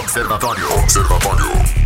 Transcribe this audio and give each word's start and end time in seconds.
Observatório. 0.00 0.66
Observatório. 0.78 1.79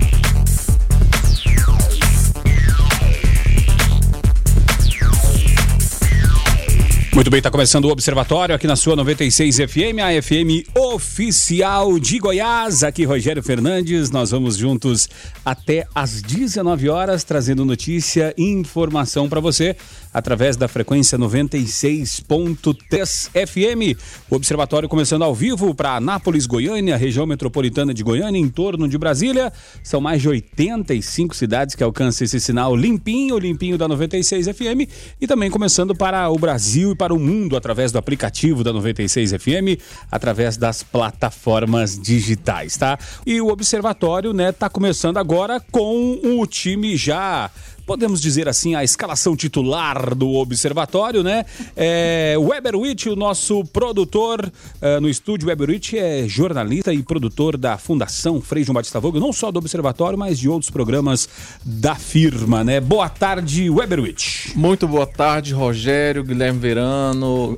Muito 7.14 7.30
bem, 7.30 7.38
está 7.38 7.48
começando 7.48 7.85
o 7.85 7.90
Observatório 7.90 8.56
aqui 8.56 8.66
na 8.66 8.74
sua 8.74 8.96
96 8.96 9.58
FM, 9.58 10.01
a 10.03 10.21
FM 10.21 10.66
oficial 10.76 11.96
de 12.01 12.19
Goiás. 12.19 12.83
Aqui 12.83 13.04
Rogério 13.04 13.40
Fernandes, 13.40 14.10
nós 14.10 14.33
vamos 14.33 14.56
juntos 14.56 15.08
até 15.44 15.87
às 15.94 16.20
19 16.20 16.88
horas 16.88 17.22
trazendo 17.22 17.64
notícia 17.64 18.34
e 18.36 18.42
informação 18.42 19.29
para 19.29 19.38
você 19.38 19.76
através 20.12 20.56
da 20.56 20.66
frequência 20.66 21.16
96.3 21.16 23.30
FM. 23.46 23.96
O 24.28 24.34
Observatório 24.34 24.88
começando 24.88 25.22
ao 25.22 25.36
vivo 25.36 25.72
para 25.72 25.94
Anápolis, 25.94 26.46
Goiânia, 26.46 26.96
região 26.96 27.26
metropolitana 27.26 27.94
de 27.94 28.02
Goiânia, 28.02 28.40
em 28.40 28.48
torno 28.48 28.88
de 28.88 28.98
Brasília. 28.98 29.52
São 29.84 30.00
mais 30.00 30.20
de 30.20 30.28
85 30.28 31.36
cidades 31.36 31.76
que 31.76 31.84
alcançam 31.84 32.25
esse 32.25 32.41
sinal 32.41 32.75
limpinho, 32.75 33.39
limpinho 33.39 33.78
da 33.78 33.87
96 33.87 34.48
FM 34.48 34.91
e 35.20 35.28
também 35.28 35.48
começando 35.48 35.95
para 35.95 36.28
o 36.28 36.37
Brasil 36.37 36.91
e 36.91 36.97
para 36.97 37.04
o 37.13 37.19
mundo 37.19 37.57
através 37.57 37.93
do 37.93 37.99
aplicativo 37.99 38.65
da 38.65 38.73
96 38.73 39.33
FM, 39.33 39.81
através 40.11 40.57
das 40.57 40.83
plataformas 40.83 41.99
digitais, 41.99 42.77
tá? 42.77 42.99
E 43.27 43.41
o 43.41 43.49
observatório, 43.49 44.33
né, 44.33 44.53
tá 44.53 44.69
começando 44.69 45.19
agora 45.19 45.61
com 45.71 46.19
o 46.41 46.47
time 46.47 46.97
já 46.97 47.51
podemos 47.87 48.20
dizer 48.20 48.48
assim, 48.48 48.74
a 48.74 48.83
escalação 48.83 49.37
titular 49.37 50.15
do 50.15 50.34
Observatório, 50.34 51.23
né? 51.23 51.45
É, 51.77 52.34
Weberwitch, 52.38 53.06
o 53.06 53.16
nosso 53.16 53.65
produtor 53.66 54.51
uh, 54.80 55.01
no 55.01 55.09
estúdio, 55.09 55.48
Weberwitch 55.48 55.95
é 55.95 56.27
jornalista 56.27 56.92
e 56.92 57.02
produtor 57.02 57.56
da 57.56 57.77
Fundação 57.77 58.41
Frei 58.41 58.65
João 58.65 58.75
Batista 58.75 59.01
Vogue, 59.01 59.20
não 59.20 59.33
só 59.33 59.52
do 59.52 59.59
Observatório, 59.59 60.19
mas 60.19 60.39
de 60.39 60.48
outros 60.48 60.70
programas 60.70 61.28
da 61.65 61.94
firma, 61.94 62.64
né? 62.64 62.81
Boa 62.81 63.09
tarde, 63.09 63.69
Weberwitch. 63.69 64.55
Muito 64.55 64.89
boa 64.89 65.06
tarde, 65.06 65.53
Rogério, 65.53 66.25
Guilherme 66.25 66.59
Verano. 66.59 67.55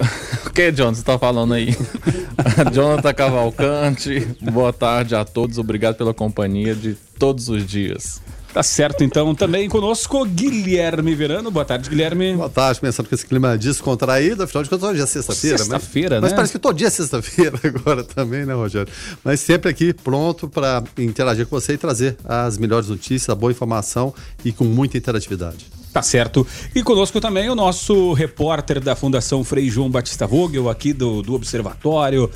o 0.47 0.51
que, 0.51 0.73
Jonathan, 0.73 0.95
você 0.95 1.03
tá 1.03 1.19
falando 1.19 1.55
aí? 1.55 1.77
Jonathan 2.73 3.15
Cavalcante. 3.15 4.27
Boa 4.41 4.73
tarde 4.73 5.15
a 5.15 5.25
todos, 5.25 5.59
obrigado 5.59 5.97
pela 5.97 6.13
companhia 6.13 6.75
de 6.75 6.97
todos 7.19 7.49
os 7.49 7.67
dias. 7.67 8.21
Tá 8.57 8.63
certo, 8.63 9.05
então. 9.05 9.35
Também 9.35 9.69
conosco, 9.69 10.25
Guilherme 10.25 11.15
Verano. 11.15 11.51
Boa 11.51 11.63
tarde, 11.63 11.91
Guilherme. 11.91 12.37
Boa 12.37 12.49
tarde, 12.49 12.81
pensando 12.81 13.07
com 13.07 13.15
esse 13.15 13.27
clima 13.27 13.59
descontraído, 13.59 14.43
afinal 14.43 14.65
de 14.65 14.71
contas, 14.71 14.89
hoje 14.89 15.03
é 15.03 15.05
sexta-feira, 15.05 15.59
Sexta-feira, 15.59 16.15
né? 16.15 16.21
Mas 16.23 16.33
parece 16.33 16.53
que 16.55 16.59
todo 16.59 16.75
dia 16.75 16.87
é 16.87 16.91
sexta-feira 16.91 17.61
agora 17.63 18.03
também, 18.03 18.47
né, 18.47 18.55
Rogério? 18.55 18.91
Mas 19.23 19.41
sempre 19.41 19.71
aqui 19.71 19.93
pronto 19.93 20.49
para 20.49 20.83
interagir 20.97 21.47
com 21.47 21.61
você 21.61 21.75
e 21.75 21.77
trazer 21.77 22.17
as 22.25 22.57
melhores 22.57 22.89
notícias, 22.89 23.29
a 23.29 23.35
boa 23.35 23.53
informação 23.53 24.15
e 24.43 24.51
com 24.53 24.65
muita 24.65 24.97
interatividade. 24.97 25.67
Tá 25.93 26.01
certo. 26.01 26.47
E 26.75 26.83
conosco 26.83 27.21
também 27.21 27.51
o 27.51 27.55
nosso 27.55 28.15
repórter 28.15 28.81
da 28.81 28.97
Fundação 28.97 29.45
Frei 29.45 29.69
João 29.69 29.91
Batista 29.91 30.27
Vogel, 30.27 30.71
aqui 30.71 30.95
do, 30.95 31.21
do 31.21 31.35
Observatório, 31.35 32.31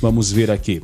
Vamos 0.00 0.30
ver 0.30 0.50
aqui. 0.50 0.82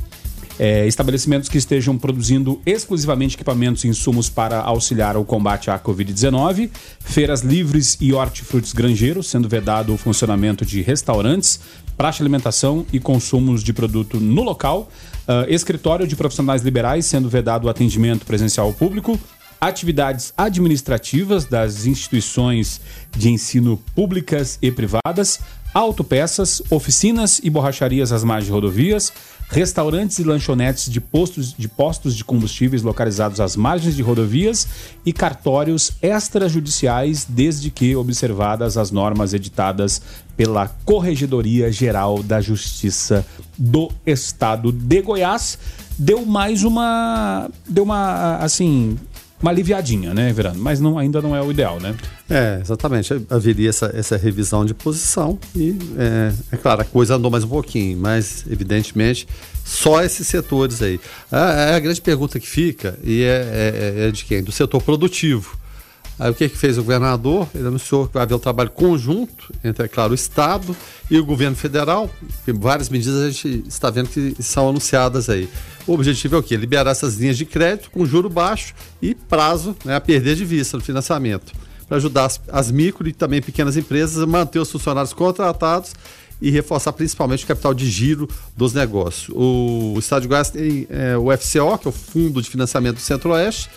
É, 0.56 0.86
estabelecimentos 0.86 1.48
que 1.48 1.58
estejam 1.58 1.98
produzindo 1.98 2.60
exclusivamente 2.64 3.34
equipamentos 3.34 3.82
e 3.82 3.88
insumos 3.88 4.30
para 4.30 4.60
auxiliar 4.60 5.16
o 5.16 5.24
combate 5.24 5.68
à 5.68 5.78
Covid-19, 5.78 6.70
feiras 7.00 7.40
livres 7.40 7.96
e 8.00 8.12
hortifrutis 8.12 8.72
granjeiros, 8.72 9.26
sendo 9.26 9.48
vedado 9.48 9.92
o 9.92 9.96
funcionamento 9.98 10.64
de 10.64 10.80
restaurantes, 10.80 11.58
praxe 11.96 12.22
alimentação 12.22 12.86
e 12.92 13.00
consumos 13.00 13.64
de 13.64 13.72
produto 13.72 14.20
no 14.20 14.42
local, 14.42 14.88
uh, 15.26 15.50
escritório 15.52 16.06
de 16.06 16.14
profissionais 16.14 16.62
liberais, 16.62 17.04
sendo 17.06 17.28
vedado 17.28 17.64
o 17.64 17.68
atendimento 17.68 18.24
presencial 18.24 18.66
ao 18.66 18.72
público, 18.72 19.18
atividades 19.60 20.32
administrativas 20.36 21.46
das 21.46 21.86
instituições 21.86 22.80
de 23.16 23.30
ensino 23.30 23.82
públicas 23.94 24.58
e 24.60 24.70
privadas, 24.70 25.40
autopeças, 25.74 26.62
oficinas 26.70 27.40
e 27.42 27.50
borracharias 27.50 28.12
às 28.12 28.22
margens 28.22 28.46
de 28.46 28.52
rodovias, 28.52 29.12
restaurantes 29.50 30.18
e 30.20 30.24
lanchonetes 30.24 30.90
de 30.90 31.00
postos, 31.00 31.52
de 31.52 31.68
postos 31.68 32.14
de 32.14 32.24
combustíveis 32.24 32.82
localizados 32.82 33.40
às 33.40 33.56
margens 33.56 33.96
de 33.96 34.02
rodovias 34.02 34.66
e 35.04 35.12
cartórios 35.12 35.92
extrajudiciais, 36.00 37.26
desde 37.28 37.70
que 37.70 37.94
observadas 37.96 38.78
as 38.78 38.92
normas 38.92 39.34
editadas 39.34 40.00
pela 40.36 40.68
Corregedoria 40.84 41.70
Geral 41.72 42.22
da 42.22 42.40
Justiça 42.40 43.26
do 43.58 43.90
Estado 44.06 44.70
de 44.70 45.02
Goiás. 45.02 45.58
Deu 45.98 46.24
mais 46.24 46.64
uma. 46.64 47.50
Deu 47.68 47.84
uma. 47.84 48.36
Assim 48.36 48.96
uma 49.44 49.50
aliviadinha, 49.50 50.14
né, 50.14 50.32
Verano? 50.32 50.58
Mas 50.58 50.80
não, 50.80 50.98
ainda 50.98 51.20
não 51.20 51.36
é 51.36 51.42
o 51.42 51.50
ideal, 51.50 51.78
né? 51.78 51.94
É, 52.30 52.60
exatamente. 52.62 53.12
Haveria 53.28 53.68
essa, 53.68 53.92
essa 53.94 54.16
revisão 54.16 54.64
de 54.64 54.72
posição 54.72 55.38
e, 55.54 55.76
é, 55.98 56.32
é 56.52 56.56
claro, 56.56 56.80
a 56.80 56.84
coisa 56.84 57.16
andou 57.16 57.30
mais 57.30 57.44
um 57.44 57.48
pouquinho, 57.48 57.98
mas, 57.98 58.46
evidentemente, 58.50 59.28
só 59.62 60.02
esses 60.02 60.26
setores 60.26 60.80
aí. 60.80 60.98
A, 61.30 61.76
a 61.76 61.78
grande 61.78 62.00
pergunta 62.00 62.40
que 62.40 62.48
fica 62.48 62.98
e 63.04 63.22
é, 63.22 63.26
é, 63.26 64.08
é 64.08 64.10
de 64.10 64.24
quem? 64.24 64.42
Do 64.42 64.50
setor 64.50 64.82
produtivo. 64.82 65.58
Aí 66.18 66.30
o 66.30 66.34
que, 66.34 66.48
que 66.48 66.56
fez 66.56 66.78
o 66.78 66.82
governador? 66.82 67.48
Ele 67.54 67.66
anunciou 67.66 68.06
que 68.06 68.14
vai 68.14 68.22
haver 68.22 68.34
um 68.34 68.38
trabalho 68.38 68.70
conjunto 68.70 69.52
entre, 69.64 69.84
é 69.84 69.88
claro, 69.88 70.12
o 70.12 70.14
Estado 70.14 70.76
e 71.10 71.18
o 71.18 71.24
governo 71.24 71.56
federal. 71.56 72.08
Várias 72.46 72.88
medidas 72.88 73.20
a 73.20 73.30
gente 73.30 73.64
está 73.66 73.90
vendo 73.90 74.08
que 74.08 74.40
são 74.40 74.68
anunciadas 74.68 75.28
aí. 75.28 75.48
O 75.86 75.92
objetivo 75.92 76.36
é 76.36 76.38
o 76.38 76.42
quê? 76.42 76.56
Liberar 76.56 76.90
essas 76.90 77.16
linhas 77.16 77.36
de 77.36 77.44
crédito 77.44 77.90
com 77.90 78.06
juro 78.06 78.30
baixo 78.30 78.74
e 79.02 79.14
prazo 79.14 79.76
né, 79.84 79.96
a 79.96 80.00
perder 80.00 80.36
de 80.36 80.44
vista 80.44 80.76
no 80.76 80.82
financiamento. 80.82 81.52
Para 81.88 81.96
ajudar 81.96 82.26
as, 82.26 82.40
as 82.48 82.70
micro 82.70 83.08
e 83.08 83.12
também 83.12 83.42
pequenas 83.42 83.76
empresas 83.76 84.22
a 84.22 84.26
manter 84.26 84.60
os 84.60 84.70
funcionários 84.70 85.12
contratados 85.12 85.94
e 86.40 86.50
reforçar 86.50 86.92
principalmente 86.92 87.44
o 87.44 87.46
capital 87.46 87.74
de 87.74 87.90
giro 87.90 88.28
dos 88.56 88.72
negócios. 88.72 89.28
O, 89.34 89.94
o 89.96 89.98
Estado 89.98 90.22
de 90.22 90.28
Goiás 90.28 90.50
tem 90.50 90.86
é, 90.90 91.16
o 91.16 91.26
FCO, 91.36 91.78
que 91.78 91.88
é 91.88 91.90
o 91.90 91.92
Fundo 91.92 92.40
de 92.40 92.48
Financiamento 92.48 92.96
do 92.96 93.00
Centro-Oeste, 93.00 93.68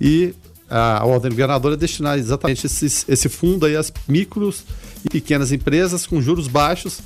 e 0.00 0.34
a, 0.68 1.04
ordem 1.04 1.30
do 1.30 1.34
governador 1.34 1.72
é 1.72 1.76
destinar 1.76 2.18
exatamente 2.18 2.66
esses, 2.66 3.04
esse 3.08 3.28
fundo 3.28 3.66
aí 3.66 3.76
às 3.76 3.92
micros 4.08 4.64
e 5.04 5.08
pequenas 5.08 5.52
empresas 5.52 6.06
com 6.06 6.20
juros 6.20 6.48
baixos 6.48 7.00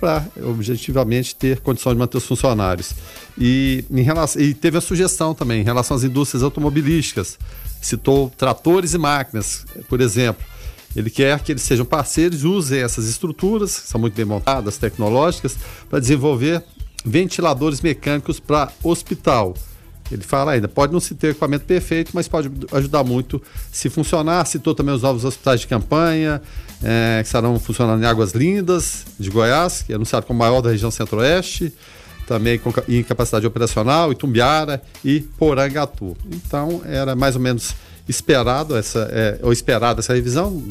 para 0.00 0.26
objetivamente 0.42 1.34
ter 1.34 1.60
condição 1.60 1.92
de 1.92 1.98
manter 1.98 2.18
os 2.18 2.26
funcionários. 2.26 2.92
E, 3.38 3.84
em 3.90 4.02
relação, 4.02 4.40
e 4.40 4.54
teve 4.54 4.78
a 4.78 4.80
sugestão 4.80 5.34
também 5.34 5.60
em 5.60 5.64
relação 5.64 5.96
às 5.96 6.04
indústrias 6.04 6.42
automobilísticas. 6.42 7.38
Citou 7.80 8.30
tratores 8.36 8.94
e 8.94 8.98
máquinas, 8.98 9.64
por 9.88 10.00
exemplo. 10.00 10.44
Ele 10.94 11.10
quer 11.10 11.38
que 11.40 11.52
eles 11.52 11.62
sejam 11.62 11.84
parceiros 11.84 12.44
usem 12.44 12.80
essas 12.80 13.06
estruturas, 13.06 13.80
que 13.80 13.88
são 13.88 14.00
muito 14.00 14.14
bem 14.14 14.24
montadas, 14.24 14.78
tecnológicas, 14.78 15.56
para 15.90 16.00
desenvolver 16.00 16.64
ventiladores 17.04 17.82
mecânicos 17.82 18.40
para 18.40 18.72
hospital. 18.82 19.54
Ele 20.10 20.22
fala 20.22 20.52
ainda, 20.52 20.68
pode 20.68 20.92
não 20.92 21.00
se 21.00 21.14
ter 21.14 21.28
equipamento 21.28 21.64
perfeito, 21.64 22.12
mas 22.14 22.28
pode 22.28 22.50
ajudar 22.72 23.02
muito 23.04 23.42
se 23.72 23.88
funcionar. 23.88 24.44
Citou 24.46 24.74
também 24.74 24.94
os 24.94 25.02
novos 25.02 25.24
hospitais 25.24 25.60
de 25.60 25.66
campanha, 25.66 26.40
é, 26.82 27.18
que 27.22 27.26
estarão 27.26 27.58
funcionando 27.58 28.02
em 28.02 28.06
Águas 28.06 28.32
Lindas, 28.32 29.04
de 29.18 29.30
Goiás, 29.30 29.82
que 29.82 29.92
é 29.92 29.96
anunciado 29.96 30.26
como 30.26 30.38
maior 30.38 30.60
da 30.60 30.70
região 30.70 30.90
centro-oeste, 30.90 31.72
também 32.26 32.58
com, 32.58 32.72
em 32.88 33.02
capacidade 33.02 33.46
operacional, 33.46 34.12
Itumbiara 34.12 34.82
e 35.04 35.20
Porangatu. 35.20 36.16
Então, 36.30 36.82
era 36.84 37.14
mais 37.16 37.34
ou 37.34 37.40
menos 37.40 37.74
esperado 38.08 38.76
essa, 38.76 39.08
é, 39.10 39.38
ou 39.42 39.52
esperado 39.52 40.00
essa 40.00 40.14
revisão, 40.14 40.62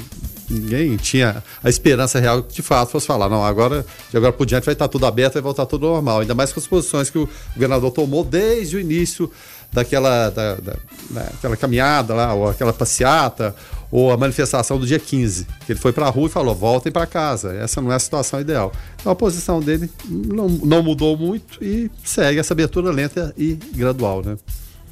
ninguém 0.49 0.95
tinha 0.97 1.43
a 1.63 1.69
esperança 1.69 2.19
real 2.19 2.43
que 2.43 2.55
de 2.55 2.61
fato 2.61 2.91
fosse 2.91 3.07
falar, 3.07 3.29
não, 3.29 3.43
agora, 3.43 3.85
de 4.09 4.17
agora 4.17 4.33
por 4.33 4.45
diante 4.45 4.65
vai 4.65 4.73
estar 4.73 4.87
tudo 4.87 5.05
aberto, 5.05 5.33
vai 5.33 5.41
voltar 5.41 5.65
tudo 5.65 5.87
normal. 5.87 6.19
Ainda 6.19 6.35
mais 6.35 6.51
com 6.53 6.59
as 6.59 6.67
posições 6.67 7.09
que 7.09 7.17
o 7.17 7.29
governador 7.53 7.91
tomou 7.91 8.23
desde 8.23 8.77
o 8.77 8.79
início 8.79 9.31
daquela, 9.71 10.29
da, 10.29 10.55
da, 10.55 10.75
daquela 11.09 11.57
caminhada 11.57 12.13
lá, 12.13 12.33
ou 12.33 12.49
aquela 12.49 12.71
passeata, 12.71 13.55
ou 13.91 14.11
a 14.11 14.17
manifestação 14.17 14.79
do 14.79 14.85
dia 14.85 14.99
15, 14.99 15.45
que 15.65 15.71
ele 15.71 15.79
foi 15.79 15.91
para 15.91 16.07
a 16.07 16.09
rua 16.09 16.27
e 16.27 16.31
falou: 16.31 16.55
voltem 16.55 16.91
para 16.91 17.05
casa. 17.05 17.53
Essa 17.53 17.81
não 17.81 17.91
é 17.91 17.95
a 17.95 17.99
situação 17.99 18.39
ideal. 18.39 18.71
Então 18.99 19.11
a 19.11 19.15
posição 19.15 19.59
dele 19.59 19.89
não, 20.05 20.47
não 20.47 20.81
mudou 20.81 21.17
muito 21.17 21.63
e 21.63 21.89
segue 22.03 22.39
essa 22.39 22.53
abertura 22.53 22.91
lenta 22.91 23.33
e 23.37 23.53
gradual, 23.73 24.23
né? 24.23 24.37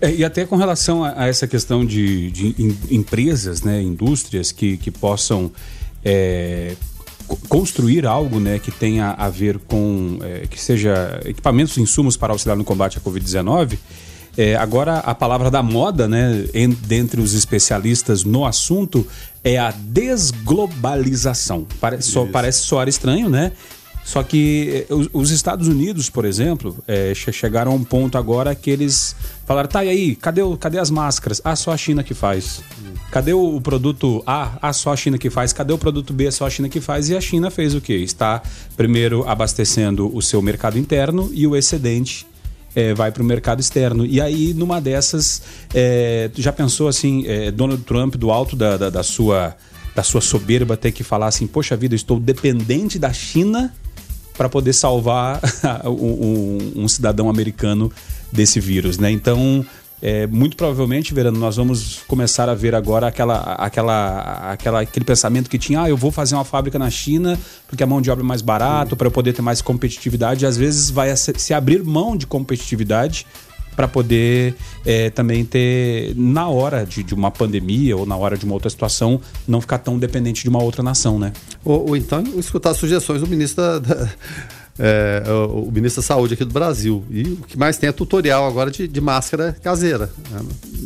É, 0.03 0.13
e 0.13 0.25
até 0.25 0.45
com 0.45 0.57
relação 0.57 1.01
a, 1.01 1.13
a 1.23 1.27
essa 1.27 1.47
questão 1.47 1.85
de, 1.85 2.29
de 2.29 2.47
in, 2.61 2.77
empresas, 2.91 3.61
né, 3.61 3.81
indústrias 3.81 4.51
que, 4.51 4.75
que 4.75 4.91
possam 4.91 5.50
é, 6.03 6.75
construir 7.47 8.05
algo 8.05 8.38
né, 8.38 8.59
que 8.59 8.69
tenha 8.69 9.11
a 9.11 9.29
ver 9.29 9.57
com 9.59 10.19
é, 10.21 10.45
que 10.45 10.59
seja 10.59 11.21
equipamentos 11.23 11.77
e 11.77 11.81
insumos 11.81 12.17
para 12.17 12.33
auxiliar 12.33 12.57
no 12.57 12.65
combate 12.65 12.97
à 12.97 13.01
Covid-19. 13.01 13.77
É, 14.35 14.57
agora, 14.57 14.97
a 14.97 15.15
palavra 15.15 15.50
da 15.50 15.63
moda, 15.63 16.06
né, 16.06 16.47
dentre 16.85 17.21
os 17.21 17.33
especialistas 17.33 18.25
no 18.25 18.45
assunto, 18.45 19.07
é 19.41 19.57
a 19.57 19.71
desglobalização. 19.71 21.65
Parece, 21.79 22.11
só, 22.11 22.25
parece 22.25 22.63
soar 22.63 22.89
estranho, 22.89 23.29
né? 23.29 23.53
Só 24.03 24.21
que 24.21 24.85
eh, 24.89 24.94
os 25.13 25.31
Estados 25.31 25.67
Unidos, 25.67 26.09
por 26.09 26.25
exemplo, 26.25 26.77
é, 26.88 27.13
chegaram 27.15 27.71
a 27.71 27.75
um 27.75 27.83
ponto 27.83 28.17
agora 28.17 28.53
que 28.53 28.69
eles 28.69 29.15
falaram: 29.45 29.69
tá, 29.69 29.83
e 29.83 29.89
aí, 29.89 30.15
cadê, 30.15 30.41
o, 30.41 30.57
cadê 30.57 30.77
as 30.77 30.91
máscaras? 30.91 31.41
Ah, 31.44 31.55
só 31.55 31.71
a 31.71 31.77
China 31.77 32.03
que 32.03 32.13
faz. 32.13 32.61
Cadê 33.09 33.31
o 33.31 33.61
produto 33.61 34.21
A? 34.25 34.57
Ah, 34.61 34.73
só 34.73 34.91
a 34.91 34.95
China 34.95 35.17
que 35.17 35.29
faz. 35.29 35.53
Cadê 35.53 35.71
o 35.71 35.77
produto 35.77 36.13
B? 36.13 36.29
Só 36.31 36.45
a 36.45 36.50
China 36.50 36.67
que 36.67 36.81
faz. 36.81 37.09
E 37.09 37.15
a 37.15 37.21
China 37.21 37.50
fez 37.50 37.75
o 37.75 37.81
quê? 37.81 37.94
Está 37.94 38.41
primeiro 38.75 39.27
abastecendo 39.27 40.13
o 40.15 40.21
seu 40.21 40.41
mercado 40.41 40.77
interno 40.77 41.29
e 41.33 41.47
o 41.47 41.56
excedente 41.56 42.25
é, 42.75 42.94
vai 42.94 43.11
para 43.11 43.21
o 43.21 43.25
mercado 43.25 43.59
externo. 43.59 44.06
E 44.06 44.19
aí, 44.19 44.53
numa 44.53 44.81
dessas, 44.81 45.41
é, 45.73 46.29
já 46.35 46.51
pensou 46.51 46.88
assim, 46.88 47.23
é, 47.27 47.51
Donald 47.51 47.83
Trump, 47.83 48.15
do 48.15 48.31
alto 48.31 48.56
da, 48.56 48.77
da, 48.77 48.89
da, 48.89 49.03
sua, 49.03 49.56
da 49.95 50.03
sua 50.03 50.19
soberba, 50.19 50.75
ter 50.75 50.91
que 50.91 51.03
falar 51.03 51.27
assim: 51.27 51.47
Poxa 51.47 51.77
vida, 51.77 51.95
estou 51.95 52.19
dependente 52.19 52.99
da 52.99 53.13
China 53.13 53.73
para 54.38 54.50
poder 54.50 54.74
salvar 54.74 55.39
um, 55.85 56.83
um, 56.83 56.88
cidadão 56.88 57.30
americano 57.30 57.91
desse 58.31 58.59
vírus, 58.59 58.97
né? 58.97 59.12
Então, 59.12 59.65
é, 60.01 60.27
muito 60.27 60.57
provavelmente, 60.57 61.13
Verano, 61.13 61.39
nós 61.39 61.56
vamos 61.56 62.01
começar 62.07 62.50
a 62.50 62.53
ver 62.53 62.75
agora 62.75 63.07
aquela, 63.07 63.38
aquela, 63.53 64.51
aquela, 64.51 64.81
aquele 64.81 65.06
pensamento 65.06 65.50
que 65.50 65.57
tinha, 65.57 65.83
ah, 65.83 65.89
eu 65.89 65.95
vou 65.95 66.12
fazer 66.12 66.35
uma 66.35 66.44
fábrica 66.44 66.77
na 66.77 66.89
China 66.89 67.39
porque 67.68 67.83
a 67.83 67.88
mão 67.88 68.01
de 68.01 68.12
obra 68.12 68.24
é 68.24 68.27
mais 68.27 68.41
barato, 68.41 68.97
para 68.97 69.07
eu 69.07 69.12
poder 69.12 69.31
ter 69.31 69.41
mais 69.41 69.62
competitividade. 69.62 70.45
Às 70.45 70.57
vezes 70.57 70.89
vai 70.89 71.15
se 71.15 71.53
abrir 71.53 71.83
mão 71.83 72.18
de 72.18 72.27
competitividade 72.27 73.25
para 73.75 73.87
poder 73.87 74.55
é, 74.85 75.09
também 75.09 75.43
ter, 75.43 76.13
na 76.15 76.47
hora 76.47 76.85
de, 76.85 77.03
de, 77.03 77.13
uma 77.13 77.31
pandemia 77.31 77.95
ou 77.97 78.05
na 78.05 78.15
hora 78.15 78.37
de 78.37 78.45
uma 78.45 78.53
outra 78.53 78.69
situação, 78.69 79.19
não 79.47 79.61
ficar 79.61 79.79
tão 79.79 79.97
dependente 79.97 80.43
de 80.43 80.49
uma 80.49 80.61
outra 80.61 80.83
nação, 80.83 81.19
né? 81.19 81.33
Ou, 81.63 81.89
ou 81.89 81.97
então 81.97 82.23
escutar 82.37 82.73
sugestões 82.73 83.21
do 83.21 83.27
ministro 83.27 83.63
da, 83.63 83.79
da 83.79 84.09
é, 84.79 85.23
o, 85.29 85.71
ministro 85.71 86.01
da 86.01 86.07
Saúde 86.07 86.33
aqui 86.33 86.45
do 86.45 86.53
Brasil. 86.53 87.03
E 87.09 87.23
o 87.23 87.37
que 87.37 87.57
mais 87.57 87.77
tem 87.77 87.89
é 87.89 87.91
tutorial 87.91 88.47
agora 88.47 88.71
de, 88.71 88.87
de 88.87 89.01
máscara 89.01 89.55
caseira. 89.61 90.09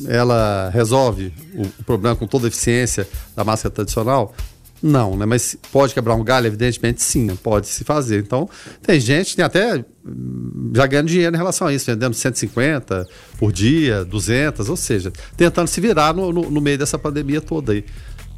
Ela 0.07 0.69
resolve 0.73 1.33
o, 1.53 1.63
o 1.63 1.83
problema 1.85 2.15
com 2.15 2.27
toda 2.27 2.47
a 2.47 2.49
eficiência 2.49 3.07
da 3.35 3.43
máscara 3.43 3.73
tradicional? 3.73 4.33
Não, 4.81 5.17
né? 5.17 5.25
Mas 5.25 5.57
pode 5.71 5.93
quebrar 5.93 6.15
um 6.15 6.23
galho? 6.23 6.47
Evidentemente 6.47 7.01
sim, 7.01 7.27
pode 7.37 7.67
se 7.67 7.83
fazer. 7.83 8.19
Então, 8.19 8.49
tem 8.81 8.99
gente, 8.99 9.35
tem 9.35 9.43
até 9.43 9.83
hum, 10.05 10.71
já 10.75 10.85
ganhando 10.85 11.07
dinheiro 11.07 11.35
em 11.35 11.37
relação 11.37 11.67
a 11.67 11.73
isso, 11.73 11.85
vendendo 11.85 12.13
150 12.13 13.07
por 13.37 13.51
dia, 13.51 14.05
200, 14.05 14.69
ou 14.69 14.77
seja, 14.77 15.11
tentando 15.35 15.67
se 15.67 15.81
virar 15.81 16.13
no, 16.13 16.31
no, 16.31 16.51
no 16.51 16.61
meio 16.61 16.77
dessa 16.77 16.97
pandemia 16.97 17.41
toda 17.41 17.73
aí. 17.73 17.83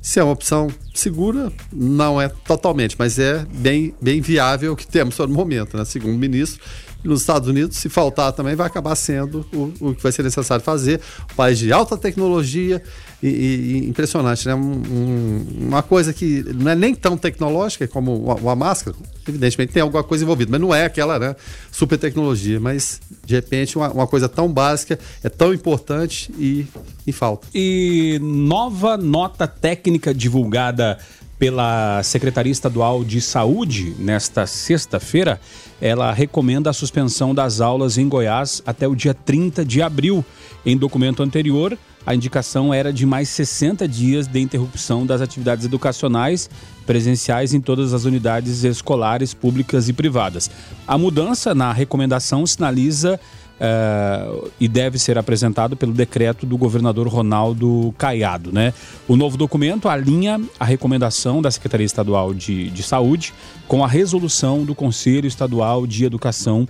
Se 0.01 0.19
é 0.19 0.24
uma 0.24 0.31
opção 0.31 0.69
segura, 0.94 1.51
não 1.74 2.21
é 2.21 2.30
totalmente, 2.30 2.95
mas 2.97 3.19
é 3.19 3.45
bem, 3.53 3.94
bem 4.01 4.21
viável 4.21 4.71
o 4.71 4.75
que 4.75 4.88
temos 4.88 5.18
no 5.18 5.27
momento, 5.27 5.75
né? 5.75 5.83
Segundo 5.83 6.15
o 6.15 6.18
ministro, 6.18 6.62
nos 7.03 7.21
Estados 7.21 7.47
Unidos, 7.47 7.77
se 7.77 7.89
faltar 7.89 8.33
também, 8.33 8.55
vai 8.55 8.67
acabar 8.67 8.95
sendo 8.95 9.45
o, 9.53 9.89
o 9.89 9.95
que 9.95 10.03
vai 10.03 10.11
ser 10.11 10.23
necessário 10.23 10.63
fazer. 10.63 10.99
Um 11.31 11.35
país 11.35 11.57
de 11.57 11.71
alta 11.71 11.97
tecnologia 11.97 12.81
e, 13.21 13.27
e 13.27 13.89
impressionante, 13.89 14.47
né? 14.47 14.55
Um, 14.55 14.59
um, 14.59 15.45
uma 15.67 15.83
coisa 15.83 16.13
que 16.13 16.43
não 16.53 16.71
é 16.71 16.75
nem 16.75 16.93
tão 16.93 17.17
tecnológica 17.17 17.87
como 17.87 18.15
uma, 18.15 18.35
uma, 18.35 18.55
máscara, 18.55 18.95
evidentemente 19.27 19.73
tem 19.73 19.81
alguma 19.81 20.03
coisa 20.03 20.23
envolvida, 20.23 20.51
mas 20.51 20.59
não 20.59 20.73
é 20.73 20.85
aquela 20.85 21.19
né, 21.19 21.35
super 21.71 21.97
tecnologia. 21.97 22.59
Mas, 22.59 22.99
de 23.25 23.35
repente, 23.35 23.77
uma, 23.77 23.91
uma 23.91 24.07
coisa 24.07 24.27
tão 24.27 24.51
básica 24.51 24.99
é 25.23 25.29
tão 25.29 25.53
importante 25.53 26.31
e, 26.37 26.67
e 27.05 27.11
falta. 27.11 27.47
E 27.53 28.19
nova 28.21 28.97
nota 28.97 29.47
técnica 29.47 30.13
divulgada 30.13 30.97
pela 31.39 32.03
Secretaria 32.03 32.51
Estadual 32.51 33.01
de 33.03 33.21
Saúde 33.21 33.95
nesta 33.97 34.45
sexta-feira, 34.45 35.39
ela 35.81 36.12
recomenda 36.12 36.69
a 36.69 36.74
suspensão 36.74 37.33
das 37.33 37.62
aulas 37.62 37.97
em 37.97 38.09
Goiás 38.09 38.62
até 38.65 38.86
o 38.86 38.94
dia 38.94 39.13
30 39.13 39.63
de 39.63 39.81
abril. 39.81 40.24
Em 40.65 40.75
documento 40.75 41.24
anterior, 41.24 41.77
a 42.06 42.13
indicação 42.13 42.74
era 42.74 42.91
de 42.91 43.06
mais 43.06 43.30
60 43.30 43.88
dias 43.88 44.27
de 44.27 44.39
interrupção 44.41 45.06
das 45.06 45.21
atividades 45.21 45.63
educacionais 45.63 46.50
presenciais 46.86 47.53
em 47.53 47.62
todas 47.62 47.94
as 47.94 48.03
unidades 48.03 48.63
escolares 48.63 49.33
públicas 49.33 49.88
e 49.88 49.94
privadas. 49.94 50.51
A 50.85 50.97
mudança 50.97 51.56
na 51.56 51.71
recomendação 51.71 52.45
sinaliza 52.45 53.18
Uh, 53.59 54.50
e 54.57 54.69
deve 54.69 54.97
ser 54.97 55.17
apresentado 55.17 55.75
pelo 55.75 55.91
decreto 55.91 56.45
do 56.45 56.57
governador 56.57 57.09
Ronaldo 57.09 57.94
Caiado. 57.97 58.53
Né? 58.53 58.73
O 59.06 59.17
novo 59.17 59.35
documento 59.35 59.89
alinha 59.89 60.39
a 60.57 60.63
recomendação 60.63 61.41
da 61.41 61.51
Secretaria 61.51 61.85
Estadual 61.85 62.33
de, 62.33 62.69
de 62.69 62.81
Saúde 62.81 63.33
com 63.67 63.83
a 63.83 63.88
resolução 63.88 64.63
do 64.63 64.73
Conselho 64.73 65.27
Estadual 65.27 65.85
de 65.85 66.06
Educação 66.06 66.67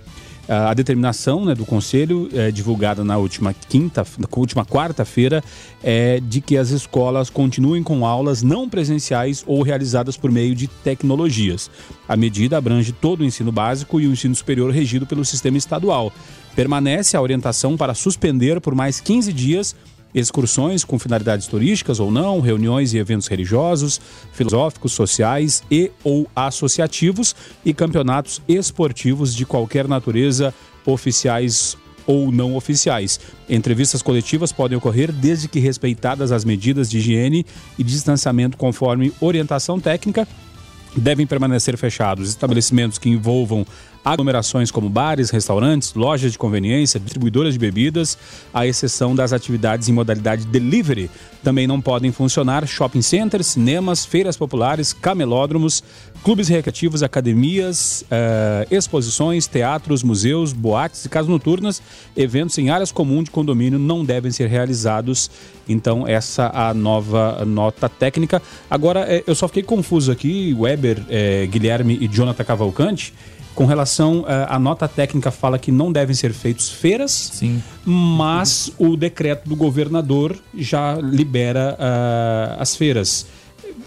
a 0.50 0.74
determinação 0.74 1.44
né, 1.44 1.54
do 1.54 1.64
Conselho, 1.64 2.28
é, 2.34 2.50
divulgada 2.50 3.04
na 3.04 3.16
última 3.16 3.54
quinta, 3.54 4.04
na 4.18 4.26
última 4.36 4.64
quarta-feira, 4.64 5.44
é 5.80 6.18
de 6.18 6.40
que 6.40 6.56
as 6.56 6.70
escolas 6.70 7.30
continuem 7.30 7.84
com 7.84 8.04
aulas 8.04 8.42
não 8.42 8.68
presenciais 8.68 9.44
ou 9.46 9.62
realizadas 9.62 10.16
por 10.16 10.32
meio 10.32 10.52
de 10.56 10.66
tecnologias. 10.66 11.70
A 12.08 12.16
medida 12.16 12.58
abrange 12.58 12.90
todo 12.90 13.20
o 13.20 13.24
ensino 13.24 13.52
básico 13.52 14.00
e 14.00 14.08
o 14.08 14.12
ensino 14.12 14.34
superior 14.34 14.72
regido 14.72 15.06
pelo 15.06 15.24
sistema 15.24 15.56
estadual. 15.56 16.12
Permanece 16.54 17.16
a 17.16 17.22
orientação 17.22 17.76
para 17.76 17.94
suspender 17.94 18.60
por 18.60 18.74
mais 18.74 19.00
15 19.00 19.32
dias 19.32 19.76
excursões 20.14 20.84
com 20.84 20.98
finalidades 20.98 21.46
turísticas 21.46 22.00
ou 22.00 22.10
não, 22.10 22.40
reuniões 22.40 22.92
e 22.92 22.98
eventos 22.98 23.28
religiosos, 23.28 24.00
filosóficos, 24.32 24.92
sociais 24.92 25.62
e 25.70 25.90
ou 26.02 26.28
associativos 26.34 27.34
e 27.64 27.72
campeonatos 27.72 28.42
esportivos 28.48 29.34
de 29.34 29.46
qualquer 29.46 29.86
natureza, 29.86 30.52
oficiais 30.84 31.76
ou 32.06 32.32
não 32.32 32.56
oficiais. 32.56 33.20
Entrevistas 33.48 34.02
coletivas 34.02 34.50
podem 34.50 34.76
ocorrer 34.76 35.12
desde 35.12 35.46
que 35.46 35.60
respeitadas 35.60 36.32
as 36.32 36.44
medidas 36.44 36.90
de 36.90 36.98
higiene 36.98 37.46
e 37.78 37.84
distanciamento 37.84 38.56
conforme 38.56 39.12
orientação 39.20 39.78
técnica 39.78 40.26
devem 40.96 41.26
permanecer 41.26 41.76
fechados 41.76 42.28
estabelecimentos 42.28 42.98
que 42.98 43.08
envolvam 43.08 43.64
aglomerações 44.04 44.70
como 44.70 44.88
bares, 44.88 45.30
restaurantes, 45.30 45.94
lojas 45.94 46.32
de 46.32 46.38
conveniência, 46.38 46.98
distribuidoras 46.98 47.52
de 47.52 47.58
bebidas, 47.58 48.16
à 48.52 48.66
exceção 48.66 49.14
das 49.14 49.32
atividades 49.32 49.88
em 49.88 49.92
modalidade 49.92 50.46
delivery. 50.46 51.10
Também 51.42 51.66
não 51.66 51.80
podem 51.80 52.12
funcionar 52.12 52.66
shopping 52.66 53.02
centers, 53.02 53.48
cinemas, 53.48 54.04
feiras 54.04 54.36
populares, 54.36 54.92
camelódromos, 54.92 55.82
clubes 56.22 56.48
recreativos, 56.48 57.02
academias, 57.02 58.02
uh, 58.02 58.66
exposições, 58.70 59.46
teatros, 59.46 60.02
museus, 60.02 60.52
boates 60.52 61.04
e 61.04 61.08
casas 61.08 61.28
noturnas. 61.28 61.82
Eventos 62.16 62.56
em 62.58 62.70
áreas 62.70 62.92
comuns 62.92 63.24
de 63.24 63.30
condomínio 63.30 63.78
não 63.78 64.04
devem 64.04 64.30
ser 64.30 64.48
realizados. 64.48 65.30
Então, 65.68 66.06
essa 66.06 66.50
a 66.52 66.74
nova 66.74 67.44
nota 67.44 67.88
técnica. 67.88 68.42
Agora, 68.68 69.06
eh, 69.08 69.22
eu 69.26 69.34
só 69.34 69.46
fiquei 69.46 69.62
confuso 69.62 70.10
aqui, 70.10 70.54
Weber, 70.58 71.02
eh, 71.08 71.46
Guilherme 71.46 71.96
e 72.00 72.08
Jonathan 72.08 72.44
Cavalcante 72.44 73.14
com 73.54 73.66
relação 73.66 74.24
à 74.48 74.56
uh, 74.56 74.60
nota 74.60 74.86
técnica 74.88 75.30
fala 75.30 75.58
que 75.58 75.72
não 75.72 75.90
devem 75.90 76.14
ser 76.14 76.32
feitos 76.32 76.70
feiras, 76.70 77.10
Sim. 77.10 77.62
mas 77.84 78.72
o 78.78 78.96
decreto 78.96 79.48
do 79.48 79.56
governador 79.56 80.36
já 80.56 80.94
libera 80.94 81.76
uh, 81.78 82.62
as 82.62 82.76
feiras. 82.76 83.26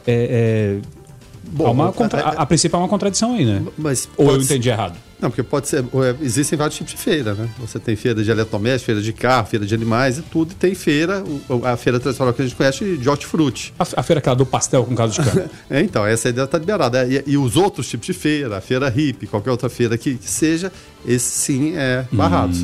É, 0.06 0.80
é, 0.82 1.03
Bom, 1.52 1.72
uma 1.72 1.92
contra... 1.92 2.22
a, 2.22 2.30
a, 2.42 2.46
princípio 2.46 2.76
é 2.76 2.80
uma 2.80 2.88
contradição 2.88 3.34
aí, 3.34 3.46
né? 3.46 3.62
Mas 3.78 4.10
Ou 4.18 4.32
eu 4.32 4.42
entendi 4.42 4.70
errado? 4.70 4.98
Não, 5.24 5.30
porque 5.30 5.42
pode 5.42 5.70
ser. 5.70 5.80
é, 5.80 6.16
Existem 6.22 6.58
vários 6.58 6.76
tipos 6.76 6.92
de 6.92 7.00
feira, 7.00 7.34
né? 7.34 7.50
Você 7.60 7.80
tem 7.80 7.96
feira 7.96 8.22
de 8.22 8.30
eletrodoméstico, 8.30 8.88
feira 8.88 9.02
de 9.02 9.14
carro, 9.14 9.48
feira 9.48 9.66
de 9.66 9.74
animais 9.74 10.18
e 10.18 10.22
tudo. 10.22 10.52
E 10.52 10.56
tem 10.56 10.76
feira, 10.76 11.24
a 11.64 11.78
feira 11.78 11.98
tradicional 11.98 12.34
que 12.34 12.42
a 12.42 12.46
gente 12.46 12.58
conhece 12.58 12.98
de 12.98 13.10
hortifruti. 13.10 13.74
A, 13.80 13.84
a 14.02 14.04
feira 14.04 14.20
aquela 14.20 14.36
do 14.36 14.46
pastel 14.46 14.84
com 14.84 14.94
caldo 14.94 15.14
de 15.14 15.22
cana. 15.22 15.50
É, 15.70 15.80
então, 15.80 16.06
essa 16.06 16.28
ideia 16.28 16.44
está 16.44 16.58
liberada. 16.58 17.06
E, 17.06 17.24
e 17.26 17.38
os 17.38 17.56
outros 17.56 17.88
tipos 17.88 18.06
de 18.06 18.14
feira, 18.14 18.58
a 18.58 18.62
feira 18.62 18.90
hippie, 18.90 19.26
qualquer 19.26 19.52
outra 19.52 19.70
feira 19.70 19.98
que, 19.98 20.16
que 20.16 20.30
seja, 20.30 20.72
esses 21.06 21.34
sim 21.34 21.74
é 21.76 22.06
barrados. 22.12 22.64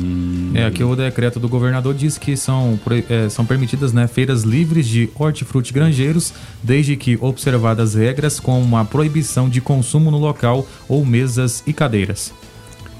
É, 0.54 0.64
aqui 0.64 0.82
o 0.82 0.96
decreto 0.96 1.38
do 1.38 1.48
governador 1.48 1.94
diz 1.94 2.18
que 2.18 2.36
são, 2.36 2.78
é, 3.08 3.28
são 3.28 3.44
permitidas 3.44 3.92
né, 3.92 4.06
feiras 4.06 4.42
livres 4.42 4.86
de 4.86 5.08
hortifruti 5.14 5.72
granjeiros, 5.72 6.32
desde 6.62 6.96
que 6.96 7.18
observadas 7.20 7.94
regras 7.94 8.40
como 8.40 8.76
a 8.76 8.84
proibição 8.84 9.48
de 9.48 9.60
consumo 9.60 10.10
no 10.10 10.18
local 10.18 10.66
ou 10.88 11.04
mesas 11.04 11.62
e 11.66 11.72
cadeiras. 11.72 12.32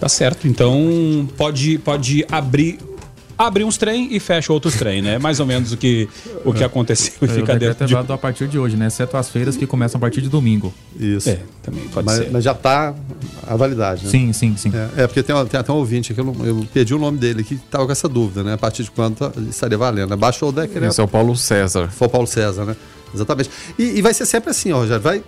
Tá 0.01 0.09
certo. 0.09 0.49
Então 0.49 1.29
pode, 1.37 1.79
pode 1.79 2.25
abrir. 2.31 2.79
Abre 3.41 3.65
uns 3.65 3.79
trem 3.79 4.15
e 4.15 4.21
fecha 4.21 4.53
outros 4.53 4.75
trem, 4.75 5.01
né? 5.01 5.19
Mais 5.19 5.41
ou 5.41 5.47
menos 5.47 5.73
o 5.73 5.77
que, 5.79 6.07
o 6.45 6.53
que 6.53 6.63
aconteceu 6.63 7.15
e 7.23 7.27
fica 7.27 7.59
dentro 7.59 7.85
é 7.85 7.87
de... 7.87 8.13
a 8.13 8.19
partir 8.19 8.47
de 8.47 8.59
hoje, 8.59 8.77
né? 8.77 8.89
Exceto 8.89 9.17
as 9.17 9.31
feiras 9.31 9.57
que 9.57 9.67
começam 9.67 9.97
a 9.97 10.01
partir 10.01 10.21
de 10.21 10.29
domingo. 10.29 10.75
Isso. 10.95 11.31
É, 11.31 11.39
também 11.63 11.89
pode 11.89 12.05
Mas, 12.05 12.19
ser. 12.19 12.31
mas 12.31 12.45
já 12.45 12.53
está 12.53 12.95
a 13.47 13.57
validade, 13.57 14.05
né? 14.05 14.11
Sim, 14.11 14.31
sim, 14.35 14.55
sim. 14.59 14.71
É, 14.75 15.05
é, 15.05 15.07
porque 15.07 15.23
tem, 15.23 15.35
tem 15.47 15.59
até 15.59 15.73
um 15.73 15.77
ouvinte 15.77 16.13
aqui, 16.13 16.21
eu, 16.21 16.37
eu 16.45 16.67
perdi 16.71 16.95
o 16.95 16.99
nome 16.99 17.17
dele, 17.17 17.43
que 17.43 17.55
estava 17.55 17.87
com 17.87 17.93
essa 17.93 18.07
dúvida, 18.07 18.43
né? 18.43 18.53
A 18.53 18.59
partir 18.59 18.83
de 18.83 18.91
quando 18.91 19.17
estaria 19.49 19.79
valendo. 19.79 20.11
né? 20.11 20.17
Baixou 20.17 20.51
o 20.51 20.53
decreto. 20.53 20.91
Esse 20.91 21.01
é 21.01 21.05
o 21.05 21.09
Paulo 21.09 21.35
César. 21.35 21.89
Foi 21.89 22.09
o 22.09 22.11
Paulo 22.11 22.27
César, 22.27 22.67
né? 22.67 22.77
Exatamente. 23.15 23.49
E, 23.79 23.85
e 23.85 24.03
vai 24.03 24.13
ser 24.13 24.27
sempre 24.27 24.51
assim, 24.51 24.71
ó, 24.71 24.81
Rogério. 24.81 25.01
Vai. 25.03 25.25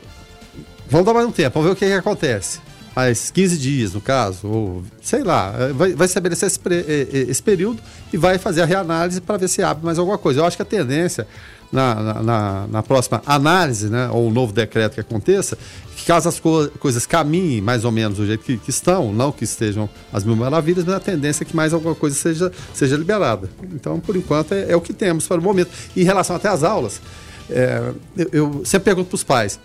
Vamos 0.90 1.06
dar 1.06 1.14
mais 1.14 1.26
um 1.26 1.32
tempo, 1.32 1.54
vamos 1.54 1.66
ver 1.68 1.72
o 1.72 1.76
que, 1.76 1.86
que 1.86 1.92
acontece. 1.92 2.60
Mais 2.94 3.30
15 3.30 3.56
dias, 3.56 3.94
no 3.94 4.00
caso, 4.02 4.46
ou 4.46 4.82
sei 5.00 5.22
lá, 5.24 5.54
eh, 5.58 5.72
vai, 5.72 5.94
vai 5.94 6.06
estabelecer 6.06 6.46
esse, 6.46 6.60
eh, 6.68 7.08
eh, 7.10 7.26
esse 7.30 7.42
período 7.42 7.80
e 8.12 8.18
vai 8.18 8.36
fazer 8.36 8.60
a 8.60 8.66
reanálise 8.66 9.18
para 9.20 9.38
ver 9.38 9.48
se 9.48 9.62
abre 9.62 9.82
mais 9.84 9.98
alguma 9.98 10.18
coisa. 10.18 10.40
Eu 10.40 10.44
acho 10.44 10.56
que 10.56 10.62
a 10.62 10.66
tendência 10.66 11.26
na, 11.72 11.94
na, 11.94 12.22
na- 12.22 12.66
na 12.70 12.82
próxima 12.82 13.22
análise, 13.24 13.88
né, 13.88 14.10
ou 14.12 14.28
um 14.28 14.30
novo 14.30 14.52
decreto 14.52 14.92
que 14.92 15.00
aconteça, 15.00 15.56
que 15.96 16.04
caso 16.04 16.28
as 16.28 16.38
co- 16.38 16.68
coisas 16.78 17.06
caminhem 17.06 17.62
mais 17.62 17.82
ou 17.86 17.90
menos 17.90 18.18
do 18.18 18.26
jeito 18.26 18.44
que, 18.44 18.58
que 18.58 18.68
estão, 18.68 19.10
não 19.10 19.32
que 19.32 19.44
estejam 19.44 19.88
as 20.12 20.22
mil 20.22 20.36
maravilhas, 20.36 20.84
mas 20.84 20.94
a 20.96 21.00
tendência 21.00 21.44
é 21.44 21.46
que 21.46 21.56
mais 21.56 21.72
alguma 21.72 21.94
coisa 21.94 22.14
seja, 22.14 22.52
seja 22.74 22.94
liberada. 22.94 23.48
Então, 23.72 23.98
por 24.00 24.14
enquanto, 24.16 24.52
é, 24.52 24.70
é 24.70 24.76
o 24.76 24.82
que 24.82 24.92
temos 24.92 25.26
para 25.26 25.40
o 25.40 25.42
momento. 25.42 25.70
E 25.96 26.02
em 26.02 26.04
relação 26.04 26.36
até 26.36 26.48
às 26.50 26.62
aulas, 26.62 27.00
é, 27.48 27.90
eu, 28.18 28.28
eu 28.32 28.62
sempre 28.66 28.84
pergunto 28.84 29.08
para 29.08 29.16
os 29.16 29.24
pais: 29.24 29.58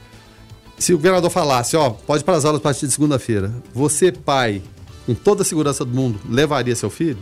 se 0.77 0.93
o 0.93 0.98
governador 0.98 1.29
falasse, 1.29 1.75
ó, 1.75 1.89
pode 1.89 2.24
para 2.24 2.38
as 2.38 2.46
aulas 2.46 2.60
a 2.60 2.63
partir 2.63 2.88
de 2.88 2.93
segunda-feira, 2.93 3.51
você, 3.74 4.12
pai, 4.12 4.62
com 5.05 5.13
toda 5.13 5.41
a 5.41 5.46
segurança 5.46 5.84
do 5.84 5.93
mundo, 5.93 6.19
levaria 6.29 6.75
seu 6.75 6.89
filho? 6.89 7.19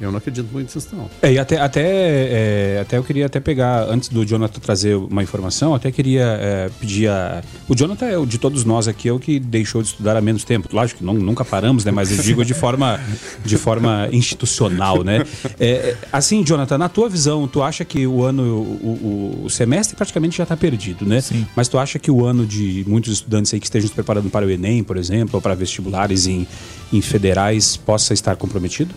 Eu 0.00 0.12
não 0.12 0.18
acredito 0.18 0.48
muito 0.52 0.72
nisso, 0.74 0.88
não. 0.92 1.10
É, 1.20 1.32
e 1.32 1.38
até, 1.38 1.58
até, 1.60 1.82
é, 1.82 2.78
até 2.82 2.98
eu 2.98 3.02
queria 3.02 3.26
até 3.26 3.40
pegar, 3.40 3.82
antes 3.88 4.08
do 4.08 4.24
Jonathan 4.24 4.60
trazer 4.60 4.94
uma 4.94 5.22
informação, 5.24 5.74
até 5.74 5.90
queria 5.90 6.22
é, 6.40 6.70
pedir 6.78 7.08
a. 7.08 7.42
O 7.68 7.74
Jonathan 7.74 8.06
é 8.06 8.16
o 8.16 8.24
de 8.24 8.38
todos 8.38 8.64
nós 8.64 8.86
aqui, 8.86 9.08
é 9.08 9.12
o 9.12 9.18
que 9.18 9.40
deixou 9.40 9.82
de 9.82 9.88
estudar 9.88 10.16
há 10.16 10.20
menos 10.20 10.44
tempo. 10.44 10.68
Lógico 10.72 10.98
que 11.00 11.04
não, 11.04 11.14
nunca 11.14 11.44
paramos, 11.44 11.84
né? 11.84 11.90
Mas 11.90 12.10
eu 12.16 12.22
digo 12.22 12.44
de 12.44 12.54
forma, 12.54 13.00
de 13.44 13.56
forma 13.56 14.08
institucional, 14.12 15.02
né? 15.02 15.24
É, 15.58 15.96
assim, 16.12 16.44
Jonathan, 16.44 16.78
na 16.78 16.88
tua 16.88 17.08
visão, 17.08 17.48
tu 17.48 17.62
acha 17.62 17.84
que 17.84 18.06
o 18.06 18.22
ano, 18.22 18.42
o, 18.42 19.40
o- 19.42 19.44
o 19.46 19.50
semestre 19.50 19.96
praticamente 19.96 20.36
já 20.36 20.44
está 20.44 20.56
perdido, 20.56 21.04
né? 21.04 21.20
Sim. 21.20 21.44
Mas 21.56 21.66
tu 21.66 21.76
acha 21.78 21.98
que 21.98 22.10
o 22.10 22.24
ano 22.24 22.46
de 22.46 22.84
muitos 22.86 23.12
estudantes 23.14 23.52
aí 23.52 23.58
que 23.58 23.66
estejam 23.66 23.88
se 23.88 23.94
preparando 23.94 24.30
para 24.30 24.46
o 24.46 24.50
Enem, 24.50 24.84
por 24.84 24.96
exemplo, 24.96 25.30
ou 25.34 25.40
para 25.42 25.54
vestibulares 25.54 26.26
em, 26.28 26.46
em 26.92 27.00
federais, 27.00 27.76
possa 27.76 28.14
estar 28.14 28.36
comprometido? 28.36 28.94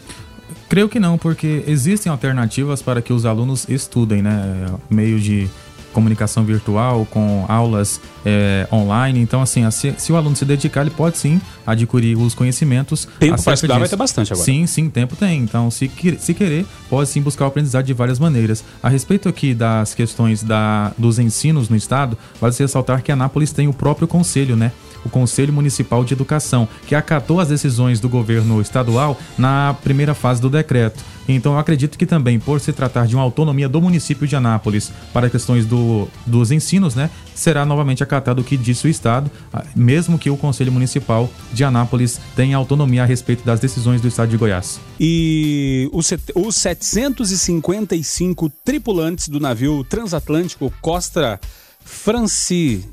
Creio 0.70 0.89
que 0.89 1.00
não, 1.00 1.17
porque 1.17 1.63
existem 1.67 2.12
alternativas 2.12 2.81
para 2.81 3.01
que 3.01 3.12
os 3.13 3.25
alunos 3.25 3.67
estudem, 3.70 4.22
né? 4.22 4.67
Meio 4.89 5.20
de 5.20 5.50
comunicação 5.91 6.43
virtual, 6.43 7.05
com 7.10 7.46
aulas 7.48 8.01
é, 8.25 8.67
online. 8.72 9.20
Então, 9.20 9.41
assim, 9.41 9.70
se, 9.72 9.93
se 9.98 10.12
o 10.12 10.15
aluno 10.15 10.36
se 10.36 10.46
dedicar, 10.46 10.81
ele 10.81 10.89
pode 10.89 11.17
sim 11.17 11.39
adquirir 11.65 12.17
os 12.17 12.34
conhecimentos. 12.34 13.08
Tempo 13.20 13.41
para 13.43 13.53
estudar 13.53 13.74
vai 13.75 13.84
disso. 13.84 13.91
ter 13.91 13.98
bastante 13.98 14.34
agora. 14.34 14.46
Sim, 14.46 14.65
sim, 14.65 14.89
tempo 14.89 15.15
tem. 15.15 15.41
Então, 15.41 15.70
se, 15.70 15.91
se 16.20 16.34
querer, 16.34 16.65
pode 16.89 17.10
sim 17.10 17.22
buscar 17.22 17.46
o 17.46 17.48
aprendizado 17.48 17.86
de 17.86 17.93
várias 17.93 18.20
maneiras. 18.20 18.63
A 18.81 18.89
respeito 18.89 19.29
aqui 19.29 19.53
das 19.53 19.93
questões 19.93 20.43
da, 20.43 20.91
dos 20.98 21.20
ensinos 21.20 21.70
no 21.70 21.75
estado, 21.75 22.17
vale 22.39 22.55
ressaltar 22.58 23.01
que 23.03 23.12
Anápolis 23.12 23.51
tem 23.51 23.67
o 23.67 23.74
próprio 23.74 24.08
conselho, 24.08 24.55
né? 24.55 24.72
O 25.05 25.10
Conselho 25.10 25.53
Municipal 25.53 26.03
de 26.03 26.13
Educação, 26.13 26.67
que 26.88 26.96
acatou 26.96 27.39
as 27.39 27.48
decisões 27.48 28.00
do 28.00 28.10
governo 28.10 28.62
estadual 28.62 29.17
na 29.38 29.75
primeira 29.84 30.13
fase 30.13 30.41
do 30.41 30.50
decreto. 30.50 31.03
Então, 31.27 31.53
eu 31.53 31.60
acredito 31.60 31.98
que 31.98 32.05
também, 32.05 32.39
por 32.39 32.60
se 32.60 32.74
tratar 32.74 33.08
de 33.08 33.15
uma 33.15 33.24
autonomia 33.24 33.70
do 33.70 33.81
município 33.81 34.27
de 34.27 34.36
Anápolis 34.36 34.91
para 35.13 35.29
questões 35.29 35.65
do, 35.65 36.08
dos 36.25 36.51
ensinos, 36.51 36.96
né, 36.96 37.10
será 37.34 37.65
novamente 37.65 38.03
acatado 38.03 38.39
o 38.41 38.43
que 38.43 38.58
disse 38.58 38.88
o 38.88 38.89
Estado, 38.89 39.31
ah, 39.53 39.63
mesmo 39.75 40.17
que 40.17 40.29
o 40.29 40.38
Conselho 40.38 40.72
Municipal 40.72 41.29
de 41.53 41.63
Anápolis 41.63 42.20
tenha 42.36 42.58
autonomia 42.58 43.03
a 43.03 43.05
respeito 43.05 43.46
das 43.46 43.60
decisões 43.60 44.01
do 44.01 44.08
Estado 44.08 44.29
de 44.29 44.38
Goiás. 44.38 44.79
E 45.00 45.89
os, 45.93 46.12
os 46.36 46.55
755 46.55 48.50
tripulantes 48.63 49.27
do 49.27 49.39
navio 49.39 49.84
transatlântico 49.84 50.74
Costa 50.81 51.39
Franci 51.84 52.86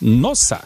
Nossa, 0.00 0.60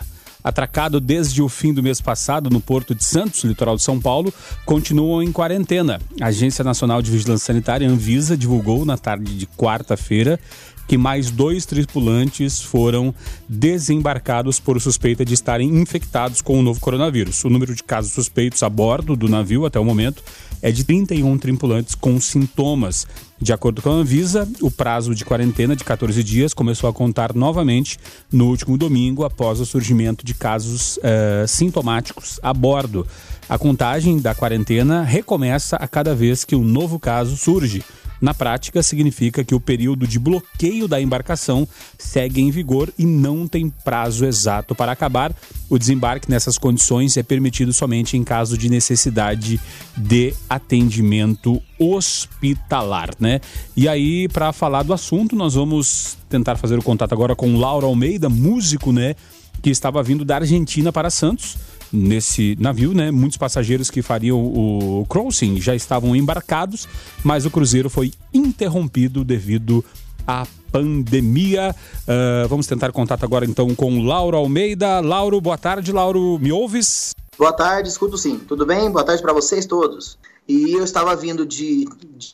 atracado 0.45 1.01
desde 1.01 1.41
o 1.41 1.49
fim 1.49 1.73
do 1.73 1.83
mês 1.83 2.03
passado 2.03 2.51
no 2.51 2.61
Porto 2.61 2.95
de 2.95 3.03
Santos, 3.03 3.43
litoral 3.45 3.77
de 3.77 3.83
São 3.83 3.99
Paulo, 3.99 4.33
continuam 4.67 5.23
em 5.23 5.33
quarentena. 5.33 5.99
A 6.21 6.27
Agência 6.27 6.63
Nacional 6.63 7.01
de 7.01 7.11
Vigilância 7.11 7.47
Sanitária, 7.47 7.89
Anvisa, 7.89 8.37
divulgou 8.37 8.85
na 8.85 8.99
tarde 8.99 9.35
de 9.35 9.47
quarta-feira 9.47 10.39
que 10.87 10.99
mais 10.99 11.31
dois 11.31 11.65
tripulantes 11.67 12.61
foram 12.61 13.15
desembarcados 13.49 14.61
por 14.61 14.81
suspeita 14.81 15.25
de 15.25 15.35
estarem 15.35 15.69
infectados 15.81 16.43
com 16.43 16.59
o 16.59 16.63
novo 16.63 16.81
coronavírus. 16.81 17.45
O 17.45 17.51
número 17.51 17.75
de 17.75 17.83
casos 17.83 18.13
suspeitos 18.13 18.63
a 18.63 18.69
bordo 18.69 19.17
do 19.17 19.29
navio 19.29 19.65
até 19.67 19.79
o 19.79 19.85
momento 19.85 20.23
é 20.61 20.71
de 20.71 20.85
31 20.85 21.37
tripulantes 21.39 21.95
com 21.95 22.19
sintomas. 22.21 23.07
De 23.41 23.53
acordo 23.53 23.83
com 23.83 23.91
a 23.91 23.95
Anvisa, 23.95 24.49
o 24.63 24.71
prazo 24.71 25.15
de 25.15 25.25
quarentena 25.25 25.77
de 25.77 25.85
14 25.85 26.25
dias 26.25 26.55
começou 26.55 26.89
a 26.89 26.93
contar 26.93 27.35
novamente 27.35 27.99
no 28.33 28.47
último 28.49 28.79
domingo, 28.79 29.25
após 29.25 29.61
o 29.61 29.67
surgimento 29.67 30.25
de 30.25 30.33
casos 30.33 30.99
eh, 31.03 31.45
sintomáticos 31.47 32.41
a 32.43 32.55
bordo. 32.55 33.07
A 33.47 33.59
contagem 33.59 34.19
da 34.19 34.35
quarentena 34.35 35.03
recomeça 35.03 35.77
a 35.77 35.87
cada 35.87 36.15
vez 36.15 36.45
que 36.45 36.57
um 36.57 36.65
novo 36.65 36.99
caso 36.99 37.37
surge. 37.37 37.85
Na 38.21 38.33
prática, 38.33 38.83
significa 38.83 39.45
que 39.45 39.55
o 39.55 39.61
período 39.61 40.07
de 40.07 40.19
bloqueio 40.19 40.89
da 40.89 41.01
embarcação 41.01 41.67
segue 41.99 42.41
em 42.41 42.51
vigor 42.51 42.93
e 42.99 43.05
não 43.05 43.47
tem 43.47 43.69
prazo 43.69 44.25
exato 44.25 44.75
para 44.75 44.93
acabar. 44.93 45.35
O 45.69 45.79
desembarque 45.79 46.31
nessas 46.31 46.57
condições 46.57 47.17
é 47.17 47.23
permitido 47.23 47.73
somente 47.73 48.17
em 48.17 48.25
caso 48.25 48.57
de 48.57 48.69
necessidade 48.69 49.61
de 49.97 50.35
atendimento 50.49 51.61
hospitalar, 51.79 53.11
né? 53.19 53.41
E 53.77 53.89
aí, 53.89 54.29
para 54.29 54.53
falar 54.53 54.83
do 54.85 54.93
assunto, 54.93 55.37
nós 55.37 55.55
vamos 55.55 56.17
tentar 56.29 56.57
fazer 56.57 56.79
o 56.79 56.83
contato 56.83 57.13
agora 57.13 57.35
com 57.37 57.55
o 57.55 57.59
Lauro 57.59 57.87
Almeida, 57.87 58.29
músico, 58.29 58.93
né? 58.93 59.15
Que 59.61 59.71
estava 59.71 60.03
vindo 60.03 60.25
da 60.25 60.37
Argentina 60.37 60.93
para 60.93 61.11
Santos 61.11 61.57
nesse 61.95 62.57
navio, 62.59 62.93
né? 62.93 63.11
Muitos 63.11 63.39
passageiros 63.39 63.91
que 63.91 64.03
fariam 64.03 64.39
o 64.45 65.07
crossing 65.09 65.61
já 65.61 65.75
estavam 65.75 66.15
embarcados, 66.17 66.89
mas 67.23 67.47
o 67.47 67.51
cruzeiro 67.51 67.89
foi 67.89 68.13
interrompido 68.33 69.25
devido 69.25 69.85
à 70.27 70.47
pandemia. 70.73 71.75
Ah, 72.07 72.47
vamos 72.49 72.67
tentar 72.67 72.91
contato 72.93 73.25
agora 73.25 73.45
então 73.45 73.75
com 73.75 74.03
Lauro 74.03 74.37
Almeida. 74.37 75.01
Lauro, 75.01 75.41
boa 75.41 75.57
tarde, 75.59 75.93
Lauro, 75.93 76.39
me 76.39 76.51
ouves? 76.53 77.15
Boa 77.39 77.53
tarde, 77.53 77.89
escuto 77.89 78.17
sim. 78.19 78.39
Tudo 78.39 78.65
bem? 78.67 78.91
Boa 78.91 79.05
tarde 79.05 79.23
para 79.23 79.33
vocês 79.33 79.67
todos. 79.67 80.19
E 80.47 80.73
eu 80.73 80.85
estava 80.85 81.15
vindo 81.17 81.47
de, 81.47 81.89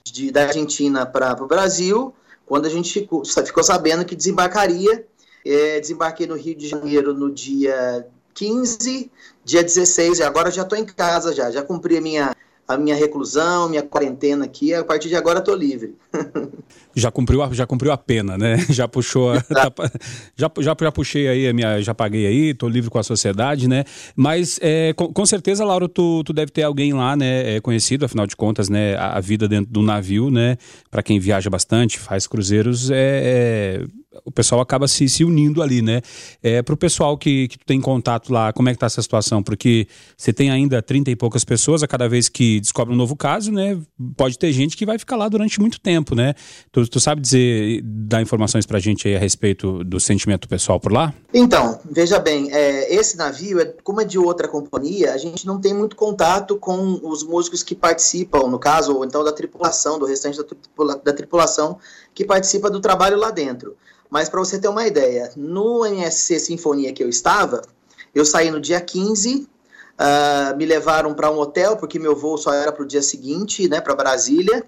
de- 0.05 0.31
da 0.31 0.43
Argentina 0.47 1.07
para 1.07 1.43
o 1.43 1.47
Brasil, 1.47 2.13
quando 2.45 2.67
a 2.67 2.69
gente 2.69 2.93
ficou, 2.93 3.23
ficou 3.25 3.63
sabendo 3.63 4.05
que 4.05 4.17
desembarcaria. 4.17 5.05
É, 5.47 5.81
desembarquei 5.81 6.27
no 6.27 6.35
Rio 6.37 6.55
de 6.55 6.69
Janeiro 6.69 7.15
no 7.15 7.33
dia 7.33 8.07
15, 8.35 9.11
dia 9.51 9.63
16, 9.65 10.21
e 10.21 10.23
agora 10.23 10.51
já 10.51 10.63
estou 10.63 10.79
em 10.79 10.85
casa 10.85 11.35
já, 11.35 11.51
já 11.51 11.63
cumpri 11.63 11.97
a 11.97 12.01
minha, 12.01 12.37
a 12.69 12.79
minha 12.79 12.95
reclusão, 12.95 13.69
minha 13.69 13.83
quarentena 13.83 14.45
aqui, 14.45 14.73
a 14.73 14.85
partir 14.85 15.09
de 15.09 15.17
agora 15.17 15.41
estou 15.41 15.55
livre. 15.55 15.97
Já 16.93 17.09
cumpriu, 17.09 17.41
a, 17.41 17.53
já 17.53 17.65
cumpriu 17.69 17.93
a 17.93 17.97
pena, 17.97 18.37
né? 18.37 18.57
Já 18.69 18.89
puxou, 18.89 19.33
a, 19.33 19.41
tá 19.47 19.73
já, 20.37 20.51
já, 20.59 20.77
já 20.81 20.91
puxei 20.91 21.29
aí, 21.29 21.47
a 21.47 21.53
minha, 21.53 21.81
já 21.81 21.95
paguei 21.95 22.27
aí, 22.27 22.53
tô 22.53 22.69
livre 22.69 22.91
com 22.91 22.99
a 22.99 23.03
sociedade, 23.05 23.69
né? 23.69 23.85
Mas 24.17 24.59
é, 24.61 24.93
com, 24.95 25.13
com 25.13 25.25
certeza, 25.25 25.65
Lauro, 25.65 25.89
tu, 25.89 26.25
tu 26.25 26.33
deve 26.33 26.51
ter 26.51 26.65
alguém 26.65 26.93
lá, 26.93 27.15
né? 27.15 27.55
É, 27.55 27.61
conhecido, 27.61 28.05
afinal 28.05 28.27
de 28.27 28.35
contas, 28.35 28.69
né? 28.69 28.97
A, 28.97 29.19
a 29.19 29.21
vida 29.21 29.47
dentro 29.47 29.73
do 29.73 29.83
navio, 29.83 30.33
né? 30.33 30.57
Para 30.91 31.01
quem 31.01 31.21
viaja 31.21 31.49
bastante, 31.49 31.97
faz 31.97 32.27
cruzeiros, 32.27 32.91
é, 32.91 32.97
é, 32.99 33.87
o 34.25 34.31
pessoal 34.31 34.61
acaba 34.61 34.89
se, 34.89 35.09
se 35.09 35.25
unindo 35.25 35.63
ali, 35.63 35.81
né? 35.81 36.03
É, 36.43 36.63
para 36.63 36.75
o 36.75 36.77
pessoal 36.77 37.17
que, 37.17 37.47
que 37.49 37.59
tem 37.65 37.81
contato 37.81 38.33
lá, 38.33 38.53
como 38.53 38.69
é 38.69 38.73
que 38.73 38.79
tá 38.79 38.87
essa 38.87 39.01
situação? 39.01 39.43
Porque 39.43 39.87
você 40.17 40.33
tem 40.33 40.51
ainda 40.51 40.83
30 40.83 41.11
e 41.11 41.17
poucas 41.17 41.45
pessoas, 41.45 41.83
a 41.83 41.87
cada 41.87 42.09
vez 42.09 42.29
que 42.29 42.61
descobre 42.61 42.93
um 42.93 42.97
novo 42.97 43.15
caso, 43.15 43.53
né? 43.53 43.79
Pode 44.17 44.37
ter 44.37 44.53
gente 44.53 44.77
que 44.77 44.85
vai 44.85 44.99
ficar 44.99 45.17
lá 45.17 45.29
durante 45.29 45.61
muito 45.61 45.81
tempo, 45.81 46.15
né? 46.15 46.35
Tu, 46.73 46.89
tu 46.89 46.99
sabe 46.99 47.21
dizer, 47.21 47.83
dar 47.85 48.21
informações 48.21 48.67
pra 48.67 48.81
gente 48.81 49.07
aí 49.07 49.15
a 49.15 49.19
respeito 49.19 49.85
do 49.85 50.01
sentimento 50.01 50.49
pessoal 50.49 50.81
por 50.81 50.93
lá? 50.93 51.15
Então, 51.33 51.79
veja 51.89 52.19
bem, 52.19 52.53
é, 52.53 52.93
esse 52.93 53.17
navio, 53.17 53.61
é, 53.61 53.67
como 53.85 54.01
é 54.01 54.05
de 54.05 54.19
outra 54.19 54.49
companhia, 54.49 55.15
a 55.15 55.19
gente 55.19 55.47
não 55.47 55.61
tem 55.61 55.73
muito 55.73 55.95
contato 55.95 56.57
com 56.57 57.01
os 57.05 57.23
músicos 57.23 57.63
que 57.63 57.77
participam, 57.77 58.49
no 58.49 58.59
caso, 58.59 58.97
ou 58.97 59.05
então 59.05 59.23
da 59.23 59.33
tripulação, 59.33 60.01
do 60.01 60.05
restante 60.05 60.37
da, 60.37 60.45
tripula, 60.45 60.97
da 60.97 61.13
tripulação 61.13 61.79
que 62.21 62.25
participa 62.27 62.69
do 62.69 62.81
trabalho 62.81 63.17
lá 63.17 63.31
dentro. 63.31 63.75
Mas 64.11 64.29
para 64.29 64.41
você 64.41 64.59
ter 64.59 64.69
uma 64.69 64.87
ideia, 64.87 65.33
no 65.35 65.87
MSC 65.87 66.39
Sinfonia 66.39 66.93
que 66.93 67.03
eu 67.03 67.09
estava, 67.09 67.63
eu 68.15 68.27
saí 68.27 68.51
no 68.51 68.61
dia 68.61 68.79
15, 68.79 69.49
uh, 69.99 70.55
me 70.55 70.67
levaram 70.67 71.15
para 71.15 71.31
um 71.31 71.39
hotel, 71.39 71.79
porque 71.79 71.99
meu 71.99 72.15
voo 72.15 72.37
só 72.37 72.53
era 72.53 72.71
para 72.71 72.83
o 72.83 72.87
dia 72.87 73.01
seguinte, 73.01 73.67
né, 73.71 73.81
para 73.81 73.95
Brasília. 73.95 74.63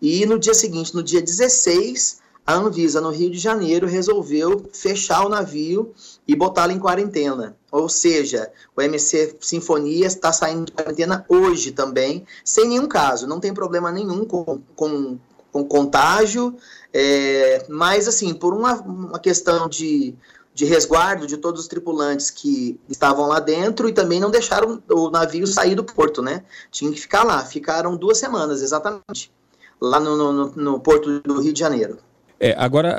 E 0.00 0.24
no 0.24 0.38
dia 0.38 0.54
seguinte, 0.54 0.94
no 0.94 1.02
dia 1.02 1.20
16, 1.20 2.22
a 2.46 2.54
Anvisa, 2.54 3.02
no 3.02 3.10
Rio 3.10 3.30
de 3.30 3.38
Janeiro, 3.38 3.86
resolveu 3.86 4.64
fechar 4.72 5.26
o 5.26 5.28
navio 5.28 5.92
e 6.26 6.34
botá-lo 6.34 6.72
em 6.72 6.78
quarentena. 6.78 7.54
Ou 7.70 7.86
seja, 7.86 8.50
o 8.74 8.80
MC 8.80 9.36
Sinfonia 9.42 10.06
está 10.06 10.32
saindo 10.32 10.64
de 10.64 10.72
quarentena 10.72 11.22
hoje 11.28 11.70
também, 11.72 12.24
sem 12.42 12.66
nenhum 12.66 12.88
caso, 12.88 13.26
não 13.26 13.40
tem 13.40 13.52
problema 13.52 13.92
nenhum 13.92 14.24
com, 14.24 14.62
com, 14.74 15.18
com 15.54 15.64
contágio, 15.64 16.56
é, 16.92 17.64
mas 17.68 18.08
assim, 18.08 18.34
por 18.34 18.52
uma, 18.52 18.74
uma 18.82 19.20
questão 19.20 19.68
de, 19.68 20.12
de 20.52 20.64
resguardo 20.64 21.28
de 21.28 21.36
todos 21.36 21.60
os 21.60 21.68
tripulantes 21.68 22.28
que 22.28 22.76
estavam 22.88 23.28
lá 23.28 23.38
dentro 23.38 23.88
e 23.88 23.92
também 23.92 24.18
não 24.18 24.32
deixaram 24.32 24.82
o 24.90 25.10
navio 25.10 25.46
sair 25.46 25.76
do 25.76 25.84
porto, 25.84 26.20
né? 26.20 26.42
Tinha 26.72 26.90
que 26.90 27.00
ficar 27.00 27.22
lá. 27.22 27.44
Ficaram 27.44 27.96
duas 27.96 28.18
semanas, 28.18 28.62
exatamente, 28.62 29.32
lá 29.80 30.00
no, 30.00 30.32
no, 30.32 30.46
no 30.56 30.80
porto 30.80 31.20
do 31.20 31.40
Rio 31.40 31.52
de 31.52 31.60
Janeiro. 31.60 31.98
É, 32.44 32.54
agora, 32.58 32.94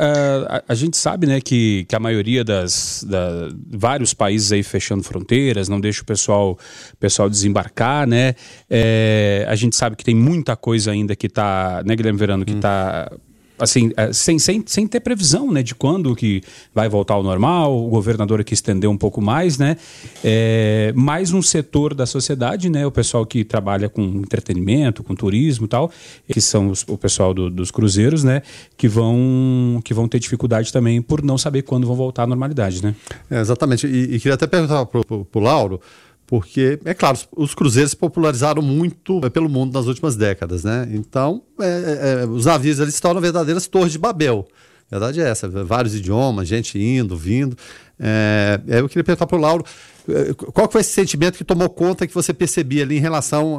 a, 0.50 0.64
a, 0.70 0.74
gente 0.74 0.98
sabe 0.98 1.28
né, 1.28 1.40
que, 1.40 1.86
que 1.88 1.96
a 1.96 2.00
maioria 2.00 2.44
das. 2.44 3.06
Da, 3.08 3.50
vários 3.78 4.12
países 4.12 4.52
aí 4.52 4.64
fechando 4.64 5.04
fronteiras, 5.04 5.70
não 5.70 5.80
deixa 5.80 6.02
o 6.02 6.06
pessoal, 6.06 6.58
pessoal 7.00 7.30
desembarcar, 7.30 8.08
né? 8.08 8.34
É, 8.68 9.46
a 9.48 9.54
gente 9.54 9.76
sabe 9.76 9.96
que 9.96 10.04
tem 10.04 10.16
muita 10.16 10.56
coisa 10.56 10.90
ainda 10.90 11.16
que 11.16 11.28
está, 11.28 11.84
né, 11.86 11.96
Guilherme 11.96 12.18
Verano, 12.18 12.44
que 12.44 12.54
está 12.54 13.08
hum 13.14 13.18
assim, 13.58 13.92
é, 13.96 14.12
sem, 14.12 14.38
sem, 14.38 14.64
sem 14.66 14.88
ter 14.88 15.00
previsão, 15.00 15.52
né, 15.52 15.64
de 15.64 15.74
quando 15.74 16.16
que 16.16 16.42
vai 16.74 16.90
voltar 16.90 17.14
ao 17.14 17.24
normal, 17.24 17.86
o 17.86 17.90
governador 17.90 18.40
aqui 18.42 18.54
estendeu 18.54 18.92
um 18.92 18.98
pouco 18.98 19.22
mais, 19.22 19.58
né, 19.58 19.78
é, 20.24 20.94
mais 20.96 21.32
um 21.32 21.42
setor 21.42 21.94
da 21.94 22.06
sociedade, 22.06 22.70
né, 22.70 22.86
o 22.86 22.92
pessoal 22.92 23.26
que 23.26 23.44
trabalha 23.44 23.90
com 23.90 24.02
entretenimento, 24.02 25.04
com 25.04 25.16
turismo 25.16 25.66
e 25.66 25.70
tal, 25.70 25.92
que 26.28 26.42
são 26.42 26.70
os, 26.70 26.84
o 26.88 26.98
pessoal 26.98 27.34
do, 27.34 27.50
dos 27.50 27.72
cruzeiros, 27.72 28.24
né, 28.24 28.42
que 28.78 28.88
vão, 28.88 29.82
que 29.84 29.94
vão 29.94 30.08
ter 30.08 30.20
dificuldade 30.20 30.72
também 30.72 31.02
por 31.02 31.22
não 31.22 31.38
saber 31.38 31.62
quando 31.62 31.88
vão 31.88 31.96
voltar 31.96 32.24
à 32.24 32.28
normalidade, 32.28 32.84
né. 32.84 32.96
É, 33.30 33.40
exatamente, 33.40 33.88
e, 33.88 34.16
e, 34.16 34.20
queria 34.20 34.34
até 34.34 34.48
perguntar 34.48 34.86
para 34.86 35.02
o 35.02 35.40
Lauro, 35.40 35.80
porque, 36.28 36.80
é 36.84 36.94
claro, 36.94 37.20
os 37.36 37.54
cruzeiros 37.54 37.92
se 37.92 37.98
popularizaram 37.98 38.62
muito 38.62 39.22
é, 39.24 39.30
pelo 39.30 39.48
mundo 39.48 39.74
nas 39.74 39.86
últimas 39.86 40.16
décadas, 40.16 40.64
né? 40.64 40.88
Então, 40.92 41.44
é, 41.60 41.66
é, 41.66 42.22
é, 42.24 42.26
os 42.26 42.46
navios 42.46 42.80
eles 42.80 42.96
se 42.96 43.02
tornam 43.02 43.22
verdadeiras 43.22 43.68
torres 43.68 43.92
de 43.92 44.00
Babel. 44.00 44.48
Verdade 44.90 45.20
é 45.20 45.28
essa, 45.28 45.48
vários 45.50 45.96
idiomas, 45.96 46.48
gente 46.48 46.78
indo, 46.80 47.18
vindo. 47.18 47.58
É, 48.00 48.60
eu 48.68 48.88
queria 48.88 49.04
perguntar 49.04 49.26
para 49.26 49.38
o 49.38 49.42
Lauro, 49.42 49.64
é, 50.08 50.34
qual 50.34 50.70
foi 50.70 50.82
esse 50.82 50.92
sentimento 50.92 51.38
que 51.38 51.44
tomou 51.44 51.70
conta 51.70 52.06
que 52.06 52.14
você 52.14 52.34
percebia 52.34 52.84
ali 52.84 52.98
em 52.98 53.00
relação 53.00 53.58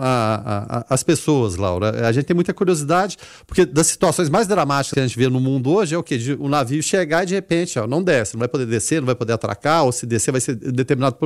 às 0.88 1.02
pessoas, 1.02 1.56
Laura? 1.56 2.06
A 2.06 2.12
gente 2.12 2.26
tem 2.26 2.35
muita 2.35 2.54
curiosidade, 2.54 3.16
porque 3.47 3.64
das 3.66 3.88
situações 3.88 4.28
mais 4.28 4.47
dramáticas 4.47 4.92
que 4.95 5.00
a 5.00 5.06
gente 5.06 5.18
vê 5.18 5.28
no 5.28 5.40
mundo 5.40 5.71
hoje 5.71 5.95
é 5.95 5.99
o 5.99 6.02
quê? 6.02 6.16
De 6.16 6.35
o 6.35 6.49
navio 6.49 6.83
chegar 6.83 7.25
e 7.25 7.26
de 7.26 7.35
repente 7.35 7.78
ó, 7.78 7.87
não 7.87 8.02
desce, 8.02 8.35
não 8.35 8.40
vai 8.40 8.49
poder 8.49 8.66
descer, 8.66 9.00
não 9.00 9.06
vai 9.06 9.16
poder 9.16 9.33
atracar, 9.33 9.85
ou 9.85 9.90
se 9.90 10.06
descer 10.06 10.30
vai 10.30 10.40
ser 10.40 10.54
determinado 10.54 11.16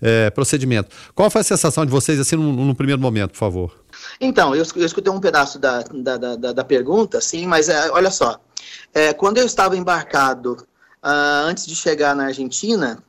é, 0.00 0.30
procedimento. 0.30 0.88
Qual 1.14 1.28
foi 1.30 1.42
a 1.42 1.44
sensação 1.44 1.84
de 1.84 1.90
vocês 1.90 2.18
assim 2.18 2.36
no, 2.36 2.52
no 2.52 2.74
primeiro 2.74 3.00
momento, 3.00 3.32
por 3.32 3.38
favor? 3.38 3.82
Então, 4.20 4.54
eu, 4.54 4.62
escutei 4.62 5.12
um 5.12 5.20
pedaço 5.20 5.58
da, 5.58 5.82
da, 5.82 6.16
da, 6.16 6.52
da 6.52 6.64
pergunta, 6.64 7.20
sim, 7.20 7.46
mas 7.46 7.68
é, 7.68 7.90
olha 7.90 8.10
só. 8.10 8.40
É, 8.94 9.12
quando 9.12 9.38
eu 9.38 9.46
estava 9.46 9.76
embarcado 9.76 10.66
uh, 11.02 11.46
antes 11.46 11.66
de 11.66 11.74
chegar 11.74 12.14
na 12.14 12.26
Argentina, 12.26 13.02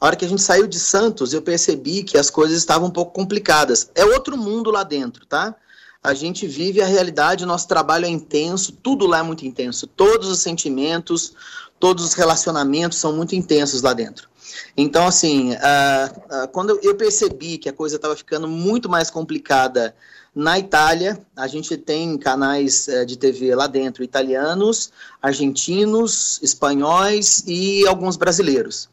a 0.00 0.06
hora 0.06 0.16
que 0.16 0.24
a 0.24 0.28
gente 0.28 0.42
saiu 0.42 0.66
de 0.66 0.78
Santos, 0.78 1.32
eu 1.32 1.42
percebi 1.42 2.02
que 2.02 2.18
as 2.18 2.30
coisas 2.30 2.56
estavam 2.56 2.88
um 2.88 2.92
pouco 2.92 3.12
complicadas. 3.12 3.90
É 3.94 4.04
outro 4.04 4.36
mundo 4.36 4.70
lá 4.70 4.82
dentro, 4.82 5.24
tá? 5.26 5.54
A 6.02 6.14
gente 6.14 6.46
vive 6.46 6.80
a 6.80 6.86
realidade, 6.86 7.46
nosso 7.46 7.66
trabalho 7.66 8.04
é 8.04 8.08
intenso, 8.08 8.72
tudo 8.72 9.06
lá 9.06 9.18
é 9.18 9.22
muito 9.22 9.44
intenso. 9.44 9.86
Todos 9.86 10.28
os 10.28 10.38
sentimentos, 10.38 11.34
todos 11.80 12.04
os 12.04 12.14
relacionamentos 12.14 12.98
são 12.98 13.12
muito 13.12 13.34
intensos 13.34 13.82
lá 13.82 13.92
dentro. 13.92 14.28
Então, 14.76 15.06
assim, 15.06 15.52
uh, 15.52 16.44
uh, 16.44 16.48
quando 16.52 16.78
eu 16.82 16.94
percebi 16.94 17.58
que 17.58 17.68
a 17.68 17.72
coisa 17.72 17.96
estava 17.96 18.14
ficando 18.14 18.46
muito 18.46 18.88
mais 18.88 19.10
complicada 19.10 19.94
na 20.36 20.58
Itália, 20.58 21.18
a 21.34 21.46
gente 21.46 21.78
tem 21.78 22.18
canais 22.18 22.86
uh, 22.88 23.06
de 23.06 23.16
TV 23.16 23.54
lá 23.54 23.66
dentro, 23.66 24.04
italianos, 24.04 24.92
argentinos, 25.22 26.38
espanhóis 26.42 27.42
e 27.46 27.86
alguns 27.86 28.18
brasileiros. 28.18 28.86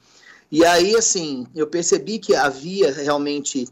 E 0.49 0.63
aí, 0.63 0.95
assim, 0.95 1.45
eu 1.53 1.67
percebi 1.67 2.17
que 2.17 2.33
havia 2.33 2.93
realmente 2.93 3.67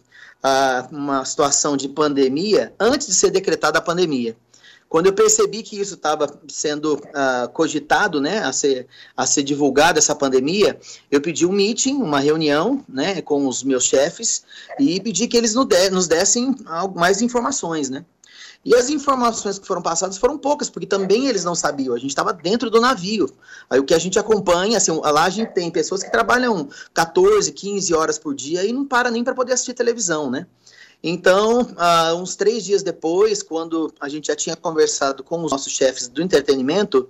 uma 0.91 1.23
situação 1.23 1.77
de 1.77 1.87
pandemia 1.87 2.73
antes 2.79 3.07
de 3.07 3.13
ser 3.13 3.29
decretada 3.29 3.77
a 3.77 3.81
pandemia. 3.81 4.35
Quando 4.91 5.05
eu 5.05 5.13
percebi 5.13 5.63
que 5.63 5.79
isso 5.79 5.93
estava 5.93 6.27
sendo 6.49 6.95
uh, 6.95 7.47
cogitado, 7.53 8.19
né, 8.19 8.39
a 8.39 8.51
ser, 8.51 8.87
a 9.15 9.25
ser 9.25 9.41
divulgada 9.41 9.99
essa 9.99 10.13
pandemia, 10.13 10.77
eu 11.09 11.21
pedi 11.21 11.45
um 11.45 11.51
meeting, 11.53 11.93
uma 11.93 12.19
reunião, 12.19 12.83
né, 12.89 13.21
com 13.21 13.47
os 13.47 13.63
meus 13.63 13.85
chefes 13.85 14.43
e 14.77 14.99
pedi 14.99 15.29
que 15.29 15.37
eles 15.37 15.55
nos 15.55 16.09
dessem 16.09 16.53
mais 16.93 17.21
informações, 17.21 17.89
né. 17.89 18.03
E 18.65 18.75
as 18.75 18.89
informações 18.89 19.57
que 19.57 19.65
foram 19.65 19.81
passadas 19.81 20.17
foram 20.17 20.37
poucas, 20.37 20.69
porque 20.69 20.85
também 20.85 21.27
eles 21.27 21.45
não 21.45 21.55
sabiam. 21.55 21.95
A 21.95 21.97
gente 21.97 22.09
estava 22.09 22.33
dentro 22.33 22.69
do 22.69 22.81
navio. 22.81 23.27
Aí 23.69 23.79
o 23.79 23.85
que 23.85 23.93
a 23.93 23.97
gente 23.97 24.19
acompanha, 24.19 24.77
assim, 24.77 24.91
lá 24.91 25.23
a 25.23 25.29
gente 25.29 25.53
tem 25.53 25.71
pessoas 25.71 26.03
que 26.03 26.11
trabalham 26.11 26.67
14, 26.93 27.49
15 27.53 27.93
horas 27.93 28.19
por 28.19 28.35
dia 28.35 28.65
e 28.65 28.73
não 28.73 28.85
para 28.85 29.09
nem 29.09 29.23
para 29.23 29.33
poder 29.33 29.53
assistir 29.53 29.73
televisão, 29.73 30.29
né? 30.29 30.45
Então, 31.03 31.61
uh, 31.61 32.15
uns 32.15 32.35
três 32.35 32.63
dias 32.63 32.83
depois, 32.83 33.41
quando 33.41 33.91
a 33.99 34.07
gente 34.07 34.27
já 34.27 34.35
tinha 34.35 34.55
conversado 34.55 35.23
com 35.23 35.43
os 35.43 35.51
nossos 35.51 35.73
chefes 35.73 36.07
do 36.07 36.21
entretenimento, 36.21 37.09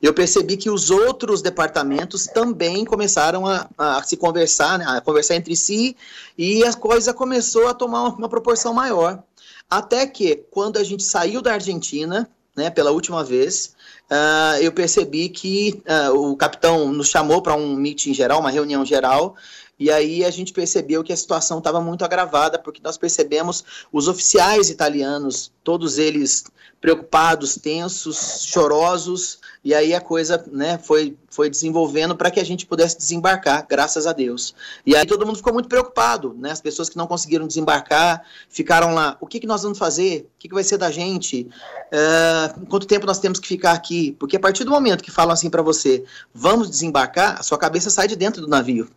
eu 0.00 0.14
percebi 0.14 0.56
que 0.56 0.70
os 0.70 0.90
outros 0.90 1.42
departamentos 1.42 2.26
também 2.26 2.84
começaram 2.84 3.46
a, 3.46 3.68
a 3.76 4.02
se 4.02 4.16
conversar, 4.16 4.78
né, 4.78 4.84
a 4.86 5.00
conversar 5.00 5.36
entre 5.36 5.56
si, 5.56 5.96
e 6.36 6.64
a 6.64 6.72
coisa 6.72 7.12
começou 7.12 7.68
a 7.68 7.74
tomar 7.74 8.08
uma, 8.08 8.28
proporção 8.28 8.74
maior. 8.74 9.22
Até 9.68 10.06
que, 10.06 10.44
quando 10.50 10.76
a 10.76 10.84
gente 10.84 11.02
saiu 11.02 11.40
da 11.40 11.54
Argentina, 11.54 12.28
né, 12.54 12.68
pela 12.68 12.90
última 12.90 13.24
vez, 13.24 13.74
uh, 14.10 14.60
eu 14.60 14.72
percebi 14.72 15.28
que 15.28 15.82
uh, 15.86 16.16
o 16.16 16.36
capitão 16.36 16.92
nos 16.92 17.08
chamou 17.08 17.40
para 17.40 17.54
um 17.54 17.74
meeting 17.74 18.12
geral, 18.12 18.40
uma 18.40 18.50
reunião 18.50 18.84
geral, 18.84 19.36
e 19.82 19.90
aí 19.90 20.24
a 20.24 20.30
gente 20.30 20.52
percebeu 20.52 21.02
que 21.02 21.12
a 21.12 21.16
situação 21.16 21.58
estava 21.58 21.80
muito 21.80 22.04
agravada, 22.04 22.56
porque 22.56 22.80
nós 22.84 22.96
percebemos 22.96 23.64
os 23.92 24.06
oficiais 24.06 24.70
italianos, 24.70 25.50
todos 25.64 25.98
eles 25.98 26.44
preocupados, 26.80 27.56
tensos, 27.56 28.44
chorosos, 28.46 29.40
e 29.64 29.74
aí 29.74 29.92
a 29.92 30.00
coisa 30.00 30.44
né, 30.52 30.78
foi, 30.78 31.16
foi 31.32 31.48
desenvolvendo 31.48 32.14
para 32.14 32.30
que 32.30 32.38
a 32.38 32.44
gente 32.44 32.66
pudesse 32.66 32.98
desembarcar, 32.98 33.66
graças 33.66 34.06
a 34.06 34.12
Deus. 34.12 34.54
E 34.84 34.94
aí 34.94 35.06
todo 35.06 35.24
mundo 35.24 35.36
ficou 35.36 35.52
muito 35.52 35.66
preocupado, 35.66 36.36
né? 36.38 36.50
As 36.50 36.60
pessoas 36.60 36.90
que 36.90 36.96
não 36.96 37.06
conseguiram 37.06 37.46
desembarcar 37.46 38.22
ficaram 38.50 38.92
lá. 38.92 39.16
O 39.18 39.26
que, 39.26 39.40
que 39.40 39.46
nós 39.46 39.62
vamos 39.62 39.78
fazer? 39.78 40.28
O 40.36 40.38
que, 40.38 40.48
que 40.48 40.54
vai 40.54 40.62
ser 40.62 40.76
da 40.76 40.90
gente? 40.90 41.48
Uh, 41.90 42.66
quanto 42.66 42.86
tempo 42.86 43.06
nós 43.06 43.18
temos 43.18 43.40
que 43.40 43.48
ficar 43.48 43.72
aqui? 43.72 44.14
Porque 44.18 44.36
a 44.36 44.40
partir 44.40 44.62
do 44.64 44.70
momento 44.70 45.02
que 45.02 45.10
falam 45.10 45.32
assim 45.32 45.48
para 45.48 45.62
você, 45.62 46.04
vamos 46.34 46.68
desembarcar, 46.68 47.40
a 47.40 47.42
sua 47.42 47.56
cabeça 47.56 47.88
sai 47.88 48.06
de 48.06 48.14
dentro 48.14 48.42
do 48.42 48.48
navio. 48.48 48.90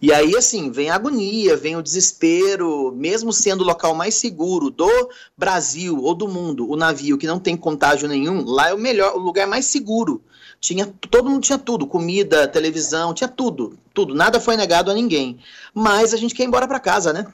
E 0.00 0.12
aí, 0.12 0.34
assim, 0.36 0.70
vem 0.70 0.90
a 0.90 0.94
agonia, 0.94 1.56
vem 1.56 1.76
o 1.76 1.82
desespero, 1.82 2.92
mesmo 2.92 3.32
sendo 3.32 3.60
o 3.60 3.66
local 3.66 3.94
mais 3.94 4.14
seguro 4.14 4.70
do 4.70 5.10
Brasil 5.36 5.98
ou 6.02 6.14
do 6.14 6.28
mundo, 6.28 6.70
o 6.70 6.76
navio 6.76 7.18
que 7.18 7.26
não 7.26 7.38
tem 7.38 7.56
contágio 7.56 8.08
nenhum, 8.08 8.44
lá 8.44 8.70
é 8.70 8.74
o 8.74 8.78
melhor, 8.78 9.14
o 9.14 9.18
lugar 9.18 9.46
mais 9.46 9.66
seguro. 9.66 10.22
Tinha, 10.60 10.86
todo 11.10 11.28
mundo 11.28 11.42
tinha 11.42 11.58
tudo, 11.58 11.81
comida, 11.86 12.48
televisão, 12.48 13.14
tinha 13.14 13.28
tudo, 13.28 13.78
tudo, 13.94 14.14
nada 14.14 14.40
foi 14.40 14.56
negado 14.56 14.90
a 14.90 14.94
ninguém. 14.94 15.38
Mas 15.74 16.12
a 16.12 16.16
gente 16.16 16.34
quer 16.34 16.44
ir 16.44 16.46
embora 16.46 16.66
para 16.66 16.80
casa, 16.80 17.12
né? 17.12 17.26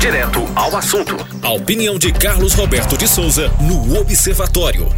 Direto 0.00 0.40
ao 0.54 0.76
assunto. 0.76 1.16
A 1.42 1.50
opinião 1.50 1.98
de 1.98 2.12
Carlos 2.12 2.54
Roberto 2.54 2.96
de 2.96 3.08
Souza 3.08 3.50
no 3.60 4.00
Observatório. 4.00 4.88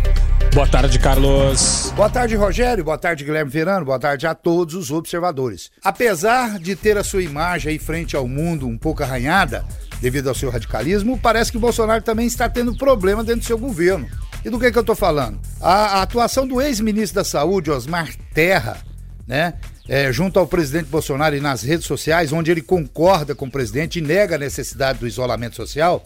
Boa 0.53 0.67
tarde, 0.67 0.99
Carlos. 0.99 1.93
Boa 1.95 2.11
tarde, 2.11 2.35
Rogério. 2.35 2.83
Boa 2.83 2.99
tarde, 2.99 3.25
Guilherme 3.25 3.51
Verano. 3.51 3.87
Boa 3.87 4.01
tarde 4.01 4.27
a 4.27 4.35
todos 4.35 4.75
os 4.75 4.91
observadores. 4.91 5.71
Apesar 5.83 6.59
de 6.59 6.75
ter 6.75 6.99
a 6.99 7.05
sua 7.05 7.23
imagem 7.23 7.73
aí 7.73 7.79
frente 7.79 8.17
ao 8.17 8.27
mundo 8.27 8.67
um 8.67 8.77
pouco 8.77 9.03
arranhada, 9.03 9.65
devido 10.01 10.29
ao 10.29 10.35
seu 10.35 10.51
radicalismo, 10.51 11.19
parece 11.19 11.53
que 11.53 11.57
o 11.57 11.61
Bolsonaro 11.61 12.03
também 12.03 12.27
está 12.27 12.49
tendo 12.49 12.77
problema 12.77 13.23
dentro 13.23 13.43
do 13.43 13.47
seu 13.47 13.59
governo. 13.59 14.09
E 14.45 14.51
do 14.51 14.59
que, 14.59 14.71
que 14.71 14.79
eu 14.79 14.83
estou 14.83 14.97
falando? 14.97 15.39
A, 15.61 15.99
a 15.99 16.03
atuação 16.03 16.47
do 16.47 16.61
ex-ministro 16.61 17.17
da 17.17 17.25
Saúde, 17.25 17.71
Osmar 17.71 18.15
Terra, 18.33 18.79
né? 19.27 19.55
É, 19.89 20.13
junto 20.13 20.39
ao 20.39 20.47
presidente 20.47 20.87
Bolsonaro 20.87 21.37
e 21.37 21.41
nas 21.41 21.63
redes 21.63 21.85
sociais, 21.85 22.33
onde 22.33 22.51
ele 22.51 22.63
concorda 22.63 23.35
com 23.35 23.47
o 23.47 23.51
presidente 23.51 23.99
e 23.99 24.03
nega 24.03 24.37
a 24.37 24.39
necessidade 24.39 25.01
do 25.01 25.07
isolamento 25.07 25.57
social. 25.57 26.05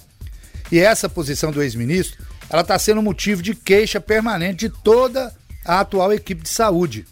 E 0.73 0.79
essa 0.79 1.09
posição 1.09 1.53
do 1.53 1.63
ex-ministro, 1.63 2.25
ela 2.49 2.63
está 2.63 2.79
sendo 2.79 3.03
motivo 3.03 3.43
de 3.43 3.55
queixa 3.55 4.01
permanente 4.01 4.69
de 4.69 4.75
toda 4.83 5.35
a 5.65 5.81
atual 5.81 6.13
equipe 6.13 6.43
de 6.43 6.49
saúde. 6.49 7.05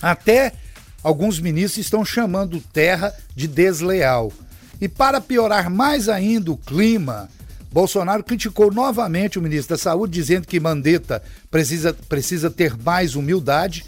Até 0.00 0.54
alguns 1.02 1.38
ministros 1.38 1.84
estão 1.84 2.04
chamando 2.04 2.60
Terra 2.72 3.14
de 3.34 3.46
desleal. 3.46 4.32
E 4.80 4.88
para 4.88 5.20
piorar 5.20 5.68
mais 5.68 6.08
ainda 6.08 6.50
o 6.50 6.56
clima, 6.56 7.28
Bolsonaro 7.72 8.24
criticou 8.24 8.72
novamente 8.72 9.38
o 9.38 9.42
ministro 9.42 9.76
da 9.76 9.82
Saúde, 9.82 10.12
dizendo 10.12 10.46
que 10.46 10.58
Mandetta 10.58 11.22
precisa, 11.50 11.94
precisa 12.08 12.50
ter 12.50 12.76
mais 12.76 13.14
humildade 13.14 13.84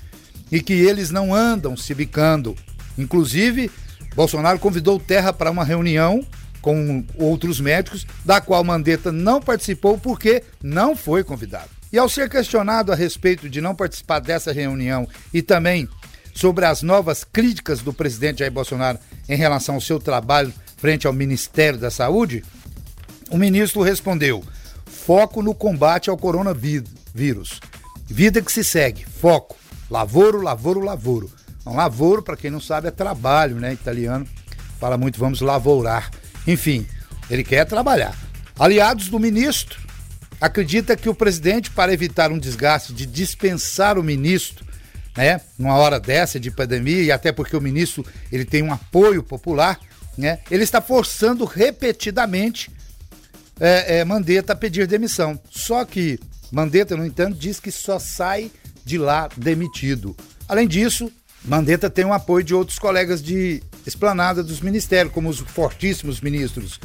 e 0.50 0.60
que 0.60 0.72
eles 0.72 1.10
não 1.10 1.34
andam 1.34 1.76
se 1.76 1.92
bicando. 1.94 2.56
Inclusive, 2.96 3.70
Bolsonaro 4.14 4.58
convidou 4.58 5.00
Terra 5.00 5.32
para 5.32 5.50
uma 5.50 5.64
reunião 5.64 6.24
com 6.60 7.04
outros 7.16 7.58
médicos, 7.60 8.06
da 8.24 8.40
qual 8.40 8.62
Mandetta 8.62 9.10
não 9.10 9.40
participou 9.40 9.98
porque 9.98 10.44
não 10.62 10.94
foi 10.94 11.24
convidado. 11.24 11.68
E 11.92 11.98
ao 11.98 12.08
ser 12.08 12.30
questionado 12.30 12.92
a 12.92 12.94
respeito 12.94 13.50
de 13.50 13.60
não 13.60 13.74
participar 13.74 14.20
dessa 14.20 14.52
reunião 14.52 15.08
e 15.34 15.42
também 15.42 15.88
sobre 16.32 16.64
as 16.64 16.82
novas 16.82 17.24
críticas 17.24 17.80
do 17.80 17.92
presidente 17.92 18.38
Jair 18.38 18.52
Bolsonaro 18.52 18.98
em 19.28 19.36
relação 19.36 19.74
ao 19.74 19.80
seu 19.80 19.98
trabalho 19.98 20.52
frente 20.76 21.06
ao 21.06 21.12
Ministério 21.12 21.78
da 21.78 21.90
Saúde, 21.90 22.42
o 23.30 23.38
ministro 23.38 23.82
respondeu: 23.82 24.42
foco 24.84 25.42
no 25.42 25.54
combate 25.54 26.10
ao 26.10 26.16
coronavírus. 26.16 27.60
Vida 28.06 28.42
que 28.42 28.52
se 28.52 28.62
segue, 28.62 29.04
foco. 29.04 29.56
Lavoro, 29.90 30.40
lavoro, 30.40 30.80
lavoro. 30.80 31.30
Então, 31.60 31.74
lavoro, 31.74 32.22
para 32.22 32.36
quem 32.36 32.50
não 32.50 32.60
sabe, 32.60 32.88
é 32.88 32.90
trabalho, 32.90 33.56
né? 33.56 33.72
Italiano 33.72 34.26
fala 34.82 34.98
muito, 34.98 35.16
vamos 35.16 35.40
lavourar. 35.40 36.10
Enfim, 36.44 36.84
ele 37.30 37.44
quer 37.44 37.64
trabalhar. 37.64 38.18
Aliados 38.58 39.08
do 39.08 39.20
ministro 39.20 39.80
acredita 40.40 40.96
que 40.96 41.08
o 41.08 41.14
presidente, 41.14 41.70
para 41.70 41.92
evitar 41.92 42.32
um 42.32 42.38
desgaste 42.38 42.92
de 42.92 43.06
dispensar 43.06 43.96
o 43.96 44.02
ministro, 44.02 44.66
né, 45.16 45.40
numa 45.56 45.76
hora 45.76 46.00
dessa 46.00 46.40
de 46.40 46.50
pandemia 46.50 47.00
e 47.00 47.12
até 47.12 47.30
porque 47.30 47.56
o 47.56 47.60
ministro 47.60 48.04
ele 48.32 48.44
tem 48.44 48.60
um 48.60 48.72
apoio 48.72 49.22
popular, 49.22 49.78
né, 50.18 50.40
ele 50.50 50.64
está 50.64 50.80
forçando 50.80 51.44
repetidamente 51.44 52.68
é, 53.62 53.98
é, 53.98 54.04
Mandetta 54.04 54.56
pedir 54.56 54.88
demissão. 54.88 55.38
Só 55.48 55.84
que 55.84 56.18
Mandetta, 56.50 56.96
no 56.96 57.06
entanto, 57.06 57.38
diz 57.38 57.60
que 57.60 57.70
só 57.70 57.96
sai 58.00 58.50
de 58.84 58.98
lá 58.98 59.28
demitido. 59.36 60.16
Além 60.48 60.66
disso, 60.66 61.10
Mandetta 61.44 61.88
tem 61.88 62.04
um 62.04 62.12
apoio 62.12 62.44
de 62.44 62.54
outros 62.54 62.80
colegas 62.80 63.22
de 63.22 63.62
esplanada 63.86 64.42
dos 64.42 64.60
ministérios, 64.60 65.14
como 65.14 65.28
os 65.28 65.38
fortíssimos 65.38 66.20
ministros 66.20 66.80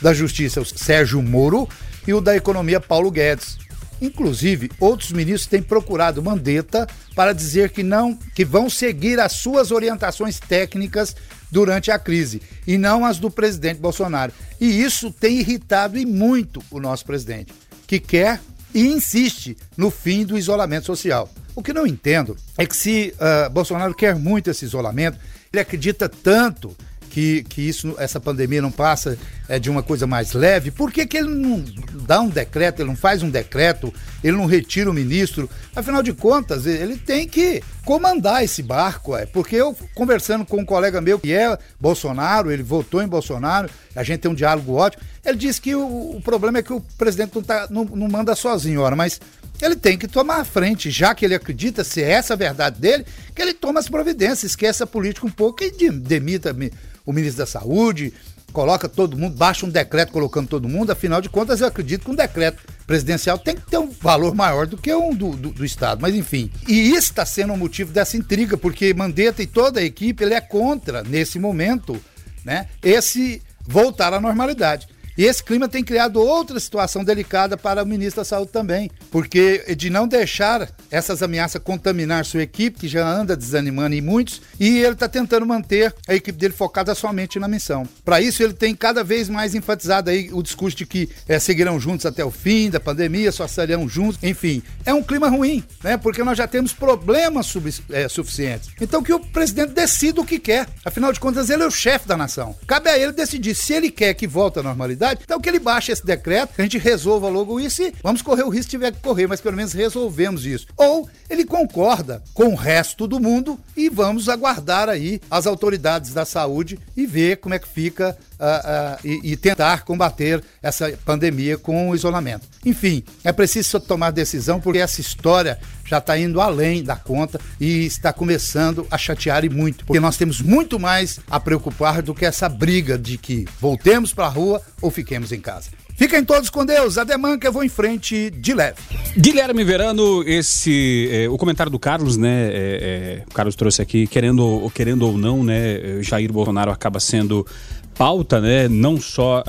da 0.00 0.14
Justiça, 0.14 0.60
o 0.60 0.64
Sérgio 0.64 1.20
Moro, 1.20 1.68
e 2.06 2.14
o 2.14 2.20
da 2.20 2.36
Economia, 2.36 2.80
Paulo 2.80 3.10
Guedes. 3.10 3.58
Inclusive, 4.00 4.70
outros 4.78 5.10
ministros 5.10 5.50
têm 5.50 5.60
procurado 5.60 6.22
Mandetta 6.22 6.86
para 7.14 7.32
dizer 7.32 7.70
que 7.70 7.82
não, 7.82 8.16
que 8.34 8.44
vão 8.44 8.70
seguir 8.70 9.18
as 9.18 9.32
suas 9.32 9.70
orientações 9.72 10.38
técnicas 10.38 11.14
durante 11.50 11.90
a 11.90 11.98
crise 11.98 12.40
e 12.66 12.78
não 12.78 13.04
as 13.04 13.18
do 13.18 13.30
presidente 13.30 13.80
Bolsonaro. 13.80 14.32
E 14.60 14.82
isso 14.82 15.10
tem 15.10 15.38
irritado 15.38 15.98
e 15.98 16.06
muito 16.06 16.62
o 16.70 16.80
nosso 16.80 17.04
presidente, 17.04 17.52
que 17.86 17.98
quer 17.98 18.40
e 18.74 18.86
insiste 18.86 19.56
no 19.76 19.90
fim 19.90 20.24
do 20.24 20.38
isolamento 20.38 20.86
social. 20.86 21.28
O 21.54 21.62
que 21.62 21.72
não 21.72 21.86
entendo 21.86 22.36
é 22.56 22.64
que 22.64 22.76
se 22.76 23.14
uh, 23.16 23.50
Bolsonaro 23.50 23.94
quer 23.94 24.14
muito 24.14 24.50
esse 24.50 24.64
isolamento, 24.64 25.18
ele 25.52 25.60
acredita 25.60 26.08
tanto 26.08 26.76
que, 27.10 27.42
que 27.42 27.68
isso, 27.68 27.94
essa 27.98 28.20
pandemia 28.20 28.62
não 28.62 28.70
passa 28.70 29.18
é, 29.48 29.58
de 29.58 29.68
uma 29.68 29.82
coisa 29.82 30.06
mais 30.06 30.32
leve, 30.32 30.70
por 30.70 30.92
que, 30.92 31.04
que 31.04 31.18
ele 31.18 31.28
não 31.28 31.64
dá 32.06 32.20
um 32.20 32.28
decreto, 32.28 32.80
ele 32.80 32.88
não 32.88 32.96
faz 32.96 33.22
um 33.22 33.28
decreto, 33.28 33.92
ele 34.22 34.36
não 34.36 34.46
retira 34.46 34.88
o 34.88 34.94
ministro? 34.94 35.50
Afinal 35.74 36.02
de 36.02 36.12
contas, 36.12 36.66
ele 36.66 36.96
tem 36.96 37.28
que 37.28 37.62
comandar 37.84 38.44
esse 38.44 38.62
barco, 38.62 39.16
é. 39.16 39.26
Porque 39.26 39.56
eu, 39.56 39.76
conversando 39.94 40.46
com 40.46 40.58
um 40.58 40.64
colega 40.64 41.00
meu 41.00 41.18
que 41.18 41.32
é 41.32 41.58
Bolsonaro, 41.80 42.50
ele 42.50 42.62
votou 42.62 43.02
em 43.02 43.08
Bolsonaro, 43.08 43.68
a 43.94 44.02
gente 44.02 44.20
tem 44.20 44.30
um 44.30 44.34
diálogo 44.34 44.74
ótimo, 44.74 45.02
ele 45.24 45.36
disse 45.36 45.60
que 45.60 45.74
o, 45.74 46.16
o 46.16 46.20
problema 46.22 46.58
é 46.58 46.62
que 46.62 46.72
o 46.72 46.80
presidente 46.96 47.34
não, 47.34 47.42
tá, 47.42 47.66
não, 47.70 47.84
não 47.84 48.08
manda 48.08 48.34
sozinho, 48.34 48.80
ora, 48.80 48.94
mas 48.94 49.20
ele 49.60 49.76
tem 49.76 49.98
que 49.98 50.08
tomar 50.08 50.36
a 50.36 50.44
frente, 50.44 50.90
já 50.90 51.14
que 51.14 51.24
ele 51.24 51.34
acredita 51.34 51.84
ser 51.84 52.02
essa 52.02 52.34
a 52.34 52.36
verdade 52.36 52.80
dele, 52.80 53.04
que 53.34 53.42
ele 53.42 53.52
toma 53.52 53.80
as 53.80 53.88
providências, 53.88 54.52
esqueça 54.52 54.84
a 54.84 54.86
política 54.86 55.26
um 55.26 55.30
pouco 55.30 55.62
e 55.62 55.90
demita 55.90 56.56
o 57.04 57.12
ministro 57.12 57.38
da 57.38 57.46
Saúde, 57.46 58.12
coloca 58.52 58.88
todo 58.88 59.16
mundo, 59.16 59.36
baixa 59.36 59.66
um 59.66 59.70
decreto 59.70 60.12
colocando 60.12 60.48
todo 60.48 60.68
mundo, 60.68 60.90
afinal 60.90 61.20
de 61.20 61.28
contas 61.28 61.60
eu 61.60 61.66
acredito 61.66 62.04
que 62.04 62.10
um 62.10 62.14
decreto 62.14 62.62
presidencial 62.86 63.38
tem 63.38 63.54
que 63.54 63.62
ter 63.62 63.78
um 63.78 63.90
valor 63.90 64.34
maior 64.34 64.66
do 64.66 64.76
que 64.76 64.92
um 64.94 65.14
do, 65.14 65.36
do, 65.36 65.50
do 65.50 65.64
Estado, 65.64 66.00
mas 66.00 66.14
enfim. 66.14 66.50
E 66.66 66.90
isso 66.90 67.10
está 67.10 67.24
sendo 67.24 67.52
o 67.52 67.56
motivo 67.56 67.92
dessa 67.92 68.16
intriga, 68.16 68.56
porque 68.56 68.92
Mandetta 68.92 69.42
e 69.42 69.46
toda 69.46 69.80
a 69.80 69.84
equipe, 69.84 70.24
ele 70.24 70.34
é 70.34 70.40
contra, 70.40 71.02
nesse 71.02 71.38
momento, 71.38 72.00
né, 72.44 72.66
esse 72.82 73.42
voltar 73.66 74.12
à 74.12 74.20
normalidade. 74.20 74.88
E 75.16 75.24
esse 75.24 75.42
clima 75.42 75.68
tem 75.68 75.84
criado 75.84 76.20
outra 76.20 76.58
situação 76.58 77.04
delicada 77.04 77.56
para 77.56 77.82
o 77.82 77.86
ministro 77.86 78.20
da 78.20 78.24
Saúde 78.24 78.52
também, 78.52 78.90
porque 79.10 79.74
de 79.76 79.90
não 79.90 80.06
deixar 80.06 80.70
essas 80.90 81.22
ameaças 81.22 81.62
contaminar 81.62 82.24
sua 82.24 82.42
equipe, 82.42 82.78
que 82.78 82.88
já 82.88 83.06
anda 83.06 83.36
desanimando 83.36 83.94
em 83.94 84.00
muitos, 84.00 84.40
e 84.58 84.78
ele 84.78 84.92
está 84.92 85.08
tentando 85.08 85.46
manter 85.46 85.94
a 86.08 86.14
equipe 86.14 86.38
dele 86.38 86.54
focada 86.54 86.94
somente 86.94 87.38
na 87.38 87.48
missão. 87.48 87.86
Para 88.04 88.20
isso, 88.20 88.42
ele 88.42 88.52
tem 88.52 88.74
cada 88.74 89.04
vez 89.04 89.28
mais 89.28 89.54
enfatizado 89.54 90.10
aí 90.10 90.30
o 90.32 90.42
discurso 90.42 90.76
de 90.76 90.86
que 90.86 91.08
é, 91.28 91.38
seguirão 91.38 91.78
juntos 91.78 92.06
até 92.06 92.24
o 92.24 92.30
fim 92.30 92.70
da 92.70 92.80
pandemia, 92.80 93.32
só 93.32 93.44
estarão 93.44 93.88
juntos, 93.88 94.18
enfim. 94.22 94.62
É 94.84 94.94
um 94.94 95.02
clima 95.02 95.28
ruim, 95.28 95.62
né? 95.82 95.96
Porque 95.96 96.22
nós 96.22 96.36
já 96.36 96.46
temos 96.46 96.72
problemas 96.72 97.46
sub, 97.46 97.72
é, 97.90 98.08
suficientes. 98.08 98.70
Então 98.80 99.02
que 99.02 99.12
o 99.12 99.20
presidente 99.20 99.72
decida 99.72 100.20
o 100.20 100.24
que 100.24 100.38
quer. 100.38 100.68
Afinal 100.84 101.12
de 101.12 101.20
contas, 101.20 101.50
ele 101.50 101.62
é 101.62 101.66
o 101.66 101.70
chefe 101.70 102.06
da 102.06 102.16
nação. 102.16 102.56
Cabe 102.66 102.88
a 102.88 102.98
ele 102.98 103.12
decidir 103.12 103.54
se 103.54 103.72
ele 103.72 103.90
quer 103.90 104.14
que 104.14 104.26
volte 104.26 104.58
à 104.58 104.62
normalidade 104.62 105.09
então 105.12 105.40
que 105.40 105.48
ele 105.48 105.58
baixe 105.58 105.92
esse 105.92 106.04
decreto, 106.04 106.54
que 106.54 106.60
a 106.60 106.64
gente 106.64 106.78
resolva 106.78 107.28
logo 107.28 107.60
isso 107.60 107.82
e 107.82 107.94
vamos 108.02 108.22
correr 108.22 108.42
o 108.42 108.48
risco 108.48 108.64
se 108.64 108.70
tiver 108.70 108.92
que 108.92 109.00
correr, 109.00 109.26
mas 109.26 109.40
pelo 109.40 109.56
menos 109.56 109.72
resolvemos 109.72 110.44
isso. 110.44 110.66
Ou 110.76 111.08
ele 111.28 111.44
concorda 111.44 112.22
com 112.34 112.52
o 112.52 112.56
resto 112.56 113.06
do 113.06 113.18
mundo 113.18 113.58
e 113.76 113.88
vamos 113.88 114.28
aguardar 114.28 114.88
aí 114.88 115.20
as 115.30 115.46
autoridades 115.46 116.12
da 116.12 116.24
saúde 116.24 116.78
e 116.96 117.06
ver 117.06 117.36
como 117.38 117.54
é 117.54 117.58
que 117.58 117.68
fica 117.68 118.16
uh, 118.40 118.96
uh, 118.96 119.06
e, 119.06 119.32
e, 119.32 119.36
tentar 119.36 119.84
combater 119.84 120.42
essa 120.62 120.90
pandemia 121.04 121.58
com 121.58 121.90
o 121.90 121.94
isolamento. 121.94 122.48
Enfim, 122.64 123.04
é 123.22 123.32
preciso 123.32 123.78
tomar 123.78 124.10
decisão 124.10 124.60
porque 124.60 124.78
essa 124.78 125.00
história 125.00 125.58
já 125.84 125.98
está 125.98 126.18
indo 126.18 126.40
além 126.40 126.82
da 126.82 126.96
conta 126.96 127.40
e 127.60 127.84
está 127.84 128.12
começando 128.12 128.86
a 128.90 128.96
chatear 128.96 129.44
e 129.44 129.48
muito, 129.48 129.84
porque 129.84 130.00
nós 130.00 130.16
temos 130.16 130.40
muito 130.40 130.78
mais 130.78 131.20
a 131.30 131.38
preocupar 131.38 132.00
do 132.00 132.14
que 132.14 132.24
essa 132.24 132.48
briga 132.48 132.96
de 132.96 133.18
que 133.18 133.46
voltemos 133.60 134.14
para 134.14 134.26
a 134.26 134.30
rua 134.30 134.62
ou 134.80 134.90
fiquemos 134.90 135.32
em 135.32 135.40
casa. 135.40 135.68
Fiquem 136.00 136.24
todos 136.24 136.48
com 136.48 136.64
Deus. 136.64 136.96
Ademã 136.96 137.38
que 137.38 137.46
eu 137.46 137.52
vou 137.52 137.62
em 137.62 137.68
frente 137.68 138.30
de 138.30 138.54
leve. 138.54 138.78
Guilherme 139.18 139.62
Verano, 139.62 140.24
esse 140.26 141.10
é, 141.12 141.28
o 141.28 141.36
comentário 141.36 141.70
do 141.70 141.78
Carlos, 141.78 142.16
né? 142.16 142.48
É, 142.50 142.52
é, 142.54 143.24
o 143.30 143.34
Carlos 143.34 143.54
trouxe 143.54 143.82
aqui, 143.82 144.06
querendo, 144.06 144.72
querendo 144.74 145.06
ou 145.06 145.18
não, 145.18 145.44
né? 145.44 146.00
Jair 146.00 146.32
Bolsonaro 146.32 146.70
acaba 146.70 146.98
sendo 146.98 147.46
pauta, 147.92 148.40
né, 148.40 148.66
não 148.66 148.98
só 148.98 149.44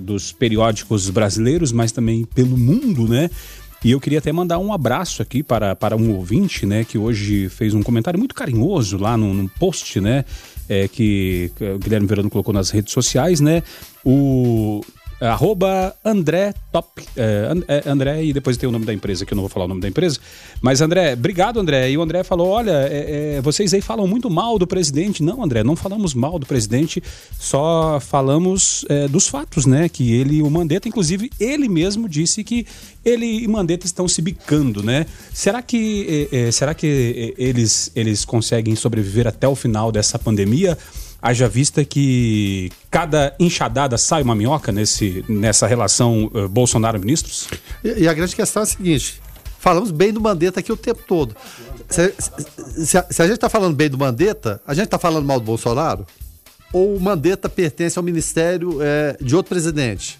dos 0.00 0.32
periódicos 0.32 1.08
brasileiros, 1.08 1.70
mas 1.70 1.92
também 1.92 2.24
pelo 2.24 2.58
mundo, 2.58 3.06
né? 3.06 3.30
E 3.84 3.92
eu 3.92 4.00
queria 4.00 4.18
até 4.18 4.32
mandar 4.32 4.58
um 4.58 4.72
abraço 4.72 5.22
aqui 5.22 5.40
para, 5.40 5.76
para 5.76 5.96
um 5.96 6.16
ouvinte, 6.16 6.66
né, 6.66 6.82
que 6.82 6.98
hoje 6.98 7.48
fez 7.48 7.74
um 7.74 7.82
comentário 7.84 8.18
muito 8.18 8.34
carinhoso 8.34 8.98
lá 8.98 9.16
no, 9.16 9.32
no 9.32 9.48
post, 9.48 10.00
né, 10.00 10.24
é, 10.68 10.88
que 10.88 11.52
o 11.60 11.78
Guilherme 11.78 12.08
Verano 12.08 12.28
colocou 12.28 12.52
nas 12.52 12.70
redes 12.70 12.92
sociais, 12.92 13.38
né? 13.38 13.62
O 14.04 14.80
arroba 15.20 15.94
André 16.04 16.54
Top. 16.72 17.02
É, 17.16 17.52
é, 17.68 17.90
André, 17.90 18.24
e 18.24 18.32
depois 18.32 18.56
tem 18.56 18.68
o 18.68 18.72
nome 18.72 18.84
da 18.84 18.92
empresa, 18.92 19.24
que 19.24 19.32
eu 19.32 19.36
não 19.36 19.42
vou 19.42 19.48
falar 19.48 19.64
o 19.64 19.68
nome 19.68 19.80
da 19.80 19.88
empresa. 19.88 20.18
Mas, 20.60 20.80
André, 20.80 21.14
obrigado, 21.14 21.58
André. 21.58 21.90
E 21.90 21.96
o 21.96 22.02
André 22.02 22.22
falou: 22.22 22.48
olha, 22.48 22.88
é, 22.90 23.36
é, 23.36 23.40
vocês 23.40 23.72
aí 23.72 23.80
falam 23.80 24.06
muito 24.06 24.28
mal 24.28 24.58
do 24.58 24.66
presidente. 24.66 25.22
Não, 25.22 25.42
André, 25.42 25.62
não 25.64 25.76
falamos 25.76 26.14
mal 26.14 26.38
do 26.38 26.46
presidente, 26.46 27.02
só 27.38 27.98
falamos 28.00 28.84
é, 28.88 29.08
dos 29.08 29.28
fatos, 29.28 29.66
né? 29.66 29.88
Que 29.88 30.12
ele, 30.14 30.42
o 30.42 30.50
Mandetta, 30.50 30.88
inclusive, 30.88 31.30
ele 31.40 31.68
mesmo 31.68 32.08
disse 32.08 32.44
que 32.44 32.66
ele 33.04 33.44
e 33.44 33.48
Mandetta 33.48 33.86
estão 33.86 34.06
se 34.08 34.20
bicando, 34.20 34.82
né? 34.82 35.06
Será 35.32 35.62
que, 35.62 36.28
é, 36.32 36.50
será 36.50 36.74
que 36.74 37.34
eles, 37.38 37.90
eles 37.94 38.24
conseguem 38.24 38.74
sobreviver 38.76 39.26
até 39.26 39.46
o 39.48 39.54
final 39.54 39.90
dessa 39.90 40.18
pandemia? 40.18 40.76
Haja 41.20 41.48
vista 41.48 41.84
que 41.84 42.70
cada 42.90 43.34
enxadada 43.40 43.96
sai 43.98 44.22
uma 44.22 44.34
minhoca 44.34 44.70
nesse, 44.70 45.24
nessa 45.28 45.66
relação 45.66 46.30
uh, 46.32 46.48
Bolsonaro-ministros? 46.48 47.48
E, 47.82 48.02
e, 48.02 48.08
a 48.08 48.14
grande 48.14 48.36
questão 48.36 48.62
é 48.62 48.64
a 48.64 48.66
seguinte: 48.66 49.20
falamos 49.58 49.90
bem 49.90 50.12
do 50.12 50.20
Mandetta 50.20 50.60
aqui 50.60 50.70
o 50.70 50.76
tempo 50.76 51.02
todo. 51.06 51.34
Se, 51.88 52.14
se, 52.84 52.98
a, 52.98 53.06
se 53.10 53.22
a, 53.22 53.26
gente 53.26 53.36
está 53.36 53.48
falando 53.48 53.74
bem 53.74 53.88
do 53.88 53.98
Mandetta, 53.98 54.60
a 54.66 54.74
gente 54.74 54.84
está 54.84 54.98
falando 54.98 55.24
mal 55.24 55.40
do 55.40 55.46
Bolsonaro? 55.46 56.06
Ou 56.72 56.96
o 56.96 57.00
Mandetta 57.00 57.48
pertence 57.48 57.98
ao 57.98 58.02
ministério 58.02 58.78
é, 58.82 59.16
de 59.20 59.34
outro 59.34 59.48
presidente? 59.48 60.18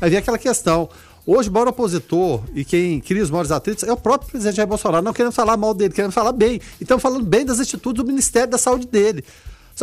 Aí 0.00 0.10
vem 0.10 0.18
aquela 0.18 0.38
questão. 0.38 0.88
Hoje, 1.24 1.48
o 1.48 1.52
maior 1.52 1.68
opositor 1.68 2.42
e 2.52 2.64
quem 2.64 2.98
cria 3.00 3.22
os 3.22 3.30
maiores 3.30 3.52
atritos 3.52 3.84
é 3.84 3.92
o 3.92 3.96
próprio 3.96 4.28
presidente 4.28 4.56
Jair 4.56 4.68
Bolsonaro. 4.68 5.04
Não 5.04 5.12
queremos 5.12 5.36
falar 5.36 5.56
mal 5.56 5.72
dele, 5.72 5.94
queremos 5.94 6.14
falar 6.14 6.32
bem. 6.32 6.60
Estamos 6.80 7.00
falando 7.00 7.24
bem 7.24 7.44
das 7.44 7.60
atitudes 7.60 8.02
do 8.02 8.06
Ministério 8.06 8.50
da 8.50 8.58
Saúde 8.58 8.88
dele. 8.88 9.24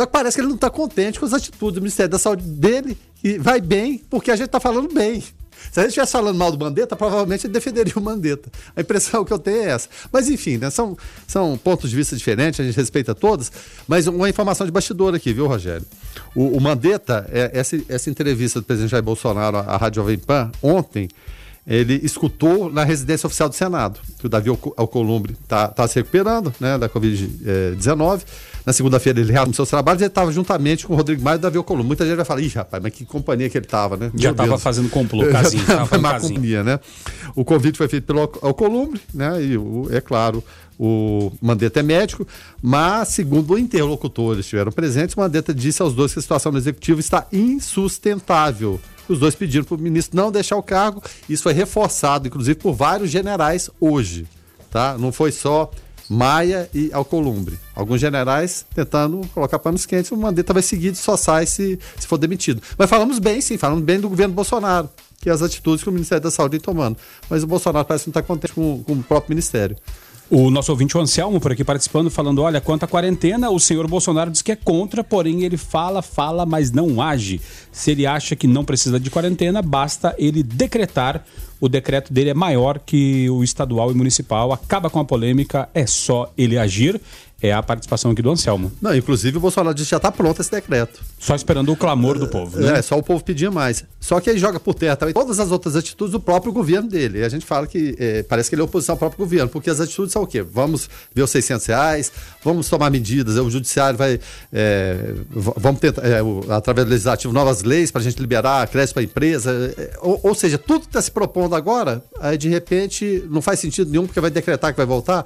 Só 0.00 0.06
que 0.06 0.12
parece 0.12 0.36
que 0.36 0.40
ele 0.40 0.48
não 0.48 0.54
está 0.54 0.70
contente 0.70 1.20
com 1.20 1.26
as 1.26 1.34
atitudes 1.34 1.74
do 1.74 1.82
Ministério 1.82 2.10
da 2.10 2.18
Saúde 2.18 2.42
dele 2.42 2.96
e 3.22 3.36
vai 3.36 3.60
bem 3.60 4.00
porque 4.08 4.30
a 4.30 4.36
gente 4.36 4.46
está 4.46 4.58
falando 4.58 4.90
bem. 4.94 5.20
Se 5.70 5.78
a 5.78 5.82
gente 5.82 5.90
estivesse 5.90 6.12
falando 6.12 6.38
mal 6.38 6.50
do 6.50 6.58
Mandetta, 6.58 6.96
provavelmente 6.96 7.46
ele 7.46 7.52
defenderia 7.52 7.92
o 7.94 8.00
Mandetta. 8.00 8.50
A 8.74 8.80
impressão 8.80 9.26
que 9.26 9.30
eu 9.30 9.38
tenho 9.38 9.58
é 9.58 9.66
essa. 9.66 9.90
Mas 10.10 10.30
enfim, 10.30 10.56
né, 10.56 10.70
são, 10.70 10.96
são 11.26 11.54
pontos 11.58 11.90
de 11.90 11.96
vista 11.96 12.16
diferentes, 12.16 12.58
a 12.60 12.64
gente 12.64 12.74
respeita 12.76 13.14
todos. 13.14 13.52
Mas 13.86 14.06
uma 14.06 14.30
informação 14.30 14.66
de 14.66 14.72
bastidor 14.72 15.14
aqui, 15.14 15.34
viu, 15.34 15.46
Rogério? 15.46 15.84
O, 16.34 16.56
o 16.56 16.60
Mandetta, 16.62 17.28
é, 17.30 17.50
essa, 17.52 17.78
essa 17.86 18.08
entrevista 18.08 18.58
do 18.58 18.64
presidente 18.64 18.92
Jair 18.92 19.04
Bolsonaro 19.04 19.58
à 19.58 19.76
Rádio 19.76 19.96
Jovem 19.96 20.16
Pan, 20.16 20.50
ontem, 20.62 21.10
ele 21.66 22.00
escutou 22.02 22.72
na 22.72 22.84
residência 22.84 23.26
oficial 23.26 23.50
do 23.50 23.54
Senado, 23.54 24.00
que 24.18 24.24
o 24.24 24.30
Davi 24.30 24.48
Alcolumbre 24.48 25.36
está 25.42 25.68
tá 25.68 25.86
se 25.86 25.96
recuperando 25.96 26.54
né, 26.58 26.78
da 26.78 26.88
Covid-19. 26.88 28.22
Na 28.70 28.72
segunda-feira 28.72 29.18
ele 29.18 29.32
realizou 29.32 29.52
seus 29.52 29.68
trabalhos 29.68 30.00
e 30.00 30.04
ele 30.04 30.10
estava 30.10 30.30
juntamente 30.30 30.86
com 30.86 30.92
o 30.92 30.96
Rodrigo 30.96 31.20
Maia 31.20 31.34
e 31.34 31.38
o 31.38 31.40
Davi 31.40 31.58
Alcolumbre. 31.58 31.88
Muita 31.88 32.06
gente 32.06 32.14
vai 32.14 32.24
falar, 32.24 32.40
ih, 32.40 32.46
rapaz, 32.46 32.80
mas 32.80 32.92
que 32.92 33.04
companhia 33.04 33.50
que 33.50 33.58
ele 33.58 33.66
estava, 33.66 33.96
né? 33.96 34.12
Já 34.14 34.30
estava 34.30 34.56
fazendo 34.58 34.88
complô, 34.88 35.26
casinho. 35.32 35.64
Má 36.00 36.20
companhia, 36.20 36.62
né? 36.62 36.78
O 37.34 37.44
convite 37.44 37.76
foi 37.76 37.88
feito 37.88 38.04
pelo 38.04 38.20
Alcolumbre, 38.20 39.00
né? 39.12 39.42
E, 39.42 39.58
o, 39.58 39.88
é 39.90 40.00
claro, 40.00 40.44
o 40.78 41.32
Mandetta 41.42 41.80
é 41.80 41.82
médico, 41.82 42.24
mas, 42.62 43.08
segundo 43.08 43.58
interlocutores 43.58 44.42
que 44.42 44.42
estiveram 44.42 44.70
presentes, 44.70 45.16
o 45.16 45.18
Mandetta 45.20 45.52
disse 45.52 45.82
aos 45.82 45.92
dois 45.92 46.12
que 46.12 46.20
a 46.20 46.22
situação 46.22 46.52
no 46.52 46.58
executivo 46.58 47.00
está 47.00 47.26
insustentável. 47.32 48.80
Os 49.08 49.18
dois 49.18 49.34
pediram 49.34 49.64
para 49.64 49.74
o 49.74 49.78
ministro 49.80 50.16
não 50.16 50.30
deixar 50.30 50.54
o 50.54 50.62
cargo. 50.62 51.02
Isso 51.28 51.42
foi 51.42 51.54
reforçado, 51.54 52.28
inclusive, 52.28 52.56
por 52.56 52.72
vários 52.72 53.10
generais 53.10 53.68
hoje. 53.80 54.28
Tá? 54.70 54.96
Não 54.96 55.10
foi 55.10 55.32
só 55.32 55.68
Maia 56.10 56.68
e 56.74 56.90
Alcolumbre. 56.92 57.56
Alguns 57.72 58.00
generais 58.00 58.66
tentando 58.74 59.20
colocar 59.32 59.60
panos 59.60 59.86
quentes, 59.86 60.10
o 60.10 60.16
Mandetta 60.16 60.52
vai 60.52 60.60
seguir, 60.60 60.92
só 60.96 61.16
sai 61.16 61.46
se, 61.46 61.78
se 61.96 62.04
for 62.04 62.18
demitido. 62.18 62.60
Mas 62.76 62.90
falamos 62.90 63.20
bem, 63.20 63.40
sim, 63.40 63.56
falamos 63.56 63.84
bem 63.84 64.00
do 64.00 64.08
governo 64.08 64.34
Bolsonaro, 64.34 64.90
que 65.20 65.30
é 65.30 65.32
as 65.32 65.40
atitudes 65.40 65.84
que 65.84 65.88
o 65.88 65.92
Ministério 65.92 66.20
da 66.20 66.30
Saúde 66.32 66.58
tem 66.58 66.60
tomando. 66.60 66.96
Mas 67.28 67.44
o 67.44 67.46
Bolsonaro 67.46 67.84
parece 67.86 68.04
que 68.04 68.08
não 68.08 68.20
está 68.20 68.22
contente 68.22 68.52
com, 68.52 68.82
com 68.82 68.94
o 68.94 69.02
próprio 69.04 69.30
Ministério. 69.30 69.76
O 70.30 70.48
nosso 70.48 70.70
ouvinte, 70.70 70.96
o 70.96 71.00
Anselmo, 71.00 71.40
por 71.40 71.50
aqui 71.50 71.64
participando, 71.64 72.08
falando: 72.08 72.40
olha, 72.40 72.60
quanto 72.60 72.84
à 72.84 72.86
quarentena, 72.86 73.50
o 73.50 73.58
senhor 73.58 73.88
Bolsonaro 73.88 74.30
diz 74.30 74.42
que 74.42 74.52
é 74.52 74.56
contra, 74.56 75.02
porém 75.02 75.42
ele 75.42 75.56
fala, 75.56 76.02
fala, 76.02 76.46
mas 76.46 76.70
não 76.70 77.02
age. 77.02 77.40
Se 77.72 77.90
ele 77.90 78.06
acha 78.06 78.36
que 78.36 78.46
não 78.46 78.64
precisa 78.64 79.00
de 79.00 79.10
quarentena, 79.10 79.60
basta 79.60 80.14
ele 80.16 80.44
decretar. 80.44 81.24
O 81.60 81.68
decreto 81.68 82.12
dele 82.12 82.30
é 82.30 82.34
maior 82.34 82.78
que 82.78 83.28
o 83.28 83.42
estadual 83.42 83.90
e 83.90 83.94
municipal. 83.94 84.52
Acaba 84.52 84.88
com 84.88 85.00
a 85.00 85.04
polêmica, 85.04 85.68
é 85.74 85.84
só 85.84 86.32
ele 86.38 86.56
agir 86.56 87.00
é 87.42 87.52
a 87.52 87.62
participação 87.62 88.10
aqui 88.10 88.20
do 88.20 88.30
Anselmo. 88.30 88.70
Não, 88.80 88.94
inclusive 88.94 89.38
o 89.38 89.40
Bolsonaro 89.40 89.74
disse 89.74 89.88
que 89.88 89.90
já 89.92 89.96
está 89.96 90.12
pronto 90.12 90.40
esse 90.40 90.50
decreto. 90.50 91.00
Só 91.18 91.34
esperando 91.34 91.72
o 91.72 91.76
clamor 91.76 92.18
do 92.18 92.28
povo, 92.28 92.58
né? 92.58 92.78
É, 92.78 92.82
só 92.82 92.98
o 92.98 93.02
povo 93.02 93.24
pedia 93.24 93.50
mais. 93.50 93.84
Só 93.98 94.20
que 94.20 94.28
ele 94.28 94.38
joga 94.38 94.60
por 94.60 94.74
terra 94.74 94.96
também 94.96 95.14
todas 95.14 95.40
as 95.40 95.50
outras 95.50 95.74
atitudes 95.74 96.12
do 96.12 96.20
próprio 96.20 96.52
governo 96.52 96.88
dele. 96.88 97.20
E 97.20 97.24
a 97.24 97.28
gente 97.28 97.46
fala 97.46 97.66
que 97.66 97.96
é, 97.98 98.22
parece 98.22 98.50
que 98.50 98.54
ele 98.54 98.62
é 98.62 98.64
oposição 98.64 98.94
ao 98.94 98.98
próprio 98.98 99.18
governo, 99.18 99.48
porque 99.48 99.70
as 99.70 99.80
atitudes 99.80 100.12
são 100.12 100.22
o 100.22 100.26
quê? 100.26 100.42
Vamos 100.42 100.88
ver 101.14 101.22
os 101.22 101.30
600 101.30 101.66
reais, 101.66 102.12
vamos 102.44 102.68
tomar 102.68 102.90
medidas, 102.90 103.36
o 103.36 103.50
judiciário 103.50 103.96
vai... 103.96 104.20
É, 104.52 105.14
vamos 105.30 105.80
tentar, 105.80 106.02
é, 106.04 106.20
através 106.54 106.86
do 106.86 106.90
legislativo, 106.90 107.32
novas 107.32 107.62
leis 107.62 107.90
para 107.90 108.00
a 108.00 108.04
gente 108.04 108.18
liberar 108.18 108.68
crédito 108.68 108.94
para 108.94 109.02
a 109.02 109.04
empresa. 109.04 109.74
É, 109.78 109.98
ou, 110.00 110.20
ou, 110.22 110.34
seja, 110.34 110.58
tudo 110.58 110.80
que 110.80 110.86
está 110.86 111.00
se 111.00 111.10
propondo 111.10 111.54
agora, 111.54 112.02
aí 112.20 112.36
de 112.36 112.48
repente 112.48 113.24
não 113.30 113.40
faz 113.40 113.60
sentido 113.60 113.90
nenhum, 113.90 114.06
porque 114.06 114.20
vai 114.20 114.30
decretar 114.30 114.72
que 114.72 114.76
vai 114.76 114.86
voltar. 114.86 115.24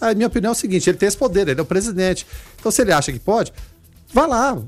A 0.00 0.14
minha 0.14 0.26
opinião 0.26 0.50
é 0.50 0.52
o 0.52 0.56
seguinte: 0.56 0.88
ele 0.88 0.98
tem 0.98 1.06
esse 1.06 1.16
poder, 1.16 1.48
ele 1.48 1.60
é 1.60 1.62
o 1.62 1.66
presidente. 1.66 2.26
Então, 2.58 2.70
se 2.70 2.82
ele 2.82 2.92
acha 2.92 3.12
que 3.12 3.18
pode, 3.18 3.52
vá 4.12 4.26
lá, 4.26 4.58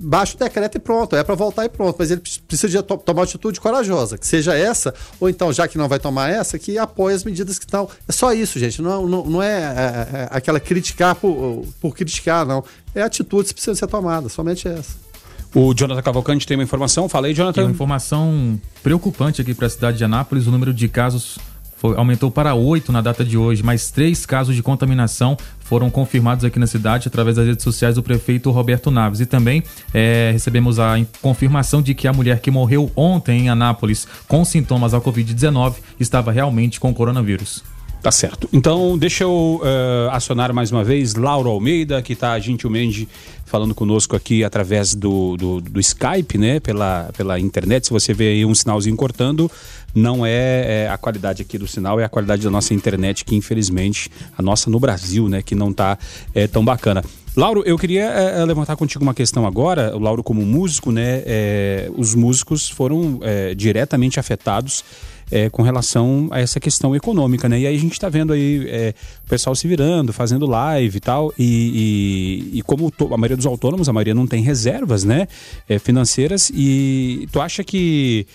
baixa 0.00 0.34
o 0.36 0.38
decreto 0.38 0.76
e 0.76 0.78
pronto. 0.78 1.16
É 1.16 1.24
para 1.24 1.34
voltar 1.34 1.64
e 1.64 1.68
pronto. 1.68 1.96
Mas 1.98 2.10
ele 2.10 2.20
precisa 2.46 2.68
de 2.68 2.82
to 2.82 2.96
tomar 2.98 3.20
uma 3.20 3.24
atitude 3.24 3.60
corajosa, 3.60 4.16
que 4.16 4.26
seja 4.26 4.54
essa, 4.56 4.94
ou 5.20 5.28
então, 5.28 5.52
já 5.52 5.66
que 5.66 5.76
não 5.76 5.88
vai 5.88 5.98
tomar 5.98 6.30
essa, 6.30 6.58
que 6.58 6.78
apoie 6.78 7.14
as 7.14 7.24
medidas 7.24 7.58
que 7.58 7.64
estão. 7.64 7.88
É 8.06 8.12
só 8.12 8.32
isso, 8.32 8.58
gente. 8.58 8.80
Não, 8.80 9.06
não, 9.06 9.24
não 9.24 9.42
é, 9.42 9.56
é, 9.56 10.18
é, 10.18 10.28
aquela 10.30 10.60
criticar 10.60 11.14
por, 11.14 11.66
por 11.80 11.94
criticar, 11.94 12.46
não. 12.46 12.64
É 12.94 13.02
atitudes 13.02 13.50
que 13.50 13.54
precisam 13.54 13.74
ser 13.74 13.86
tomadas, 13.86 14.32
somente 14.32 14.68
essa. 14.68 15.08
O 15.54 15.72
Jonathan 15.72 16.02
Cavalcante 16.02 16.46
tem 16.46 16.56
uma 16.56 16.62
informação. 16.62 17.08
Falei, 17.08 17.32
Jonathan. 17.32 17.54
Tem 17.54 17.64
uma 17.64 17.72
informação 17.72 18.60
preocupante 18.82 19.40
aqui 19.40 19.54
para 19.54 19.66
a 19.66 19.70
cidade 19.70 19.96
de 19.96 20.04
Anápolis: 20.04 20.46
o 20.46 20.50
número 20.50 20.74
de 20.74 20.88
casos 20.88 21.38
foi, 21.78 21.96
aumentou 21.96 22.30
para 22.30 22.54
oito 22.54 22.90
na 22.90 23.00
data 23.00 23.24
de 23.24 23.38
hoje, 23.38 23.62
mais 23.62 23.90
três 23.90 24.26
casos 24.26 24.54
de 24.54 24.62
contaminação 24.62 25.36
foram 25.60 25.88
confirmados 25.88 26.44
aqui 26.44 26.58
na 26.58 26.66
cidade 26.66 27.06
através 27.06 27.36
das 27.36 27.46
redes 27.46 27.62
sociais 27.62 27.94
do 27.94 28.02
prefeito 28.02 28.50
Roberto 28.50 28.90
Naves. 28.90 29.20
E 29.20 29.26
também 29.26 29.62
é, 29.94 30.30
recebemos 30.32 30.80
a 30.80 30.94
confirmação 31.22 31.80
de 31.80 31.94
que 31.94 32.08
a 32.08 32.12
mulher 32.12 32.40
que 32.40 32.50
morreu 32.50 32.90
ontem 32.96 33.42
em 33.42 33.48
Anápolis 33.48 34.08
com 34.26 34.44
sintomas 34.44 34.92
ao 34.92 35.00
Covid-19 35.00 35.76
estava 36.00 36.32
realmente 36.32 36.80
com 36.80 36.92
coronavírus. 36.92 37.62
Tá 38.02 38.12
certo. 38.12 38.48
Então, 38.52 38.96
deixa 38.96 39.24
eu 39.24 39.60
uh, 39.60 40.10
acionar 40.12 40.52
mais 40.52 40.70
uma 40.70 40.84
vez 40.84 41.14
Lauro 41.14 41.50
Almeida, 41.50 42.00
que 42.00 42.12
está 42.12 42.38
gentilmente 42.38 43.08
falando 43.44 43.74
conosco 43.74 44.14
aqui 44.14 44.44
através 44.44 44.94
do, 44.94 45.36
do, 45.36 45.60
do, 45.60 45.80
Skype, 45.80 46.38
né? 46.38 46.60
Pela, 46.60 47.10
pela 47.16 47.40
internet. 47.40 47.86
Se 47.86 47.92
você 47.92 48.14
vê 48.14 48.28
aí 48.28 48.44
um 48.44 48.54
sinalzinho 48.54 48.94
cortando, 48.94 49.50
não 49.94 50.24
é, 50.24 50.84
é, 50.84 50.88
a 50.88 50.98
qualidade 50.98 51.42
aqui 51.42 51.58
do 51.58 51.66
sinal, 51.66 51.98
é 51.98 52.04
a 52.04 52.08
qualidade 52.08 52.42
da 52.42 52.50
nossa 52.50 52.74
internet, 52.74 53.24
que 53.24 53.34
infelizmente, 53.34 54.10
a 54.36 54.42
nossa 54.42 54.70
no 54.70 54.78
Brasil, 54.78 55.28
né? 55.28 55.42
Que 55.42 55.54
não 55.54 55.72
tá 55.72 55.98
é, 56.34 56.46
tão 56.46 56.64
bacana. 56.64 57.02
Lauro, 57.36 57.62
eu 57.64 57.78
queria 57.78 58.04
é, 58.04 58.44
levantar 58.44 58.76
contigo 58.76 59.04
uma 59.04 59.14
questão 59.14 59.46
agora. 59.46 59.96
O 59.96 59.98
Lauro, 59.98 60.22
como 60.22 60.44
músico, 60.44 60.90
né? 60.90 61.22
É, 61.24 61.90
os 61.96 62.14
músicos 62.14 62.68
foram 62.68 63.20
é, 63.22 63.54
diretamente 63.54 64.18
afetados 64.18 64.84
é, 65.30 65.48
com 65.50 65.62
relação 65.62 66.28
a 66.30 66.40
essa 66.40 66.58
questão 66.58 66.94
econômica, 66.96 67.48
né? 67.48 67.60
E 67.60 67.66
aí 67.66 67.76
a 67.76 67.78
gente 67.78 67.92
está 67.92 68.08
vendo 68.08 68.32
aí 68.32 68.66
é, 68.68 68.94
o 69.24 69.28
pessoal 69.28 69.54
se 69.54 69.68
virando, 69.68 70.12
fazendo 70.12 70.46
live 70.46 70.96
e 70.96 71.00
tal, 71.00 71.32
e, 71.38 72.50
e, 72.52 72.58
e 72.58 72.62
como 72.62 72.92
a 73.00 73.16
maioria 73.16 73.36
dos 73.36 73.46
autônomos, 73.46 73.88
a 73.88 73.92
maioria 73.92 74.14
não 74.14 74.26
tem 74.26 74.42
reservas, 74.42 75.04
né? 75.04 75.28
É, 75.68 75.78
financeiras, 75.78 76.50
e 76.54 77.28
tu 77.30 77.40
acha 77.40 77.62
que 77.62 78.26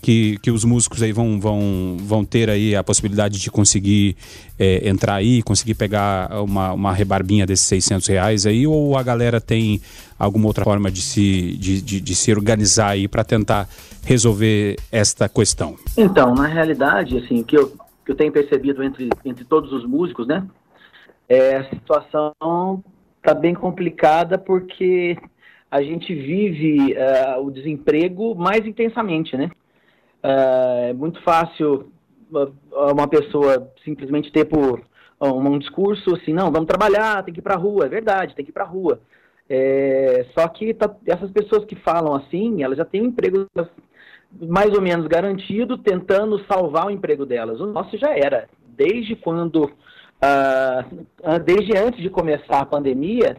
que, 0.00 0.38
que 0.38 0.50
os 0.50 0.64
músicos 0.64 1.02
aí 1.02 1.12
vão, 1.12 1.40
vão, 1.40 1.96
vão 1.98 2.24
ter 2.24 2.48
aí 2.48 2.76
a 2.76 2.84
possibilidade 2.84 3.40
de 3.40 3.50
conseguir 3.50 4.16
é, 4.58 4.88
entrar 4.88 5.14
aí, 5.14 5.42
conseguir 5.42 5.74
pegar 5.74 6.30
uma, 6.42 6.72
uma 6.72 6.92
rebarbinha 6.92 7.46
desses 7.46 7.66
600 7.66 8.06
reais 8.06 8.46
aí, 8.46 8.66
ou 8.66 8.96
a 8.96 9.02
galera 9.02 9.40
tem 9.40 9.80
alguma 10.18 10.46
outra 10.46 10.64
forma 10.64 10.90
de 10.90 11.02
se, 11.02 11.56
de, 11.58 11.82
de, 11.82 12.00
de 12.00 12.14
se 12.14 12.32
organizar 12.32 12.90
aí 12.90 13.08
para 13.08 13.24
tentar 13.24 13.68
resolver 14.04 14.76
esta 14.90 15.28
questão? 15.28 15.76
Então, 15.96 16.34
na 16.34 16.46
realidade, 16.46 17.18
assim, 17.18 17.40
o 17.40 17.44
que 17.44 17.56
eu, 17.56 17.72
que 18.04 18.12
eu 18.12 18.16
tenho 18.16 18.32
percebido 18.32 18.82
entre, 18.82 19.08
entre 19.24 19.44
todos 19.44 19.72
os 19.72 19.84
músicos, 19.84 20.26
né, 20.26 20.46
é, 21.28 21.56
a 21.56 21.68
situação 21.70 22.82
está 23.18 23.34
bem 23.34 23.54
complicada 23.54 24.38
porque 24.38 25.18
a 25.70 25.82
gente 25.82 26.14
vive 26.14 26.94
uh, 26.94 27.44
o 27.44 27.50
desemprego 27.50 28.34
mais 28.34 28.66
intensamente, 28.66 29.36
né? 29.36 29.50
É 30.22 30.92
muito 30.92 31.22
fácil 31.22 31.92
uma 32.70 33.08
pessoa 33.08 33.72
simplesmente 33.84 34.32
ter 34.32 34.44
por 34.44 34.82
um 35.20 35.58
discurso 35.58 36.14
assim, 36.14 36.32
não, 36.32 36.50
vamos 36.52 36.66
trabalhar, 36.66 37.24
tem 37.24 37.34
que 37.34 37.40
ir 37.40 37.42
para 37.42 37.54
a 37.54 37.58
rua, 37.58 37.86
é 37.86 37.88
verdade, 37.88 38.34
tem 38.34 38.44
que 38.44 38.50
ir 38.50 38.54
para 38.54 38.64
a 38.64 38.68
rua. 38.68 39.00
É, 39.50 40.26
só 40.34 40.46
que 40.48 40.74
tá, 40.74 40.94
essas 41.06 41.30
pessoas 41.30 41.64
que 41.64 41.74
falam 41.76 42.14
assim, 42.14 42.62
elas 42.62 42.76
já 42.76 42.84
têm 42.84 43.02
um 43.02 43.06
emprego 43.06 43.46
mais 44.40 44.72
ou 44.74 44.82
menos 44.82 45.06
garantido, 45.06 45.78
tentando 45.78 46.44
salvar 46.44 46.86
o 46.86 46.90
emprego 46.90 47.24
delas. 47.24 47.60
O 47.60 47.66
nosso 47.66 47.96
já 47.96 48.16
era. 48.16 48.48
Desde 48.76 49.16
quando, 49.16 49.64
uh, 49.64 51.38
desde 51.44 51.76
antes 51.76 52.00
de 52.02 52.10
começar 52.10 52.60
a 52.60 52.66
pandemia, 52.66 53.38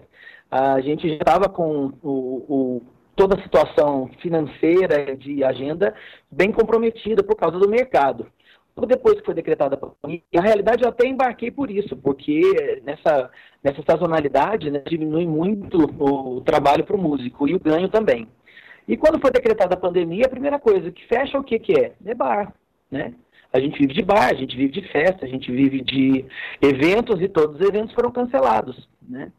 a 0.49 0.81
gente 0.81 1.07
já 1.07 1.15
estava 1.15 1.47
com 1.47 1.93
o, 2.01 2.09
o, 2.09 2.81
toda 3.19 3.35
a 3.35 3.43
situação 3.43 4.09
financeira 4.21 5.13
de 5.13 5.43
agenda 5.43 5.93
bem 6.31 6.53
comprometida 6.53 7.21
por 7.21 7.35
causa 7.35 7.59
do 7.59 7.67
mercado. 7.67 8.27
Depois 8.87 9.19
que 9.19 9.25
foi 9.25 9.33
decretada 9.33 9.75
a 9.75 9.77
pandemia, 9.77 10.23
na 10.33 10.41
realidade 10.41 10.83
eu 10.83 10.89
até 10.89 11.05
embarquei 11.05 11.51
por 11.51 11.69
isso, 11.69 11.97
porque 11.97 12.81
nessa, 12.85 13.29
nessa 13.61 13.83
sazonalidade 13.85 14.71
né, 14.71 14.81
diminui 14.87 15.27
muito 15.27 15.79
o 16.01 16.39
trabalho 16.39 16.85
para 16.85 16.95
o 16.95 17.01
músico 17.01 17.45
e 17.45 17.53
o 17.53 17.59
ganho 17.59 17.89
também. 17.89 18.25
E 18.87 18.95
quando 18.95 19.19
foi 19.19 19.31
decretada 19.31 19.73
a 19.73 19.77
pandemia, 19.77 20.25
a 20.25 20.29
primeira 20.29 20.57
coisa 20.57 20.89
que 20.89 21.05
fecha 21.05 21.37
o 21.37 21.43
que, 21.43 21.59
que 21.59 21.77
é? 21.77 21.91
É 22.05 22.15
bar, 22.15 22.53
né? 22.89 23.13
A 23.51 23.59
gente 23.59 23.77
vive 23.79 23.93
de 23.93 24.01
bar, 24.01 24.29
a 24.29 24.33
gente 24.33 24.55
vive 24.55 24.71
de 24.71 24.87
festa, 24.93 25.25
a 25.25 25.27
gente 25.27 25.51
vive 25.51 25.81
de 25.81 26.25
eventos 26.61 27.21
e 27.21 27.27
todos 27.27 27.59
os 27.59 27.67
eventos 27.67 27.93
foram 27.93 28.11
cancelados, 28.11 28.87
né? 29.01 29.29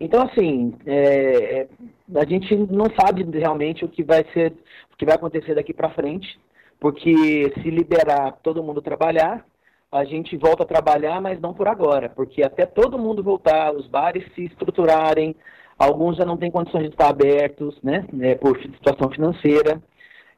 Então, 0.00 0.22
assim, 0.22 0.74
é, 0.86 1.60
é 1.60 1.68
a 2.14 2.24
gente 2.24 2.56
não 2.56 2.86
sabe 2.98 3.24
realmente 3.36 3.84
o 3.84 3.88
que 3.88 4.02
vai 4.02 4.24
ser, 4.32 4.52
o 4.92 4.96
que 4.96 5.04
vai 5.04 5.16
acontecer 5.16 5.54
daqui 5.54 5.74
para 5.74 5.90
frente, 5.90 6.38
porque 6.80 7.52
se 7.60 7.70
liberar 7.70 8.38
todo 8.42 8.62
mundo 8.62 8.80
trabalhar, 8.80 9.44
a 9.90 10.04
gente 10.04 10.36
volta 10.36 10.62
a 10.62 10.66
trabalhar, 10.66 11.20
mas 11.20 11.40
não 11.40 11.54
por 11.54 11.66
agora, 11.66 12.08
porque 12.08 12.42
até 12.42 12.64
todo 12.66 12.98
mundo 12.98 13.22
voltar, 13.22 13.74
os 13.74 13.86
bares 13.86 14.24
se 14.34 14.44
estruturarem, 14.44 15.34
Alguns 15.78 16.16
já 16.16 16.24
não 16.24 16.36
têm 16.36 16.50
condições 16.50 16.84
de 16.84 16.90
estar 16.90 17.08
abertos, 17.08 17.80
né, 17.82 18.04
né, 18.12 18.34
por 18.34 18.60
situação 18.60 19.08
financeira. 19.10 19.80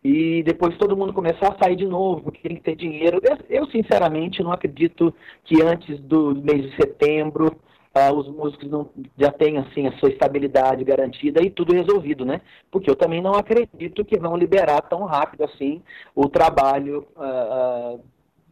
E 0.05 0.43
depois 0.43 0.77
todo 0.77 0.97
mundo 0.97 1.13
começar 1.13 1.53
a 1.53 1.63
sair 1.63 1.77
de 1.77 1.87
novo, 1.87 2.23
porque 2.23 2.47
tem 2.47 2.57
que 2.57 2.63
ter 2.63 2.77
dinheiro. 2.77 3.21
Eu, 3.23 3.39
eu 3.49 3.67
sinceramente, 3.67 4.43
não 4.43 4.53
acredito 4.53 5.15
que 5.45 5.63
antes 5.63 5.99
do 6.01 6.35
mês 6.35 6.63
de 6.63 6.77
setembro 6.77 7.57
Uh, 7.93 8.15
os 8.15 8.29
músicos 8.29 8.71
não, 8.71 8.89
já 9.19 9.33
têm 9.33 9.59
assim 9.59 9.89
a 9.89 9.93
sua 9.99 10.11
estabilidade 10.11 10.85
garantida 10.85 11.43
e 11.43 11.51
tudo 11.51 11.75
resolvido, 11.75 12.25
né? 12.25 12.41
Porque 12.71 12.89
eu 12.89 12.95
também 12.95 13.21
não 13.21 13.33
acredito 13.33 14.05
que 14.05 14.17
vão 14.17 14.37
liberar 14.37 14.81
tão 14.83 15.05
rápido 15.05 15.43
assim 15.43 15.83
o 16.15 16.29
trabalho 16.29 17.05
uh, 17.17 17.97
uh, 17.97 18.01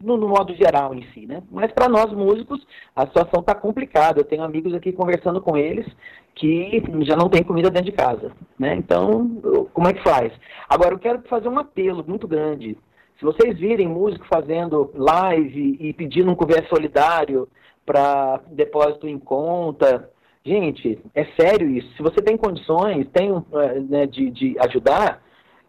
no, 0.02 0.16
no, 0.16 0.28
modo 0.28 0.52
geral 0.56 0.92
em 0.92 1.04
si, 1.12 1.24
né? 1.24 1.40
Mas 1.52 1.70
para 1.70 1.88
nós 1.88 2.12
músicos 2.12 2.66
a 2.96 3.06
situação 3.06 3.38
está 3.38 3.54
complicada. 3.54 4.18
Eu 4.18 4.24
tenho 4.24 4.42
amigos 4.42 4.74
aqui 4.74 4.90
conversando 4.90 5.40
com 5.40 5.56
eles 5.56 5.86
que 6.34 6.82
já 7.02 7.14
não 7.14 7.28
tem 7.28 7.44
comida 7.44 7.70
dentro 7.70 7.92
de 7.92 7.96
casa, 7.96 8.32
né? 8.58 8.74
Então, 8.74 9.68
como 9.72 9.88
é 9.88 9.92
que 9.92 10.02
faz? 10.02 10.32
Agora, 10.68 10.94
eu 10.94 10.98
quero 10.98 11.22
fazer 11.28 11.48
um 11.48 11.60
apelo 11.60 12.04
muito 12.06 12.26
grande. 12.26 12.76
Se 13.18 13.24
vocês 13.24 13.58
virem 13.58 13.88
músico 13.88 14.24
fazendo 14.26 14.90
live 14.94 15.76
e 15.80 15.92
pedindo 15.92 16.30
um 16.30 16.36
couvert 16.36 16.68
solidário 16.68 17.48
para 17.88 18.42
depósito 18.50 19.08
em 19.08 19.18
conta, 19.18 20.10
gente, 20.44 20.98
é 21.14 21.24
sério 21.40 21.70
isso. 21.70 21.90
Se 21.96 22.02
você 22.02 22.20
tem 22.20 22.36
condições, 22.36 23.08
tem 23.14 23.30
eh, 23.30 23.80
né, 23.80 24.06
de, 24.06 24.30
de 24.30 24.56
ajudar, 24.58 25.22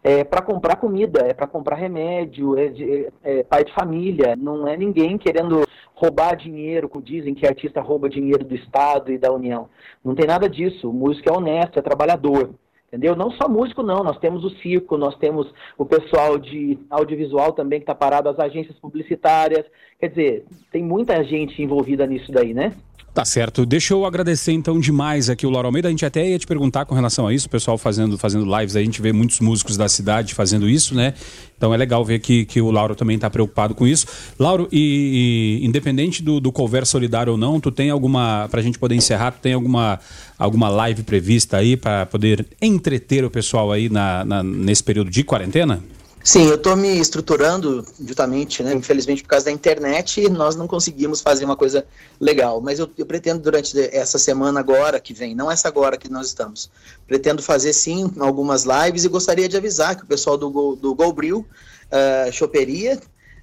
é 0.04 0.22
para 0.22 0.42
comprar 0.42 0.76
comida, 0.76 1.26
é 1.26 1.32
para 1.32 1.46
comprar 1.46 1.76
remédio, 1.76 2.58
é, 2.58 2.68
de, 2.68 2.84
é, 2.84 3.10
é, 3.22 3.42
pai 3.42 3.64
de 3.64 3.72
família, 3.72 4.36
não 4.36 4.68
é 4.68 4.76
ninguém 4.76 5.16
querendo 5.16 5.66
roubar 5.94 6.36
dinheiro, 6.36 6.90
dizem 7.02 7.34
que 7.34 7.46
artista 7.46 7.80
rouba 7.80 8.08
dinheiro 8.08 8.44
do 8.44 8.54
Estado 8.54 9.10
e 9.10 9.18
da 9.18 9.32
União. 9.32 9.70
Não 10.04 10.14
tem 10.14 10.26
nada 10.26 10.48
disso. 10.48 10.90
O 10.90 10.92
músico 10.92 11.30
é 11.30 11.32
honesto, 11.32 11.78
é 11.78 11.82
trabalhador. 11.82 12.50
Entendeu? 12.90 13.14
Não 13.14 13.30
só 13.30 13.48
músico, 13.48 13.84
não. 13.84 14.02
Nós 14.02 14.18
temos 14.18 14.44
o 14.44 14.50
circo, 14.50 14.98
nós 14.98 15.16
temos 15.16 15.48
o 15.78 15.86
pessoal 15.86 16.36
de 16.36 16.76
audiovisual 16.90 17.52
também 17.52 17.78
que 17.78 17.84
está 17.84 17.94
parado, 17.94 18.28
as 18.28 18.38
agências 18.40 18.76
publicitárias. 18.80 19.64
Quer 19.98 20.08
dizer, 20.08 20.44
tem 20.72 20.82
muita 20.82 21.22
gente 21.22 21.62
envolvida 21.62 22.04
nisso 22.04 22.32
daí, 22.32 22.52
né? 22.52 22.74
Tá 23.12 23.24
certo. 23.24 23.66
Deixa 23.66 23.92
eu 23.92 24.06
agradecer 24.06 24.52
então 24.52 24.78
demais 24.78 25.28
aqui 25.28 25.44
o 25.44 25.50
Lauro 25.50 25.66
Almeida. 25.66 25.88
A 25.88 25.90
gente 25.90 26.06
até 26.06 26.28
ia 26.28 26.38
te 26.38 26.46
perguntar 26.46 26.84
com 26.84 26.94
relação 26.94 27.26
a 27.26 27.34
isso, 27.34 27.48
o 27.48 27.50
pessoal 27.50 27.76
fazendo, 27.76 28.16
fazendo 28.16 28.44
lives, 28.58 28.76
a 28.76 28.80
gente 28.80 29.02
vê 29.02 29.12
muitos 29.12 29.40
músicos 29.40 29.76
da 29.76 29.88
cidade 29.88 30.32
fazendo 30.32 30.68
isso, 30.68 30.94
né? 30.94 31.14
Então 31.56 31.74
é 31.74 31.76
legal 31.76 32.04
ver 32.04 32.20
que, 32.20 32.44
que 32.44 32.60
o 32.60 32.70
Lauro 32.70 32.94
também 32.94 33.16
está 33.16 33.28
preocupado 33.28 33.74
com 33.74 33.84
isso. 33.84 34.06
Lauro, 34.38 34.68
e, 34.70 35.58
e 35.60 35.66
independente 35.66 36.22
do, 36.22 36.38
do 36.38 36.52
cover 36.52 36.86
solidário 36.86 37.32
ou 37.32 37.38
não, 37.38 37.58
tu 37.58 37.72
tem 37.72 37.90
alguma, 37.90 38.46
para 38.48 38.60
a 38.60 38.62
gente 38.62 38.78
poder 38.78 38.94
encerrar, 38.94 39.32
tu 39.32 39.40
tem 39.40 39.54
alguma, 39.54 39.98
alguma 40.38 40.68
live 40.68 41.02
prevista 41.02 41.56
aí 41.56 41.76
para 41.76 42.06
poder 42.06 42.46
entreter 42.62 43.24
o 43.24 43.30
pessoal 43.30 43.72
aí 43.72 43.88
na, 43.88 44.24
na, 44.24 44.42
nesse 44.42 44.84
período 44.84 45.10
de 45.10 45.24
quarentena? 45.24 45.82
Sim, 46.22 46.48
eu 46.48 46.56
estou 46.56 46.76
me 46.76 46.98
estruturando 46.98 47.84
justamente, 47.98 48.62
né, 48.62 48.74
infelizmente 48.74 49.22
por 49.22 49.30
causa 49.30 49.46
da 49.46 49.50
internet, 49.50 50.28
nós 50.28 50.54
não 50.54 50.68
conseguimos 50.68 51.22
fazer 51.22 51.46
uma 51.46 51.56
coisa 51.56 51.86
legal, 52.20 52.60
mas 52.60 52.78
eu, 52.78 52.90
eu, 52.98 53.06
pretendo 53.06 53.40
durante 53.40 53.78
essa 53.90 54.18
semana 54.18 54.60
agora 54.60 55.00
que 55.00 55.14
vem, 55.14 55.34
não 55.34 55.50
essa 55.50 55.66
agora 55.68 55.96
que 55.96 56.10
nós 56.10 56.26
estamos, 56.26 56.70
pretendo 57.06 57.42
fazer 57.42 57.72
sim 57.72 58.12
algumas 58.20 58.64
lives 58.64 59.04
e 59.04 59.08
gostaria 59.08 59.48
de 59.48 59.56
avisar 59.56 59.96
que 59.96 60.04
o 60.04 60.06
pessoal 60.06 60.36
do, 60.36 60.76
do 60.76 60.94
Golbril, 60.94 61.46
uh, 61.90 62.30
Choperia, 62.30 63.00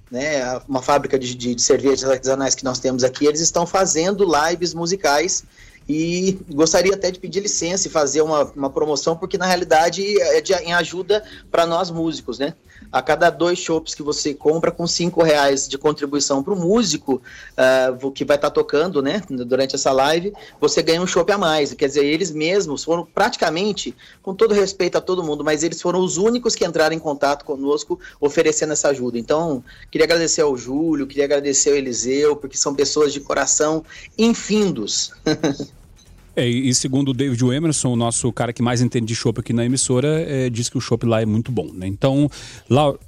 né, 0.08 0.60
uma 0.68 0.80
fábrica 0.80 1.18
de, 1.18 1.34
de, 1.34 1.56
de 1.56 1.60
cervejas 1.60 2.08
artesanais 2.08 2.54
que 2.54 2.64
nós 2.64 2.78
temos 2.78 3.02
aqui, 3.02 3.26
eles 3.26 3.40
estão 3.40 3.66
fazendo 3.66 4.24
lives 4.24 4.72
musicais 4.72 5.44
e 5.88 6.38
gostaria 6.52 6.92
até 6.92 7.10
de 7.10 7.18
pedir 7.18 7.40
licença 7.40 7.88
e 7.88 7.90
fazer 7.90 8.20
uma, 8.20 8.44
uma 8.54 8.68
promoção, 8.68 9.16
porque 9.16 9.38
na 9.38 9.46
realidade 9.46 10.20
é 10.20 10.40
de, 10.40 10.52
em 10.52 10.74
ajuda 10.74 11.24
para 11.50 11.64
nós 11.64 11.90
músicos, 11.90 12.38
né? 12.38 12.54
A 12.92 13.02
cada 13.02 13.28
dois 13.30 13.58
chopps 13.58 13.94
que 13.94 14.02
você 14.02 14.34
compra 14.34 14.70
com 14.70 14.86
cinco 14.86 15.22
reais 15.22 15.66
de 15.66 15.76
contribuição 15.76 16.42
para 16.42 16.52
o 16.52 16.56
músico 16.56 17.22
uh, 17.56 18.10
que 18.12 18.24
vai 18.24 18.36
estar 18.36 18.50
tá 18.50 18.54
tocando, 18.54 19.02
né, 19.02 19.22
durante 19.28 19.74
essa 19.74 19.90
live, 19.92 20.32
você 20.60 20.82
ganha 20.82 21.00
um 21.00 21.06
chopp 21.06 21.30
a 21.32 21.38
mais. 21.38 21.72
Quer 21.74 21.88
dizer, 21.88 22.04
eles 22.04 22.30
mesmos 22.30 22.84
foram 22.84 23.04
praticamente, 23.04 23.94
com 24.22 24.34
todo 24.34 24.54
respeito 24.54 24.96
a 24.96 25.00
todo 25.00 25.24
mundo, 25.24 25.44
mas 25.44 25.62
eles 25.62 25.82
foram 25.82 26.00
os 26.00 26.16
únicos 26.16 26.54
que 26.54 26.64
entraram 26.64 26.94
em 26.94 26.98
contato 26.98 27.44
conosco 27.44 27.98
oferecendo 28.20 28.72
essa 28.72 28.88
ajuda. 28.88 29.18
Então, 29.18 29.62
queria 29.90 30.04
agradecer 30.04 30.42
ao 30.42 30.56
Júlio, 30.56 31.06
queria 31.06 31.24
agradecer 31.24 31.70
ao 31.70 31.76
Eliseu, 31.76 32.36
porque 32.36 32.56
são 32.56 32.74
pessoas 32.74 33.12
de 33.12 33.20
coração 33.20 33.84
infindos. 34.16 35.12
É, 36.36 36.46
e 36.46 36.72
segundo 36.74 37.10
o 37.10 37.14
David 37.14 37.42
Emerson, 37.44 37.92
o 37.92 37.96
nosso 37.96 38.32
cara 38.32 38.52
que 38.52 38.62
mais 38.62 38.80
entende 38.80 39.06
de 39.06 39.14
chopp 39.14 39.40
aqui 39.40 39.52
na 39.52 39.64
emissora, 39.64 40.20
é, 40.20 40.48
diz 40.48 40.68
que 40.68 40.78
o 40.78 40.80
chopp 40.80 41.04
lá 41.04 41.20
é 41.20 41.26
muito 41.26 41.50
bom, 41.50 41.70
né? 41.72 41.86
Então, 41.86 42.30
Lauro. 42.68 43.00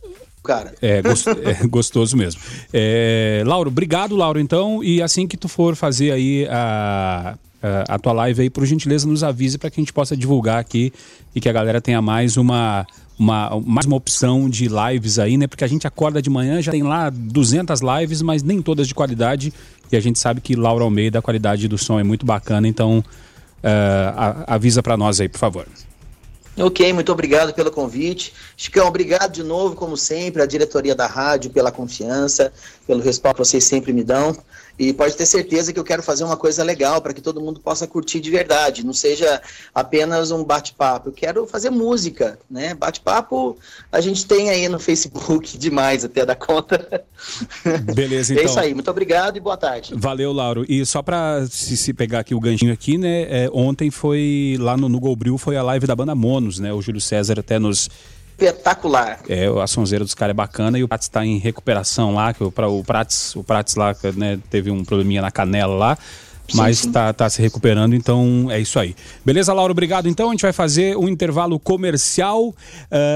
Cara. 0.42 0.74
É, 0.80 1.02
gost, 1.02 1.26
é 1.44 1.66
gostoso 1.66 2.16
mesmo. 2.16 2.40
É, 2.72 3.42
Lauro, 3.46 3.68
obrigado, 3.68 4.16
Lauro, 4.16 4.40
então. 4.40 4.82
E 4.82 5.02
assim 5.02 5.26
que 5.26 5.36
tu 5.36 5.48
for 5.48 5.76
fazer 5.76 6.12
aí 6.12 6.46
a, 6.50 7.36
a, 7.62 7.98
tua 7.98 8.12
live 8.12 8.42
aí, 8.42 8.50
por 8.50 8.64
gentileza, 8.64 9.06
nos 9.06 9.22
avise 9.22 9.58
para 9.58 9.70
que 9.70 9.80
a 9.80 9.82
gente 9.82 9.92
possa 9.92 10.16
divulgar 10.16 10.58
aqui 10.58 10.92
e 11.34 11.40
que 11.40 11.48
a 11.48 11.52
galera 11.52 11.80
tenha 11.80 12.00
mais 12.00 12.36
uma, 12.36 12.86
uma, 13.18 13.60
mais 13.64 13.86
uma 13.86 13.96
opção 13.96 14.48
de 14.48 14.68
lives 14.68 15.18
aí, 15.18 15.36
né? 15.36 15.46
Porque 15.46 15.64
a 15.64 15.68
gente 15.68 15.86
acorda 15.86 16.22
de 16.22 16.30
manhã, 16.30 16.62
já 16.62 16.72
tem 16.72 16.82
lá 16.82 17.10
200 17.10 17.80
lives, 17.80 18.22
mas 18.22 18.42
nem 18.42 18.62
todas 18.62 18.88
de 18.88 18.94
qualidade. 18.94 19.52
E 19.92 19.96
a 19.96 20.00
gente 20.00 20.18
sabe 20.18 20.40
que 20.40 20.56
Laura 20.56 20.84
Almeida, 20.84 21.18
a 21.18 21.22
qualidade 21.22 21.68
do 21.68 21.76
som 21.76 22.00
é 22.00 22.02
muito 22.02 22.24
bacana, 22.24 22.66
então 22.66 22.98
uh, 22.98 24.44
avisa 24.46 24.82
para 24.82 24.96
nós 24.96 25.20
aí, 25.20 25.28
por 25.28 25.38
favor. 25.38 25.66
Ok, 26.56 26.92
muito 26.92 27.12
obrigado 27.12 27.54
pelo 27.54 27.70
convite. 27.70 28.32
Chicão, 28.56 28.86
obrigado 28.86 29.32
de 29.32 29.42
novo, 29.42 29.74
como 29.74 29.96
sempre, 29.96 30.42
a 30.42 30.46
diretoria 30.46 30.94
da 30.94 31.06
rádio 31.06 31.50
pela 31.50 31.70
confiança, 31.70 32.52
pelo 32.86 33.00
respaldo 33.00 33.36
que 33.36 33.46
vocês 33.46 33.64
sempre 33.64 33.92
me 33.92 34.04
dão. 34.04 34.36
E 34.80 34.94
pode 34.94 35.14
ter 35.14 35.26
certeza 35.26 35.74
que 35.74 35.78
eu 35.78 35.84
quero 35.84 36.02
fazer 36.02 36.24
uma 36.24 36.38
coisa 36.38 36.64
legal 36.64 37.02
para 37.02 37.12
que 37.12 37.20
todo 37.20 37.38
mundo 37.38 37.60
possa 37.60 37.86
curtir 37.86 38.18
de 38.18 38.30
verdade, 38.30 38.82
não 38.82 38.94
seja 38.94 39.42
apenas 39.74 40.30
um 40.30 40.42
bate-papo. 40.42 41.10
Eu 41.10 41.12
quero 41.12 41.46
fazer 41.46 41.68
música, 41.68 42.38
né? 42.50 42.72
Bate-papo 42.72 43.58
a 43.92 44.00
gente 44.00 44.24
tem 44.24 44.48
aí 44.48 44.66
no 44.70 44.78
Facebook 44.78 45.52
demais 45.58 46.02
até 46.02 46.24
da 46.24 46.34
conta. 46.34 47.04
Beleza, 47.94 48.32
então. 48.32 48.42
É 48.42 48.46
isso 48.46 48.58
aí, 48.58 48.72
muito 48.72 48.90
obrigado 48.90 49.36
e 49.36 49.40
boa 49.40 49.58
tarde. 49.58 49.92
Valeu, 49.94 50.32
Lauro. 50.32 50.64
E 50.66 50.86
só 50.86 51.02
para 51.02 51.46
se, 51.46 51.76
se, 51.76 51.92
pegar 51.92 52.20
aqui 52.20 52.34
o 52.34 52.40
ganchinho 52.40 52.72
aqui, 52.72 52.96
né? 52.96 53.26
É, 53.28 53.50
ontem 53.52 53.90
foi 53.90 54.56
lá 54.58 54.78
no, 54.78 54.88
no 54.88 54.98
Golbril, 54.98 55.36
foi 55.36 55.58
a 55.58 55.62
live 55.62 55.86
da 55.86 55.94
banda 55.94 56.14
Monos, 56.14 56.58
né? 56.58 56.72
O 56.72 56.80
Júlio 56.80 57.02
César 57.02 57.38
até 57.38 57.58
nos 57.58 57.90
espetacular. 58.40 59.20
É, 59.28 59.46
a 59.46 59.66
sonzeira 59.66 60.04
dos 60.04 60.14
caras 60.14 60.32
é 60.32 60.34
bacana 60.34 60.78
e 60.78 60.84
o 60.84 60.88
Prats 60.88 61.06
está 61.06 61.24
em 61.24 61.38
recuperação 61.38 62.14
lá, 62.14 62.32
que 62.32 62.42
o, 62.42 62.48
o 62.48 62.84
Prats, 62.84 63.36
o 63.36 63.44
Prats 63.44 63.74
lá 63.74 63.94
né, 64.16 64.38
teve 64.48 64.70
um 64.70 64.84
probleminha 64.84 65.20
na 65.20 65.30
canela 65.30 65.74
lá. 65.74 65.98
Sim, 66.48 66.56
mas 66.56 66.84
está 66.84 67.12
tá 67.12 67.30
se 67.30 67.40
recuperando, 67.40 67.94
então 67.94 68.48
é 68.50 68.58
isso 68.58 68.76
aí. 68.80 68.96
Beleza, 69.24 69.52
Laura? 69.52 69.70
Obrigado. 69.70 70.08
Então 70.08 70.28
a 70.28 70.30
gente 70.32 70.42
vai 70.42 70.52
fazer 70.52 70.96
um 70.96 71.08
intervalo 71.08 71.60
comercial 71.60 72.48
uh, 72.48 72.54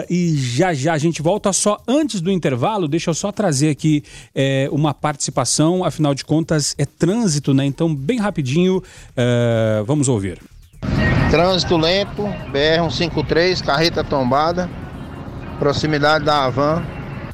e 0.09 0.37
já 0.37 0.73
já 0.73 0.93
a 0.93 0.99
gente 0.99 1.21
volta. 1.21 1.53
Só 1.53 1.83
antes 1.89 2.21
do 2.21 2.31
intervalo, 2.31 2.87
deixa 2.87 3.11
eu 3.11 3.15
só 3.15 3.33
trazer 3.33 3.71
aqui 3.71 4.05
é, 4.33 4.69
uma 4.71 4.95
participação, 4.95 5.83
afinal 5.83 6.15
de 6.15 6.25
contas 6.25 6.77
é 6.79 6.87
trânsito, 6.87 7.53
né? 7.53 7.65
Então, 7.65 7.93
bem 7.93 8.21
rapidinho, 8.21 8.77
uh, 8.79 9.85
vamos 9.85 10.09
ouvir. 10.09 10.39
Trânsito 11.29 11.77
lento, 11.77 12.23
BR-153, 12.53 13.65
carreta 13.65 14.05
tombada 14.05 14.71
proximidade 15.55 16.25
da 16.25 16.45
Havan. 16.45 16.83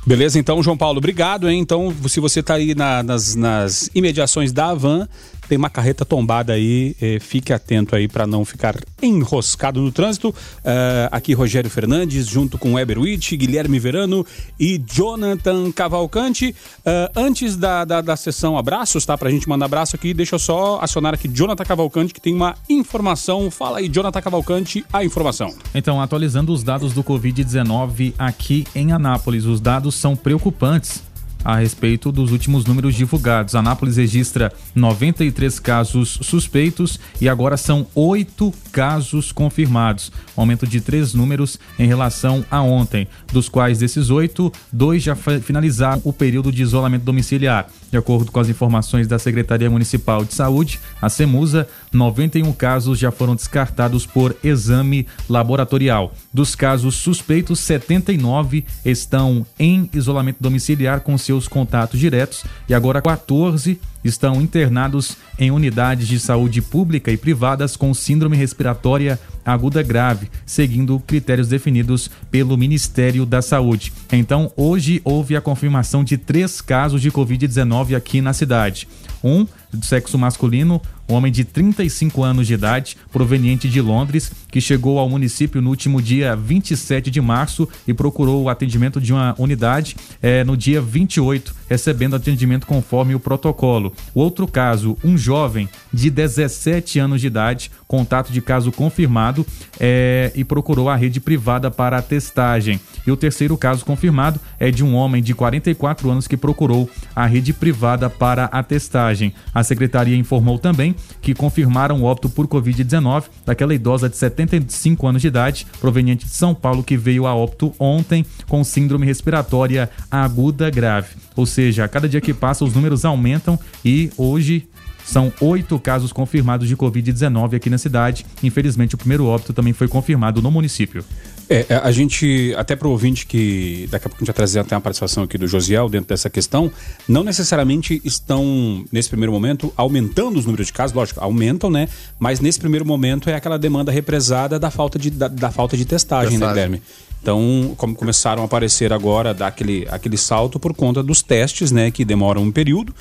Beleza, 0.07 0.39
então, 0.39 0.63
João 0.63 0.77
Paulo, 0.77 0.99
obrigado, 0.99 1.49
hein? 1.49 1.61
Então, 1.61 1.95
se 2.09 2.21
você 2.21 2.41
está 2.41 2.55
aí 2.55 2.75
na, 2.75 3.03
nas, 3.03 3.35
nas 3.35 3.91
imediações 3.95 4.51
da 4.51 4.71
Havan, 4.71 5.07
tem 5.51 5.59
uma 5.59 5.69
carreta 5.69 6.05
tombada 6.05 6.53
aí, 6.53 6.95
eh, 7.03 7.19
fique 7.19 7.53
atento 7.53 7.97
aí 7.97 8.07
para 8.07 8.25
não 8.25 8.45
ficar 8.45 8.77
enroscado 9.03 9.81
no 9.81 9.91
trânsito. 9.91 10.29
Uh, 10.29 11.11
aqui 11.11 11.33
Rogério 11.33 11.69
Fernandes, 11.69 12.29
junto 12.29 12.57
com 12.57 12.75
Weber 12.75 13.01
Witt, 13.01 13.37
Guilherme 13.37 13.81
Verano 13.81 14.25
e 14.61 14.79
Jonathan 14.79 15.73
Cavalcante. 15.73 16.55
Uh, 16.81 17.11
antes 17.17 17.57
da, 17.57 17.85
da, 17.85 18.01
da, 18.01 18.15
sessão 18.15 18.57
abraços, 18.57 19.05
tá? 19.05 19.19
Pra 19.19 19.29
gente 19.29 19.49
mandar 19.49 19.65
abraço 19.65 19.97
aqui, 19.97 20.15
deixa 20.15 20.37
eu 20.37 20.39
só 20.39 20.79
acionar 20.81 21.15
aqui 21.15 21.27
Jonathan 21.27 21.65
Cavalcante, 21.65 22.15
que 22.15 22.21
tem 22.21 22.33
uma 22.33 22.55
informação. 22.69 23.51
Fala 23.51 23.79
aí, 23.79 23.89
Jonathan 23.89 24.21
Cavalcante, 24.21 24.85
a 24.93 25.05
informação. 25.05 25.53
Então, 25.75 26.01
atualizando 26.01 26.53
os 26.53 26.63
dados 26.63 26.93
do 26.93 27.03
Covid-19 27.03 28.15
aqui 28.17 28.65
em 28.73 28.93
Anápolis, 28.93 29.47
os 29.47 29.61
dados 29.61 29.97
são 29.97 30.15
preocupantes 30.15 31.10
a 31.45 31.57
respeito 31.57 32.13
dos 32.13 32.33
últimos 32.33 32.65
números 32.65 32.95
divulgados. 32.95 33.55
Anápolis 33.55 33.97
registra 33.97 34.53
93 34.75 35.59
casos 35.59 36.19
suspeitos 36.23 36.99
e 37.21 37.29
agora 37.29 37.57
são 37.57 37.87
oito 37.95 38.53
casos 38.73 39.33
confirmados, 39.33 40.13
um 40.37 40.41
aumento 40.41 40.67
de 40.67 40.81
três 40.81 41.15
números 41.15 41.59
em 41.79 41.87
relação 41.87 42.45
a 42.51 42.63
ontem, 42.63 43.09
dos 43.33 43.49
quais 43.49 43.79
desses 43.79 44.11
oito, 44.11 44.53
dois 44.73 45.03
já 45.03 45.15
finalizaram 45.15 46.01
o 46.05 46.13
período 46.13 46.53
de 46.53 46.63
isolamento 46.63 47.05
domiciliar. 47.05 47.69
De 47.91 47.99
acordo 47.99 48.31
com 48.31 48.39
as 48.39 48.49
informações 48.49 49.09
da 49.09 49.19
Secretaria 49.19 49.69
Municipal 49.69 50.25
de 50.25 50.33
Saúde, 50.33 50.79
a 51.03 51.09
CEMUSA, 51.09 51.67
91 51.93 52.53
casos 52.53 52.99
já 52.99 53.11
foram 53.11 53.35
descartados 53.35 54.07
por 54.07 54.37
exame 54.45 55.07
laboratorial. 55.29 56.15
Dos 56.33 56.55
casos 56.55 56.95
suspeitos, 56.95 57.59
79 57.59 58.65
estão 58.85 59.45
em 59.59 59.91
isolamento 59.93 60.39
domiciliar 60.41 61.01
com 61.01 61.19
seus 61.19 61.49
contatos 61.49 61.99
diretos 61.99 62.45
e 62.69 62.75
agora 62.75 63.03
14 63.03 63.81
estão 64.05 64.41
internados 64.41 65.17
em 65.39 65.51
unidades 65.51 66.09
de 66.09 66.19
saúde 66.19 66.63
pública 66.63 67.11
e 67.11 67.17
privadas 67.17 67.77
com 67.77 67.93
síndrome 67.93 68.37
respiratória 68.37 69.19
aguda 69.45 69.83
grave, 69.83 70.31
seguindo 70.45 71.01
critérios 71.01 71.49
definidos 71.49 72.11
pelo 72.31 72.57
Ministério 72.57 73.25
da 73.25 73.43
Saúde. 73.43 73.93
Então, 74.13 74.53
hoje 74.57 75.01
houve 75.05 75.37
a 75.37 75.41
confirmação 75.41 76.05
de 76.05 76.17
três 76.17 76.61
casos 76.61 77.01
de 77.01 77.11
Covid-19 77.11 77.97
aqui 77.97 78.21
na 78.21 78.33
cidade. 78.33 78.87
Um 79.23 79.47
do 79.73 79.85
sexo 79.85 80.19
masculino, 80.19 80.81
um 81.11 81.15
homem 81.15 81.33
de 81.33 81.45
35 81.45 82.23
anos 82.23 82.47
de 82.47 82.55
idade, 82.55 82.97
proveniente 83.13 83.69
de 83.69 83.81
Londres, 83.81 84.31
que 84.49 84.61
chegou 84.61 84.99
ao 84.99 85.09
município 85.09 85.61
no 85.61 85.71
último 85.71 86.01
dia 86.01 86.37
27 86.37 87.11
de 87.11 87.21
março 87.21 87.69
e 87.87 87.93
procurou 87.93 88.45
o 88.45 88.49
atendimento 88.49 89.01
de 89.01 89.13
uma 89.13 89.35
unidade 89.39 89.97
é, 90.23 90.45
no 90.45 90.57
dia 90.57 90.81
28, 90.81 91.55
recebendo 91.69 92.15
atendimento 92.15 92.67
conforme 92.67 93.15
o 93.15 93.21
protocolo. 93.21 93.93
O 94.15 94.21
outro 94.21 94.47
caso, 94.47 94.97
um 95.03 95.19
jovem 95.19 95.69
de 95.93 96.11
17 96.11 96.99
anos 96.99 97.21
de 97.21 97.27
idade, 97.27 97.71
contato 97.89 98.33
de 98.33 98.41
caso 98.41 98.71
confirmado 98.71 99.45
é, 99.79 100.31
e 100.35 100.45
procurou 100.45 100.89
a 100.89 100.97
rede 100.97 101.21
privada 101.21 101.71
para 101.71 101.99
a 101.99 102.03
testagem. 102.03 102.81
E 103.07 103.11
o 103.11 103.17
terceiro 103.17 103.57
caso 103.57 103.85
confirmado 103.85 104.41
é 104.59 104.71
de 104.71 104.85
um 104.85 104.95
homem 104.95 105.23
de 105.23 105.35
44 105.35 106.09
anos 106.11 106.29
que 106.29 106.37
procurou 106.37 106.89
a 107.17 107.27
rede 107.27 107.53
privada 107.53 108.09
para 108.09 108.45
a 108.47 108.63
testagem. 108.63 109.33
A 109.53 109.65
secretaria 109.65 110.17
informou 110.17 110.59
também 110.59 110.95
que 111.21 111.35
confirmaram 111.35 112.01
o 112.01 112.05
óbito 112.05 112.29
por 112.29 112.47
Covid-19 112.47 113.25
daquela 113.45 113.75
idosa 113.75 114.09
de 114.09 114.17
75 114.17 115.07
anos 115.07 115.23
de 115.23 115.29
idade, 115.29 115.67
proveniente 115.81 116.27
de 116.27 116.33
São 116.33 116.55
Paulo, 116.55 116.83
que 116.83 116.97
veio 116.97 117.27
a 117.27 117.35
óbito 117.35 117.75
ontem 117.79 118.25
com 118.49 118.65
síndrome 118.65 119.07
respiratória 119.07 119.91
aguda 120.11 120.71
grave. 120.71 121.17
Ou 121.37 121.47
seja, 121.47 121.85
a 121.85 121.89
cada 121.89 122.09
dia 122.09 122.21
que 122.21 122.35
passa 122.35 122.65
os 122.65 122.75
números 122.75 123.05
aumentam 123.05 123.59
e 123.85 124.11
hoje 124.17 124.69
são 125.05 125.33
oito 125.41 125.79
casos 125.79 126.13
confirmados 126.13 126.69
de 126.69 126.77
Covid-19 126.77 127.57
aqui 127.57 127.69
na 127.69 127.79
cidade. 127.79 128.25
Infelizmente, 128.43 128.95
o 128.95 128.99
primeiro 128.99 129.27
óbito 129.27 129.53
também 129.53 129.73
foi 129.73 129.89
confirmado 129.89 130.41
no 130.41 130.51
município. 130.51 131.05
É, 131.51 131.67
é 131.69 131.75
a 131.83 131.91
gente, 131.91 132.55
até 132.57 132.77
para 132.77 132.87
o 132.87 132.93
ouvinte 132.93 133.27
que 133.27 133.89
daqui 133.91 134.07
a 134.07 134.09
pouco 134.09 134.19
a 134.19 134.21
gente 134.21 134.29
vai 134.29 134.35
trazer 134.35 134.61
até 134.61 134.77
uma 134.77 134.81
participação 134.81 135.25
aqui 135.25 135.37
do 135.37 135.49
Josiel 135.49 135.89
dentro 135.89 136.09
dessa 136.09 136.31
questão, 136.31 136.71
não 137.09 137.25
necessariamente 137.25 138.01
estão, 138.05 138.85
nesse 138.93 139.09
primeiro 139.09 139.33
momento, 139.33 139.73
aumentando 139.77 140.39
os 140.39 140.47
números 140.47 140.69
de 140.69 140.73
casos, 140.73 140.95
lógico, 140.95 141.19
aumentam, 141.21 141.69
né? 141.69 141.89
Mas 142.21 142.39
nesse 142.39 142.61
primeiro 142.61 142.87
momento 142.87 143.29
é 143.29 143.35
aquela 143.35 143.59
demanda 143.59 143.91
represada 143.91 144.61
da 144.61 144.71
falta 144.71 144.97
de, 144.97 145.11
da, 145.11 145.27
da 145.27 145.51
falta 145.51 145.77
de 145.77 145.85
testagem, 145.85 146.39
testagem. 146.39 146.39
né, 146.39 146.53
Guilherme? 146.55 146.83
Então, 147.21 147.75
como 147.77 147.95
começaram 147.95 148.43
a 148.43 148.47
aparecer 148.47 148.93
agora, 148.93 149.35
dá 149.35 149.49
aquele, 149.49 149.87
aquele 149.91 150.17
salto 150.17 150.59
por 150.59 150.73
conta 150.73 151.03
dos 151.03 151.21
testes, 151.21 151.73
né? 151.73 151.91
Que 151.91 152.05
demoram 152.05 152.43
um 152.43 152.53
período 152.53 152.95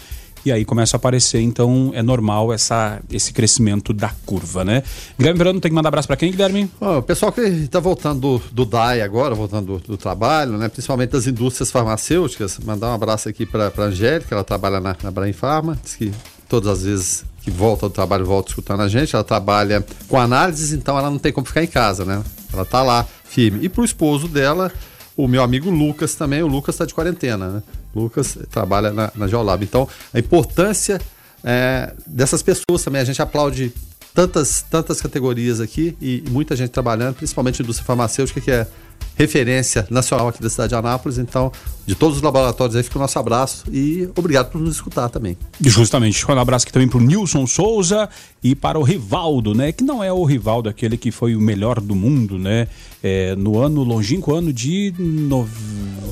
e 0.45 0.51
aí 0.51 0.63
começa 0.63 0.95
a 0.95 0.97
aparecer, 0.97 1.41
então 1.41 1.91
é 1.93 2.01
normal 2.01 2.53
essa, 2.53 2.99
esse 3.11 3.33
crescimento 3.33 3.93
da 3.93 4.09
curva, 4.25 4.63
né? 4.63 4.83
Guilherme 5.17 5.37
Verano 5.37 5.59
tem 5.59 5.69
que 5.69 5.75
mandar 5.75 5.89
abraço 5.89 6.07
para 6.07 6.17
quem, 6.17 6.31
Guilherme? 6.31 6.69
Oh, 6.79 6.97
o 6.97 7.01
pessoal 7.03 7.31
que 7.31 7.41
está 7.41 7.79
voltando 7.79 8.19
do, 8.19 8.41
do 8.51 8.65
DAI 8.65 9.01
agora, 9.01 9.35
voltando 9.35 9.77
do, 9.77 9.87
do, 9.87 9.97
trabalho, 9.97 10.57
né? 10.57 10.69
Principalmente 10.69 11.11
das 11.11 11.27
indústrias 11.27 11.71
farmacêuticas, 11.71 12.59
mandar 12.59 12.87
um 12.87 12.93
abraço 12.93 13.27
aqui 13.29 13.45
para 13.45 13.71
a 13.75 13.81
Angélica, 13.81 14.33
ela 14.33 14.43
trabalha 14.43 14.79
na, 14.79 14.95
na 15.01 15.11
Brain 15.11 15.33
Pharma, 15.33 15.77
diz 15.83 15.95
que 15.95 16.11
todas 16.47 16.69
as 16.69 16.83
vezes 16.83 17.25
que 17.41 17.51
volta 17.51 17.87
do 17.87 17.93
trabalho, 17.93 18.25
volta 18.25 18.49
escutando 18.49 18.81
a 18.81 18.87
gente, 18.87 19.15
ela 19.15 19.23
trabalha 19.23 19.85
com 20.07 20.19
análises, 20.19 20.73
então 20.73 20.97
ela 20.97 21.09
não 21.09 21.19
tem 21.19 21.31
como 21.31 21.47
ficar 21.47 21.63
em 21.63 21.67
casa, 21.67 22.03
né? 22.03 22.21
Ela 22.51 22.65
tá 22.65 22.81
lá 22.81 23.05
firme. 23.23 23.59
E 23.61 23.69
pro 23.69 23.85
esposo 23.85 24.27
dela, 24.27 24.71
o 25.15 25.27
meu 25.27 25.43
amigo 25.43 25.69
Lucas 25.69 26.15
também, 26.15 26.41
o 26.41 26.47
Lucas 26.47 26.75
está 26.75 26.85
de 26.85 26.93
quarentena, 26.93 27.49
né? 27.49 27.63
Lucas 27.95 28.37
trabalha 28.51 28.91
na, 28.91 29.11
na 29.15 29.27
Geolab. 29.27 29.63
Então, 29.63 29.87
a 30.13 30.19
importância 30.19 30.99
é, 31.43 31.93
dessas 32.05 32.41
pessoas 32.41 32.83
também, 32.83 33.01
a 33.01 33.05
gente 33.05 33.21
aplaude 33.21 33.73
tantas, 34.13 34.61
tantas 34.69 35.01
categorias 35.01 35.59
aqui 35.59 35.95
e 36.01 36.23
muita 36.29 36.55
gente 36.55 36.71
trabalhando, 36.71 37.15
principalmente 37.15 37.61
indústria 37.61 37.85
farmacêutica, 37.85 38.41
que 38.41 38.51
é 38.51 38.67
referência 39.15 39.85
nacional 39.89 40.27
aqui 40.27 40.41
da 40.41 40.49
cidade 40.49 40.69
de 40.69 40.75
Anápolis. 40.75 41.17
Então, 41.17 41.51
de 41.85 41.95
todos 41.95 42.17
os 42.17 42.21
laboratórios 42.21 42.75
aí 42.75 42.83
fica 42.83 42.97
o 42.97 43.01
nosso 43.01 43.17
abraço 43.17 43.65
e 43.71 44.07
obrigado 44.15 44.51
por 44.51 44.61
nos 44.61 44.75
escutar 44.75 45.09
também. 45.09 45.35
Justamente, 45.59 46.25
um 46.29 46.39
abraço 46.39 46.65
aqui 46.65 46.71
também 46.71 46.87
para 46.87 46.99
o 46.99 47.01
Nilson 47.01 47.47
Souza 47.47 48.07
e 48.43 48.55
para 48.55 48.77
o 48.77 48.83
Rivaldo, 48.83 49.53
né? 49.55 49.71
Que 49.71 49.83
não 49.83 50.03
é 50.03 50.13
o 50.13 50.23
Rivaldo, 50.23 50.69
aquele 50.69 50.97
que 50.97 51.11
foi 51.11 51.35
o 51.35 51.41
melhor 51.41 51.81
do 51.81 51.95
mundo, 51.95 52.37
né? 52.37 52.67
É, 53.01 53.35
no 53.35 53.57
ano 53.59 53.83
longínquo 53.83 54.33
ano 54.35 54.53
de. 54.53 54.93
No... 54.97 55.47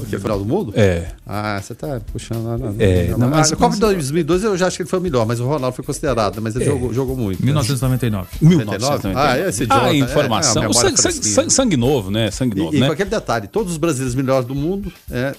O 0.01 0.05
que 0.09 0.15
é 0.15 0.19
final 0.19 0.39
do 0.39 0.45
mundo? 0.45 0.73
É. 0.75 1.07
Ah, 1.25 1.59
você 1.61 1.75
tá 1.75 1.99
puxando. 2.13 2.43
Não, 2.43 2.57
não, 2.57 2.75
é, 2.79 3.07
não, 3.17 3.29
mas, 3.29 3.51
a 3.51 3.55
Copa 3.57 3.73
de 3.73 3.81
2012 3.81 4.45
eu 4.45 4.57
já 4.57 4.67
acho 4.67 4.77
que 4.77 4.83
ele 4.83 4.89
foi 4.89 4.99
o 4.99 5.01
melhor, 5.01 5.25
mas 5.25 5.39
o 5.41 5.45
Ronaldo 5.45 5.75
foi 5.75 5.83
considerado, 5.83 6.41
mas 6.41 6.55
ele 6.55 6.63
é. 6.63 6.67
jogou, 6.67 6.93
jogou 6.93 7.17
muito. 7.17 7.43
1999. 7.43 8.27
Né? 8.41 8.49
1999. 8.49 9.19
Ah, 9.19 9.49
esse 9.49 9.63
idiota. 9.63 9.85
Ah, 9.85 9.93
informação. 9.93 10.63
É, 10.63 10.65
é, 10.67 10.73
sangue, 10.73 11.01
sangue, 11.01 11.53
sangue, 11.53 11.77
novo, 11.77 12.09
né? 12.09 12.31
Sangue 12.31 12.57
novo, 12.57 12.76
e, 12.77 12.81
né? 12.81 12.87
Com 12.87 12.93
aquele 12.93 13.09
detalhe, 13.09 13.47
todos 13.47 13.73
os 13.73 13.77
brasileiros 13.77 14.15
melhores 14.15 14.47
do 14.47 14.55
mundo 14.55 14.91
é, 15.11 15.35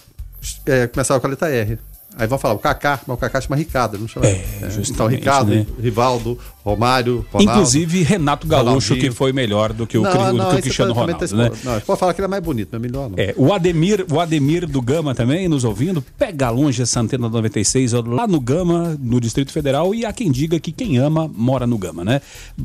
é, 0.66 0.86
começaram 0.86 1.20
com 1.20 1.26
a 1.26 1.30
letra 1.30 1.49
R. 1.51 1.78
Aí 2.19 2.27
vão 2.27 2.37
falar 2.37 2.55
o 2.55 2.59
Kaká, 2.59 3.01
mas 3.07 3.16
o 3.16 3.19
Kaká 3.19 3.41
chama 3.41 3.55
Ricardo, 3.55 3.97
não 3.97 4.09
chama. 4.09 4.27
É, 4.27 4.31
é. 4.33 4.69
Então, 4.91 5.07
Ricardo, 5.07 5.53
né? 5.53 5.64
Rivaldo, 5.81 6.37
Romário, 6.64 7.25
Ronaldo. 7.33 7.53
Inclusive 7.53 8.03
Renato 8.03 8.47
Gaúcho, 8.49 8.97
que 8.97 9.12
foi 9.12 9.33
melhor 9.33 9.73
do 9.73 9.87
que 9.87 9.97
o, 9.97 10.03
não, 10.03 10.33
não, 10.33 10.47
do 10.47 10.51
que 10.51 10.57
o 10.57 10.62
Cristiano 10.62 10.93
tá, 10.93 11.01
Ronaldo. 11.01 11.37
Né? 11.37 11.51
Não, 11.62 11.81
pode 11.81 12.01
falar 12.01 12.12
que 12.12 12.21
ele 12.21 12.27
é 12.27 12.29
mais 12.29 12.43
bonito, 12.43 12.71
não 12.73 12.79
é 12.79 12.83
melhor, 12.83 13.09
não. 13.09 13.16
É, 13.16 13.33
o 13.37 13.53
Ademir, 13.53 14.05
o 14.11 14.19
Ademir 14.19 14.66
do 14.66 14.83
Gama 14.83 15.14
também, 15.14 15.47
nos 15.47 15.62
ouvindo, 15.62 16.05
pega 16.19 16.51
longe 16.51 16.83
essa 16.83 16.99
antena 16.99 17.29
96, 17.29 17.93
lá 17.93 18.27
no 18.27 18.41
Gama, 18.41 18.99
no 19.01 19.21
Distrito 19.21 19.53
Federal, 19.53 19.95
e 19.95 20.05
há 20.05 20.12
quem 20.12 20.33
diga 20.33 20.59
que 20.59 20.73
quem 20.73 20.99
ama 20.99 21.31
mora 21.33 21.69
no 21.69 21.79
Gama, 21.79 22.05
né? 22.05 22.21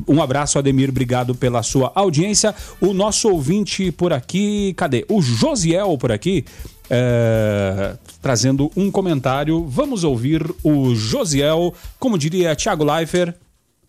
Um 0.08 0.20
abraço, 0.20 0.58
Ademir, 0.58 0.88
obrigado 0.88 1.32
pela 1.32 1.62
sua 1.62 1.92
audiência. 1.94 2.52
O 2.80 2.92
nosso 2.92 3.28
ouvinte 3.30 3.92
por 3.92 4.12
aqui, 4.12 4.74
cadê? 4.74 5.06
O 5.08 5.22
Josiel 5.22 5.96
por 5.96 6.10
aqui 6.10 6.44
é, 6.90 7.96
trazendo 8.20 8.70
um 8.76 8.90
comentário. 8.90 9.64
Vamos 9.66 10.04
ouvir 10.04 10.42
o 10.62 10.94
Josiel, 10.94 11.74
como 11.98 12.18
diria 12.18 12.56
Thiago 12.56 12.84
Leifert, 12.84 13.34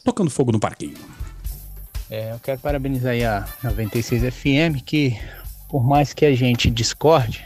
tocando 0.04 0.30
fogo 0.30 0.52
no 0.52 0.60
parquinho. 0.60 0.98
É, 2.10 2.32
eu 2.32 2.40
quero 2.40 2.60
parabenizar 2.60 3.14
aí 3.14 3.24
a 3.24 3.48
96 3.64 4.34
FM, 4.34 4.82
que 4.86 5.20
por 5.68 5.84
mais 5.84 6.14
que 6.14 6.26
a 6.26 6.36
gente 6.36 6.70
discorde 6.70 7.44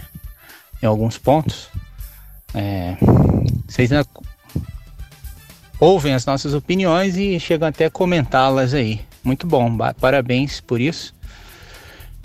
em 0.82 0.86
alguns 0.86 1.18
pontos, 1.18 1.70
é, 2.54 2.98
vocês 3.68 3.90
ouvem 5.80 6.14
as 6.14 6.26
nossas 6.26 6.54
opiniões 6.54 7.16
e 7.18 7.40
chegam 7.40 7.68
até 7.68 7.86
a 7.86 7.90
comentá-las 7.90 8.74
aí. 8.74 9.02
Muito 9.24 9.48
bom, 9.48 9.78
parabéns 10.00 10.60
por 10.60 10.80
isso. 10.82 11.14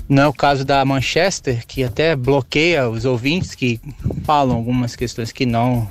Não 0.09 0.23
é 0.23 0.27
o 0.27 0.33
caso 0.33 0.65
da 0.65 0.85
Manchester, 0.85 1.67
que 1.67 1.83
até 1.83 2.15
bloqueia 2.15 2.89
os 2.89 3.05
ouvintes 3.05 3.55
que 3.55 3.81
falam 4.25 4.57
algumas 4.57 4.95
questões 4.95 5.33
que 5.33 5.47
não, 5.47 5.91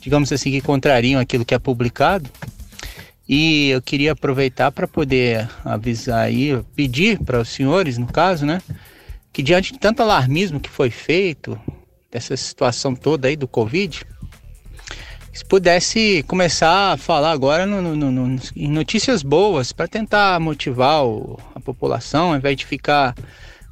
digamos 0.00 0.32
assim, 0.32 0.50
que 0.50 0.60
contrariam 0.60 1.20
aquilo 1.20 1.44
que 1.44 1.54
é 1.54 1.58
publicado. 1.58 2.28
E 3.28 3.70
eu 3.70 3.80
queria 3.80 4.12
aproveitar 4.12 4.72
para 4.72 4.88
poder 4.88 5.48
avisar 5.64 6.24
aí, 6.24 6.60
pedir 6.74 7.18
para 7.20 7.40
os 7.40 7.48
senhores, 7.48 7.96
no 7.96 8.06
caso, 8.06 8.44
né, 8.44 8.60
que 9.32 9.42
diante 9.42 9.72
de 9.72 9.78
tanto 9.78 10.02
alarmismo 10.02 10.60
que 10.60 10.68
foi 10.68 10.90
feito, 10.90 11.58
dessa 12.10 12.36
situação 12.36 12.94
toda 12.94 13.26
aí 13.26 13.36
do 13.36 13.48
Covid, 13.48 14.04
se 15.32 15.44
pudesse 15.44 16.24
começar 16.28 16.92
a 16.92 16.96
falar 16.96 17.32
agora 17.32 17.66
no, 17.66 17.82
no, 17.82 18.10
no, 18.10 18.40
em 18.54 18.70
notícias 18.70 19.22
boas 19.22 19.72
para 19.72 19.88
tentar 19.88 20.38
motivar 20.38 21.04
o, 21.04 21.40
população, 21.64 22.30
ao 22.30 22.36
invés 22.36 22.56
de 22.56 22.66
ficar 22.66 23.14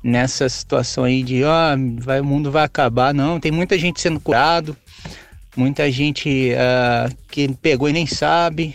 nessa 0.02 0.48
situação 0.48 1.04
aí 1.04 1.22
de 1.22 1.44
ah, 1.44 1.76
vai, 1.98 2.20
o 2.20 2.24
mundo 2.24 2.50
vai 2.50 2.64
acabar. 2.64 3.14
Não, 3.14 3.38
tem 3.38 3.52
muita 3.52 3.78
gente 3.78 4.00
sendo 4.00 4.18
curado, 4.18 4.76
muita 5.56 5.90
gente 5.90 6.52
uh, 6.52 7.14
que 7.28 7.52
pegou 7.54 7.88
e 7.88 7.92
nem 7.92 8.06
sabe, 8.06 8.74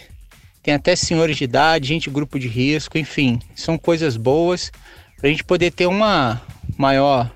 tem 0.63 0.73
até 0.73 0.95
senhores 0.95 1.37
de 1.37 1.43
idade, 1.43 1.87
gente 1.87 2.09
grupo 2.09 2.39
de 2.39 2.47
risco, 2.47 2.97
enfim, 2.97 3.39
são 3.55 3.77
coisas 3.77 4.15
boas 4.15 4.71
para 5.17 5.27
a 5.27 5.31
gente 5.31 5.43
poder 5.43 5.71
ter 5.71 5.87
uma 5.87 6.41
maior 6.77 7.31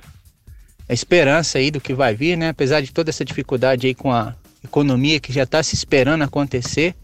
esperança 0.89 1.57
aí 1.57 1.71
do 1.71 1.81
que 1.81 1.93
vai 1.93 2.13
vir, 2.13 2.37
né? 2.37 2.49
Apesar 2.49 2.81
de 2.81 2.91
toda 2.91 3.09
essa 3.09 3.25
dificuldade 3.25 3.87
aí 3.87 3.95
com 3.95 4.11
a 4.11 4.35
economia 4.63 5.19
que 5.19 5.33
já 5.33 5.43
está 5.43 5.63
se 5.63 5.75
esperando 5.75 6.23
acontecer. 6.23 6.95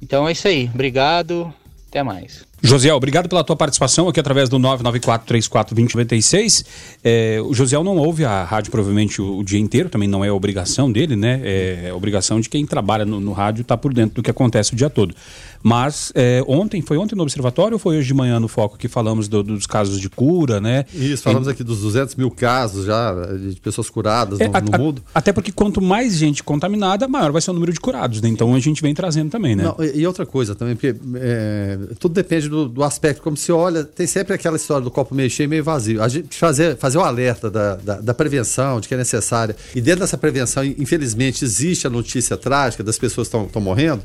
Então 0.00 0.28
é 0.28 0.32
isso 0.32 0.48
aí. 0.48 0.70
Obrigado. 0.72 1.52
Até 1.88 2.02
mais. 2.02 2.46
Josiel, 2.66 2.96
obrigado 2.96 3.28
pela 3.28 3.44
tua 3.44 3.54
participação 3.54 4.08
aqui 4.08 4.18
através 4.18 4.48
do 4.48 4.58
994-34-2096. 4.58 6.66
É, 7.04 7.40
o 7.40 7.54
Josiel 7.54 7.84
não 7.84 7.96
ouve 7.96 8.24
a 8.24 8.42
rádio 8.42 8.72
provavelmente 8.72 9.22
o, 9.22 9.38
o, 9.38 9.44
dia 9.44 9.60
inteiro, 9.60 9.88
também 9.88 10.08
não 10.08 10.24
é 10.24 10.32
obrigação 10.32 10.90
dele, 10.90 11.14
né? 11.14 11.40
É, 11.44 11.92
obrigação 11.92 12.40
de 12.40 12.48
quem 12.48 12.66
trabalha 12.66 13.04
no, 13.04 13.20
no 13.20 13.32
rádio 13.32 13.62
estar 13.62 13.76
tá 13.76 13.80
por 13.80 13.94
dentro 13.94 14.16
do 14.16 14.22
que 14.22 14.30
acontece 14.30 14.72
o 14.72 14.76
dia 14.76 14.90
todo. 14.90 15.14
Mas 15.62 16.12
é, 16.14 16.42
ontem, 16.46 16.80
foi 16.80 16.96
ontem 16.96 17.16
no 17.16 17.22
Observatório 17.22 17.74
ou 17.74 17.78
foi 17.78 17.98
hoje 17.98 18.06
de 18.06 18.14
manhã 18.14 18.38
no 18.38 18.46
Foco 18.46 18.78
que 18.78 18.86
falamos 18.86 19.26
do, 19.26 19.42
dos 19.42 19.66
casos 19.66 20.00
de 20.00 20.08
cura, 20.08 20.60
né? 20.60 20.84
Isso, 20.94 21.24
falamos 21.24 21.48
aqui 21.48 21.64
dos 21.64 21.80
200 21.80 22.14
mil 22.14 22.30
casos 22.30 22.86
já 22.86 23.12
de 23.36 23.60
pessoas 23.60 23.90
curadas 23.90 24.40
é, 24.40 24.46
no, 24.46 24.52
no 24.52 24.74
a, 24.74 24.78
mundo. 24.78 25.02
Até 25.12 25.32
porque 25.32 25.50
quanto 25.50 25.82
mais 25.82 26.14
gente 26.14 26.44
contaminada, 26.44 27.08
maior 27.08 27.32
vai 27.32 27.42
ser 27.42 27.50
o 27.50 27.54
número 27.54 27.72
de 27.72 27.80
curados, 27.80 28.22
né? 28.22 28.28
Então 28.28 28.54
a 28.54 28.60
gente 28.60 28.80
vem 28.80 28.94
trazendo 28.94 29.28
também, 29.28 29.56
né? 29.56 29.64
Não, 29.64 29.84
e 29.84 30.06
outra 30.06 30.24
coisa 30.24 30.54
também, 30.54 30.76
porque 30.76 30.94
é, 31.16 31.78
tudo 31.98 32.14
depende 32.14 32.48
do, 32.48 32.55
do, 32.64 32.82
aspecto, 32.82 33.22
como 33.22 33.36
se 33.36 33.52
olha, 33.52 33.84
tem 33.84 34.06
sempre 34.06 34.34
aquela 34.34 34.56
história 34.56 34.82
do 34.82 34.90
copo 34.90 35.14
meio 35.14 35.28
cheio 35.28 35.46
e 35.46 35.48
meio 35.48 35.62
vazio. 35.62 36.02
A 36.02 36.08
gente 36.08 36.36
fazer, 36.38 36.76
fazer 36.76 36.98
o 36.98 37.02
alerta 37.02 37.50
da, 37.50 37.76
da, 37.76 38.00
da 38.00 38.14
prevenção, 38.14 38.80
de 38.80 38.88
que 38.88 38.94
é 38.94 38.96
necessária, 38.96 39.54
e 39.74 39.80
dentro 39.80 40.00
dessa 40.00 40.16
prevenção, 40.16 40.64
infelizmente, 40.64 41.44
existe 41.44 41.86
a 41.86 41.90
notícia 41.90 42.36
trágica 42.36 42.82
das 42.82 42.98
pessoas 42.98 43.28
que 43.28 43.36
estão 43.36 43.62
morrendo, 43.62 44.02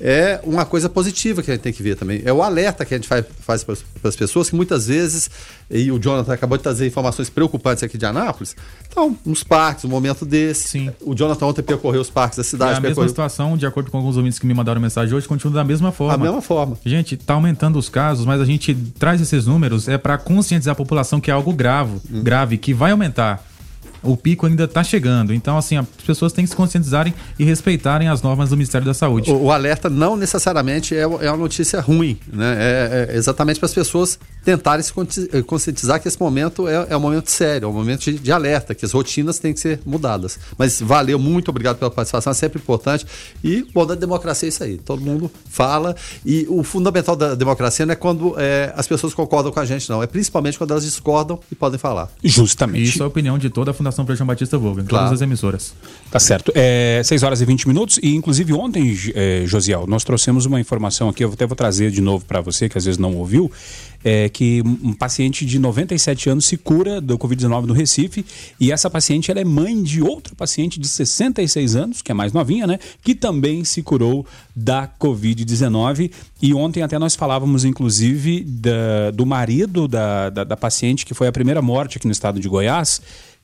é 0.00 0.40
uma 0.44 0.64
coisa 0.64 0.88
positiva 0.88 1.42
que 1.42 1.50
a 1.50 1.54
gente 1.54 1.62
tem 1.62 1.72
que 1.72 1.82
ver 1.82 1.96
também. 1.96 2.22
É 2.24 2.32
o 2.32 2.42
alerta 2.42 2.84
que 2.84 2.94
a 2.94 2.96
gente 2.96 3.06
faz, 3.06 3.24
faz 3.40 3.64
para 3.64 3.74
as 4.04 4.16
pessoas 4.16 4.48
que 4.48 4.56
muitas 4.56 4.86
vezes, 4.86 5.30
e 5.70 5.92
o 5.92 5.98
Jonathan 5.98 6.32
acabou 6.32 6.56
de 6.56 6.62
trazer 6.62 6.86
informações 6.86 7.28
preocupantes 7.28 7.82
aqui 7.82 7.98
de 7.98 8.06
Anápolis, 8.06 8.56
então, 8.88 9.16
nos 9.24 9.44
parques, 9.44 9.84
um 9.84 9.88
momento 9.88 10.24
desse. 10.24 10.68
Sim. 10.68 10.90
O 11.02 11.14
Jonathan 11.14 11.46
ontem 11.46 11.62
percorreu 11.62 12.00
os 12.00 12.10
parques 12.10 12.38
da 12.38 12.44
cidade. 12.44 12.74
É 12.74 12.76
a 12.78 12.80
mesma 12.80 13.06
situação, 13.06 13.56
de 13.56 13.66
acordo 13.66 13.90
com 13.90 13.98
alguns 13.98 14.16
ouvintes 14.16 14.38
que 14.38 14.46
me 14.46 14.54
mandaram 14.54 14.80
mensagem 14.80 15.14
hoje, 15.14 15.28
continua 15.28 15.54
da 15.54 15.64
mesma 15.64 15.92
forma. 15.92 16.16
Da 16.16 16.24
mesma 16.24 16.42
forma. 16.42 16.78
Gente, 16.84 17.14
está 17.14 17.34
aumentando 17.34 17.78
os 17.78 17.88
casos, 17.88 18.24
mas 18.24 18.40
a 18.40 18.44
gente 18.44 18.74
traz 18.98 19.20
esses 19.20 19.46
números 19.46 19.86
é 19.86 19.98
para 19.98 20.16
conscientizar 20.18 20.72
a 20.72 20.76
população 20.76 21.20
que 21.20 21.30
é 21.30 21.34
algo 21.34 21.52
grave, 21.52 22.00
hum. 22.10 22.22
grave, 22.22 22.56
que 22.56 22.72
vai 22.72 22.90
aumentar 22.90 23.49
o 24.02 24.16
pico 24.16 24.46
ainda 24.46 24.64
está 24.64 24.82
chegando. 24.82 25.32
Então, 25.32 25.56
assim, 25.56 25.76
as 25.76 25.86
pessoas 26.06 26.32
têm 26.32 26.44
que 26.44 26.50
se 26.50 26.56
conscientizarem 26.56 27.14
e 27.38 27.44
respeitarem 27.44 28.08
as 28.08 28.22
normas 28.22 28.50
do 28.50 28.56
Ministério 28.56 28.86
da 28.86 28.94
Saúde. 28.94 29.30
O, 29.30 29.44
o 29.44 29.52
alerta 29.52 29.88
não 29.88 30.16
necessariamente 30.16 30.94
é, 30.94 31.00
é 31.00 31.06
uma 31.06 31.36
notícia 31.36 31.80
ruim, 31.80 32.18
né? 32.32 32.56
É, 32.58 33.08
é 33.10 33.16
exatamente 33.16 33.58
para 33.58 33.66
as 33.66 33.74
pessoas 33.74 34.18
tentarem 34.44 34.82
se 34.82 34.92
eh, 35.32 35.42
conscientizar 35.42 36.00
que 36.00 36.08
esse 36.08 36.18
momento 36.18 36.66
é, 36.66 36.86
é 36.90 36.96
um 36.96 37.00
momento 37.00 37.30
sério, 37.30 37.66
é 37.66 37.68
um 37.68 37.72
momento 37.72 38.04
de, 38.04 38.18
de, 38.18 38.32
alerta, 38.32 38.74
que 38.74 38.84
as 38.84 38.92
rotinas 38.92 39.38
têm 39.38 39.52
que 39.52 39.60
ser 39.60 39.80
mudadas. 39.84 40.38
Mas 40.56 40.80
valeu, 40.80 41.18
muito 41.18 41.48
obrigado 41.50 41.78
pela 41.78 41.90
participação, 41.90 42.30
é 42.30 42.34
sempre 42.34 42.60
importante. 42.60 43.06
E 43.42 43.66
bom 43.72 43.86
da 43.86 43.94
democracia 43.94 44.48
é 44.48 44.50
isso 44.50 44.62
aí. 44.62 44.76
Todo 44.78 45.02
mundo 45.02 45.30
fala. 45.48 45.94
E 46.24 46.46
o 46.48 46.62
fundamental 46.62 47.14
da 47.14 47.34
democracia 47.34 47.84
não 47.84 47.92
é 47.92 47.96
quando 47.96 48.34
é, 48.38 48.72
as 48.76 48.86
pessoas 48.86 49.14
concordam 49.14 49.52
com 49.52 49.60
a 49.60 49.64
gente, 49.64 49.88
não. 49.88 50.02
É 50.02 50.06
principalmente 50.06 50.56
quando 50.56 50.70
elas 50.70 50.84
discordam 50.84 51.38
e 51.50 51.54
podem 51.54 51.78
falar. 51.78 52.10
Justamente. 52.22 52.88
Isso 52.88 53.02
é 53.02 53.04
a 53.04 53.08
opinião 53.08 53.38
de 53.38 53.50
toda 53.50 53.70
a 53.70 53.74
Fundação 53.74 54.06
João 54.10 54.26
Batista 54.26 54.58
Voga, 54.58 54.82
em 54.82 54.86
claro. 54.86 55.06
todas 55.06 55.20
as 55.20 55.22
emissoras. 55.22 55.74
Tá 56.10 56.18
certo. 56.18 56.52
É, 56.54 57.00
6 57.04 57.22
horas 57.22 57.40
e 57.40 57.44
20 57.44 57.68
minutos. 57.68 57.98
E 58.02 58.14
inclusive 58.14 58.52
ontem, 58.52 58.96
é, 59.14 59.44
Josiel, 59.46 59.86
nós 59.86 60.02
trouxemos 60.02 60.46
uma 60.46 60.60
informação 60.60 61.08
aqui, 61.08 61.24
eu 61.24 61.32
até 61.32 61.46
vou 61.46 61.56
trazer 61.56 61.90
de 61.90 62.00
novo 62.00 62.24
para 62.24 62.40
você, 62.40 62.68
que 62.68 62.76
às 62.76 62.84
vezes 62.84 62.98
não 62.98 63.14
ouviu 63.16 63.50
é, 64.04 64.28
que 64.28 64.62
um 64.62 64.92
paciente 64.92 65.44
de 65.44 65.58
97 65.58 66.30
anos 66.30 66.46
se 66.46 66.56
cura 66.56 67.00
do 67.00 67.18
Covid-19 67.18 67.66
no 67.66 67.72
Recife. 67.72 68.24
E 68.58 68.72
essa 68.72 68.88
paciente 68.88 69.30
ela 69.30 69.40
é 69.40 69.44
mãe 69.44 69.82
de 69.82 70.02
outra 70.02 70.34
paciente 70.34 70.80
de 70.80 70.88
66 70.88 71.76
anos, 71.76 72.02
que 72.02 72.10
é 72.10 72.14
mais 72.14 72.32
novinha, 72.32 72.66
né? 72.66 72.78
Que 73.02 73.14
também 73.14 73.64
se 73.64 73.82
curou 73.82 74.26
da 74.54 74.88
Covid-19 74.88 76.10
e 76.42 76.54
ontem 76.54 76.82
até 76.82 76.98
nós 76.98 77.14
falávamos 77.14 77.64
inclusive 77.64 78.42
da, 78.42 79.10
do 79.12 79.24
marido 79.24 79.86
da, 79.86 80.30
da, 80.30 80.44
da 80.44 80.56
paciente 80.56 81.06
que 81.06 81.14
foi 81.14 81.28
a 81.28 81.32
primeira 81.32 81.62
morte 81.62 81.96
aqui 81.96 82.06
no 82.06 82.12
estado 82.12 82.40
de 82.40 82.48
Goiás 82.48 83.00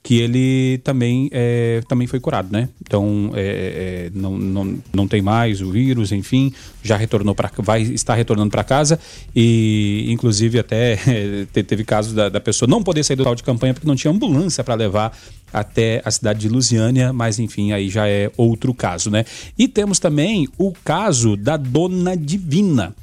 que 0.07 0.21
ele 0.21 0.79
também, 0.85 1.29
é, 1.33 1.83
também 1.89 2.07
foi 2.07 2.21
curado, 2.21 2.47
né? 2.53 2.69
Então, 2.81 3.33
é, 3.35 4.07
é, 4.07 4.11
não, 4.15 4.39
não, 4.39 4.79
não 4.95 5.09
tem 5.09 5.21
mais 5.21 5.61
o 5.61 5.73
vírus, 5.73 6.13
enfim, 6.13 6.53
já 6.81 6.97
retornou 6.97 7.35
para 7.35 7.51
vai 7.59 7.83
estar 7.83 8.15
retornando 8.15 8.49
para 8.49 8.63
casa 8.63 9.01
e, 9.35 10.07
inclusive, 10.09 10.61
até 10.61 10.97
teve 11.51 11.83
casos 11.83 12.13
da, 12.13 12.29
da, 12.29 12.41
pessoa 12.41 12.69
não 12.69 12.85
poder 12.85 13.03
sair 13.03 13.17
do 13.17 13.25
tal 13.25 13.35
de 13.35 13.43
campanha 13.43 13.75
porque 13.75 13.89
não 13.89 13.97
tinha 13.97 14.13
ambulância 14.13 14.63
para 14.63 14.77
levar 14.77 15.11
até 15.53 16.01
a 16.05 16.11
cidade 16.13 16.39
de 16.39 16.49
Lusiânia, 16.49 17.13
mas 17.13 17.41
enfim, 17.41 17.73
aí 17.73 17.89
já 17.89 18.07
é 18.07 18.31
outro 18.37 18.73
caso, 18.73 19.11
né? 19.11 19.25
E 19.59 19.67
temos 19.67 19.99
também 19.99 20.47
o 20.57 20.73
caso 20.85 21.37
da 21.37 21.57
Dona 21.57 22.17
Divina. 22.17 22.95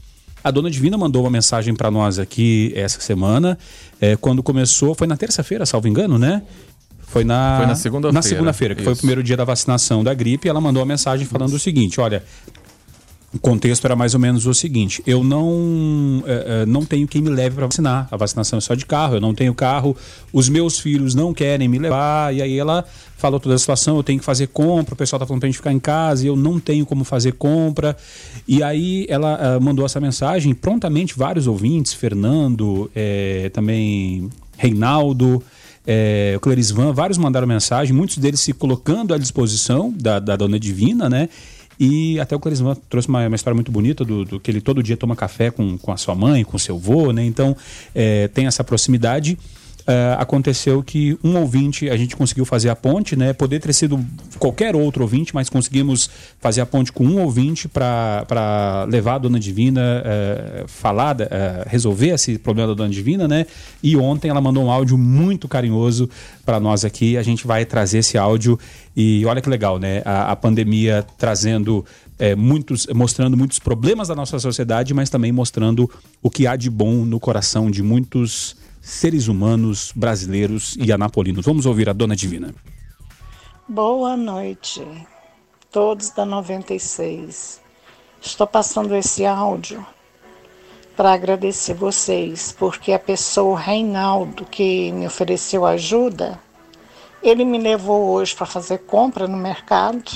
A 0.41 0.51
Dona 0.51 0.71
Divina 0.71 0.97
mandou 0.97 1.23
uma 1.23 1.29
mensagem 1.29 1.73
para 1.73 1.91
nós 1.91 2.17
aqui 2.19 2.71
essa 2.75 3.01
semana, 3.01 3.57
é, 3.99 4.15
quando 4.15 4.41
começou, 4.41 4.95
foi 4.95 5.07
na 5.07 5.17
terça-feira, 5.17 5.65
salvo 5.65 5.87
engano, 5.87 6.17
né? 6.17 6.43
Foi 7.07 7.23
na, 7.23 7.57
foi 7.57 7.65
na 7.67 7.75
segunda-feira. 7.75 8.13
Na 8.13 8.21
segunda-feira, 8.21 8.75
que 8.75 8.81
Isso. 8.81 8.85
foi 8.85 8.93
o 8.93 8.97
primeiro 8.97 9.23
dia 9.23 9.37
da 9.37 9.45
vacinação 9.45 10.03
da 10.03 10.13
gripe, 10.13 10.47
ela 10.47 10.59
mandou 10.59 10.81
uma 10.81 10.87
mensagem 10.87 11.25
falando 11.25 11.49
Isso. 11.49 11.57
o 11.57 11.59
seguinte: 11.59 11.99
olha. 11.99 12.23
O 13.33 13.39
contexto 13.39 13.83
era 13.85 13.95
mais 13.95 14.13
ou 14.13 14.19
menos 14.19 14.45
o 14.45 14.53
seguinte: 14.53 15.01
eu 15.07 15.23
não, 15.23 16.23
é, 16.27 16.67
não 16.67 16.85
tenho 16.85 17.07
quem 17.07 17.19
me 17.19 17.31
leve 17.31 17.55
para 17.55 17.65
vacinar. 17.65 18.07
A 18.11 18.15
vacinação 18.15 18.57
é 18.57 18.61
só 18.61 18.75
de 18.75 18.85
carro, 18.85 19.15
eu 19.15 19.19
não 19.19 19.33
tenho 19.33 19.55
carro, 19.55 19.97
os 20.31 20.47
meus 20.47 20.79
filhos 20.79 21.15
não 21.15 21.33
querem 21.33 21.67
me 21.67 21.79
levar. 21.79 22.31
E 22.31 22.43
aí 22.43 22.59
ela 22.59 22.85
falou 23.17 23.39
toda 23.39 23.55
a 23.55 23.57
situação: 23.57 23.97
eu 23.97 24.03
tenho 24.03 24.19
que 24.19 24.25
fazer 24.25 24.49
compra, 24.49 24.93
o 24.93 24.97
pessoal 24.97 25.17
está 25.17 25.25
falando 25.25 25.39
para 25.39 25.47
a 25.47 25.49
gente 25.49 25.57
ficar 25.57 25.73
em 25.73 25.79
casa 25.79 26.23
e 26.23 26.27
eu 26.27 26.35
não 26.35 26.59
tenho 26.59 26.85
como 26.85 27.03
fazer 27.03 27.31
compra. 27.31 27.97
E 28.47 28.61
aí 28.61 29.07
ela 29.09 29.57
uh, 29.57 29.59
mandou 29.63 29.83
essa 29.83 29.99
mensagem. 29.99 30.53
Prontamente, 30.53 31.17
vários 31.17 31.47
ouvintes, 31.47 31.91
Fernando, 31.91 32.91
também 33.51 34.29
Reinaldo 34.55 35.41
é, 35.85 36.33
o 36.35 36.39
Clerisvan, 36.39 36.93
vários 36.93 37.17
mandaram 37.17 37.47
mensagem, 37.47 37.93
muitos 37.95 38.17
deles 38.17 38.39
se 38.39 38.53
colocando 38.53 39.13
à 39.13 39.17
disposição 39.17 39.93
da, 39.95 40.19
da 40.19 40.35
Dona 40.35 40.59
Divina, 40.59 41.09
né? 41.09 41.29
E 41.79 42.19
até 42.19 42.35
o 42.35 42.39
Clerisvan 42.39 42.75
trouxe 42.89 43.09
uma, 43.09 43.27
uma, 43.27 43.35
história 43.35 43.55
muito 43.55 43.71
bonita 43.71 44.05
do, 44.05 44.23
do, 44.23 44.39
que 44.39 44.49
ele 44.51 44.61
todo 44.61 44.83
dia 44.83 44.95
toma 44.95 45.15
café 45.15 45.49
com, 45.49 45.77
com 45.77 45.91
a 45.91 45.97
sua 45.97 46.15
mãe, 46.15 46.43
com 46.43 46.57
seu 46.57 46.75
avô, 46.75 47.11
né? 47.11 47.25
Então 47.25 47.55
é, 47.93 48.27
tem 48.27 48.45
essa 48.45 48.63
proximidade 48.63 49.37
uh, 49.83 50.19
aconteceu 50.19 50.81
que 50.81 51.17
um 51.23 51.37
ouvinte, 51.37 51.89
a 51.89 51.97
gente 51.97 52.15
conseguiu 52.15 52.45
fazer 52.45 52.69
a 52.69 52.75
ponte, 52.75 53.15
né? 53.15 53.33
Poder 53.33 53.59
ter 53.59 53.73
sido 53.73 54.03
qualquer 54.39 54.75
outro 54.75 55.03
ouvinte, 55.03 55.33
mas 55.33 55.49
conseguimos 55.49 56.09
fazer 56.39 56.61
a 56.61 56.65
ponte 56.65 56.91
com 56.91 57.05
um 57.05 57.21
ouvinte 57.21 57.67
para 57.67 58.85
levar 58.89 59.15
a 59.15 59.17
Dona 59.19 59.39
Divina, 59.39 59.81
uh, 59.81 60.67
falar, 60.67 61.15
uh, 61.15 61.25
resolver 61.67 62.09
esse 62.09 62.37
problema 62.37 62.69
da 62.69 62.73
Dona 62.73 62.89
Divina, 62.89 63.27
né? 63.27 63.45
E 63.81 63.95
ontem 63.95 64.29
ela 64.29 64.41
mandou 64.41 64.63
um 64.63 64.71
áudio 64.71 64.97
muito 64.97 65.47
carinhoso 65.47 66.09
para 66.45 66.59
nós 66.59 66.85
aqui. 66.85 67.17
A 67.17 67.23
gente 67.23 67.45
vai 67.45 67.65
trazer 67.65 67.99
esse 67.99 68.17
áudio 68.17 68.59
e 68.95 69.25
olha 69.25 69.41
que 69.41 69.49
legal, 69.49 69.79
né? 69.79 70.01
A, 70.05 70.31
a 70.31 70.35
pandemia 70.35 71.05
trazendo 71.17 71.85
é, 72.19 72.35
muitos, 72.35 72.87
mostrando 72.87 73.35
muitos 73.35 73.59
problemas 73.59 74.07
da 74.07 74.15
nossa 74.15 74.39
sociedade, 74.39 74.93
mas 74.93 75.09
também 75.09 75.31
mostrando 75.31 75.89
o 76.21 76.29
que 76.29 76.47
há 76.47 76.55
de 76.55 76.69
bom 76.69 77.05
no 77.05 77.19
coração 77.19 77.69
de 77.69 77.81
muitos 77.81 78.55
seres 78.83 79.29
humanos 79.29 79.93
brasileiros 79.95 80.75
e 80.77 80.91
anapolinos. 80.91 81.45
Vamos 81.45 81.65
ouvir 81.65 81.89
a 81.89 81.93
Dona 81.93 82.17
Divina. 82.17 82.53
Boa 83.65 84.17
noite, 84.17 84.85
todos 85.71 86.09
da 86.09 86.25
96. 86.25 87.61
Estou 88.21 88.45
passando 88.45 88.93
esse 88.93 89.25
áudio 89.25 89.85
para 90.97 91.13
agradecer 91.13 91.73
vocês, 91.73 92.53
porque 92.59 92.91
a 92.91 92.99
pessoa, 92.99 93.53
o 93.53 93.55
Reinaldo, 93.55 94.45
que 94.45 94.91
me 94.91 95.07
ofereceu 95.07 95.65
ajuda, 95.65 96.37
ele 97.23 97.45
me 97.45 97.57
levou 97.57 98.09
hoje 98.09 98.35
para 98.35 98.45
fazer 98.45 98.79
compra 98.79 99.29
no 99.29 99.37
mercado, 99.37 100.11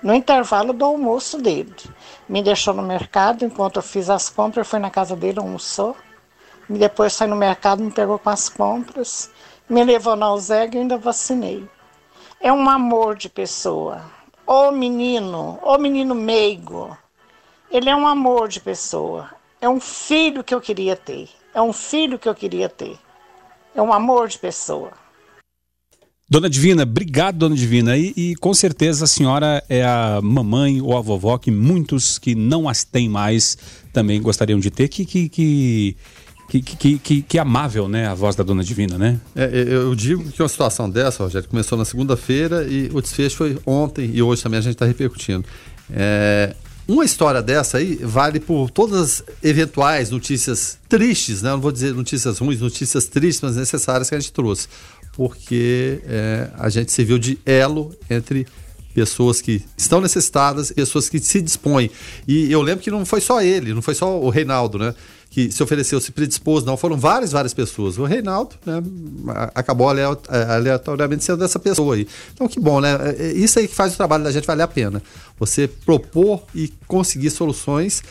no 0.00 0.14
intervalo 0.14 0.72
do 0.72 0.84
almoço 0.84 1.38
dele. 1.38 1.74
Me 2.28 2.40
deixou 2.40 2.72
no 2.72 2.82
mercado 2.82 3.44
enquanto 3.44 3.76
eu 3.76 3.82
fiz 3.82 4.08
as 4.08 4.30
compras, 4.30 4.68
foi 4.68 4.78
na 4.78 4.90
casa 4.90 5.16
dele, 5.16 5.40
almoçou 5.40 5.96
Depois 6.78 7.18
foi 7.18 7.26
no 7.26 7.34
mercado, 7.34 7.82
me 7.82 7.90
pegou 7.90 8.16
com 8.16 8.30
as 8.30 8.48
compras, 8.48 9.28
me 9.68 9.82
levou 9.82 10.14
na 10.14 10.26
Alzeg 10.26 10.76
e 10.76 10.80
ainda 10.80 10.96
vacinei. 10.96 11.68
É 12.40 12.52
um 12.52 12.70
amor 12.70 13.16
de 13.16 13.28
pessoa. 13.28 14.04
Ô 14.46 14.70
menino, 14.70 15.58
ô 15.62 15.76
menino 15.78 16.14
meigo. 16.14 16.96
Ele 17.72 17.90
é 17.90 17.96
um 17.96 18.06
amor 18.06 18.48
de 18.48 18.60
pessoa. 18.60 19.30
É 19.60 19.68
um 19.68 19.80
filho 19.80 20.44
que 20.44 20.54
eu 20.54 20.60
queria 20.60 20.94
ter. 20.94 21.28
É 21.52 21.60
um 21.60 21.72
filho 21.72 22.20
que 22.20 22.28
eu 22.28 22.34
queria 22.36 22.68
ter. 22.68 22.96
É 23.74 23.82
um 23.82 23.92
amor 23.92 24.28
de 24.28 24.38
pessoa. 24.38 24.92
Dona 26.30 26.48
Divina, 26.48 26.84
obrigado, 26.84 27.38
Dona 27.38 27.56
Divina. 27.56 27.96
E, 27.96 28.12
e, 28.16 28.36
com 28.36 28.54
certeza 28.54 29.04
a 29.04 29.08
senhora 29.08 29.64
é 29.68 29.82
a 29.82 30.20
mamãe 30.22 30.80
ou 30.80 30.96
a 30.96 31.00
vovó 31.00 31.36
que 31.36 31.50
muitos 31.50 32.20
que 32.20 32.36
não 32.36 32.68
as 32.68 32.84
têm 32.84 33.08
mais 33.08 33.58
também 33.92 34.22
gostariam 34.22 34.60
de 34.60 34.70
ter, 34.70 34.86
que, 34.86 35.04
que, 35.04 35.28
que, 35.28 35.96
que, 36.50 36.76
que, 36.76 36.98
que, 36.98 37.22
que 37.22 37.38
amável, 37.38 37.88
né, 37.88 38.08
a 38.08 38.14
voz 38.14 38.34
da 38.34 38.42
Dona 38.42 38.64
Divina, 38.64 38.98
né? 38.98 39.20
É, 39.36 39.50
eu 39.68 39.94
digo 39.94 40.24
que 40.30 40.42
uma 40.42 40.48
situação 40.48 40.90
dessa, 40.90 41.22
Rogério, 41.22 41.48
começou 41.48 41.78
na 41.78 41.84
segunda-feira 41.84 42.64
e 42.64 42.90
o 42.92 43.00
desfecho 43.00 43.36
foi 43.36 43.58
ontem 43.64 44.10
e 44.12 44.22
hoje 44.22 44.42
também 44.42 44.58
a 44.58 44.62
gente 44.62 44.74
está 44.74 44.84
repercutindo. 44.84 45.44
É, 45.92 46.54
uma 46.88 47.04
história 47.04 47.40
dessa 47.40 47.78
aí 47.78 47.96
vale 48.02 48.40
por 48.40 48.68
todas 48.70 49.00
as 49.00 49.24
eventuais 49.42 50.10
notícias 50.10 50.78
tristes, 50.88 51.40
né? 51.40 51.50
Eu 51.50 51.54
não 51.54 51.60
vou 51.60 51.70
dizer 51.70 51.94
notícias 51.94 52.38
ruins, 52.38 52.60
notícias 52.60 53.06
tristes, 53.06 53.42
mas 53.42 53.56
necessárias 53.56 54.08
que 54.08 54.14
a 54.14 54.18
gente 54.18 54.32
trouxe 54.32 54.66
porque 55.12 56.00
é, 56.06 56.48
a 56.54 56.68
gente 56.68 56.92
serviu 56.92 57.18
de 57.18 57.38
elo 57.44 57.94
entre 58.08 58.46
pessoas 58.94 59.40
que 59.40 59.62
estão 59.76 60.00
necessitadas, 60.00 60.72
pessoas 60.72 61.08
que 61.08 61.18
se 61.18 61.40
dispõem. 61.40 61.90
E 62.26 62.50
eu 62.50 62.60
lembro 62.62 62.82
que 62.82 62.90
não 62.90 63.04
foi 63.04 63.20
só 63.20 63.40
ele, 63.40 63.72
não 63.72 63.82
foi 63.82 63.94
só 63.94 64.18
o 64.20 64.30
Reinaldo, 64.30 64.78
né? 64.78 64.94
Que 65.30 65.50
se 65.52 65.62
ofereceu, 65.62 66.00
se 66.00 66.10
predispôs, 66.10 66.64
não. 66.64 66.76
Foram 66.76 66.96
várias, 66.96 67.30
várias 67.30 67.54
pessoas. 67.54 67.98
O 67.98 68.04
Reinaldo 68.04 68.56
né, 68.66 68.82
acabou 69.54 69.88
aleatoriamente 69.88 71.22
sendo 71.22 71.38
dessa 71.38 71.58
pessoa 71.58 71.94
aí. 71.94 72.06
Então, 72.34 72.48
que 72.48 72.58
bom, 72.58 72.80
né? 72.80 72.98
É, 73.16 73.26
é 73.26 73.32
isso 73.32 73.60
aí 73.60 73.68
que 73.68 73.74
faz 73.74 73.94
o 73.94 73.96
trabalho 73.96 74.24
da 74.24 74.32
gente 74.32 74.44
valer 74.44 74.64
a 74.64 74.68
pena. 74.68 75.00
Você 75.38 75.68
propor 75.68 76.42
e 76.52 76.72
conseguir 76.88 77.30
soluções 77.30 78.02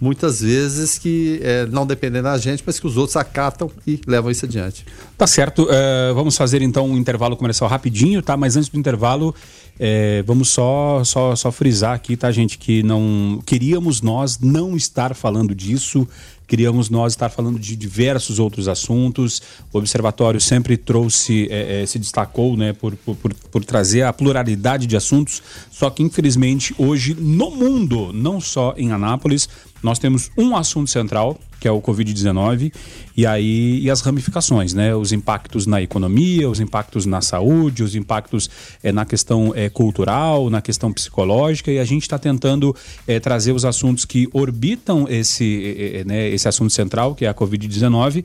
muitas 0.00 0.40
vezes 0.40 0.98
que 0.98 1.40
é, 1.42 1.66
não 1.66 1.86
dependem 1.86 2.22
da 2.22 2.36
gente, 2.38 2.62
mas 2.66 2.78
que 2.78 2.86
os 2.86 2.96
outros 2.96 3.16
acatam 3.16 3.70
e 3.86 4.00
levam 4.06 4.30
isso 4.30 4.44
adiante. 4.44 4.84
Tá 5.16 5.26
certo. 5.26 5.64
Uh, 5.64 6.14
vamos 6.14 6.36
fazer 6.36 6.62
então 6.62 6.86
um 6.86 6.96
intervalo 6.96 7.36
comercial 7.36 7.68
rapidinho, 7.68 8.22
tá? 8.22 8.36
Mas 8.36 8.56
antes 8.56 8.68
do 8.68 8.78
intervalo, 8.78 9.34
é, 9.78 10.22
vamos 10.22 10.48
só, 10.48 11.02
só, 11.04 11.34
só 11.34 11.50
frisar 11.50 11.94
aqui, 11.94 12.16
tá, 12.16 12.30
gente, 12.30 12.58
que 12.58 12.82
não 12.82 13.40
queríamos 13.44 14.00
nós 14.00 14.38
não 14.38 14.76
estar 14.76 15.14
falando 15.14 15.54
disso 15.54 16.06
queríamos 16.48 16.88
nós 16.88 17.12
estar 17.12 17.28
falando 17.28 17.58
de 17.58 17.76
diversos 17.76 18.38
outros 18.38 18.66
assuntos. 18.66 19.42
O 19.70 19.78
Observatório 19.78 20.40
sempre 20.40 20.78
trouxe, 20.78 21.46
é, 21.50 21.82
é, 21.82 21.86
se 21.86 21.98
destacou 21.98 22.56
né, 22.56 22.72
por, 22.72 22.96
por, 22.96 23.14
por, 23.16 23.64
trazer 23.64 24.02
a 24.02 24.12
pluralidade 24.12 24.86
de 24.86 24.96
assuntos, 24.96 25.42
só 25.70 25.90
que 25.90 26.02
infelizmente 26.02 26.74
hoje 26.78 27.14
no 27.14 27.50
mundo, 27.50 28.12
não 28.14 28.40
só 28.40 28.74
em 28.78 28.90
Anápolis, 28.90 29.46
nós 29.82 29.98
temos 29.98 30.30
um 30.36 30.56
assunto 30.56 30.90
central, 30.90 31.38
que 31.60 31.66
é 31.66 31.70
o 31.70 31.80
Covid-19, 31.80 32.72
e 33.16 33.26
aí 33.26 33.80
e 33.80 33.90
as 33.90 34.00
ramificações, 34.00 34.74
né? 34.74 34.94
Os 34.94 35.12
impactos 35.12 35.66
na 35.66 35.82
economia, 35.82 36.48
os 36.48 36.60
impactos 36.60 37.06
na 37.06 37.20
saúde, 37.20 37.82
os 37.82 37.94
impactos 37.94 38.48
é, 38.82 38.92
na 38.92 39.04
questão 39.04 39.52
é, 39.54 39.68
cultural, 39.68 40.50
na 40.50 40.60
questão 40.60 40.92
psicológica, 40.92 41.70
e 41.70 41.78
a 41.78 41.84
gente 41.84 42.02
está 42.02 42.18
tentando 42.18 42.74
é, 43.06 43.18
trazer 43.18 43.52
os 43.52 43.64
assuntos 43.64 44.04
que 44.04 44.28
orbitam 44.32 45.06
esse, 45.08 46.04
né, 46.06 46.28
esse 46.28 46.48
assunto 46.48 46.72
central, 46.72 47.14
que 47.14 47.24
é 47.24 47.28
a 47.28 47.34
Covid-19, 47.34 48.24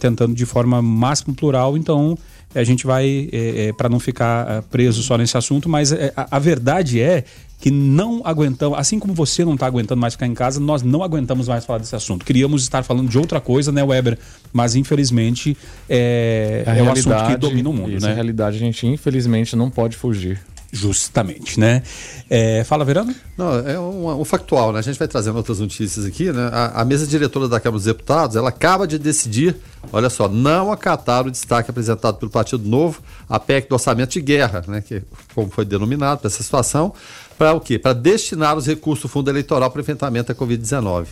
tentando 0.00 0.34
de 0.34 0.44
forma 0.44 0.82
máximo 0.82 1.32
plural, 1.32 1.76
então 1.76 2.18
a 2.56 2.64
gente 2.64 2.86
vai, 2.86 3.28
para 3.76 3.88
não 3.88 4.00
ficar 4.00 4.62
preso 4.70 5.02
só 5.02 5.16
nesse 5.16 5.36
assunto, 5.36 5.68
mas 5.68 5.92
a, 5.92 6.28
a 6.30 6.38
verdade 6.38 7.00
é 7.00 7.24
que 7.58 7.70
não 7.70 8.20
aguentamos, 8.24 8.78
assim 8.78 8.98
como 8.98 9.14
você 9.14 9.44
não 9.44 9.54
está 9.54 9.66
aguentando 9.66 10.00
mais 10.00 10.14
ficar 10.14 10.26
em 10.26 10.34
casa, 10.34 10.60
nós 10.60 10.82
não 10.82 11.02
aguentamos 11.02 11.48
mais 11.48 11.64
falar 11.64 11.78
desse 11.78 11.96
assunto. 11.96 12.24
Queríamos 12.24 12.62
estar 12.62 12.82
falando 12.82 13.08
de 13.08 13.18
outra 13.18 13.40
coisa, 13.40 13.72
né, 13.72 13.82
Weber? 13.82 14.18
Mas 14.52 14.74
infelizmente 14.74 15.56
é, 15.88 16.64
é 16.66 16.82
o 16.82 16.90
assunto 16.90 17.26
que 17.26 17.36
domina 17.36 17.68
o 17.68 17.72
mundo, 17.72 17.92
isso, 17.92 18.04
né? 18.04 18.12
A 18.12 18.14
realidade 18.14 18.56
a 18.56 18.60
gente 18.60 18.86
infelizmente 18.86 19.56
não 19.56 19.70
pode 19.70 19.96
fugir. 19.96 20.40
Justamente, 20.72 21.60
né? 21.60 21.82
É, 22.28 22.64
fala, 22.64 22.84
Verano? 22.84 23.14
Não, 23.36 23.56
é 23.66 23.78
um, 23.78 24.20
um, 24.20 24.24
factual, 24.24 24.72
né? 24.72 24.80
A 24.80 24.82
gente 24.82 24.98
vai 24.98 25.06
trazendo 25.06 25.36
outras 25.36 25.60
notícias 25.60 26.04
aqui, 26.04 26.32
né? 26.32 26.50
A, 26.52 26.82
a, 26.82 26.84
mesa 26.84 27.06
diretora 27.06 27.48
da 27.48 27.60
Câmara 27.60 27.78
dos 27.78 27.84
Deputados, 27.84 28.36
ela 28.36 28.48
acaba 28.48 28.86
de 28.86 28.98
decidir, 28.98 29.56
olha 29.92 30.10
só, 30.10 30.28
não 30.28 30.72
acatar 30.72 31.26
o 31.26 31.30
destaque 31.30 31.70
apresentado 31.70 32.18
pelo 32.18 32.30
Partido 32.30 32.68
Novo, 32.68 33.00
a 33.28 33.38
PEC 33.38 33.68
do 33.68 33.74
orçamento 33.74 34.10
de 34.10 34.20
guerra, 34.20 34.64
né? 34.66 34.80
Que 34.80 35.02
como 35.34 35.50
foi 35.50 35.64
denominado 35.64 36.20
para 36.20 36.28
essa 36.28 36.42
situação, 36.42 36.92
para 37.38 37.52
o 37.52 37.60
quê? 37.60 37.78
Para 37.78 37.92
destinar 37.92 38.56
os 38.56 38.66
recursos 38.66 39.02
do 39.02 39.08
fundo 39.08 39.30
eleitoral 39.30 39.70
para 39.70 39.78
o 39.78 39.82
enfrentamento 39.82 40.28
da 40.28 40.34
Covid-19. 40.34 41.06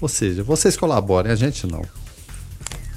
Ou 0.00 0.08
seja, 0.08 0.42
vocês 0.42 0.76
colaborem, 0.76 1.32
a 1.32 1.36
gente 1.36 1.66
não. 1.66 1.82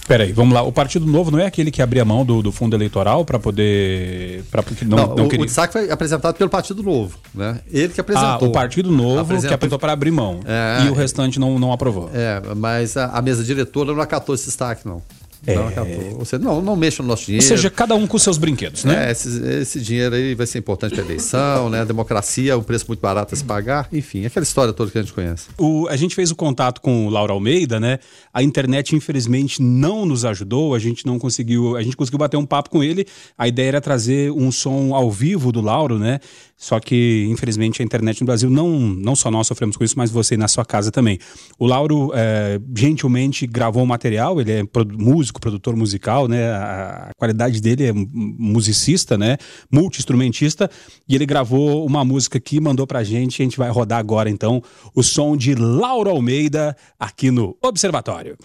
Peraí, 0.07 0.31
vamos 0.31 0.53
lá. 0.53 0.61
O 0.61 0.71
Partido 0.71 1.05
Novo 1.05 1.31
não 1.31 1.39
é 1.39 1.45
aquele 1.45 1.71
que 1.71 1.81
abriu 1.81 2.05
mão 2.05 2.23
do, 2.23 2.41
do 2.41 2.51
fundo 2.51 2.75
eleitoral 2.75 3.25
para 3.25 3.39
poder. 3.39 4.43
Pra, 4.51 4.63
não, 4.83 4.97
não, 4.97 5.15
não 5.15 5.25
o, 5.25 5.29
queria... 5.29 5.43
o 5.43 5.45
destaque 5.45 5.73
foi 5.73 5.89
apresentado 5.89 6.35
pelo 6.35 6.49
Partido 6.49 6.83
Novo, 6.83 7.17
né? 7.33 7.59
Ele 7.71 7.91
que 7.91 7.99
apresentou. 7.99 8.29
Ah, 8.29 8.43
o 8.43 8.51
Partido 8.51 8.91
Novo 8.91 9.19
apresentou... 9.19 9.49
que 9.49 9.53
apresentou 9.55 9.79
para 9.79 9.93
abrir 9.93 10.11
mão. 10.11 10.41
É, 10.45 10.85
e 10.85 10.89
o 10.89 10.93
restante 10.93 11.39
não, 11.39 11.57
não 11.57 11.71
aprovou. 11.71 12.11
É, 12.13 12.41
mas 12.55 12.95
a, 12.95 13.07
a 13.07 13.21
mesa 13.21 13.43
diretora 13.43 13.93
não 13.93 14.01
acatou 14.01 14.35
esse 14.35 14.45
destaque, 14.45 14.87
não. 14.87 15.01
É. 15.47 15.55
Não 15.55 15.67
acabou. 15.67 16.19
Você 16.19 16.37
não, 16.37 16.61
não 16.61 16.75
mexa 16.75 17.03
no 17.03 17.09
nosso 17.09 17.25
dinheiro. 17.25 17.43
Ou 17.43 17.47
seja, 17.47 17.69
cada 17.69 17.95
um 17.95 18.07
com 18.07 18.17
seus 18.17 18.37
brinquedos, 18.37 18.83
né? 18.83 19.07
É, 19.07 19.11
esse, 19.11 19.43
esse 19.61 19.79
dinheiro 19.79 20.15
aí 20.15 20.33
vai 20.33 20.47
ser 20.47 20.59
importante 20.59 20.93
para 20.95 21.03
a 21.03 21.05
eleição, 21.05 21.69
né? 21.69 21.81
A 21.81 21.85
democracia 21.85 22.57
um 22.57 22.63
preço 22.63 22.85
muito 22.87 22.99
barato 22.99 23.33
a 23.33 23.37
se 23.37 23.43
pagar. 23.43 23.87
Enfim, 23.91 24.25
aquela 24.25 24.43
história 24.43 24.73
toda 24.73 24.91
que 24.91 24.97
a 24.97 25.01
gente 25.01 25.13
conhece. 25.13 25.47
O, 25.57 25.87
a 25.87 25.95
gente 25.95 26.15
fez 26.15 26.31
o 26.31 26.35
contato 26.35 26.81
com 26.81 27.05
o 27.07 27.09
Laura 27.09 27.33
Almeida, 27.33 27.79
né? 27.79 27.99
A 28.33 28.41
internet, 28.41 28.95
infelizmente, 28.95 29.61
não 29.61 30.05
nos 30.05 30.25
ajudou. 30.25 30.73
A 30.73 30.79
gente 30.79 31.05
não 31.05 31.19
conseguiu. 31.19 31.75
A 31.75 31.81
gente 31.81 31.95
conseguiu 31.95 32.19
bater 32.19 32.37
um 32.37 32.45
papo 32.45 32.69
com 32.69 32.83
ele. 32.83 33.05
A 33.37 33.47
ideia 33.47 33.67
era 33.67 33.81
trazer 33.81 34.31
um 34.31 34.51
som 34.51 34.93
ao 34.93 35.11
vivo 35.11 35.51
do 35.51 35.61
Lauro, 35.61 35.99
né? 35.99 36.19
Só 36.57 36.79
que, 36.79 37.27
infelizmente, 37.29 37.81
a 37.81 37.85
internet 37.85 38.21
no 38.21 38.27
Brasil, 38.27 38.49
não, 38.49 38.69
não 38.79 39.15
só 39.15 39.29
nós 39.29 39.45
sofremos 39.45 39.75
com 39.75 39.83
isso, 39.83 39.95
mas 39.97 40.09
você 40.09 40.37
na 40.37 40.47
sua 40.47 40.63
casa 40.63 40.89
também. 40.89 41.19
O 41.59 41.65
Lauro, 41.65 42.11
é, 42.15 42.59
gentilmente, 42.75 43.45
gravou 43.45 43.81
o 43.81 43.85
um 43.85 43.87
material, 43.87 44.39
ele 44.39 44.51
é 44.51 44.63
músico, 44.97 45.39
produtor 45.39 45.75
musical, 45.75 46.27
né? 46.27 46.49
A, 46.51 47.09
a 47.09 47.13
qualidade 47.17 47.61
dele 47.61 47.87
é 47.87 47.93
musicista, 47.93 49.17
né? 49.17 49.37
Multi-instrumentista. 49.69 50.69
E 51.07 51.15
ele 51.15 51.25
gravou 51.25 51.85
uma 51.85 52.05
música 52.05 52.37
aqui, 52.37 52.61
mandou 52.61 52.87
pra 52.87 53.03
gente. 53.03 53.41
A 53.41 53.45
gente 53.45 53.57
vai 53.57 53.69
rodar 53.69 53.99
agora, 53.99 54.29
então, 54.29 54.63
o 54.95 55.03
som 55.03 55.35
de 55.35 55.55
Lauro 55.55 56.09
Almeida 56.09 56.75
aqui 56.97 57.31
no 57.31 57.57
Observatório. 57.61 58.37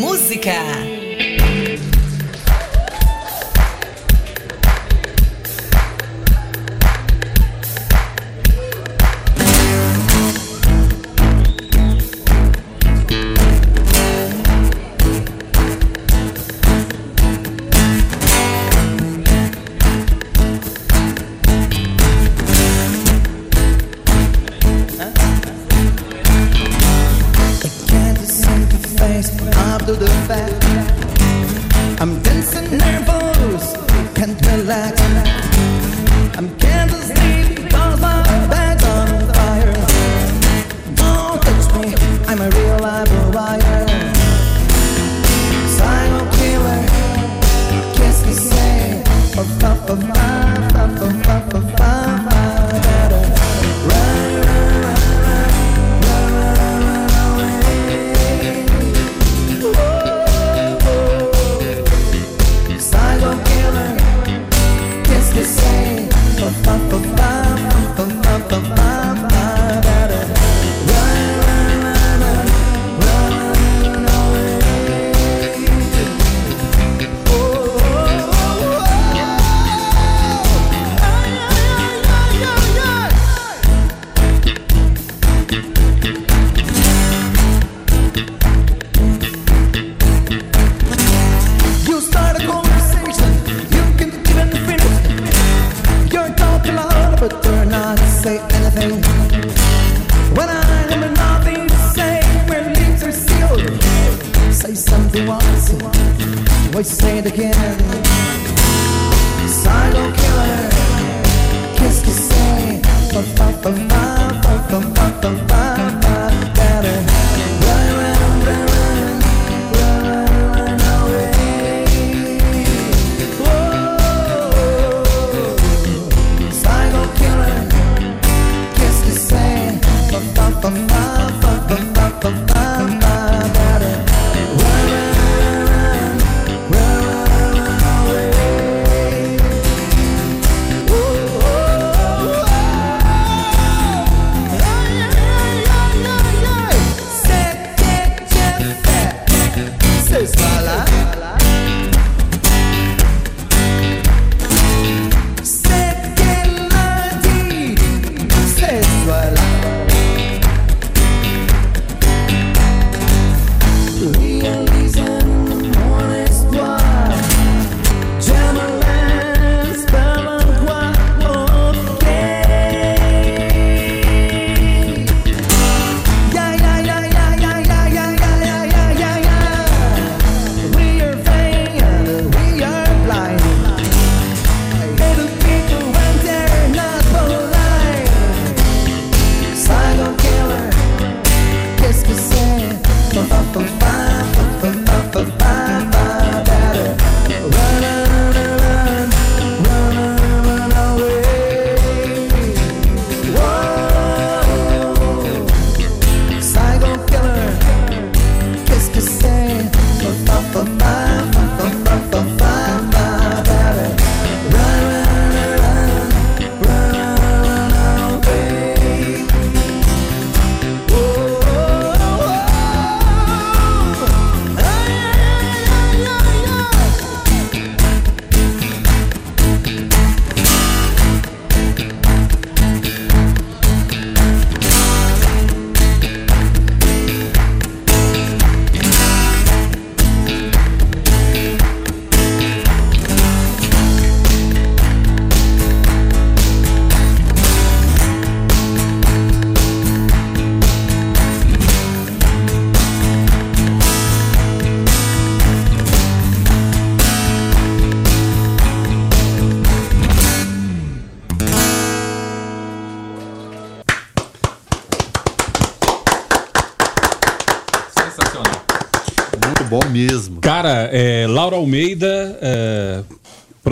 Música 0.00 0.83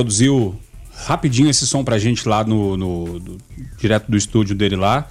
produziu 0.02 0.54
rapidinho 1.06 1.48
esse 1.48 1.66
som 1.66 1.82
pra 1.84 1.96
gente 1.98 2.28
lá 2.28 2.44
no, 2.44 2.76
no- 2.76 3.18
do- 3.20 3.38
direto 3.78 4.10
do 4.10 4.16
estúdio 4.16 4.54
dele 4.54 4.76
lá. 4.76 5.08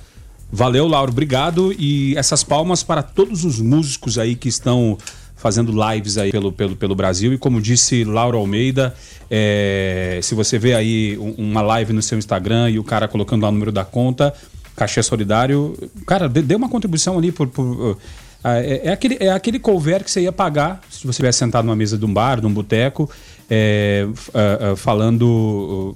Valeu, 0.51 0.85
Laura, 0.87 1.09
obrigado. 1.09 1.73
E 1.79 2.15
essas 2.17 2.43
palmas 2.43 2.83
para 2.83 3.01
todos 3.01 3.45
os 3.45 3.59
músicos 3.59 4.17
aí 4.17 4.35
que 4.35 4.49
estão 4.49 4.97
fazendo 5.37 5.71
lives 5.71 6.17
aí 6.17 6.29
pelo, 6.31 6.51
pelo, 6.51 6.75
pelo 6.75 6.93
Brasil. 6.93 7.33
E 7.33 7.37
como 7.37 7.59
disse 7.61 8.03
Laura 8.03 8.37
Almeida, 8.37 8.93
é, 9.29 10.19
se 10.21 10.35
você 10.35 10.59
vê 10.59 10.73
aí 10.75 11.17
um- 11.17 11.35
uma 11.51 11.61
live 11.61 11.93
no 11.93 12.01
seu 12.01 12.17
Instagram 12.17 12.69
e 12.69 12.77
o 12.77 12.83
cara 12.83 13.07
colocando 13.07 13.41
lá 13.43 13.49
o 13.49 13.51
número 13.51 13.71
da 13.71 13.83
conta, 13.85 14.33
cachê 14.75 15.01
solidário, 15.01 15.75
cara, 16.05 16.27
dê, 16.29 16.41
dê 16.41 16.53
uma 16.55 16.69
contribuição 16.69 17.17
ali 17.17 17.31
por. 17.31 17.47
por, 17.47 17.97
ah, 18.43 18.57
é, 18.59 18.87
é 18.87 18.91
aquele, 18.91 19.17
é 19.19 19.31
aquele 19.31 19.59
couvert 19.59 20.03
que 20.03 20.09
você 20.11 20.21
ia 20.21 20.31
pagar 20.31 20.81
se 20.89 21.01
você 21.03 21.09
estivesse 21.11 21.37
sentado 21.39 21.63
numa 21.65 21.75
mesa 21.75 21.95
de 21.97 22.05
um 22.05 22.11
bar, 22.13 22.39
de 22.41 22.47
um 22.47 22.53
boteco, 22.53 23.09
é, 23.53 24.07
ah, 24.33 24.71
ah, 24.71 24.75
falando 24.77 25.93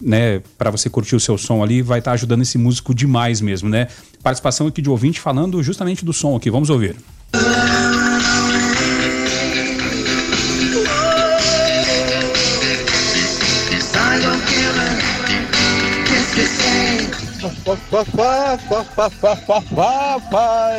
né, 0.00 0.40
para 0.56 0.70
você 0.70 0.88
curtir 0.88 1.14
o 1.14 1.20
seu 1.20 1.36
som 1.36 1.62
ali, 1.62 1.82
vai 1.82 1.98
estar 1.98 2.12
ajudando 2.12 2.40
esse 2.40 2.56
músico 2.56 2.94
demais 2.94 3.42
mesmo, 3.42 3.68
né? 3.68 3.88
Participação 4.22 4.66
aqui 4.66 4.80
de 4.80 4.88
ouvinte 4.88 5.20
falando 5.20 5.62
justamente 5.62 6.02
do 6.02 6.14
som 6.14 6.34
aqui. 6.34 6.50
Vamos 6.50 6.70
ouvir. 6.70 6.96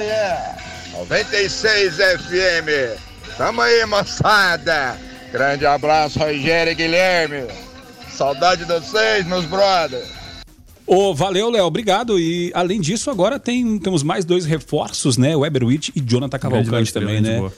yeah. 0.01 0.55
96 0.97 1.95
FM. 1.95 2.97
Tamo 3.37 3.61
aí, 3.61 3.85
moçada. 3.85 4.97
Grande 5.35 5.65
abraço, 5.65 6.17
Rogério 6.17 6.71
e 6.71 6.75
Guilherme. 6.75 7.45
Saudade 8.09 8.63
de 8.63 8.71
vocês, 8.71 9.25
meus 9.25 9.43
brothers. 9.43 10.14
Ô, 10.87 11.15
valeu, 11.15 11.49
Léo, 11.49 11.65
obrigado. 11.65 12.19
E 12.19 12.51
além 12.53 12.79
disso, 12.79 13.09
agora 13.09 13.39
tem, 13.39 13.79
temos 13.79 14.03
mais 14.03 14.23
dois 14.23 14.45
reforços, 14.45 15.17
né? 15.17 15.35
Weber 15.35 15.63
Witt 15.63 15.91
e 15.95 15.99
Jonathan 15.99 16.37
Cavalcante 16.37 16.93
também, 16.93 17.21
né? 17.21 17.49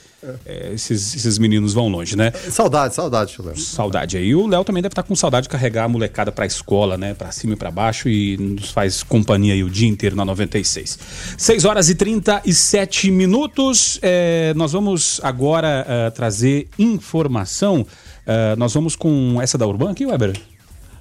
É, 0.46 0.72
esses, 0.72 1.14
esses 1.14 1.38
meninos 1.38 1.74
vão 1.74 1.88
longe, 1.88 2.16
né? 2.16 2.32
Saudade, 2.32 2.94
saudade, 2.94 3.36
Léo. 3.38 3.56
Saudade 3.56 4.16
aí. 4.16 4.28
E 4.28 4.34
o 4.34 4.46
Léo 4.46 4.64
também 4.64 4.82
deve 4.82 4.92
estar 4.92 5.02
com 5.02 5.14
saudade 5.14 5.44
de 5.44 5.50
carregar 5.50 5.84
a 5.84 5.88
molecada 5.88 6.32
pra 6.32 6.46
escola, 6.46 6.96
né? 6.96 7.12
Pra 7.12 7.30
cima 7.30 7.52
e 7.52 7.56
pra 7.56 7.70
baixo 7.70 8.08
e 8.08 8.36
nos 8.38 8.70
faz 8.70 9.02
companhia 9.02 9.52
aí 9.52 9.62
o 9.62 9.68
dia 9.68 9.88
inteiro 9.88 10.16
na 10.16 10.24
96. 10.24 10.98
6 11.36 11.64
horas 11.66 11.90
e 11.90 11.94
37 11.94 13.10
minutos. 13.10 13.98
É, 14.00 14.54
nós 14.56 14.72
vamos 14.72 15.20
agora 15.22 15.86
ah, 15.86 16.10
trazer 16.10 16.66
informação. 16.78 17.86
Ah, 18.26 18.56
nós 18.56 18.72
vamos 18.72 18.96
com 18.96 19.38
essa 19.40 19.58
da 19.58 19.66
Urban 19.66 19.90
aqui, 19.90 20.06
Weber? 20.06 20.34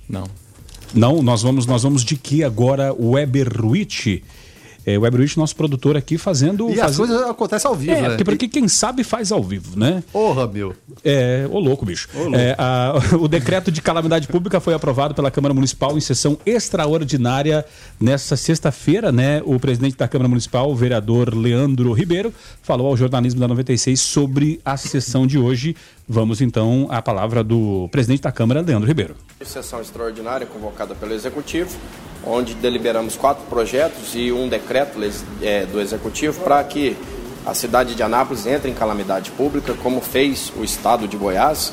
Não. 0.09 0.25
Não, 0.93 1.21
nós 1.21 1.41
vamos, 1.41 1.65
nós 1.65 1.83
vamos 1.83 2.03
de 2.03 2.15
que 2.15 2.43
agora? 2.43 2.93
Weber 2.97 3.49
Ruiz. 3.61 4.21
É, 4.85 4.97
o 4.97 5.01
Ruiz, 5.01 5.35
nosso 5.35 5.53
produtor 5.53 5.97
aqui, 5.97 6.17
fazendo. 6.17 6.69
E 6.69 6.79
as 6.79 6.95
coisas 6.95 7.21
acontecem 7.23 7.69
ao 7.69 7.75
vivo, 7.75 7.91
É, 7.91 8.01
né? 8.03 8.07
porque, 8.11 8.23
porque 8.23 8.47
quem 8.47 8.69
sabe 8.69 9.03
faz 9.03 9.33
ao 9.33 9.43
vivo, 9.43 9.77
né? 9.77 10.01
Porra, 10.13 10.47
meu. 10.47 10.73
É, 11.03 11.45
ô 11.51 11.59
louco, 11.59 11.85
bicho. 11.85 12.07
Ô, 12.15 12.19
louco. 12.19 12.37
É, 12.37 12.55
a- 12.57 12.93
o 13.19 13.27
decreto 13.27 13.69
de 13.69 13.81
calamidade 13.81 14.29
pública 14.29 14.61
foi 14.61 14.73
aprovado 14.73 15.13
pela 15.13 15.29
Câmara 15.29 15.53
Municipal 15.53 15.97
em 15.97 15.99
sessão 15.99 16.37
extraordinária 16.45 17.65
nesta 17.99 18.37
sexta-feira, 18.37 19.11
né? 19.11 19.41
O 19.43 19.59
presidente 19.59 19.97
da 19.97 20.07
Câmara 20.07 20.29
Municipal, 20.29 20.71
o 20.71 20.75
vereador 20.75 21.35
Leandro 21.35 21.91
Ribeiro, 21.91 22.33
falou 22.63 22.87
ao 22.87 22.95
jornalismo 22.95 23.41
da 23.41 23.47
96 23.49 23.99
sobre 23.99 24.61
a 24.63 24.77
sessão 24.77 25.27
de 25.27 25.37
hoje. 25.37 25.75
Vamos 26.07 26.39
então 26.41 26.87
à 26.89 27.01
palavra 27.01 27.43
do 27.43 27.89
presidente 27.91 28.21
da 28.21 28.31
Câmara, 28.31 28.61
Leandro 28.61 28.87
Ribeiro. 28.87 29.15
Sessão 29.43 29.81
extraordinária 29.81 30.47
convocada 30.47 30.95
pelo 30.95 31.13
Executivo 31.13 31.77
onde 32.25 32.53
deliberamos 32.55 33.15
quatro 33.15 33.43
projetos 33.45 34.13
e 34.13 34.31
um 34.31 34.47
decreto 34.47 34.99
eh, 35.41 35.65
do 35.65 35.79
Executivo 35.79 36.41
para 36.41 36.63
que 36.63 36.95
a 37.45 37.53
cidade 37.53 37.95
de 37.95 38.03
Anápolis 38.03 38.45
entre 38.45 38.69
em 38.69 38.73
calamidade 38.73 39.31
pública, 39.31 39.73
como 39.81 40.01
fez 40.01 40.51
o 40.57 40.63
estado 40.63 41.07
de 41.07 41.15
Goiás, 41.15 41.71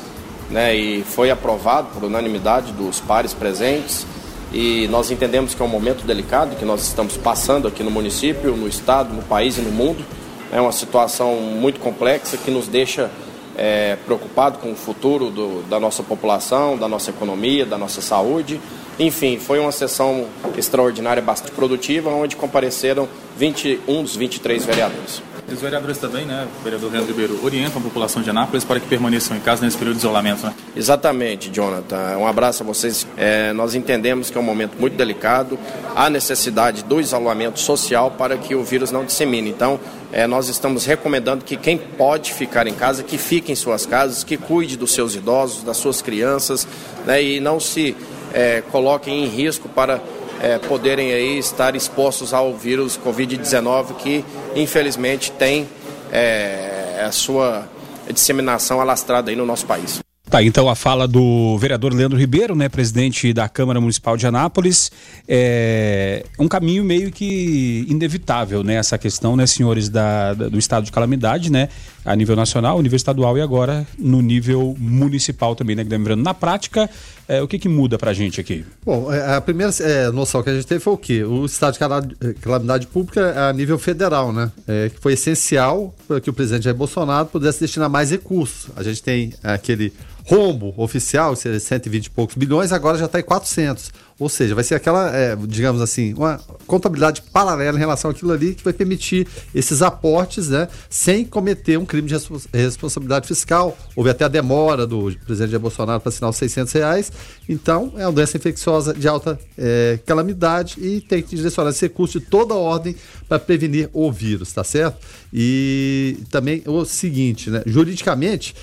né, 0.49 0.75
e 0.75 1.03
foi 1.03 1.29
aprovado 1.29 1.89
por 1.93 2.03
unanimidade 2.03 2.71
dos 2.71 3.01
pares 3.01 3.33
presentes. 3.33 4.05
E 4.53 4.87
nós 4.87 5.11
entendemos 5.11 5.53
que 5.53 5.61
é 5.61 5.65
um 5.65 5.69
momento 5.69 6.05
delicado 6.05 6.55
que 6.55 6.63
nós 6.63 6.87
estamos 6.87 7.17
passando 7.17 7.67
aqui 7.67 7.83
no 7.83 7.91
município, 7.91 8.55
no 8.55 8.67
estado, 8.67 9.13
no 9.13 9.23
país 9.23 9.57
e 9.57 9.61
no 9.61 9.71
mundo. 9.71 10.05
É 10.51 10.61
uma 10.61 10.71
situação 10.71 11.35
muito 11.35 11.79
complexa 11.79 12.37
que 12.37 12.49
nos 12.49 12.67
deixa 12.67 13.11
é, 13.57 13.97
preocupado 14.05 14.57
com 14.59 14.71
o 14.71 14.75
futuro 14.75 15.29
do- 15.29 15.63
da 15.69 15.79
nossa 15.79 16.03
população, 16.03 16.77
da 16.77 16.87
nossa 16.87 17.09
economia, 17.09 17.65
da 17.65 17.77
nossa 17.77 18.01
saúde. 18.01 18.59
Enfim, 18.99 19.37
foi 19.39 19.59
uma 19.59 19.71
sessão 19.71 20.25
extraordinária, 20.57 21.21
bastante 21.21 21.51
produtiva, 21.53 22.09
onde 22.09 22.35
compareceram 22.35 23.07
21 23.37 24.03
dos 24.03 24.15
23 24.15 24.65
vereadores. 24.65 25.21
Os 25.51 25.61
vereadores 25.61 25.97
também, 25.99 26.25
né, 26.25 26.47
o 26.59 26.63
vereador 26.63 26.91
Leandro 26.91 27.11
Ribeiro, 27.11 27.39
orientam 27.43 27.79
a 27.79 27.83
população 27.83 28.21
de 28.21 28.29
Anápolis 28.29 28.63
para 28.63 28.79
que 28.79 28.87
permaneçam 28.87 29.37
em 29.37 29.39
casa 29.39 29.63
nesse 29.63 29.77
período 29.77 29.97
de 29.97 29.99
isolamento, 29.99 30.45
né? 30.45 30.53
Exatamente, 30.75 31.49
Jonathan. 31.49 32.17
Um 32.17 32.25
abraço 32.25 32.63
a 32.63 32.65
vocês. 32.65 33.05
É, 33.15 33.53
nós 33.53 33.75
entendemos 33.75 34.31
que 34.31 34.37
é 34.37 34.41
um 34.41 34.43
momento 34.43 34.75
muito 34.79 34.97
delicado. 34.97 35.59
Há 35.95 36.09
necessidade 36.09 36.83
do 36.83 36.99
isolamento 36.99 37.59
social 37.59 38.09
para 38.11 38.37
que 38.37 38.55
o 38.55 38.63
vírus 38.63 38.91
não 38.91 39.05
dissemine. 39.05 39.51
Então, 39.51 39.79
é, 40.11 40.25
nós 40.25 40.49
estamos 40.49 40.85
recomendando 40.85 41.45
que 41.45 41.57
quem 41.57 41.77
pode 41.77 42.33
ficar 42.33 42.65
em 42.65 42.73
casa, 42.73 43.03
que 43.03 43.17
fique 43.17 43.51
em 43.51 43.55
suas 43.55 43.85
casas, 43.85 44.23
que 44.23 44.37
cuide 44.37 44.75
dos 44.75 44.93
seus 44.93 45.13
idosos, 45.13 45.63
das 45.63 45.77
suas 45.77 46.01
crianças, 46.01 46.67
né, 47.05 47.21
e 47.21 47.39
não 47.39 47.59
se 47.59 47.95
é, 48.33 48.61
coloquem 48.71 49.23
em 49.23 49.27
risco 49.27 49.69
para 49.69 50.01
é, 50.41 50.57
poderem 50.57 51.11
aí 51.13 51.37
estar 51.37 51.75
expostos 51.75 52.33
ao 52.33 52.53
vírus 52.55 52.97
Covid-19 53.03 53.95
que 53.95 54.23
infelizmente 54.55 55.31
tem 55.31 55.67
é, 56.11 57.03
a 57.05 57.11
sua 57.11 57.67
disseminação 58.13 58.79
alastrada 58.81 59.29
aí 59.31 59.35
no 59.35 59.45
nosso 59.45 59.65
país. 59.65 59.99
Tá, 60.29 60.41
então 60.41 60.67
a 60.67 60.75
fala 60.75 61.07
do 61.07 61.55
vereador 61.59 61.93
Leandro 61.93 62.17
Ribeiro, 62.17 62.55
né, 62.55 62.67
presidente 62.67 63.31
da 63.31 63.47
Câmara 63.47 63.79
Municipal 63.79 64.17
de 64.17 64.25
Anápolis, 64.25 64.91
é 65.27 66.25
um 66.39 66.47
caminho 66.47 66.83
meio 66.83 67.11
que 67.11 67.85
inevitável, 67.87 68.63
né, 68.63 68.75
essa 68.75 68.97
questão, 68.97 69.35
né, 69.35 69.45
senhores 69.45 69.87
da, 69.87 70.33
da- 70.33 70.49
do 70.49 70.57
estado 70.57 70.83
de 70.83 70.91
calamidade, 70.91 71.51
né, 71.51 71.69
a 72.05 72.15
nível 72.15 72.35
nacional, 72.35 72.79
nível 72.81 72.95
estadual 72.95 73.37
e 73.37 73.41
agora 73.41 73.85
no 73.97 74.21
nível 74.21 74.75
municipal 74.77 75.55
também, 75.55 75.75
né, 75.75 75.83
lembrando, 75.87 76.21
na 76.23 76.33
prática, 76.33 76.87
é, 77.27 77.41
o 77.41 77.47
que 77.47 77.57
que 77.57 77.67
muda 77.67 77.97
pra 77.97 78.13
gente 78.13 78.39
aqui? 78.39 78.63
Bom, 78.85 79.11
é, 79.11 79.35
a 79.35 79.41
primeira 79.41 79.73
é, 79.81 80.11
noção 80.11 80.43
que 80.43 80.49
a 80.49 80.53
gente 80.53 80.67
teve 80.67 80.79
foi 80.79 80.93
o 80.93 80.97
quê? 80.97 81.23
O 81.23 81.45
estado 81.45 81.73
de 81.73 81.79
cala- 81.79 82.07
calamidade 82.41 82.85
pública 82.87 83.21
é 83.21 83.49
a 83.49 83.53
nível 83.53 83.79
federal, 83.79 84.31
né? 84.31 84.51
É, 84.67 84.89
que 84.89 84.99
foi 85.01 85.13
essencial 85.13 85.95
para 86.07 86.21
que 86.21 86.29
o 86.29 86.33
presidente 86.33 86.63
Jair 86.65 86.75
Bolsonaro 86.75 87.25
pudesse 87.27 87.59
destinar 87.59 87.89
mais 87.89 88.11
recursos. 88.11 88.67
A 88.75 88.83
gente 88.83 89.01
tem 89.01 89.33
aquele 89.43 89.91
rombo 90.27 90.73
oficial, 90.77 91.33
que 91.33 91.39
seria 91.39 91.59
120 91.59 92.05
e 92.05 92.09
poucos 92.09 92.35
bilhões, 92.35 92.71
agora 92.71 92.97
já 92.97 93.05
está 93.05 93.19
em 93.19 93.23
400. 93.23 93.91
Ou 94.17 94.29
seja, 94.29 94.55
vai 94.55 94.63
ser 94.63 94.75
aquela, 94.75 95.13
é, 95.13 95.35
digamos 95.35 95.81
assim, 95.81 96.13
uma 96.13 96.39
contabilidade 96.65 97.21
paralela 97.33 97.75
em 97.75 97.79
relação 97.79 98.09
àquilo 98.09 98.31
ali 98.31 98.55
que 98.55 98.63
vai 98.63 98.71
permitir 98.71 99.27
esses 99.53 99.81
aportes, 99.81 100.47
né, 100.47 100.69
sem 100.89 101.25
cometer 101.25 101.77
um 101.77 101.85
crime 101.85 102.07
de 102.07 102.13
respons- 102.13 102.47
responsabilidade 102.53 103.27
fiscal. 103.27 103.77
Houve 103.93 104.09
até 104.09 104.23
a 104.23 104.29
demora 104.29 104.87
do 104.87 105.13
presidente 105.25 105.51
Jair 105.51 105.59
Bolsonaro 105.59 105.99
para 105.99 106.09
assinar 106.09 106.29
os 106.29 106.37
600 106.37 106.71
reais. 106.71 107.11
Então, 107.49 107.91
é 107.97 108.05
uma 108.05 108.13
doença 108.13 108.37
infecciosa 108.37 108.93
de 108.93 109.05
alta 109.05 109.37
é, 109.57 109.99
calamidade 110.05 110.77
e 110.79 111.01
tem 111.01 111.21
que 111.21 111.35
direcionar 111.35 111.71
esse 111.71 111.81
recurso 111.81 112.17
de 112.17 112.25
toda 112.25 112.53
ordem 112.53 112.95
para 113.27 113.37
prevenir 113.37 113.89
o 113.91 114.09
vírus, 114.11 114.53
tá 114.53 114.63
certo? 114.63 114.97
E 115.33 116.19
também 116.31 116.63
o 116.65 116.85
seguinte, 116.85 117.49
né, 117.49 117.63
juridicamente, 117.65 118.55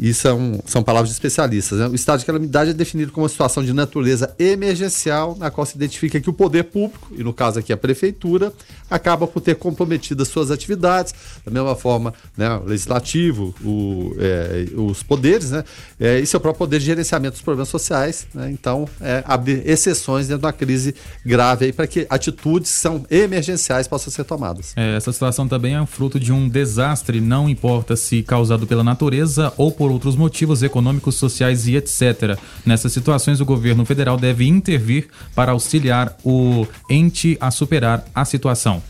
isso 0.00 0.22
são, 0.22 0.62
são 0.64 0.82
palavras 0.82 1.10
de 1.10 1.14
especialistas. 1.14 1.78
Né? 1.78 1.86
O 1.86 1.94
estado 1.94 2.20
de 2.20 2.24
calamidade 2.24 2.70
é 2.70 2.72
definido 2.72 3.12
como 3.12 3.24
uma 3.24 3.28
situação 3.28 3.62
de 3.62 3.70
natureza 3.74 4.34
emergencial, 4.38 5.36
na 5.38 5.50
qual 5.50 5.66
se 5.66 5.76
identifica 5.76 6.18
que 6.18 6.30
o 6.30 6.32
poder 6.32 6.64
público, 6.64 7.08
e 7.14 7.22
no 7.22 7.34
caso 7.34 7.58
aqui 7.58 7.70
a 7.70 7.76
prefeitura, 7.76 8.50
acaba 8.90 9.26
por 9.26 9.40
ter 9.40 9.56
comprometido 9.56 10.22
as 10.22 10.28
suas 10.28 10.50
atividades, 10.50 11.14
da 11.44 11.50
mesma 11.50 11.76
forma 11.76 12.14
né, 12.34 12.50
o 12.56 12.64
legislativo, 12.64 13.54
o, 13.62 14.14
é, 14.18 14.66
os 14.74 15.02
poderes, 15.02 15.50
né, 15.50 15.64
é, 16.00 16.18
e 16.18 16.24
seu 16.24 16.40
próprio 16.40 16.60
poder 16.60 16.78
de 16.78 16.86
gerenciamento 16.86 17.32
dos 17.32 17.42
problemas 17.42 17.68
sociais. 17.68 18.26
Né? 18.32 18.50
Então, 18.50 18.88
é, 19.02 19.22
abrir 19.26 19.68
exceções 19.68 20.28
dentro 20.28 20.40
de 20.40 20.46
uma 20.46 20.52
crise 20.52 20.94
grave 21.26 21.74
para 21.74 21.86
que 21.86 22.06
atitudes 22.08 22.70
que 22.70 22.78
são 22.78 23.04
emergenciais 23.10 23.86
possam 23.86 24.10
ser 24.10 24.24
tomadas. 24.24 24.72
É, 24.76 24.96
essa 24.96 25.12
situação 25.12 25.46
também 25.46 25.76
é 25.76 25.86
fruto 25.86 26.18
de 26.18 26.32
um 26.32 26.48
desastre, 26.48 27.20
não 27.20 27.50
importa 27.50 27.96
se 27.96 28.22
causado 28.22 28.66
pela 28.66 28.82
natureza 28.82 29.52
ou 29.58 29.70
por 29.70 29.89
outros 29.90 30.16
motivos 30.16 30.62
econômicos, 30.62 31.16
sociais 31.16 31.66
e 31.66 31.76
etc. 31.76 32.38
Nessas 32.64 32.92
situações, 32.92 33.40
o 33.40 33.44
governo 33.44 33.84
federal 33.84 34.16
deve 34.16 34.46
intervir 34.46 35.08
para 35.34 35.52
auxiliar 35.52 36.16
o 36.24 36.66
ente 36.88 37.36
a 37.40 37.50
superar 37.50 38.04
a 38.14 38.24
situação. 38.24 38.82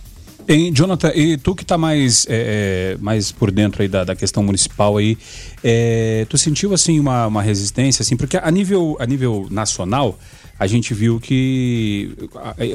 Hein, 0.49 0.73
Jonathan, 0.75 1.13
e 1.15 1.37
tu 1.37 1.55
que 1.55 1.65
tá 1.65 1.79
mais, 1.79 2.27
é, 2.29 2.95
é, 2.95 2.97
mais 3.01 3.31
por 3.31 3.51
dentro 3.51 3.83
aí 3.83 3.89
da, 3.89 4.05
da 4.05 4.17
questão 4.17 4.43
municipal 4.43 4.97
aí, 4.97 5.17
é, 5.63 6.27
tu 6.29 6.37
sentiu 6.37 6.75
assim 6.75 6.99
uma, 6.99 7.27
uma 7.27 7.43
resistência, 7.43 8.03
assim, 8.03 8.17
porque 8.17 8.37
a 8.37 8.51
nível, 8.51 8.97
a 8.99 9.07
nível 9.07 9.47
nacional 9.51 10.19
a 10.59 10.67
gente 10.67 10.93
viu 10.93 11.19
que 11.19 12.15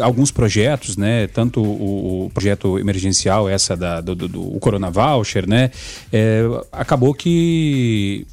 alguns 0.02 0.32
projetos, 0.32 0.98
né, 0.98 1.28
tanto 1.28 1.62
o, 1.62 2.26
o 2.26 2.30
projeto 2.32 2.80
emergencial, 2.80 3.48
essa 3.48 3.78
da, 3.78 4.02
do, 4.02 4.16
do, 4.16 4.28
do 4.28 4.60
Corona 4.60 4.90
Voucher, 4.90 5.48
né, 5.48 5.70
é, 6.12 6.42
acabou 6.72 7.14
que 7.14 8.26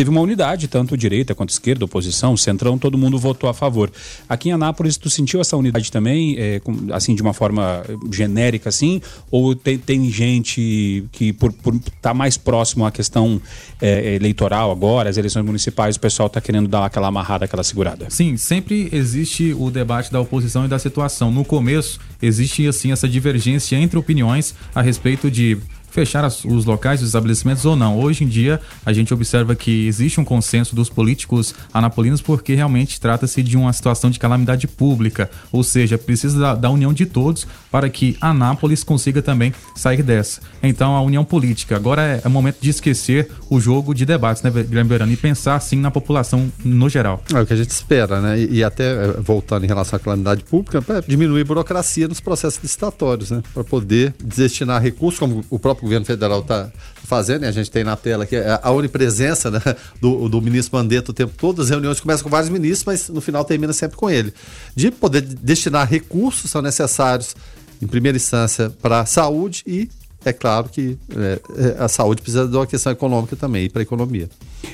teve 0.00 0.08
uma 0.08 0.22
unidade, 0.22 0.66
tanto 0.66 0.96
direita 0.96 1.34
quanto 1.34 1.50
esquerda, 1.50 1.84
oposição, 1.84 2.34
centrão, 2.34 2.78
todo 2.78 2.96
mundo 2.96 3.18
votou 3.18 3.50
a 3.50 3.52
favor. 3.52 3.92
Aqui 4.26 4.48
em 4.48 4.52
Anápolis, 4.52 4.96
tu 4.96 5.10
sentiu 5.10 5.42
essa 5.42 5.58
unidade 5.58 5.92
também, 5.92 6.36
é, 6.38 6.58
assim, 6.90 7.14
de 7.14 7.20
uma 7.20 7.34
forma 7.34 7.84
genérica, 8.10 8.70
assim? 8.70 9.02
Ou 9.30 9.54
tem, 9.54 9.76
tem 9.76 10.10
gente 10.10 11.04
que, 11.12 11.34
por 11.34 11.52
estar 11.74 12.14
mais 12.14 12.38
próximo 12.38 12.86
à 12.86 12.90
questão 12.90 13.38
é, 13.78 14.14
eleitoral 14.14 14.70
agora, 14.70 15.10
as 15.10 15.18
eleições 15.18 15.44
municipais, 15.44 15.96
o 15.96 16.00
pessoal 16.00 16.28
está 16.28 16.40
querendo 16.40 16.66
dar 16.66 16.86
aquela 16.86 17.08
amarrada, 17.08 17.44
aquela 17.44 17.62
segurada? 17.62 18.06
Sim, 18.08 18.38
sempre 18.38 18.88
existe 18.92 19.52
o 19.52 19.70
debate 19.70 20.10
da 20.10 20.18
oposição 20.18 20.64
e 20.64 20.68
da 20.68 20.78
situação. 20.78 21.30
No 21.30 21.44
começo, 21.44 22.00
existe 22.22 22.66
assim 22.66 22.90
essa 22.90 23.06
divergência 23.06 23.76
entre 23.76 23.98
opiniões 23.98 24.54
a 24.74 24.80
respeito 24.80 25.30
de 25.30 25.58
fechar 25.90 26.24
as- 26.24 26.44
os 26.44 26.64
locais, 26.64 27.00
os 27.00 27.08
estabelecimentos 27.08 27.64
ou 27.64 27.74
não. 27.76 27.98
Hoje 27.98 28.24
em 28.24 28.28
dia, 28.28 28.60
a 28.84 28.92
gente 28.92 29.12
observa 29.12 29.54
que 29.54 29.86
existe 29.86 30.20
um 30.20 30.24
consenso 30.24 30.74
dos 30.74 30.88
políticos 30.88 31.54
anapolinos 31.72 32.20
porque 32.20 32.54
realmente 32.54 33.00
trata-se 33.00 33.42
de 33.42 33.56
uma 33.56 33.72
situação 33.72 34.10
de 34.10 34.18
calamidade 34.18 34.66
pública, 34.68 35.30
ou 35.50 35.62
seja, 35.62 35.98
precisa 35.98 36.38
da, 36.38 36.54
da 36.54 36.70
união 36.70 36.92
de 36.92 37.06
todos 37.06 37.46
para 37.70 37.88
que 37.90 38.16
Anápolis 38.20 38.82
consiga 38.82 39.20
também 39.20 39.52
sair 39.76 40.02
dessa. 40.02 40.40
Então, 40.62 40.96
a 40.96 41.02
união 41.02 41.24
política. 41.24 41.76
Agora 41.76 42.02
é, 42.02 42.20
é 42.24 42.28
momento 42.28 42.58
de 42.60 42.70
esquecer 42.70 43.30
o 43.48 43.60
jogo 43.60 43.94
de 43.94 44.06
debates, 44.06 44.42
né, 44.42 44.50
Guilherme 44.50 44.88
Verano, 44.88 45.12
e 45.12 45.16
pensar 45.16 45.60
sim 45.60 45.76
na 45.76 45.90
população 45.90 46.50
no 46.64 46.88
geral. 46.88 47.22
É 47.34 47.40
o 47.40 47.46
que 47.46 47.52
a 47.52 47.56
gente 47.56 47.70
espera, 47.70 48.20
né? 48.20 48.38
E, 48.38 48.56
e 48.56 48.64
até 48.64 48.92
eh, 48.92 49.14
voltando 49.20 49.64
em 49.64 49.68
relação 49.68 49.96
à 49.96 50.00
calamidade 50.00 50.42
pública, 50.44 50.80
para 50.80 51.00
diminuir 51.00 51.42
a 51.42 51.44
burocracia 51.44 52.08
nos 52.08 52.20
processos 52.20 52.60
licitatórios, 52.62 53.30
né? 53.30 53.42
Para 53.52 53.64
poder 53.64 54.14
destinar 54.22 54.80
recursos, 54.80 55.18
como 55.18 55.44
o 55.50 55.58
próprio 55.58 55.84
governo 55.84 56.06
federal 56.06 56.40
está 56.40 56.70
fazendo, 57.04 57.44
e 57.44 57.48
a 57.48 57.52
gente 57.52 57.70
tem 57.70 57.84
na 57.84 57.96
tela 57.96 58.24
aqui 58.24 58.36
a 58.36 58.60
a 58.62 58.72
onipresença 58.72 59.50
né, 59.50 59.60
do, 60.00 60.28
do 60.28 60.40
ministro 60.40 60.78
Mandetta 60.78 61.10
o 61.10 61.14
tempo 61.14 61.32
todo, 61.36 61.60
as 61.60 61.68
reuniões 61.68 62.00
começam 62.00 62.24
com 62.24 62.30
vários 62.30 62.48
ministros, 62.48 62.84
mas 62.84 63.08
no 63.08 63.20
final 63.20 63.44
termina 63.44 63.72
sempre 63.72 63.96
com 63.96 64.08
ele. 64.08 64.32
De 64.74 64.90
poder 64.90 65.20
destinar 65.20 65.86
recursos 65.88 66.50
são 66.50 66.62
necessários, 66.62 67.34
em 67.80 67.86
primeira 67.86 68.16
instância, 68.16 68.70
para 68.82 69.00
a 69.00 69.06
saúde 69.06 69.62
e 69.66 69.88
é 70.24 70.32
claro 70.34 70.68
que 70.68 70.98
eh, 71.16 71.40
eh, 71.56 71.76
a 71.78 71.88
saúde 71.88 72.20
precisa 72.20 72.46
de 72.46 72.54
uma 72.54 72.66
questão 72.66 72.92
econômica 72.92 73.34
também, 73.36 73.70
para 73.70 73.80
a 73.80 73.84
economia. 73.84 74.28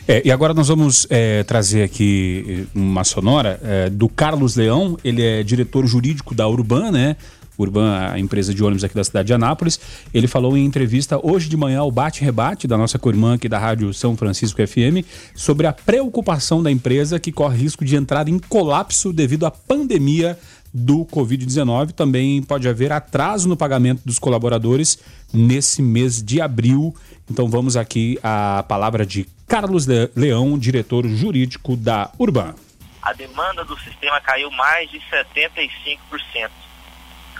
É, 0.09 0.21
e 0.25 0.33
agora 0.33 0.53
nós 0.53 0.67
vamos 0.67 1.07
é, 1.09 1.45
trazer 1.45 1.85
aqui 1.85 2.67
eh, 2.75 2.79
uma 2.79 3.05
sonora 3.05 3.61
é, 3.63 3.89
do 3.89 4.09
Carlos 4.09 4.57
Leão, 4.57 4.99
ele 5.05 5.23
é 5.23 5.45
diretor 5.45 5.87
jurídico 5.87 6.35
da 6.35 6.49
Urban, 6.49 6.91
né? 6.91 7.17
Urban, 7.59 8.11
a 8.13 8.19
empresa 8.19 8.53
de 8.53 8.63
ônibus 8.63 8.85
aqui 8.85 8.95
da 8.95 9.05
cidade 9.05 9.29
de 9.29 9.33
Anápolis. 9.33 9.81
Ele 10.13 10.27
falou 10.27 10.57
em 10.57 10.65
entrevista 10.65 11.19
hoje 11.23 11.49
de 11.49 11.57
manhã 11.57 11.81
ao 11.81 11.91
bate-rebate 11.91 12.67
da 12.67 12.77
nossa 12.77 12.99
co-irmã 12.99 13.35
aqui 13.35 13.49
da 13.49 13.59
Rádio 13.59 13.95
São 13.95 14.17
Francisco 14.17 14.61
FM 14.67 15.07
sobre 15.35 15.67
a 15.67 15.73
preocupação 15.73 16.63
da 16.63 16.71
empresa 16.71 17.19
que 17.19 17.33
corre 17.33 17.57
risco 17.57 17.85
de 17.85 17.97
entrar 17.97 18.29
em 18.29 18.39
colapso 18.39 19.13
devido 19.13 19.47
à 19.47 19.51
pandemia 19.51 20.39
do 20.77 21.07
Covid-19. 21.07 21.93
Também 21.93 22.43
pode 22.43 22.68
haver 22.68 22.93
atraso 22.93 23.49
no 23.49 23.57
pagamento 23.57 24.03
dos 24.05 24.18
colaboradores 24.18 24.99
nesse 25.33 25.81
mês 25.81 26.22
de 26.22 26.41
abril. 26.41 26.95
Então 27.31 27.49
vamos 27.49 27.77
aqui 27.77 28.18
à 28.22 28.62
palavra 28.68 29.07
de 29.07 29.27
Carlos 29.49 29.87
Le- 29.87 30.11
Leão, 30.14 30.59
diretor 30.59 31.07
jurídico 31.09 31.77
da 31.77 32.11
Urban. 32.18 32.55
a 33.01 33.12
demanda 33.12 33.64
do 33.64 33.79
sistema 33.81 34.20
caiu 34.20 34.51
mais 34.51 34.91
de 34.91 34.99
75%. 35.01 36.51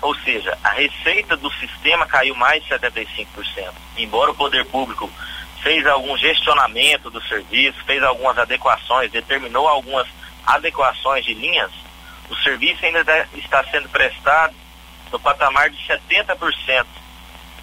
Ou 0.03 0.15
seja, 0.17 0.57
a 0.63 0.71
receita 0.71 1.37
do 1.37 1.51
sistema 1.55 2.07
caiu 2.07 2.35
mais 2.37 2.63
de 2.63 2.71
75%. 2.71 3.27
Embora 3.99 4.31
o 4.31 4.35
poder 4.35 4.65
público 4.67 5.11
fez 5.63 5.85
algum 5.87 6.17
gestionamento 6.17 7.11
do 7.11 7.21
serviço, 7.23 7.79
fez 7.85 8.03
algumas 8.03 8.39
adequações, 8.39 9.11
determinou 9.11 9.67
algumas 9.67 10.07
adequações 10.47 11.25
de 11.25 11.35
linhas, 11.35 11.73
o 12.31 12.37
serviço 12.37 12.85
ainda 12.85 13.29
está 13.35 13.65
sendo 13.65 13.89
prestado 13.89 14.55
no 15.11 15.21
patamar 15.21 15.71
de 15.71 15.77
70%. 15.87 16.87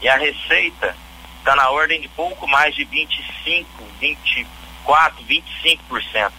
E 0.01 0.07
a 0.07 0.18
receita 0.18 0.95
está 1.39 1.55
na 1.55 1.70
ordem 1.70 1.99
de 1.99 2.07
pouco 2.09 2.47
mais 2.47 2.74
de 2.76 2.84
25, 2.86 3.84
24, 3.99 5.24
25%. 5.26 6.32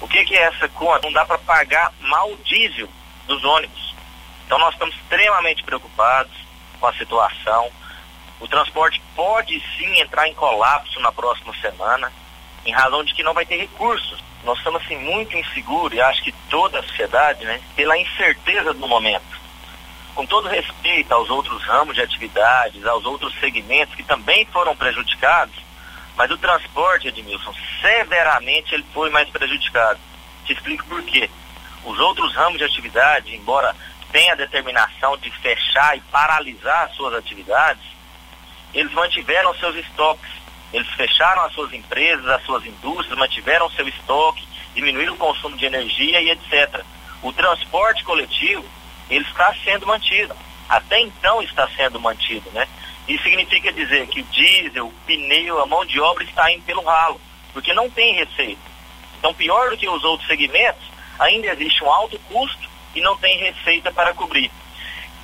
O 0.00 0.08
que, 0.08 0.24
que 0.24 0.34
é 0.34 0.42
essa 0.42 0.68
conta? 0.70 1.06
Não 1.06 1.12
dá 1.12 1.24
para 1.24 1.38
pagar 1.38 1.92
mal 2.00 2.30
o 2.30 2.36
diesel 2.38 2.88
dos 3.26 3.44
ônibus. 3.44 3.94
Então 4.46 4.58
nós 4.58 4.74
estamos 4.74 4.94
extremamente 4.96 5.62
preocupados 5.62 6.32
com 6.80 6.86
a 6.86 6.94
situação. 6.94 7.70
O 8.40 8.48
transporte 8.48 9.00
pode 9.14 9.62
sim 9.76 10.00
entrar 10.00 10.28
em 10.28 10.34
colapso 10.34 11.00
na 11.00 11.12
próxima 11.12 11.54
semana, 11.60 12.12
em 12.64 12.72
razão 12.72 13.04
de 13.04 13.14
que 13.14 13.22
não 13.22 13.32
vai 13.32 13.46
ter 13.46 13.56
recursos. 13.56 14.23
Nós 14.44 14.58
estamos 14.58 14.82
assim 14.82 14.98
muito 14.98 15.36
inseguros, 15.36 15.96
e 15.96 16.00
acho 16.00 16.22
que 16.22 16.32
toda 16.50 16.78
a 16.78 16.82
sociedade, 16.82 17.44
né, 17.44 17.60
pela 17.74 17.96
incerteza 17.96 18.74
do 18.74 18.86
momento. 18.86 19.42
Com 20.14 20.26
todo 20.26 20.48
respeito 20.48 21.12
aos 21.12 21.28
outros 21.30 21.62
ramos 21.64 21.94
de 21.94 22.02
atividades, 22.02 22.84
aos 22.86 23.04
outros 23.04 23.34
segmentos 23.40 23.94
que 23.94 24.02
também 24.02 24.44
foram 24.46 24.76
prejudicados, 24.76 25.54
mas 26.16 26.30
o 26.30 26.38
transporte, 26.38 27.08
Edmilson, 27.08 27.52
severamente 27.80 28.74
ele 28.74 28.84
foi 28.92 29.10
mais 29.10 29.28
prejudicado. 29.30 29.98
Te 30.44 30.52
explico 30.52 30.84
por 30.84 31.02
quê. 31.02 31.28
Os 31.84 31.98
outros 31.98 32.34
ramos 32.34 32.58
de 32.58 32.64
atividade, 32.64 33.34
embora 33.34 33.74
tenha 34.12 34.34
a 34.34 34.36
determinação 34.36 35.16
de 35.16 35.30
fechar 35.30 35.96
e 35.96 36.00
paralisar 36.02 36.84
as 36.84 36.94
suas 36.94 37.14
atividades, 37.14 37.82
eles 38.72 38.92
mantiveram 38.92 39.54
seus 39.56 39.74
estoques. 39.76 40.30
Eles 40.74 40.88
fecharam 40.94 41.44
as 41.44 41.52
suas 41.52 41.72
empresas, 41.72 42.26
as 42.26 42.42
suas 42.42 42.66
indústrias, 42.66 43.16
mantiveram 43.16 43.70
seu 43.70 43.86
estoque, 43.86 44.44
diminuíram 44.74 45.14
o 45.14 45.16
consumo 45.16 45.56
de 45.56 45.64
energia 45.64 46.20
e 46.20 46.30
etc. 46.30 46.84
O 47.22 47.32
transporte 47.32 48.02
coletivo, 48.02 48.64
ele 49.08 49.24
está 49.24 49.54
sendo 49.62 49.86
mantido. 49.86 50.34
Até 50.68 50.98
então 50.98 51.40
está 51.42 51.68
sendo 51.76 52.00
mantido, 52.00 52.50
né? 52.50 52.66
Isso 53.06 53.22
significa 53.22 53.72
dizer 53.72 54.08
que 54.08 54.20
o 54.20 54.24
diesel, 54.24 54.88
o 54.88 54.94
pneu, 55.06 55.62
a 55.62 55.66
mão 55.66 55.84
de 55.84 56.00
obra 56.00 56.24
está 56.24 56.50
indo 56.50 56.64
pelo 56.64 56.82
ralo, 56.82 57.20
porque 57.52 57.72
não 57.72 57.88
tem 57.88 58.14
receita. 58.14 58.62
Então, 59.16 59.32
pior 59.32 59.70
do 59.70 59.76
que 59.76 59.88
os 59.88 60.02
outros 60.02 60.26
segmentos, 60.26 60.82
ainda 61.20 61.52
existe 61.52 61.84
um 61.84 61.90
alto 61.92 62.18
custo 62.30 62.68
e 62.96 63.00
não 63.00 63.16
tem 63.16 63.38
receita 63.38 63.92
para 63.92 64.12
cobrir. 64.12 64.50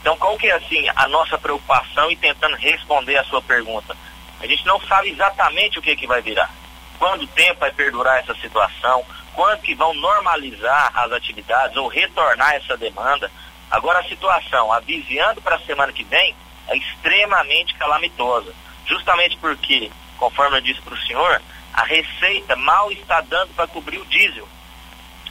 Então, 0.00 0.16
qual 0.16 0.38
que 0.38 0.46
é 0.46 0.52
assim 0.52 0.86
a 0.94 1.08
nossa 1.08 1.36
preocupação 1.36 2.08
e 2.08 2.14
tentando 2.14 2.54
responder 2.54 3.16
a 3.16 3.24
sua 3.24 3.42
pergunta? 3.42 3.96
A 4.40 4.46
gente 4.46 4.64
não 4.66 4.80
sabe 4.80 5.10
exatamente 5.10 5.78
o 5.78 5.82
que, 5.82 5.94
que 5.94 6.06
vai 6.06 6.22
virar. 6.22 6.50
Quando 6.98 7.26
tempo 7.28 7.60
vai 7.60 7.70
perdurar 7.72 8.18
essa 8.18 8.34
situação? 8.34 9.04
Quando 9.34 9.62
que 9.62 9.74
vão 9.74 9.94
normalizar 9.94 10.90
as 10.94 11.12
atividades 11.12 11.76
ou 11.76 11.88
retornar 11.88 12.54
essa 12.54 12.76
demanda? 12.76 13.30
Agora 13.70 14.00
a 14.00 14.04
situação, 14.04 14.72
aviziando 14.72 15.40
para 15.40 15.56
a 15.56 15.60
semana 15.60 15.92
que 15.92 16.04
vem, 16.04 16.34
é 16.68 16.76
extremamente 16.76 17.74
calamitosa. 17.74 18.52
Justamente 18.86 19.36
porque, 19.36 19.90
conforme 20.18 20.56
eu 20.56 20.60
disse 20.60 20.80
para 20.82 20.94
o 20.94 21.00
senhor, 21.02 21.40
a 21.72 21.84
receita 21.84 22.56
mal 22.56 22.90
está 22.90 23.20
dando 23.20 23.54
para 23.54 23.66
cobrir 23.66 23.98
o 23.98 24.06
diesel. 24.06 24.48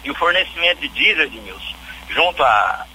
E 0.03 0.09
o 0.09 0.15
fornecimento 0.15 0.79
de 0.79 0.87
diesel, 0.89 1.25
Edmilson, 1.25 1.75
junto 2.09 2.41
à, 2.43 2.85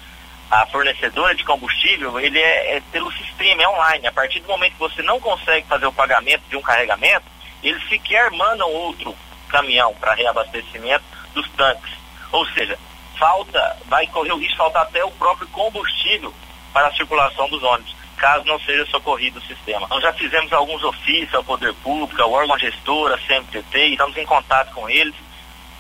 à 0.54 0.66
fornecedora 0.66 1.34
de 1.34 1.42
combustível, 1.42 2.20
ele 2.20 2.38
é, 2.38 2.76
é 2.76 2.80
pelo 2.92 3.10
sistema, 3.12 3.62
é 3.62 3.68
online. 3.68 4.06
A 4.06 4.12
partir 4.12 4.38
do 4.38 4.46
momento 4.46 4.74
que 4.74 4.78
você 4.78 5.02
não 5.02 5.18
consegue 5.18 5.66
fazer 5.66 5.86
o 5.86 5.92
pagamento 5.92 6.42
de 6.48 6.56
um 6.56 6.62
carregamento, 6.62 7.24
eles 7.60 7.86
sequer 7.88 8.30
mandam 8.30 8.70
outro 8.70 9.16
caminhão 9.48 9.92
para 9.94 10.14
reabastecimento 10.14 11.04
dos 11.32 11.48
tanques. 11.50 11.92
Ou 12.30 12.46
seja, 12.46 12.78
falta, 13.18 13.76
vai 13.86 14.06
correr 14.06 14.32
o 14.32 14.36
risco 14.36 14.52
de 14.52 14.58
faltar 14.58 14.82
até 14.82 15.04
o 15.04 15.10
próprio 15.12 15.48
combustível 15.48 16.32
para 16.72 16.86
a 16.86 16.94
circulação 16.94 17.48
dos 17.48 17.62
ônibus, 17.62 17.94
caso 18.16 18.44
não 18.44 18.58
seja 18.60 18.86
socorrido 18.86 19.40
o 19.40 19.42
sistema. 19.42 19.88
Nós 19.88 20.02
já 20.02 20.12
fizemos 20.12 20.52
alguns 20.52 20.84
ofícios 20.84 21.34
ao 21.34 21.42
Poder 21.42 21.74
Público, 21.74 22.22
ao 22.22 22.32
órgão 22.32 22.56
gestor, 22.58 23.12
a 23.12 23.18
CMTT, 23.18 23.78
estamos 23.86 24.16
em 24.16 24.26
contato 24.26 24.72
com 24.72 24.88
eles, 24.88 25.14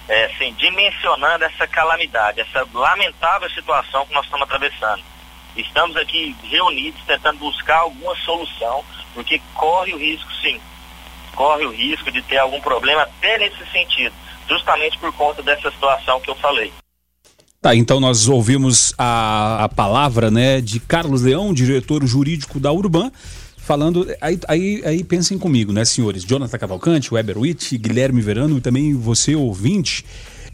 é, 0.08 0.26
assim, 0.26 0.52
dimensionando 0.54 1.44
essa 1.44 1.66
calamidade, 1.66 2.40
essa 2.40 2.66
lamentável 2.72 3.48
situação 3.50 4.06
que 4.06 4.14
nós 4.14 4.24
estamos 4.24 4.44
atravessando. 4.44 5.02
Estamos 5.56 5.96
aqui 5.96 6.34
reunidos 6.42 7.00
tentando 7.06 7.38
buscar 7.38 7.78
alguma 7.78 8.14
solução, 8.16 8.84
porque 9.14 9.40
corre 9.54 9.94
o 9.94 9.98
risco, 9.98 10.32
sim, 10.42 10.60
corre 11.34 11.64
o 11.64 11.70
risco 11.70 12.10
de 12.10 12.20
ter 12.22 12.38
algum 12.38 12.60
problema 12.60 13.02
até 13.02 13.38
nesse 13.38 13.64
sentido, 13.70 14.14
justamente 14.48 14.98
por 14.98 15.12
conta 15.12 15.42
dessa 15.42 15.70
situação 15.70 16.20
que 16.20 16.30
eu 16.30 16.34
falei. 16.36 16.72
Tá, 17.64 17.74
então 17.74 17.98
nós 17.98 18.28
ouvimos 18.28 18.92
a, 18.98 19.64
a 19.64 19.68
palavra 19.70 20.30
né, 20.30 20.60
de 20.60 20.78
Carlos 20.78 21.22
Leão, 21.22 21.54
diretor 21.54 22.04
jurídico 22.04 22.60
da 22.60 22.70
Urban, 22.70 23.10
falando. 23.64 24.06
Aí, 24.20 24.38
aí, 24.46 24.82
aí 24.84 25.04
pensem 25.04 25.38
comigo, 25.38 25.72
né, 25.72 25.84
senhores? 25.84 26.24
Jonathan 26.24 26.58
Cavalcante, 26.58 27.12
Weber 27.12 27.38
Witt, 27.38 27.76
Guilherme 27.78 28.20
Verano 28.20 28.58
e 28.58 28.60
também 28.60 28.94
você, 28.94 29.34
ouvinte. 29.34 30.04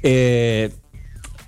É, 0.03 0.71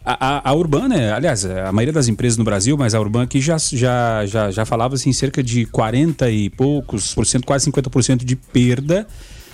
a, 0.04 0.48
a, 0.48 0.50
a 0.50 0.54
Urban, 0.54 0.88
né, 0.88 1.12
aliás, 1.12 1.44
a 1.44 1.70
maioria 1.72 1.92
das 1.92 2.08
empresas 2.08 2.36
no 2.36 2.44
Brasil, 2.44 2.76
mas 2.76 2.94
a 2.94 3.00
Urban 3.00 3.22
aqui 3.22 3.40
já, 3.40 3.56
já, 3.56 4.26
já, 4.26 4.50
já 4.50 4.64
falava 4.64 4.96
assim, 4.96 5.12
cerca 5.12 5.42
de 5.42 5.64
40 5.66 6.28
e 6.28 6.50
poucos 6.50 7.14
por 7.14 7.24
cento, 7.24 7.46
quase 7.46 7.70
50% 7.70 8.24
de 8.24 8.34
perda 8.34 9.06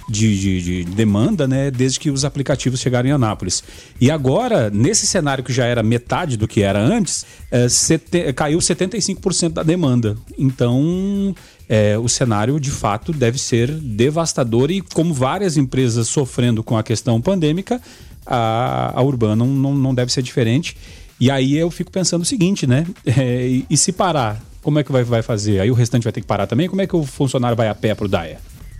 de, 0.08 0.40
de, 0.40 0.84
de 0.84 0.84
demanda, 0.94 1.46
né, 1.46 1.70
desde 1.70 2.00
que 2.00 2.10
os 2.10 2.24
aplicativos 2.24 2.80
chegaram 2.80 3.08
em 3.08 3.12
Anápolis. 3.12 3.62
E 4.00 4.10
agora, 4.10 4.70
nesse 4.70 5.06
cenário 5.06 5.44
que 5.44 5.52
já 5.52 5.66
era 5.66 5.82
metade 5.82 6.36
do 6.36 6.48
que 6.48 6.62
era 6.62 6.80
antes, 6.80 7.26
é, 7.50 7.68
sete, 7.68 8.32
caiu 8.32 8.58
75% 8.58 9.50
da 9.50 9.62
demanda. 9.62 10.16
Então, 10.38 11.34
é, 11.68 11.98
o 11.98 12.08
cenário 12.08 12.58
de 12.58 12.70
fato 12.70 13.12
deve 13.12 13.38
ser 13.38 13.70
devastador 13.70 14.70
e 14.70 14.80
como 14.80 15.12
várias 15.12 15.56
empresas 15.56 16.08
sofrendo 16.08 16.64
com 16.64 16.78
a 16.78 16.82
questão 16.82 17.20
pandêmica, 17.20 17.80
a, 18.26 18.92
a 18.94 19.02
Urbana 19.02 19.36
não, 19.36 19.74
não, 19.74 19.94
deve 19.94 20.10
ser 20.10 20.22
diferente. 20.22 20.76
E 21.20 21.30
aí 21.30 21.56
eu 21.56 21.70
fico 21.70 21.90
pensando 21.90 22.22
o 22.22 22.24
seguinte, 22.24 22.66
né? 22.66 22.86
É, 23.04 23.62
e, 23.68 23.76
se 23.76 23.92
parar, 23.92 24.40
como 24.62 24.78
é 24.78 24.84
que 24.84 24.92
vai, 24.92 25.02
vai 25.02 25.22
fazer? 25.22 25.60
Aí 25.60 25.70
o 25.70 25.74
restante 25.74 26.04
vai 26.04 26.12
ter 26.12 26.20
que 26.20 26.26
parar 26.26 26.46
também? 26.46 26.68
Como 26.68 26.80
é 26.80 26.86
que 26.86 26.96
o 26.96 27.04
funcionário 27.04 27.56
vai 27.56 27.68
a 27.68 27.74
pé 27.74 27.94
pro 27.94 28.08
DAE? 28.08 28.36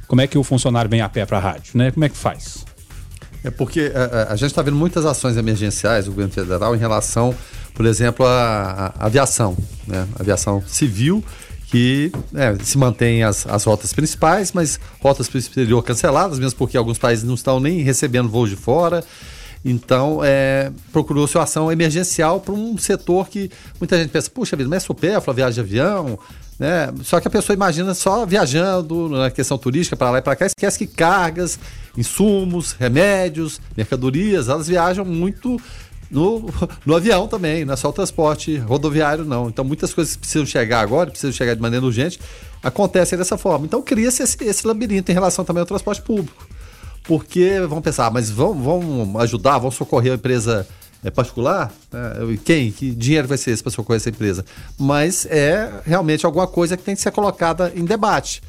Como 0.07 0.21
é 0.21 0.27
que 0.27 0.39
o 0.39 0.43
funcionário 0.43 0.91
vem 0.91 1.01
a 1.01 1.09
pé 1.09 1.27
para 1.27 1.37
a 1.37 1.41
rádio, 1.41 1.73
né? 1.75 1.91
Como 1.91 2.05
é 2.05 2.09
que 2.09 2.17
faz? 2.17 2.65
É 3.45 3.51
porque 3.51 3.93
a, 3.95 4.33
a 4.33 4.37
gente 4.37 4.51
está 4.51 4.63
vendo 4.63 4.77
muitas 4.77 5.05
ações 5.05 5.37
emergenciais 5.37 6.07
do 6.07 6.13
governo 6.13 6.33
federal 6.33 6.75
em 6.75 6.79
relação, 6.79 7.35
por 7.75 7.85
exemplo, 7.85 8.25
à 8.25 8.95
aviação, 8.99 9.57
né? 9.87 10.07
Aviação 10.19 10.63
civil 10.67 11.23
que 11.71 12.11
é, 12.35 12.57
se 12.63 12.79
mantém 12.79 13.23
as, 13.23 13.47
as 13.47 13.65
rotas 13.65 13.93
principais, 13.93 14.53
mas 14.53 14.81
rotas 15.01 15.29
para 15.29 15.37
o 15.37 15.39
exterior 15.39 15.83
canceladas, 15.83 16.39
mesmo 16.39 16.59
porque 16.59 16.77
alguns 16.77 16.99
países 16.99 17.25
não 17.25 17.35
estão 17.35 17.61
nem 17.61 17.83
recebendo 17.83 18.29
voos 18.29 18.51
de 18.51 18.57
fora. 18.57 19.05
Então, 19.65 20.21
é, 20.25 20.71
procurou-se 20.93 21.37
uma 21.37 21.45
ação 21.45 21.71
emergencial 21.71 22.41
para 22.41 22.55
um 22.55 22.79
setor 22.79 23.29
que 23.29 23.51
muita 23.79 23.99
gente 23.99 24.11
pensa, 24.11 24.31
puxa 24.31 24.57
vida, 24.57 24.69
mas 24.69 24.83
é 24.83 24.87
supérflua, 24.87 25.35
viagem 25.35 25.55
de 25.55 25.61
avião, 25.61 26.19
né? 26.59 26.93
Só 27.03 27.21
que 27.21 27.29
a 27.29 27.31
pessoa 27.31 27.55
imagina 27.55 27.93
só 27.93 28.25
viajando 28.25 29.09
na 29.09 29.31
questão 29.31 29.59
turística 29.59 29.97
para 29.97 30.11
lá 30.11 30.19
e 30.19 30.23
para 30.23 30.37
cá, 30.37 30.47
esquece 30.47 30.79
que 30.79 30.87
cargas, 30.87 31.59
insumos, 31.97 32.73
remédios, 32.73 33.61
mercadorias, 33.77 34.49
elas 34.49 34.69
viajam 34.69 35.05
muito 35.05 35.61
no, 36.11 36.49
no 36.85 36.97
avião 36.97 37.29
também, 37.29 37.65
não 37.65 37.75
é 37.75 37.77
só 37.77 37.89
o 37.89 37.93
transporte 37.93 38.57
rodoviário, 38.57 39.25
não. 39.25 39.49
Então, 39.49 39.65
muitas 39.65 39.93
coisas 39.93 40.15
que 40.15 40.21
precisam 40.21 40.47
chegar 40.47 40.81
agora, 40.81 41.11
precisam 41.11 41.33
chegar 41.33 41.55
de 41.55 41.61
maneira 41.61 41.85
urgente, 41.85 42.19
acontecem 42.63 43.19
dessa 43.19 43.37
forma. 43.37 43.67
Então, 43.67 43.83
cria-se 43.83 44.23
esse, 44.23 44.37
esse 44.45 44.67
labirinto 44.67 45.11
em 45.11 45.15
relação 45.15 45.45
também 45.45 45.61
ao 45.61 45.67
transporte 45.67 46.03
público. 46.03 46.47
Porque 47.05 47.61
vão 47.69 47.81
pensar, 47.81 48.11
mas 48.11 48.31
vão, 48.31 48.55
vão 48.55 49.19
ajudar, 49.21 49.59
vão 49.59 49.71
socorrer 49.71 50.13
a 50.13 50.15
empresa 50.17 50.67
é, 51.03 51.11
particular? 51.11 51.73
É, 51.93 52.37
quem? 52.45 52.71
Que 52.71 52.91
dinheiro 52.91 53.29
vai 53.29 53.39
ser 53.39 53.53
esse 53.53 53.63
para 53.63 53.73
socorrer 53.73 53.97
essa 53.97 54.11
empresa? 54.11 54.45
Mas 54.79 55.27
é 55.27 55.71
realmente 55.85 56.27
alguma 56.27 56.47
coisa 56.47 56.77
que 56.77 56.83
tem 56.83 56.95
que 56.95 57.01
ser 57.01 57.11
colocada 57.11 57.73
em 57.75 57.85
debate. 57.85 58.43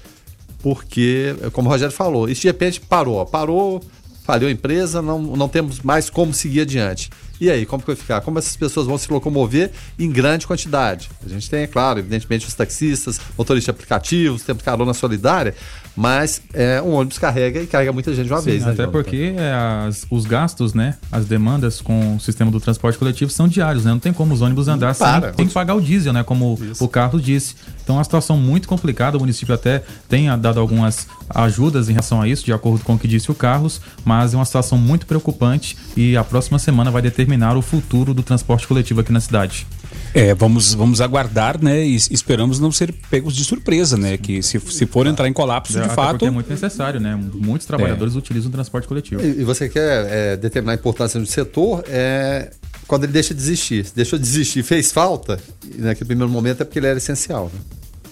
Porque, 0.62 1.36
como 1.54 1.70
o 1.70 1.72
Rogério 1.72 1.96
falou, 1.96 2.30
isso 2.30 2.42
de 2.42 2.48
repente 2.48 2.82
parou. 2.82 3.26
Parou, 3.26 3.82
falhou 4.26 4.50
a 4.50 4.52
empresa, 4.52 5.02
não, 5.02 5.22
não 5.22 5.48
temos 5.48 5.80
mais 5.80 6.10
como 6.10 6.34
seguir 6.34 6.62
adiante. 6.62 7.10
E 7.40 7.50
aí, 7.50 7.66
como 7.66 7.82
que 7.82 7.88
vai 7.88 7.96
ficar? 7.96 8.22
Como 8.22 8.38
essas 8.38 8.56
pessoas 8.58 8.86
vão 8.86 8.98
se 8.98 9.12
locomover 9.12 9.72
em 9.98 10.12
grande 10.12 10.46
quantidade? 10.46 11.10
A 11.26 11.30
gente 11.30 11.50
tem, 11.50 11.62
é 11.62 11.68
claro, 11.68 12.00
evidentemente, 12.00 12.46
os 12.46 12.54
taxistas, 12.54 13.20
motoristas 13.38 13.66
de 13.66 13.72
aplicativos, 13.72 14.44
tem 14.44 14.56
carona 14.56 14.94
solidária, 14.94 15.56
mas 16.02 16.42
é, 16.54 16.82
um 16.82 16.94
ônibus 16.94 17.18
carrega 17.20 17.62
e 17.62 17.68
carrega 17.68 17.92
muita 17.92 18.14
gente 18.16 18.28
de 18.28 18.32
uma 18.32 18.40
Sim, 18.40 18.52
vez, 18.52 18.66
né? 18.66 18.72
até 18.72 18.88
porque 18.88 19.34
é, 19.38 19.52
as- 19.86 20.08
os 20.10 20.26
gastos, 20.26 20.74
né, 20.74 20.96
as 21.12 21.26
demandas 21.26 21.82
com 21.82 22.16
o 22.16 22.20
sistema 22.22 22.50
do 22.50 22.58
transporte 22.62 22.98
coletivo 22.98 23.30
são 23.30 23.50
diários, 23.50 23.84
né? 23.84 23.92
Não 23.92 24.00
tem 24.00 24.14
como 24.14 24.34
os 24.34 24.42
ônibus 24.42 24.70
andar 24.70 24.94
sem 24.96 25.06
para. 25.06 25.34
tem 25.34 25.46
que 25.46 25.54
pagar 25.54 25.76
o 25.76 25.82
diesel, 25.82 26.14
né? 26.14 26.24
Como 26.24 26.58
o 26.80 26.88
Carlos 26.88 27.22
disse. 27.22 27.54
Então 27.84 27.96
é 27.96 27.98
uma 27.98 28.04
situação 28.06 28.38
muito 28.38 28.66
complicada. 28.66 29.18
O 29.18 29.20
município 29.20 29.54
até 29.54 29.84
tem 30.08 30.30
ah, 30.30 30.38
dado 30.38 30.58
algumas 30.60 31.06
ajudas 31.30 31.90
em 31.90 31.94
relação 31.94 32.22
a 32.22 32.28
isso, 32.30 32.46
de 32.46 32.54
acordo 32.54 32.84
com 32.86 32.94
o 32.94 33.00
que 33.00 33.08
disse 33.08 33.30
o 33.30 33.36
Carlos, 33.36 33.82
mas 34.06 34.34
é 34.34 34.38
uma 34.38 34.46
situação 34.46 34.78
muito 34.78 35.06
preocupante 35.06 35.76
e 35.98 36.16
a 36.16 36.24
próxima 36.24 36.58
semana 36.60 36.90
vai 36.92 37.02
determinar 37.02 37.58
o 37.58 37.62
futuro 37.62 38.14
do 38.14 38.24
transporte 38.24 38.66
coletivo 38.68 39.02
aqui 39.02 39.12
na 39.12 39.20
cidade. 39.20 39.68
É, 40.14 40.34
vamos, 40.34 40.74
vamos 40.74 41.02
aguardar, 41.02 41.62
né? 41.62 41.86
E 41.86 41.96
esperamos 41.96 42.60
não 42.60 42.72
ser 42.72 42.94
pegos 43.10 43.36
de 43.36 43.44
surpresa, 43.44 43.98
né? 43.98 44.18
Que 44.18 44.42
se, 44.42 44.60
se 44.60 44.86
for 44.86 45.06
entrar 45.08 45.28
em 45.28 45.34
colapso, 45.34 45.74
de 45.74 45.80
Até 45.80 45.94
fato. 45.94 46.26
é 46.26 46.32
muito 46.32 46.50
necessário, 46.50 47.00
né? 47.00 47.20
Muitos 47.34 47.68
trabalhadores 47.68 48.16
utilizam 48.16 48.50
o 48.50 48.52
transporte 48.52 48.88
coletivo. 48.88 49.22
E, 49.22 49.42
e 49.42 49.44
você 49.44 49.70
quer 49.70 50.08
é, 50.10 50.38
determinar 50.38 50.74
a 50.74 50.76
importância 50.76 51.20
do 51.20 51.26
setor 51.26 51.84
é, 51.88 52.52
quando 52.88 53.04
ele 53.04 53.14
deixa 53.14 53.34
de 53.34 53.42
existir. 53.42 53.86
Se 53.86 53.96
deixou 53.96 54.18
de 54.18 54.26
existir, 54.26 54.64
fez 54.64 54.92
falta, 54.92 55.40
naquele 55.78 56.08
primeiro 56.08 56.32
momento 56.32 56.62
é 56.62 56.66
porque 56.66 56.80
ele 56.80 56.88
era 56.88 56.98
essencial. 56.98 57.52
Né? 57.54 57.60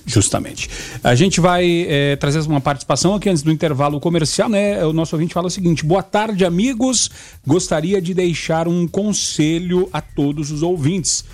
Justamente. 0.07 0.69
A 1.03 1.13
gente 1.15 1.41
vai 1.41 1.85
eh, 1.85 2.15
trazer 2.15 2.39
uma 2.39 2.61
participação 2.61 3.13
aqui 3.13 3.29
antes 3.29 3.43
do 3.43 3.51
intervalo 3.51 3.99
comercial, 3.99 4.47
né? 4.47 4.85
O 4.85 4.93
nosso 4.93 5.13
ouvinte 5.13 5.33
fala 5.33 5.47
o 5.47 5.51
seguinte: 5.51 5.83
boa 5.83 6.01
tarde, 6.01 6.45
amigos. 6.45 7.11
Gostaria 7.45 8.01
de 8.01 8.13
deixar 8.13 8.69
um 8.69 8.87
conselho 8.87 9.89
a 9.91 9.99
todos 9.99 10.49
os 10.49 10.63
ouvintes. 10.63 11.25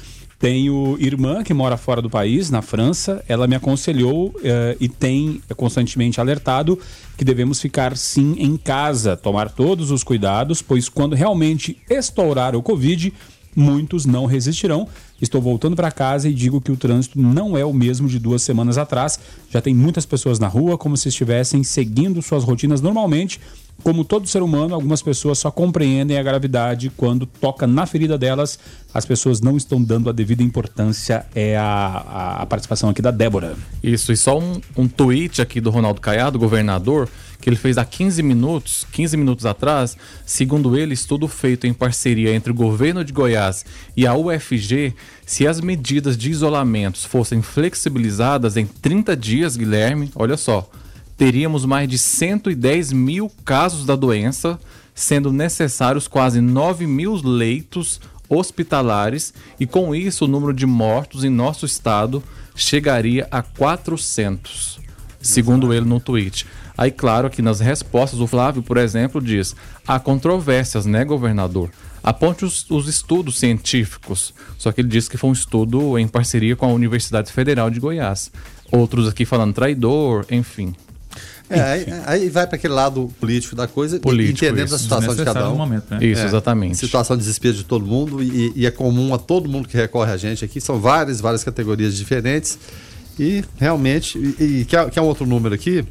Tenho 0.44 0.98
irmã 1.00 1.42
que 1.42 1.54
mora 1.54 1.78
fora 1.78 2.02
do 2.02 2.10
país, 2.10 2.50
na 2.50 2.62
França. 2.62 3.24
Ela 3.30 3.48
me 3.48 3.56
aconselhou 3.56 4.36
eh, 4.44 4.76
e 4.78 4.90
tem 4.90 5.42
constantemente 5.56 6.20
alertado 6.20 6.78
que 7.18 7.24
devemos 7.24 7.62
ficar 7.62 7.96
sim 7.96 8.36
em 8.38 8.58
casa, 8.58 9.16
tomar 9.16 9.50
todos 9.50 9.90
os 9.90 10.04
cuidados, 10.04 10.62
pois 10.62 10.90
quando 10.90 11.16
realmente 11.16 11.78
estourar 11.90 12.58
o 12.58 12.62
Covid, 12.62 13.14
muitos 13.56 14.06
não 14.06 14.26
resistirão. 14.26 14.86
Estou 15.22 15.42
voltando 15.42 15.78
para 15.78 15.90
casa 15.90 16.28
e 16.28 16.34
digo 16.34 16.60
que 16.60 16.74
o 16.74 16.76
trânsito 16.76 17.18
não 17.18 17.58
é 17.58 17.64
o 17.64 17.72
mesmo 17.72 18.10
de 18.10 18.20
duas 18.20 18.42
semanas 18.42 18.78
atrás. 18.78 19.18
Já 19.50 19.62
tem 19.62 19.74
muitas 19.74 20.06
pessoas 20.06 20.40
na 20.40 20.50
rua, 20.50 20.78
como 20.78 20.98
se 20.98 21.08
estivessem 21.08 21.64
seguindo 21.64 22.22
suas 22.22 22.44
rotinas 22.44 22.82
normalmente. 22.82 23.40
Como 23.82 24.06
todo 24.06 24.28
ser 24.28 24.42
humano, 24.42 24.74
algumas 24.76 25.02
pessoas 25.02 25.40
só 25.40 25.52
compreendem 25.52 26.18
a 26.18 26.24
gravidade 26.24 26.90
quando 26.96 27.26
toca 27.26 27.68
na 27.68 27.86
ferida 27.86 28.18
delas. 28.18 28.58
As 28.94 29.06
pessoas 29.06 29.42
não 29.42 29.58
estão 29.58 29.84
dando 29.84 30.10
a 30.10 30.14
devida 30.14 30.42
importância. 30.42 31.26
É 31.36 31.58
a, 31.58 32.38
a- 32.40 32.46
participação 32.46 32.90
aqui 32.90 33.02
da 33.02 33.12
Débora. 33.12 33.56
Isso, 33.84 34.14
e 34.14 34.18
só 34.18 34.40
um, 34.40 34.62
um 34.78 34.88
tweet 34.88 35.42
aqui 35.42 35.60
do 35.60 35.70
Ronaldo 35.70 36.00
Caiado, 36.00 36.40
governador, 36.40 37.10
que 37.42 37.50
ele 37.50 37.58
fez 37.58 37.78
há 37.78 37.84
15 37.84 38.24
minutos, 38.24 38.88
15 38.90 39.18
minutos 39.18 39.46
atrás, 39.46 39.98
segundo 40.26 40.78
ele, 40.78 40.94
estudo 40.94 41.28
feito 41.28 41.68
em 41.68 41.74
parceria 41.74 42.34
entre 42.34 42.52
o 42.54 42.56
governo 42.56 43.04
de 43.04 43.12
Goiás 43.12 43.66
e 43.98 44.08
a 44.08 44.14
UFG, 44.16 44.94
se 45.26 45.46
as 45.46 45.60
medidas 45.60 46.16
de 46.18 46.32
isolamento 46.32 47.06
fossem 47.06 47.42
flexibilizadas 47.42 48.56
em 48.56 48.66
30 48.66 49.14
dias, 49.18 49.58
Guilherme, 49.58 50.10
olha 50.16 50.38
só, 50.38 50.70
teríamos 51.18 51.66
mais 51.66 51.88
de 51.88 51.98
110 51.98 52.92
mil 52.92 53.32
casos 53.46 53.86
da 53.86 53.96
doença, 53.96 54.60
sendo 54.94 55.32
necessários 55.32 56.08
quase 56.08 56.42
9 56.42 56.86
mil 56.86 57.16
leitos 57.16 58.00
hospitalares 58.30 59.34
e 59.60 59.66
com 59.66 59.94
isso 59.94 60.26
o 60.26 60.28
número 60.28 60.54
de 60.54 60.66
mortos 60.66 61.24
em 61.24 61.30
nosso 61.30 61.66
estado 61.66 62.24
chegaria 62.56 63.28
a 63.32 63.42
400, 63.42 64.80
segundo 65.22 65.74
ele 65.74 65.86
no 65.86 66.00
tweet. 66.00 66.46
Aí, 66.78 66.92
claro, 66.92 67.30
que 67.30 67.42
nas 67.42 67.60
respostas, 67.60 68.20
o 68.20 68.28
Flávio, 68.28 68.64
por 68.64 68.78
exemplo, 68.78 69.22
diz: 69.22 69.56
há 69.88 70.00
controvérsias, 70.00 70.86
né, 70.86 71.06
governador? 71.06 71.70
Aponte 72.04 72.44
os, 72.44 72.70
os 72.70 72.88
estudos 72.88 73.40
científicos. 73.40 74.34
Só 74.58 74.72
que 74.72 74.82
ele 74.82 74.90
disse 74.90 75.10
que 75.10 75.18
foi 75.18 75.30
um 75.30 75.34
estudo 75.34 75.98
em 75.98 76.08
parceria 76.08 76.56
com 76.56 76.66
a 76.66 76.74
Universidade 76.74 77.32
Federal 77.32 77.70
de 77.70 77.80
Goiás. 77.80 78.32
Outros 78.72 79.08
aqui 79.08 79.24
falando 79.24 79.54
traidor, 79.54 80.26
enfim. 80.30 80.76
É, 81.50 81.62
aí, 81.62 81.86
aí 82.06 82.30
vai 82.30 82.48
para 82.48 82.56
aquele 82.56 82.74
lado 82.74 83.12
político 83.20 83.56
da 83.56 83.68
coisa, 83.68 84.00
Político, 84.00 84.46
entendendo 84.46 84.68
isso. 84.68 84.76
a 84.76 84.80
situação 84.80 85.16
de 85.16 85.24
cada 85.24 85.50
um. 85.50 85.56
momento, 85.56 85.92
né? 85.92 86.04
Isso, 86.04 86.26
exatamente. 86.26 86.78
Situação 86.78 87.16
de 87.16 87.22
desespero 87.22 87.54
de 87.54 87.64
todo 87.64 87.86
mundo 87.86 88.24
e, 88.24 88.54
e 88.56 88.66
é 88.66 88.72
comum 88.72 89.14
a 89.14 89.18
todo 89.18 89.50
mundo 89.50 89.68
que 89.68 89.76
recorre 89.76 90.12
a 90.12 90.18
gente 90.18 90.44
aqui. 90.44 90.60
São 90.62 90.80
várias, 90.80 91.20
várias 91.20 91.44
categorias 91.44 91.96
diferentes 91.96 92.58
e 93.20 93.44
realmente, 93.58 94.18
e, 94.18 94.62
e 94.62 94.66
quer, 94.66 94.90
quer 94.90 95.02
um 95.02 95.06
outro 95.06 95.26
número 95.26 95.54
aqui? 95.54 95.86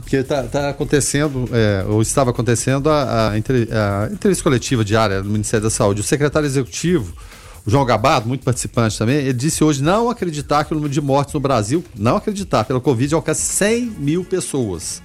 Porque 0.00 0.16
está 0.16 0.68
acontecendo, 0.68 1.48
é, 1.52 1.84
ou 1.88 2.02
estava 2.02 2.30
acontecendo, 2.30 2.90
a, 2.90 3.28
a, 3.28 3.30
a 3.30 3.38
entrevista 3.38 4.42
coletiva 4.42 4.84
diária 4.84 5.22
do 5.22 5.30
Ministério 5.30 5.64
da 5.64 5.70
Saúde. 5.70 6.00
O 6.00 6.04
secretário 6.04 6.46
executivo, 6.46 7.14
João 7.68 7.84
Gabado, 7.84 8.26
muito 8.26 8.42
participante 8.44 8.98
também, 8.98 9.16
ele 9.16 9.34
disse 9.34 9.62
hoje 9.62 9.82
não 9.82 10.08
acreditar 10.08 10.64
que 10.64 10.72
o 10.72 10.74
número 10.74 10.92
de 10.92 11.02
mortes 11.02 11.34
no 11.34 11.40
Brasil, 11.40 11.84
não 11.94 12.16
acreditar, 12.16 12.64
pela 12.64 12.80
Covid, 12.80 13.14
alcança 13.14 13.42
100 13.42 13.92
mil 13.98 14.24
pessoas. 14.24 15.02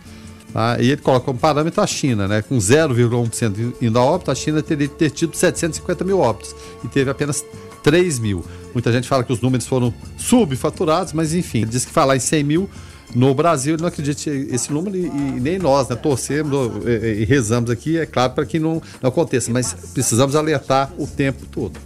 Tá? 0.53 0.78
E 0.80 0.91
ele 0.91 1.01
coloca 1.01 1.26
como 1.26 1.38
parâmetro 1.38 1.82
a 1.82 1.88
China, 1.88 2.26
né? 2.26 2.41
com 2.41 2.57
0,1% 2.57 3.74
indo 3.82 3.99
a 3.99 4.01
óbito, 4.01 4.32
a 4.32 4.36
China 4.36 4.61
teria 4.61 4.88
ter 4.88 5.09
tido 5.09 5.36
750 5.36 6.05
mil 6.05 6.20
óbitos 6.20 6.55
e 6.84 6.88
teve 6.88 7.11
apenas 7.11 7.43
3 7.84 8.20
mil. 8.20 8.45
Muita 8.74 8.91
gente 8.93 9.09
fala 9.09 9.26
que 9.26 9.34
os 9.34 9.41
números 9.41 9.68
foram 9.68 9.93
subfaturados, 10.18 11.11
mas 11.11 11.34
enfim, 11.34 11.64
ele 11.64 11.72
diz 11.72 11.84
que 11.84 11.91
falar 11.91 12.16
em 12.16 12.20
100 12.20 12.43
mil 12.43 12.70
no 13.14 13.34
Brasil, 13.36 13.76
ele 13.76 13.82
não 13.82 13.89
acredita 13.89 14.30
esse 14.30 14.72
número 14.72 14.95
e, 14.95 15.05
e 15.05 15.39
nem 15.39 15.59
nós, 15.59 15.88
né? 15.89 15.95
Torcemos 15.95 16.72
e, 16.86 17.22
e 17.22 17.26
rezamos 17.26 17.70
aqui, 17.70 17.97
é 17.97 18.05
claro, 18.05 18.34
para 18.34 18.45
que 18.45 18.57
não, 18.57 18.82
não 19.01 19.09
aconteça, 19.09 19.51
mas 19.51 19.74
precisamos 19.93 20.36
alertar 20.36 20.91
o 20.97 21.05
tempo 21.05 21.45
todo. 21.45 21.80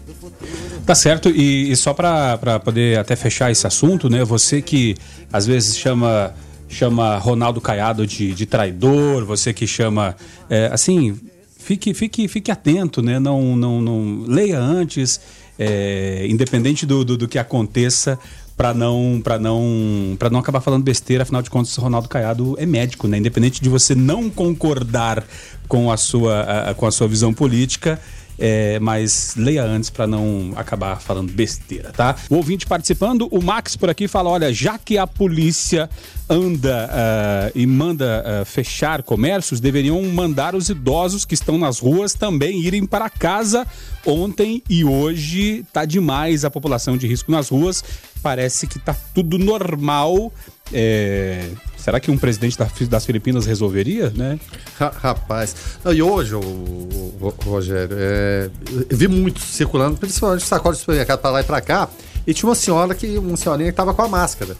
Tá 0.86 0.96
certo, 0.96 1.30
e, 1.30 1.72
e 1.72 1.76
só 1.76 1.94
para 1.94 2.60
poder 2.64 2.98
até 2.98 3.16
fechar 3.16 3.52
esse 3.52 3.68
assunto, 3.68 4.10
né? 4.10 4.24
Você 4.24 4.62
que 4.62 4.96
às 5.32 5.46
vezes 5.46 5.78
chama 5.78 6.34
chama 6.70 7.18
Ronaldo 7.18 7.62
Caiado 7.62 8.06
de, 8.06 8.34
de 8.34 8.46
traidor, 8.46 9.26
você 9.26 9.54
que 9.54 9.66
chama. 9.66 10.16
é, 10.50 10.70
assim, 10.72 11.18
fique, 11.58 11.94
fique, 11.94 12.28
fique 12.28 12.52
atento, 12.52 13.02
né? 13.02 13.20
Não, 13.20 13.56
não, 13.56 13.82
não 13.82 14.24
leia 14.28 14.60
antes, 14.60 15.20
é, 15.58 16.26
independente 16.30 16.86
do, 16.86 17.04
do, 17.06 17.18
do 17.18 17.28
que 17.28 17.40
aconteça. 17.40 18.18
Para 18.56 18.74
não, 18.74 19.22
não, 19.40 20.18
não 20.32 20.40
acabar 20.40 20.62
falando 20.62 20.84
besteira, 20.84 21.22
afinal 21.22 21.44
de 21.44 21.50
contas, 21.50 21.76
Ronaldo 21.76 22.10
Caiado 22.10 22.56
é 22.58 22.66
médico, 22.66 23.08
né? 23.08 23.18
Independente 23.20 23.62
de 23.62 23.70
você 23.70 23.94
não 23.94 24.32
concordar 24.32 25.24
com 25.68 25.92
a 25.92 25.96
sua, 25.98 26.42
a- 26.72 26.74
com 26.74 26.88
a 26.88 26.92
sua 26.92 27.08
visão 27.08 27.32
política, 27.32 28.00
é, 28.40 28.80
mas 28.80 29.34
leia 29.36 29.64
antes 29.64 29.90
para 29.90 30.06
não 30.06 30.54
acabar 30.56 31.02
falando 31.02 31.32
besteira, 31.32 31.92
tá? 31.92 32.16
O 32.30 32.36
ouvinte 32.36 32.66
participando, 32.66 33.28
o 33.32 33.42
Max 33.42 33.76
por 33.76 33.90
aqui 33.90 34.08
fala: 34.08 34.30
olha, 34.30 34.54
já 34.54 34.78
que 34.78 34.98
a 34.98 35.08
polícia 35.08 35.90
anda 36.30 36.90
ah, 36.92 37.52
e 37.56 37.66
manda 37.66 38.24
ah, 38.26 38.46
fechar 38.46 39.02
comércios, 39.02 39.60
deveriam 39.60 40.02
mandar 40.04 40.56
os 40.56 40.70
idosos 40.70 41.26
que 41.26 41.34
estão 41.34 41.57
nas 41.57 41.80
ruas 41.80 42.14
também 42.14 42.61
irem 42.61 42.86
para 42.86 43.10
casa. 43.10 43.66
Ontem 44.06 44.61
e 44.70 44.86
hoje 44.86 45.66
tá 45.74 45.84
demais 45.84 46.45
a 46.45 46.52
população 46.52 46.95
de 46.98 47.07
risco 47.07 47.32
nas 47.32 47.49
ruas. 47.49 47.84
Parece 48.22 48.68
que 48.68 48.80
tá 48.80 48.95
tudo 49.14 49.38
normal. 49.38 50.32
É, 50.72 51.49
Será 51.88 52.01
que 52.01 52.11
um 52.11 52.18
presidente 52.18 52.57
da- 52.57 52.68
das 52.89 53.05
Filipinas 53.05 53.45
resolveria, 53.45 54.11
né? 54.14 54.38
Ra- 54.77 54.91
Rapaz, 54.93 55.55
e 55.95 56.01
hoje, 56.03 56.35
o, 56.35 56.39
o- 56.41 57.15
o 57.22 57.30
Rogério, 57.49 57.95
é, 57.97 58.49
eu 58.89 58.97
vi 58.97 59.07
muito 59.07 59.39
circulando, 59.39 59.95
principalmente 59.97 60.43
sacola 60.45 60.73
de 60.76 60.81
supermercado 60.81 61.19
para 61.22 61.30
lá 61.30 61.39
e 61.39 61.43
para 61.45 61.61
cá, 61.61 61.88
e 62.27 62.34
tinha 62.34 62.49
uma 62.49 62.55
senhora 62.55 62.93
que, 62.93 63.18
uma 63.18 63.38
senhorinha 63.38 63.69
que 63.69 63.73
estava 63.73 63.93
com 63.93 64.01
a 64.01 64.07
máscara. 64.09 64.57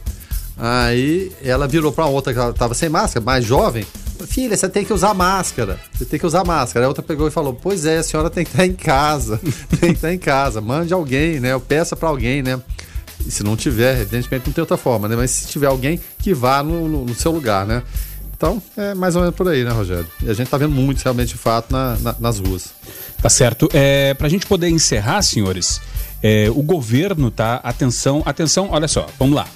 Aí 0.58 1.30
ela 1.44 1.68
virou 1.68 1.92
para 1.92 2.06
outra 2.06 2.34
que 2.34 2.40
estava 2.40 2.74
sem 2.74 2.88
máscara, 2.88 3.26
mais 3.26 3.44
jovem. 3.44 3.86
Filha, 4.26 4.56
você 4.56 4.70
tem 4.70 4.86
que 4.86 4.94
usar 4.94 5.14
máscara. 5.14 5.78
Você 5.94 6.06
tem 6.06 6.18
que 6.18 6.26
usar 6.26 6.46
máscara. 6.46 6.86
A 6.86 6.88
outra 6.88 7.04
pegou 7.04 7.28
e 7.28 7.32
falou: 7.32 7.54
Pois 7.54 7.86
é, 7.86 7.98
a 7.98 8.04
senhora 8.04 8.30
tem 8.30 8.46
que 8.46 8.52
estar 8.52 8.66
em 8.66 8.74
casa. 8.74 9.40
tem 9.82 9.90
que 9.92 9.98
estar 9.98 10.14
em 10.14 10.18
casa. 10.18 10.60
Mande 10.62 10.94
alguém, 10.94 11.40
né? 11.42 11.52
Eu 11.52 11.60
peça 11.60 11.94
para 11.96 12.08
alguém, 12.10 12.42
né? 12.42 12.60
E 13.28 13.32
se 13.32 13.44
não 13.44 13.56
tiver, 13.58 14.00
evidentemente 14.02 14.46
não 14.48 14.54
tem 14.54 14.62
outra 14.62 14.78
forma, 14.78 15.08
né? 15.08 15.16
Mas 15.16 15.32
se 15.32 15.48
tiver 15.48 15.68
alguém 15.68 16.00
que 16.20 16.34
vá 16.34 16.64
no, 16.64 16.88
no- 16.88 17.06
no 17.06 17.14
seu 17.16 17.32
lugar, 17.32 17.66
né? 17.66 17.84
Então, 18.36 18.62
é 18.78 18.94
mais 18.94 19.16
ou 19.16 19.22
menos 19.22 19.36
por 19.36 19.48
aí, 19.50 19.64
né, 19.64 19.72
Rogério? 19.72 20.08
E 20.24 20.30
a 20.30 20.34
gente 20.34 20.48
tá 20.48 20.58
vendo 20.58 20.72
muito 20.74 21.00
realmente 21.02 21.30
de 21.30 21.38
fato 21.38 21.72
na- 21.72 21.98
na- 21.98 22.16
nas 22.20 22.40
ruas. 22.40 22.70
Tá 23.22 23.30
certo. 23.30 23.68
É, 23.74 24.14
Para 24.14 24.28
a 24.28 24.30
gente 24.30 24.46
poder 24.46 24.70
encerrar, 24.70 25.22
senhores, 25.24 25.82
é, 26.24 26.48
o 26.52 26.62
governo 26.62 27.30
tá. 27.32 27.56
Atenção, 27.64 28.22
atenção, 28.26 28.70
olha 28.72 28.88
só, 28.88 29.08
vamos 29.20 29.36
lá. 29.36 29.48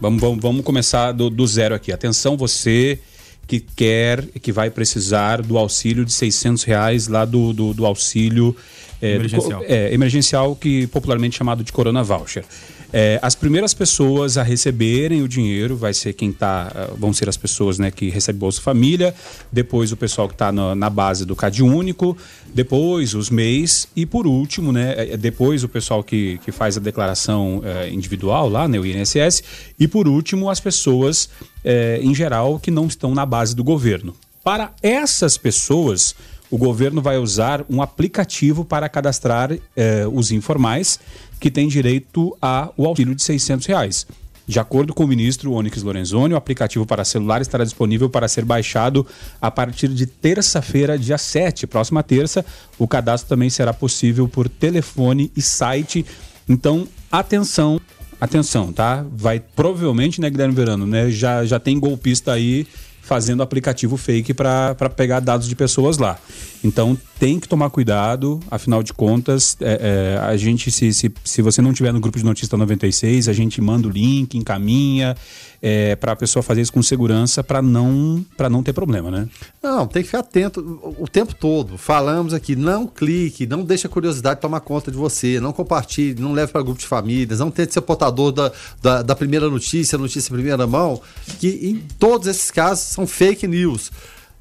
Vamos, 0.00 0.20
vamos, 0.20 0.38
vamos 0.40 0.64
começar 0.64 1.12
do, 1.12 1.30
do 1.30 1.46
zero 1.46 1.74
aqui. 1.74 1.92
Atenção, 1.92 2.36
você 2.36 2.98
que 3.46 3.60
quer, 3.60 4.24
que 4.40 4.50
vai 4.52 4.70
precisar 4.70 5.42
do 5.42 5.58
auxílio 5.58 6.04
de 6.04 6.12
600 6.12 6.62
reais 6.64 7.06
lá 7.08 7.24
do, 7.24 7.52
do, 7.52 7.74
do 7.74 7.84
auxílio 7.86 8.56
é, 9.02 9.10
do 9.10 9.16
Emergencial. 9.16 9.62
é, 9.66 9.92
emergencial, 9.94 10.56
que 10.56 10.86
popularmente 10.88 11.36
chamado 11.36 11.62
de 11.64 11.72
Corona 11.72 12.02
Voucher. 12.02 12.44
É, 12.92 13.20
as 13.22 13.34
primeiras 13.34 13.72
pessoas 13.72 14.36
a 14.36 14.42
receberem 14.42 15.22
o 15.22 15.28
dinheiro 15.28 15.76
vai 15.76 15.94
ser 15.94 16.12
quem 16.12 16.32
tá, 16.32 16.72
ah, 16.74 16.90
vão 16.96 17.12
ser 17.12 17.28
as 17.28 17.36
pessoas 17.36 17.78
né, 17.78 17.90
que 17.90 18.08
recebem 18.08 18.40
Bolsa 18.40 18.60
Família, 18.60 19.14
depois 19.52 19.92
o 19.92 19.96
pessoal 19.96 20.26
que 20.26 20.34
está 20.34 20.50
na, 20.50 20.74
na 20.74 20.90
base 20.90 21.24
do 21.24 21.36
Cade 21.36 21.62
Único, 21.62 22.16
depois 22.52 23.14
os 23.14 23.30
MEIs 23.30 23.86
e 23.94 24.04
por 24.04 24.26
último, 24.26 24.72
né, 24.72 24.94
é, 24.96 25.16
depois 25.16 25.62
o 25.62 25.68
pessoal 25.68 26.02
que, 26.02 26.38
que 26.44 26.50
faz 26.50 26.76
a 26.76 26.80
declaração 26.80 27.62
é, 27.64 27.90
individual 27.90 28.48
lá, 28.48 28.66
né, 28.66 28.78
o 28.78 28.84
INSS, 28.84 29.42
e 29.78 29.86
por 29.86 30.08
último 30.08 30.50
as 30.50 30.58
pessoas 30.58 31.28
é, 31.64 32.00
em 32.02 32.14
geral 32.14 32.58
que 32.58 32.70
não 32.70 32.86
estão 32.86 33.14
na 33.14 33.24
base 33.24 33.54
do 33.54 33.62
governo. 33.62 34.16
Para 34.42 34.72
essas 34.82 35.36
pessoas, 35.36 36.14
o 36.50 36.58
governo 36.58 37.00
vai 37.00 37.16
usar 37.16 37.64
um 37.70 37.80
aplicativo 37.80 38.64
para 38.64 38.88
cadastrar 38.88 39.52
eh, 39.76 40.04
os 40.12 40.32
informais 40.32 40.98
que 41.40 41.50
têm 41.50 41.66
direito 41.66 42.36
ao 42.40 42.74
auxílio 42.78 43.14
de 43.14 43.22
600 43.22 43.66
reais. 43.66 44.06
De 44.46 44.58
acordo 44.58 44.92
com 44.92 45.04
o 45.04 45.06
ministro 45.06 45.52
Onyx 45.52 45.80
Lorenzoni, 45.82 46.34
o 46.34 46.36
aplicativo 46.36 46.84
para 46.84 47.04
celular 47.04 47.40
estará 47.40 47.62
disponível 47.62 48.10
para 48.10 48.26
ser 48.26 48.44
baixado 48.44 49.06
a 49.40 49.48
partir 49.48 49.86
de 49.86 50.06
terça-feira, 50.06 50.98
dia 50.98 51.16
7, 51.16 51.68
próxima 51.68 52.02
terça. 52.02 52.44
O 52.76 52.88
cadastro 52.88 53.28
também 53.28 53.48
será 53.48 53.72
possível 53.72 54.26
por 54.26 54.48
telefone 54.48 55.30
e 55.36 55.40
site. 55.40 56.04
Então, 56.48 56.88
atenção, 57.12 57.80
atenção, 58.20 58.72
tá? 58.72 59.06
Vai 59.12 59.38
provavelmente, 59.38 60.20
né, 60.20 60.28
Guilherme 60.28 60.54
Verano, 60.54 60.84
né? 60.84 61.10
Já, 61.10 61.44
já 61.44 61.60
tem 61.60 61.78
golpista 61.78 62.32
aí 62.32 62.66
fazendo 63.10 63.42
aplicativo 63.42 63.96
fake 63.96 64.32
para 64.32 64.88
pegar 64.94 65.18
dados 65.18 65.48
de 65.48 65.56
pessoas 65.56 65.98
lá. 65.98 66.16
Então 66.62 66.96
tem 67.18 67.40
que 67.40 67.48
tomar 67.48 67.68
cuidado, 67.68 68.38
afinal 68.48 68.84
de 68.84 68.92
contas, 68.92 69.56
é, 69.60 70.14
é, 70.14 70.18
a 70.24 70.36
gente, 70.36 70.70
se, 70.70 70.94
se, 70.94 71.12
se 71.24 71.42
você 71.42 71.60
não 71.60 71.72
tiver 71.72 71.92
no 71.92 71.98
grupo 71.98 72.16
de 72.16 72.24
notícia 72.24 72.56
96, 72.56 73.28
a 73.28 73.32
gente 73.32 73.60
manda 73.60 73.88
o 73.88 73.90
link, 73.90 74.38
encaminha, 74.38 75.16
é, 75.62 75.96
para 75.96 76.12
a 76.12 76.16
pessoa 76.16 76.42
fazer 76.42 76.60
isso 76.60 76.72
com 76.72 76.82
segurança 76.82 77.42
para 77.42 77.60
não, 77.60 78.24
pra 78.36 78.48
não 78.48 78.62
ter 78.62 78.72
problema, 78.72 79.10
né? 79.10 79.28
Não, 79.62 79.86
tem 79.86 80.02
que 80.02 80.08
ficar 80.08 80.20
atento 80.20 80.60
o 80.82 81.00
o 81.00 81.08
tempo 81.08 81.34
todo. 81.34 81.78
Falamos 81.78 82.34
aqui, 82.34 82.54
não 82.54 82.86
clique, 82.86 83.46
não 83.46 83.64
deixe 83.64 83.86
a 83.86 83.90
curiosidade 83.90 84.40
tomar 84.40 84.60
conta 84.60 84.90
de 84.90 84.96
você, 84.96 85.40
não 85.40 85.52
compartilhe, 85.52 86.20
não 86.20 86.32
leve 86.32 86.52
para 86.52 86.62
grupo 86.62 86.78
de 86.78 86.86
famílias, 86.86 87.40
não 87.40 87.50
tente 87.50 87.72
ser 87.72 87.80
portador 87.80 88.32
da, 88.32 88.52
da, 88.82 89.02
da 89.02 89.16
primeira 89.16 89.48
notícia, 89.48 89.96
notícia 89.96 90.28
em 90.28 90.34
primeira 90.34 90.66
mão, 90.66 91.00
que 91.38 91.48
em 91.48 91.82
todos 91.98 92.26
esses 92.26 92.50
casos 92.50 92.84
são 92.84 93.06
fake 93.06 93.46
news. 93.46 93.90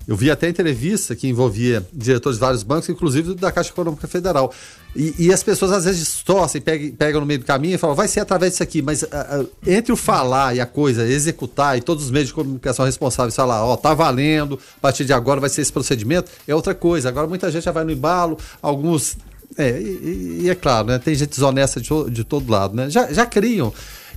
Eu 0.10 0.16
vi 0.16 0.32
até 0.32 0.50
entrevista 0.50 1.16
que 1.16 1.28
envolvia 1.28 1.86
diretores 1.94 2.40
de 2.40 2.42
vários 2.42 2.64
bancos, 2.64 2.90
inclusive 2.90 3.36
da 3.36 3.52
Caixa 3.52 3.70
Econômica 3.70 4.08
Federal. 4.08 4.52
E, 4.96 5.14
e 5.20 5.32
as 5.32 5.44
pessoas 5.44 5.72
às 5.72 5.86
vezes 5.86 6.00
distorcem, 6.00 6.60
pegam, 6.60 6.90
pegam 6.96 7.22
no 7.22 7.28
meio 7.28 7.42
do 7.42 7.46
caminho 7.46 7.76
e 7.76 7.78
falam, 7.78 7.96
vai 7.96 8.08
ser 8.08 8.20
através 8.20 8.54
disso 8.54 8.64
aqui, 8.64 8.82
mas 8.82 9.04
ah, 9.04 9.08
ah, 9.14 9.46
entre 9.68 9.94
o 9.94 9.96
falar 9.96 10.56
e 10.56 10.60
a 10.60 10.66
coisa, 10.66 11.06
executar 11.06 11.78
e 11.78 11.82
todos 11.82 12.06
os 12.06 12.10
meios 12.10 12.30
de 12.30 12.34
comunicação 12.34 12.86
responsáveis 12.86 13.36
falar, 13.36 13.64
ó, 13.64 13.78
tá 13.78 13.94
valendo, 13.94 14.60
a 14.78 14.82
partir 14.82 15.06
de 15.06 15.14
agora 15.14 15.40
vai 15.40 15.50
ser 15.50 15.62
esse 15.62 15.72
procedimento, 15.72 16.32
é 16.48 16.56
outra 16.56 16.74
coisa. 16.74 17.08
Agora 17.08 17.28
muita 17.28 17.52
gente 17.52 17.66
já 17.66 17.72
vai 17.72 17.84
no 17.84 17.92
embalo, 17.92 18.36
alguns. 18.64 19.16
É, 19.60 19.80
e, 19.80 20.40
e 20.42 20.50
é 20.50 20.56
claro, 20.56 20.88
né? 20.88 20.98
Tem 20.98 21.14
gente 21.14 21.30
desonesta 21.30 21.80
de, 21.80 21.90
de 22.10 22.24
todo 22.24 22.52
lado, 22.52 22.76
né? 22.76 22.90
Já, 22.90 23.14
já 23.14 23.28
criam. 23.28 23.72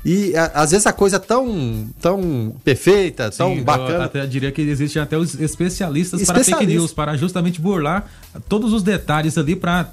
E 0.05 0.35
a- 0.37 0.51
às 0.55 0.73
vezes 0.73 0.87
a 0.87 0.93
coisa 0.93 1.17
é 1.17 1.19
tão, 1.19 1.87
tão 2.01 2.55
perfeita, 2.65 3.31
tão 3.31 3.53
Sim, 3.53 3.59
eu 3.59 3.65
bacana. 3.65 4.05
até 4.05 4.27
diria 4.27 4.51
que 4.51 4.61
existem 4.63 5.01
até 5.01 5.17
os 5.17 5.39
especialistas 5.41 6.23
para 6.25 6.43
fake 6.43 6.67
news, 6.67 6.93
para 6.93 7.17
justamente 7.17 7.61
burlar 7.61 8.07
todos 8.49 8.73
os 8.73 8.83
detalhes 8.83 9.39
ali 9.39 9.55
para 9.55 9.93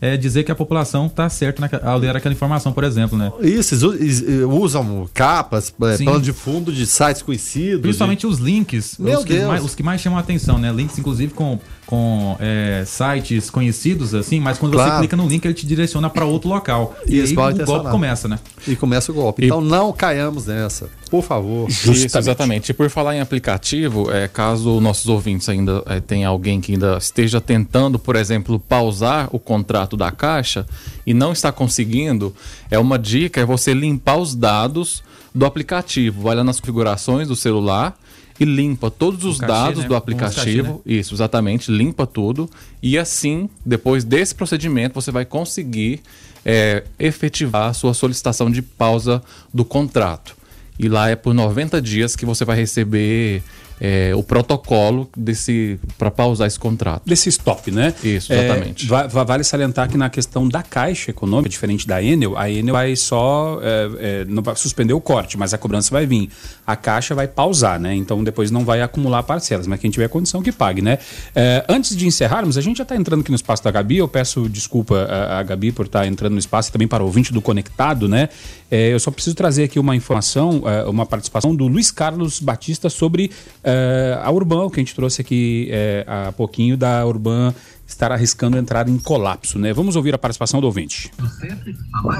é, 0.00 0.16
dizer 0.16 0.42
que 0.42 0.50
a 0.50 0.54
população 0.54 1.06
está 1.06 1.28
certa 1.28 1.68
ao 1.86 1.98
ler 1.98 2.16
aquela 2.16 2.34
informação, 2.34 2.72
por 2.72 2.82
exemplo, 2.82 3.16
né? 3.18 3.30
Isso, 3.42 3.74
usam 4.48 5.08
capas, 5.12 5.72
eh, 5.82 5.96
Sim. 5.98 6.04
plano 6.04 6.20
de 6.22 6.32
fundo 6.32 6.72
de 6.72 6.86
sites 6.86 7.20
conhecidos. 7.22 7.82
Principalmente 7.82 8.26
os 8.26 8.38
links, 8.38 8.96
Meu 8.98 9.18
os 9.18 9.24
que, 9.24 9.34
Deus. 9.34 9.48
mais, 9.48 9.64
os 9.64 9.74
que 9.74 9.82
mais 9.82 10.00
chamam 10.00 10.18
a 10.18 10.22
atenção, 10.22 10.56
né? 10.58 10.72
Links, 10.72 10.98
inclusive, 10.98 11.32
com, 11.34 11.58
com 11.86 12.36
é, 12.40 12.82
sites 12.84 13.48
conhecidos, 13.48 14.12
assim, 14.12 14.40
mas 14.40 14.58
quando 14.58 14.72
você 14.72 14.84
Claro. 14.84 14.98
clica 14.98 15.16
no 15.16 15.28
link, 15.28 15.44
ele 15.44 15.54
te 15.54 15.64
direciona 15.64 16.10
para 16.10 16.24
outro 16.24 16.48
local. 16.48 16.96
E, 17.06 17.20
Isso, 17.20 17.40
aí 17.40 17.54
o 17.54 17.64
golpe 17.64 17.90
começa, 17.90 18.26
né? 18.26 18.40
E 18.66 18.74
começa 18.74 19.12
o 19.12 19.14
golpe. 19.14 19.46
Então 19.46 19.60
não 19.60 19.92
caiamos 19.92 20.46
nessa, 20.46 20.90
por 21.08 21.22
favor. 21.22 21.68
Isso, 21.68 22.18
exatamente. 22.18 22.70
E 22.70 22.74
por 22.74 22.90
falar 22.90 23.14
em 23.14 23.20
aplicativo, 23.20 24.10
é, 24.10 24.26
caso 24.26 24.80
nossos 24.80 25.06
ouvintes 25.06 25.48
ainda 25.48 25.82
é, 25.86 26.00
tenha 26.00 26.26
alguém 26.28 26.60
que 26.60 26.72
ainda 26.72 26.98
esteja 26.98 27.40
tentando, 27.40 27.98
por 27.98 28.16
exemplo, 28.16 28.58
pausar 28.58 29.28
o 29.30 29.38
contrato 29.38 29.96
da 29.96 30.10
caixa 30.10 30.66
e 31.06 31.14
não 31.14 31.32
está 31.32 31.52
conseguindo, 31.52 32.34
é 32.68 32.78
uma 32.78 32.98
dica 32.98 33.40
é 33.40 33.44
você 33.44 33.72
limpar 33.72 34.16
os 34.16 34.34
dados 34.34 35.04
do 35.32 35.46
aplicativo. 35.46 36.22
Vai 36.22 36.34
lá 36.34 36.42
nas 36.42 36.58
configurações 36.58 37.28
do 37.28 37.36
celular 37.36 37.96
e 38.38 38.44
limpa 38.44 38.90
todos 38.90 39.24
os 39.24 39.38
cachê, 39.38 39.52
dados 39.52 39.82
né? 39.82 39.88
do 39.88 39.94
aplicativo. 39.94 40.78
cachê, 40.78 40.98
Isso, 40.98 41.14
exatamente. 41.14 41.70
Limpa 41.70 42.06
tudo. 42.06 42.48
E 42.82 42.98
assim, 42.98 43.48
depois 43.64 44.04
desse 44.04 44.34
procedimento, 44.34 44.94
você 44.94 45.10
vai 45.10 45.24
conseguir 45.24 46.00
é, 46.44 46.84
efetivar 46.98 47.70
a 47.70 47.72
sua 47.72 47.94
solicitação 47.94 48.50
de 48.50 48.62
pausa 48.62 49.22
do 49.52 49.64
contrato. 49.64 50.36
E 50.78 50.88
lá 50.88 51.08
é 51.08 51.16
por 51.16 51.32
90 51.32 51.80
dias 51.80 52.14
que 52.14 52.26
você 52.26 52.44
vai 52.44 52.56
receber 52.56 53.42
é, 53.80 54.14
o 54.14 54.22
protocolo 54.22 55.08
desse 55.16 55.78
para 55.98 56.10
pausar 56.10 56.46
esse 56.46 56.58
contrato. 56.58 57.02
Desse 57.04 57.28
stop, 57.28 57.70
né? 57.70 57.92
Isso, 58.02 58.32
É, 58.32 58.44
exatamente. 58.46 58.86
va- 58.86 59.06
vale 59.06 59.44
salientar 59.44 59.88
que 59.90 59.96
na 59.98 60.08
questão 60.08 60.48
da 60.48 60.62
Caixa 60.62 61.10
Econômica, 61.10 61.48
diferente 61.48 61.86
da 61.86 62.02
Enel, 62.02 62.36
a 62.38 62.50
Enel 62.50 62.72
vai 62.74 62.96
só 62.96 63.58
é, 63.62 63.90
é, 63.98 64.24
não 64.26 64.42
vai 64.42 64.56
suspender 64.56 64.92
o 64.94 65.00
corte, 65.00 65.36
mas 65.36 65.52
a 65.52 65.58
cobrança 65.58 65.90
vai 65.90 66.06
vir. 66.06 66.30
A 66.66 66.74
Caixa 66.76 67.14
vai 67.14 67.28
pausar, 67.28 67.78
né? 67.78 67.94
Então 67.94 68.22
depois 68.24 68.50
não 68.50 68.64
vai 68.64 68.80
acumular 68.82 69.22
parcelas, 69.22 69.66
mas 69.66 69.80
quem 69.80 69.90
tiver 69.90 70.08
condição 70.08 70.42
que 70.42 70.52
pague, 70.52 70.80
né? 70.82 70.98
É, 71.34 71.64
antes 71.68 71.94
de 71.96 72.06
encerrarmos, 72.06 72.56
a 72.56 72.60
gente 72.60 72.78
já 72.78 72.82
está 72.82 72.96
entrando 72.96 73.20
aqui 73.20 73.30
no 73.30 73.36
espaço 73.36 73.62
da 73.62 73.70
Gabi. 73.70 73.98
Eu 73.98 74.08
peço 74.08 74.48
desculpa 74.48 74.96
a, 74.96 75.38
a 75.38 75.42
Gabi 75.42 75.72
por 75.72 75.86
estar 75.86 76.06
entrando 76.06 76.32
no 76.32 76.38
espaço 76.38 76.70
e 76.70 76.72
também 76.72 76.88
para 76.88 77.02
o 77.02 77.06
ouvinte 77.06 77.32
do 77.32 77.42
Conectado, 77.42 78.08
né? 78.08 78.28
É, 78.70 78.92
eu 78.92 78.98
só 78.98 79.10
preciso 79.10 79.36
trazer 79.36 79.64
aqui 79.64 79.78
uma 79.78 79.94
informação, 79.94 80.62
é, 80.66 80.84
uma 80.88 81.06
participação 81.06 81.54
do 81.54 81.66
Luiz 81.68 81.90
Carlos 81.90 82.40
Batista 82.40 82.88
sobre 82.90 83.30
é, 83.66 84.18
a 84.22 84.30
Urban, 84.30 84.70
que 84.70 84.78
a 84.78 84.82
gente 84.82 84.94
trouxe 84.94 85.20
aqui 85.20 85.68
é, 85.72 86.04
há 86.06 86.30
pouquinho, 86.30 86.76
da 86.76 87.04
Urban 87.04 87.52
estar 87.84 88.12
arriscando 88.12 88.56
entrar 88.56 88.88
em 88.88 88.98
colapso, 88.98 89.58
né? 89.58 89.72
Vamos 89.72 89.96
ouvir 89.96 90.14
a 90.14 90.18
participação 90.18 90.60
do 90.60 90.66
ouvinte. 90.66 91.10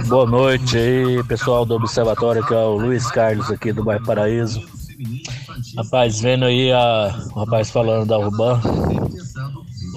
Boa 0.08 0.26
noite 0.26 0.76
aí, 0.76 1.22
pessoal 1.24 1.64
do 1.64 1.74
Observatório, 1.74 2.44
que 2.44 2.52
é 2.52 2.56
o 2.56 2.76
Luiz 2.76 3.06
Carlos 3.10 3.50
aqui 3.50 3.72
do 3.72 3.84
bairro 3.84 4.04
Paraíso. 4.04 4.60
Rapaz, 5.76 6.20
vendo 6.20 6.44
aí 6.46 6.72
a, 6.72 7.14
o 7.34 7.40
rapaz 7.40 7.70
falando 7.70 8.06
da 8.06 8.18
Urban 8.18 8.60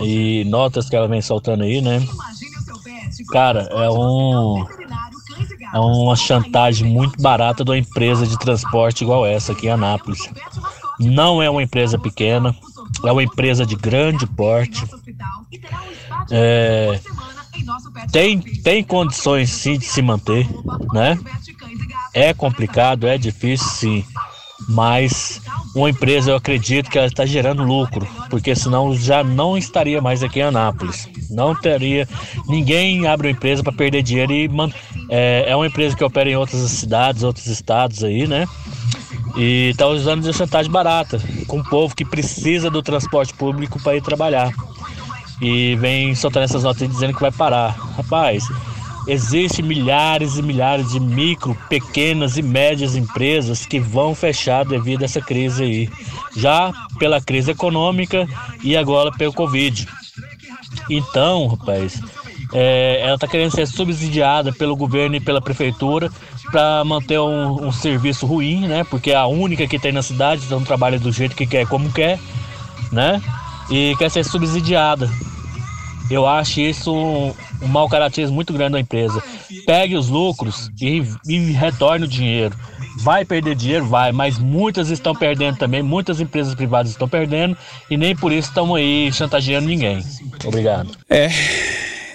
e 0.02 0.44
notas 0.46 0.90
que 0.90 0.96
ela 0.96 1.08
vem 1.08 1.22
soltando 1.22 1.64
aí, 1.64 1.82
né? 1.82 2.06
Cara, 3.32 3.62
é 3.72 3.90
um 3.90 4.66
é 5.74 5.80
uma 5.80 6.16
chantagem 6.16 6.90
muito 6.90 7.22
barata 7.22 7.64
de 7.64 7.72
uma 7.72 7.78
empresa 7.78 8.26
de 8.26 8.38
transporte 8.40 9.04
igual 9.04 9.26
essa 9.26 9.52
aqui 9.52 9.68
em 9.68 9.72
Anápolis. 9.72 10.30
Não 11.00 11.42
é 11.42 11.50
uma 11.50 11.64
empresa 11.64 11.98
pequena, 11.98 12.56
é 13.06 13.12
uma 13.12 13.24
empresa 13.24 13.66
de 13.66 13.76
grande 13.76 14.28
porte. 14.28 14.86
É, 16.32 17.00
tem, 18.12 18.40
tem 18.40 18.84
condições 18.84 19.50
sim 19.52 19.78
de 19.78 19.86
se 19.86 20.02
manter, 20.02 20.48
né? 20.94 21.18
É 22.14 22.34
complicado, 22.34 23.08
é 23.08 23.18
difícil 23.18 23.68
sim, 23.70 24.06
mas 24.68 25.42
uma 25.76 25.90
empresa 25.90 26.32
eu 26.32 26.36
acredito 26.36 26.90
que 26.90 26.98
ela 26.98 27.08
está 27.08 27.26
gerando 27.26 27.64
lucro, 27.64 28.08
porque 28.30 28.56
senão 28.56 28.96
já 28.96 29.24
não 29.24 29.58
estaria 29.58 30.02
mais 30.02 30.24
aqui 30.24 30.40
em 30.40 30.44
Anápolis. 30.44 31.08
Não 31.30 31.56
teria. 31.56 32.08
Ninguém 32.48 33.08
abre 33.08 33.28
uma 33.28 33.34
empresa 33.34 33.64
para 33.64 33.74
perder 33.74 34.02
dinheiro 34.04 34.34
e 34.34 34.48
man, 34.48 34.72
é, 35.10 35.46
é 35.48 35.56
uma 35.56 35.68
empresa 35.68 35.96
que 35.96 36.04
opera 36.04 36.30
em 36.30 36.36
outras 36.36 36.62
cidades, 36.72 37.24
outros 37.24 37.48
estados 37.48 38.04
aí, 38.04 38.28
né? 38.28 38.48
E 39.36 39.70
está 39.70 39.88
usando 39.88 40.24
de 40.24 40.34
chantagem 40.34 40.72
barata 40.72 41.22
com 41.48 41.60
o 41.60 41.64
povo 41.64 41.96
que 41.96 42.04
precisa 42.04 42.70
do 42.70 42.82
transporte 42.82 43.34
público 43.34 43.82
para 43.82 43.96
ir 43.96 44.02
trabalhar 44.02 44.52
e 45.42 45.76
vem 45.76 46.14
soltando 46.16 46.44
essas 46.44 46.64
notas 46.64 46.90
dizendo 46.90 47.14
que 47.14 47.22
vai 47.22 47.32
parar. 47.32 47.70
Rapaz, 47.96 48.44
existem 49.12 49.66
milhares 49.66 50.38
e 50.38 50.42
milhares 50.42 50.92
de 50.92 51.00
micro, 51.00 51.56
pequenas 51.68 52.38
e 52.38 52.42
médias 52.42 52.96
empresas 52.96 53.66
que 53.66 53.80
vão 53.80 54.14
fechar 54.14 54.64
devido 54.64 55.02
a 55.02 55.06
essa 55.06 55.22
crise 55.22 55.64
aí. 55.64 55.90
Já 56.36 56.72
pela 56.98 57.20
crise 57.20 57.52
econômica 57.52 58.28
e 58.64 58.78
agora 58.78 59.12
pelo 59.12 59.34
Covid. 59.34 59.88
Então, 60.90 61.48
rapaz, 61.48 62.02
é, 62.54 63.02
ela 63.04 63.16
está 63.16 63.28
querendo 63.28 63.52
ser 63.52 63.68
subsidiada 63.68 64.52
pelo 64.52 64.76
governo 64.76 65.16
e 65.16 65.20
pela 65.20 65.42
prefeitura 65.42 66.12
para 66.52 66.84
manter 66.84 67.20
um, 67.20 67.68
um 67.68 67.72
serviço 67.72 68.26
ruim, 68.26 68.68
né? 68.68 68.84
Porque 68.84 69.12
é 69.12 69.16
a 69.16 69.28
única 69.28 69.68
que 69.68 69.78
tem 69.78 69.92
na 69.92 70.02
cidade, 70.02 70.44
então 70.46 70.64
trabalha 70.64 71.00
do 71.00 71.12
jeito 71.12 71.36
que 71.36 71.46
quer, 71.46 71.68
como 71.68 71.92
quer, 71.92 72.20
né? 72.92 73.22
E 73.70 73.96
quer 73.98 74.10
ser 74.10 74.26
subsidiada. 74.26 75.10
Eu 76.10 76.28
acho 76.28 76.60
isso 76.60 76.94
um, 76.94 77.34
um 77.62 77.68
mau 77.68 77.88
caratismo 77.88 78.36
muito 78.36 78.52
grande 78.54 78.74
da 78.74 78.80
empresa. 78.80 79.22
Pegue 79.66 79.96
os 79.96 80.10
lucros 80.10 80.72
e, 80.82 81.04
e 81.28 81.52
retorne 81.52 82.06
o 82.06 82.08
dinheiro. 82.08 82.56
Vai 82.98 83.24
perder 83.24 83.56
dinheiro? 83.56 83.86
Vai, 83.86 84.12
mas 84.12 84.40
muitas 84.40 84.90
estão 84.90 85.14
perdendo 85.14 85.58
também, 85.58 85.82
muitas 85.82 86.20
empresas 86.20 86.56
privadas 86.56 86.92
estão 86.92 87.08
perdendo 87.08 87.56
e 87.90 87.96
nem 87.96 88.16
por 88.16 88.32
isso 88.32 88.50
estão 88.50 88.76
aí 88.76 89.12
chantageando 89.14 89.68
ninguém. 89.68 90.04
Obrigado. 90.46 90.98
É. 91.10 91.30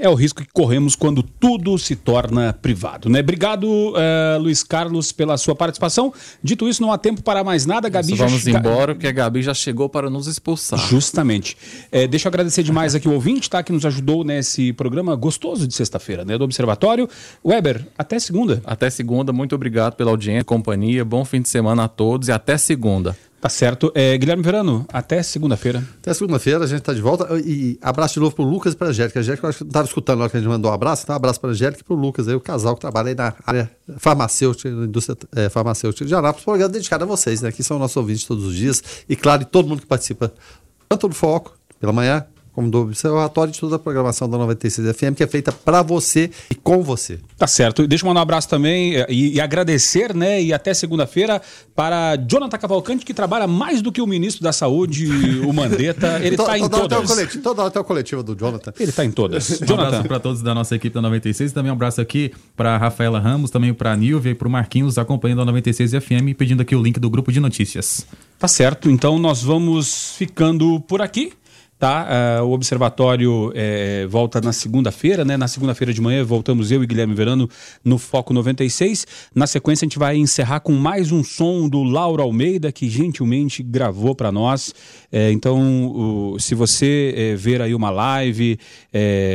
É 0.01 0.09
o 0.09 0.15
risco 0.15 0.43
que 0.43 0.49
corremos 0.53 0.95
quando 0.95 1.23
tudo 1.23 1.79
se 1.79 1.95
torna 1.97 2.53
privado, 2.53 3.09
né? 3.09 3.21
Obrigado, 3.21 3.95
eh, 3.97 4.39
Luiz 4.41 4.63
Carlos, 4.63 5.13
pela 5.13 5.37
sua 5.37 5.55
participação. 5.55 6.13
Dito 6.43 6.69
isso, 6.69 6.83
não 6.83 6.93
há 6.93 6.99
tempo 6.99 7.23
para 7.23 7.45
mais 7.45 7.67
nada. 7.67 7.89
Gabi 7.89 8.17
já 8.17 8.27
vamos 8.27 8.47
embora, 8.47 8.95
porque 8.95 9.07
a 9.07 9.13
Gabi 9.13 9.43
já 9.43 9.55
chegou 9.55 9.89
para 9.89 10.11
nos 10.11 10.27
expulsar. 10.27 10.79
Justamente. 10.79 11.57
É, 11.91 12.07
deixa 12.07 12.29
eu 12.29 12.31
agradecer 12.31 12.63
demais 12.63 12.95
aqui 12.95 13.09
o 13.09 13.13
ouvinte, 13.13 13.49
tá? 13.49 13.63
Que 13.63 13.73
nos 13.73 13.87
ajudou 13.87 14.25
nesse 14.25 14.73
programa 14.73 15.15
gostoso 15.15 15.67
de 15.67 15.75
sexta-feira, 15.75 16.25
né? 16.25 16.37
Do 16.37 16.45
Observatório. 16.45 17.09
Weber, 17.45 17.87
até 17.97 18.19
segunda. 18.19 18.63
Até 18.65 18.91
segunda, 18.91 19.33
muito 19.33 19.55
obrigado 19.55 19.95
pela 19.95 20.11
audiência, 20.11 20.45
companhia. 20.45 21.05
Bom 21.05 21.25
fim 21.25 21.41
de 21.41 21.49
semana 21.49 21.85
a 21.85 21.89
todos 21.89 22.29
e 22.29 22.33
até 22.33 22.57
segunda. 22.57 23.17
Tá 23.45 23.51
certo. 23.51 23.93
É, 23.95 24.17
Guilherme 24.17 24.43
Verano, 24.43 24.87
até 24.91 25.23
segunda-feira. 25.23 25.85
Até 26.01 26.15
segunda-feira, 26.15 26.65
a 26.65 26.67
gente 26.67 26.81
tá 26.81 26.95
de 26.95 27.03
volta. 27.03 27.29
E 27.41 27.79
abraço 27.83 28.15
de 28.15 28.21
novo 28.21 28.35
pro 28.35 28.43
Lucas 28.43 28.73
e 28.73 28.77
pra 28.77 28.89
Angélica. 28.89 29.19
A 29.19 29.21
Angélica, 29.21 29.45
eu 29.45 29.51
acho 29.51 29.59
que 29.59 29.65
não 29.65 29.71
tava 29.71 29.87
escutando 29.87 30.17
na 30.17 30.23
hora 30.23 30.31
que 30.31 30.39
a 30.39 30.41
gente 30.41 30.49
mandou 30.49 30.71
um 30.71 30.75
abraço, 30.75 31.03
então 31.03 31.13
um 31.13 31.17
abraço 31.17 31.39
pra 31.39 31.51
Angélica 31.51 31.83
e 31.83 31.85
pro 31.85 31.95
Lucas, 31.95 32.27
aí, 32.27 32.35
o 32.35 32.41
casal 32.41 32.75
que 32.75 32.81
trabalha 32.81 33.11
aí 33.11 33.15
na 33.15 33.35
área 33.47 33.71
farmacêutica, 33.99 34.71
na 34.71 34.87
indústria 34.87 35.15
eh, 35.37 35.51
farmacêutica 35.51 36.07
de 36.07 36.15
Anápolis. 36.15 36.43
Programa 36.43 36.73
dedicado 36.73 37.05
a 37.05 37.07
vocês, 37.07 37.43
né? 37.43 37.53
Que 37.53 37.63
são 37.63 37.79
nossos 37.79 37.99
ouvintes 37.99 38.25
todos 38.25 38.47
os 38.47 38.57
dias. 38.57 38.83
E 39.07 39.15
claro, 39.15 39.43
e 39.43 39.45
todo 39.45 39.69
mundo 39.69 39.83
que 39.83 39.87
participa, 39.87 40.33
tanto 40.89 41.07
do 41.07 41.15
Foco, 41.15 41.55
pela 41.79 41.93
manhã, 41.93 42.25
como 42.55 42.71
do 42.71 42.83
Observatório 42.83 43.53
de 43.53 43.59
toda 43.59 43.77
a 43.77 43.79
programação 43.79 44.29
da 44.29 44.39
96 44.39 44.97
FM, 44.97 45.15
que 45.17 45.23
é 45.23 45.27
feita 45.27 45.51
pra 45.51 45.83
você 45.83 46.31
e 46.51 46.55
com 46.55 46.83
você. 46.83 47.19
Tá 47.37 47.47
certo. 47.47 47.87
Deixa 47.87 48.05
eu 48.05 48.09
mandar 48.09 48.21
um 48.21 48.23
abraço 48.23 48.49
também 48.49 48.95
eh, 48.97 49.07
e, 49.09 49.35
e 49.35 49.41
agradecer, 49.41 50.15
né? 50.15 50.41
E 50.43 50.53
até 50.53 50.73
segunda-feira 50.73 51.43
para 51.75 52.17
Jonathan 52.17 52.57
Cavalcante, 52.59 53.05
que 53.05 53.13
trabalha 53.13 53.47
mais 53.47 53.83
do 53.83 53.91
que 53.91 54.01
o 54.01 54.07
ministro 54.07 54.43
da 54.45 54.53
Saúde, 54.53 55.07
o 55.45 55.53
Mandetta. 55.53 56.21
Ele 56.25 56.37
To- 56.37 56.45
tá 56.45 56.57
em 56.59 56.63
hora 56.63 56.71
todas. 56.71 57.09
coletivo- 57.11 57.43
Toda 57.43 57.63
hora 57.63 57.71
tem 57.71 57.83
o 57.83 57.85
coletivo 57.85 58.23
do 58.23 58.37
Jonathan. 58.37 58.73
Ele 58.79 58.93
tá 58.93 59.05
em 59.05 59.11
todas. 59.11 59.61
Um 59.61 59.75
abraço 59.75 60.05
para 60.09 60.21
todos 60.21 60.41
da 60.43 60.55
nossa 60.55 60.75
equipe 60.77 60.95
da 60.95 61.03
96 61.03 61.53
também 61.53 61.71
um 61.71 61.75
abraço 61.75 62.01
aqui 62.01 62.33
para 62.57 62.77
Rafaela 62.79 63.19
Ramos, 63.19 63.51
também 63.51 63.75
para 63.75 63.97
Nilvia 63.97 64.33
e 64.33 64.35
para 64.35 64.47
o 64.47 64.51
Marquinhos 64.51 64.97
acompanhando 64.99 65.43
a 65.43 65.45
96 65.45 65.91
FM, 65.93 66.35
pedindo 66.39 66.63
aqui 66.63 66.77
o 66.77 66.83
link 66.83 67.01
do 67.01 67.11
grupo 67.11 67.33
de 67.33 67.41
notícias. 67.41 68.07
Tá 68.39 68.47
certo, 68.49 68.91
então 68.91 69.19
nós 69.19 69.43
vamos 69.43 70.15
ficando 70.17 70.79
por 70.81 71.03
aqui. 71.03 71.33
Tá? 71.77 72.39
Ah, 72.39 72.43
o 72.45 72.53
Observatório 72.53 73.53
eh, 73.55 74.07
volta 74.09 74.41
na 74.41 74.53
segunda-feira, 74.53 75.25
né? 75.25 75.37
Na 75.37 75.49
segunda-feira 75.49 75.93
de 75.93 76.01
manhã 76.01 76.25
voltamos 76.25 76.71
eu 76.71 76.83
e 76.83 76.87
Guilherme 76.87 77.15
Verano 77.15 77.49
no 77.85 77.99
Foco 77.99 78.33
96. 78.33 79.07
Na 79.35 79.47
sequência, 79.47 79.85
a 79.85 79.87
gente 79.87 79.99
vai 79.99 80.17
encerrar 80.17 80.61
com 80.61 80.73
mais 80.73 81.13
um 81.13 81.23
som 81.23 81.69
do 81.69 81.83
Lauro 81.83 82.23
Almeida, 82.23 82.73
que 82.73 82.89
gentilmente 82.89 83.63
gravou 83.63 84.15
para 84.15 84.33
nós. 84.33 84.73
Eh, 85.13 85.33
então, 85.33 86.33
o- 86.33 86.39
se 86.39 86.55
você 86.55 87.13
eh, 87.17 87.35
ver 87.37 87.61
aí 87.61 87.75
uma 87.75 87.91
live 87.91 88.59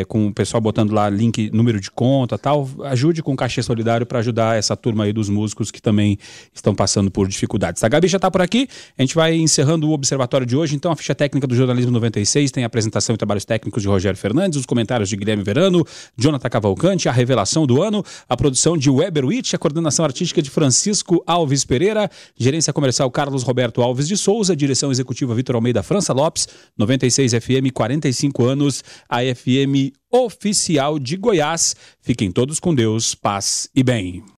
com 0.07 0.27
o 0.27 0.33
pessoal 0.33 0.61
botando 0.61 0.91
lá 0.91 1.09
link, 1.09 1.49
número 1.53 1.79
de 1.79 1.91
conta 1.91 2.37
tal, 2.37 2.67
ajude 2.85 3.21
com 3.21 3.33
o 3.33 3.35
cachê 3.35 3.61
solidário 3.61 4.05
para 4.05 4.19
ajudar 4.19 4.57
essa 4.57 4.75
turma 4.75 5.03
aí 5.03 5.11
dos 5.13 5.27
músicos 5.29 5.69
que 5.69 5.81
também 5.81 6.17
estão 6.53 6.73
passando 6.73 7.11
por 7.11 7.27
dificuldades. 7.27 7.83
A 7.83 7.89
Gabi 7.89 8.07
já 8.07 8.15
está 8.15 8.31
por 8.31 8.41
aqui, 8.41 8.67
a 8.97 9.01
gente 9.01 9.13
vai 9.13 9.35
encerrando 9.35 9.87
o 9.89 9.91
observatório 9.91 10.47
de 10.47 10.55
hoje. 10.55 10.75
Então, 10.75 10.91
a 10.91 10.95
ficha 10.95 11.13
técnica 11.13 11.45
do 11.45 11.53
Jornalismo 11.55 11.91
96 11.91 12.38
tem 12.47 12.63
a 12.63 12.67
apresentação 12.67 13.13
e 13.13 13.17
trabalhos 13.17 13.43
técnicos 13.43 13.81
de 13.81 13.89
Rogério 13.89 14.17
Fernandes, 14.17 14.59
os 14.59 14.65
comentários 14.65 15.09
de 15.09 15.17
Guilherme 15.17 15.43
Verano, 15.43 15.85
Jonathan 16.17 16.49
Cavalcante, 16.49 17.09
a 17.09 17.11
revelação 17.11 17.67
do 17.67 17.81
ano, 17.81 18.03
a 18.27 18.37
produção 18.37 18.77
de 18.77 18.89
Weber 18.89 19.25
Witt, 19.25 19.55
a 19.55 19.59
coordenação 19.59 20.05
artística 20.05 20.41
de 20.41 20.49
Francisco 20.49 21.21
Alves 21.27 21.65
Pereira, 21.65 22.09
gerência 22.37 22.71
comercial 22.71 23.11
Carlos 23.11 23.43
Roberto 23.43 23.81
Alves 23.81 24.07
de 24.07 24.15
Souza, 24.15 24.55
direção 24.55 24.91
executiva 24.91 25.35
Vitor 25.35 25.55
Almeida 25.55 25.83
França 25.83 26.13
Lopes, 26.13 26.47
96 26.77 27.33
FM, 27.33 27.73
45 27.73 28.45
anos, 28.45 28.83
a 29.09 29.19
FM 29.19 29.93
oficial 30.11 30.97
de 30.97 31.17
Goiás. 31.17 31.75
Fiquem 32.01 32.31
todos 32.31 32.59
com 32.59 32.73
Deus, 32.73 33.13
paz 33.13 33.69
e 33.75 33.83
bem. 33.83 34.23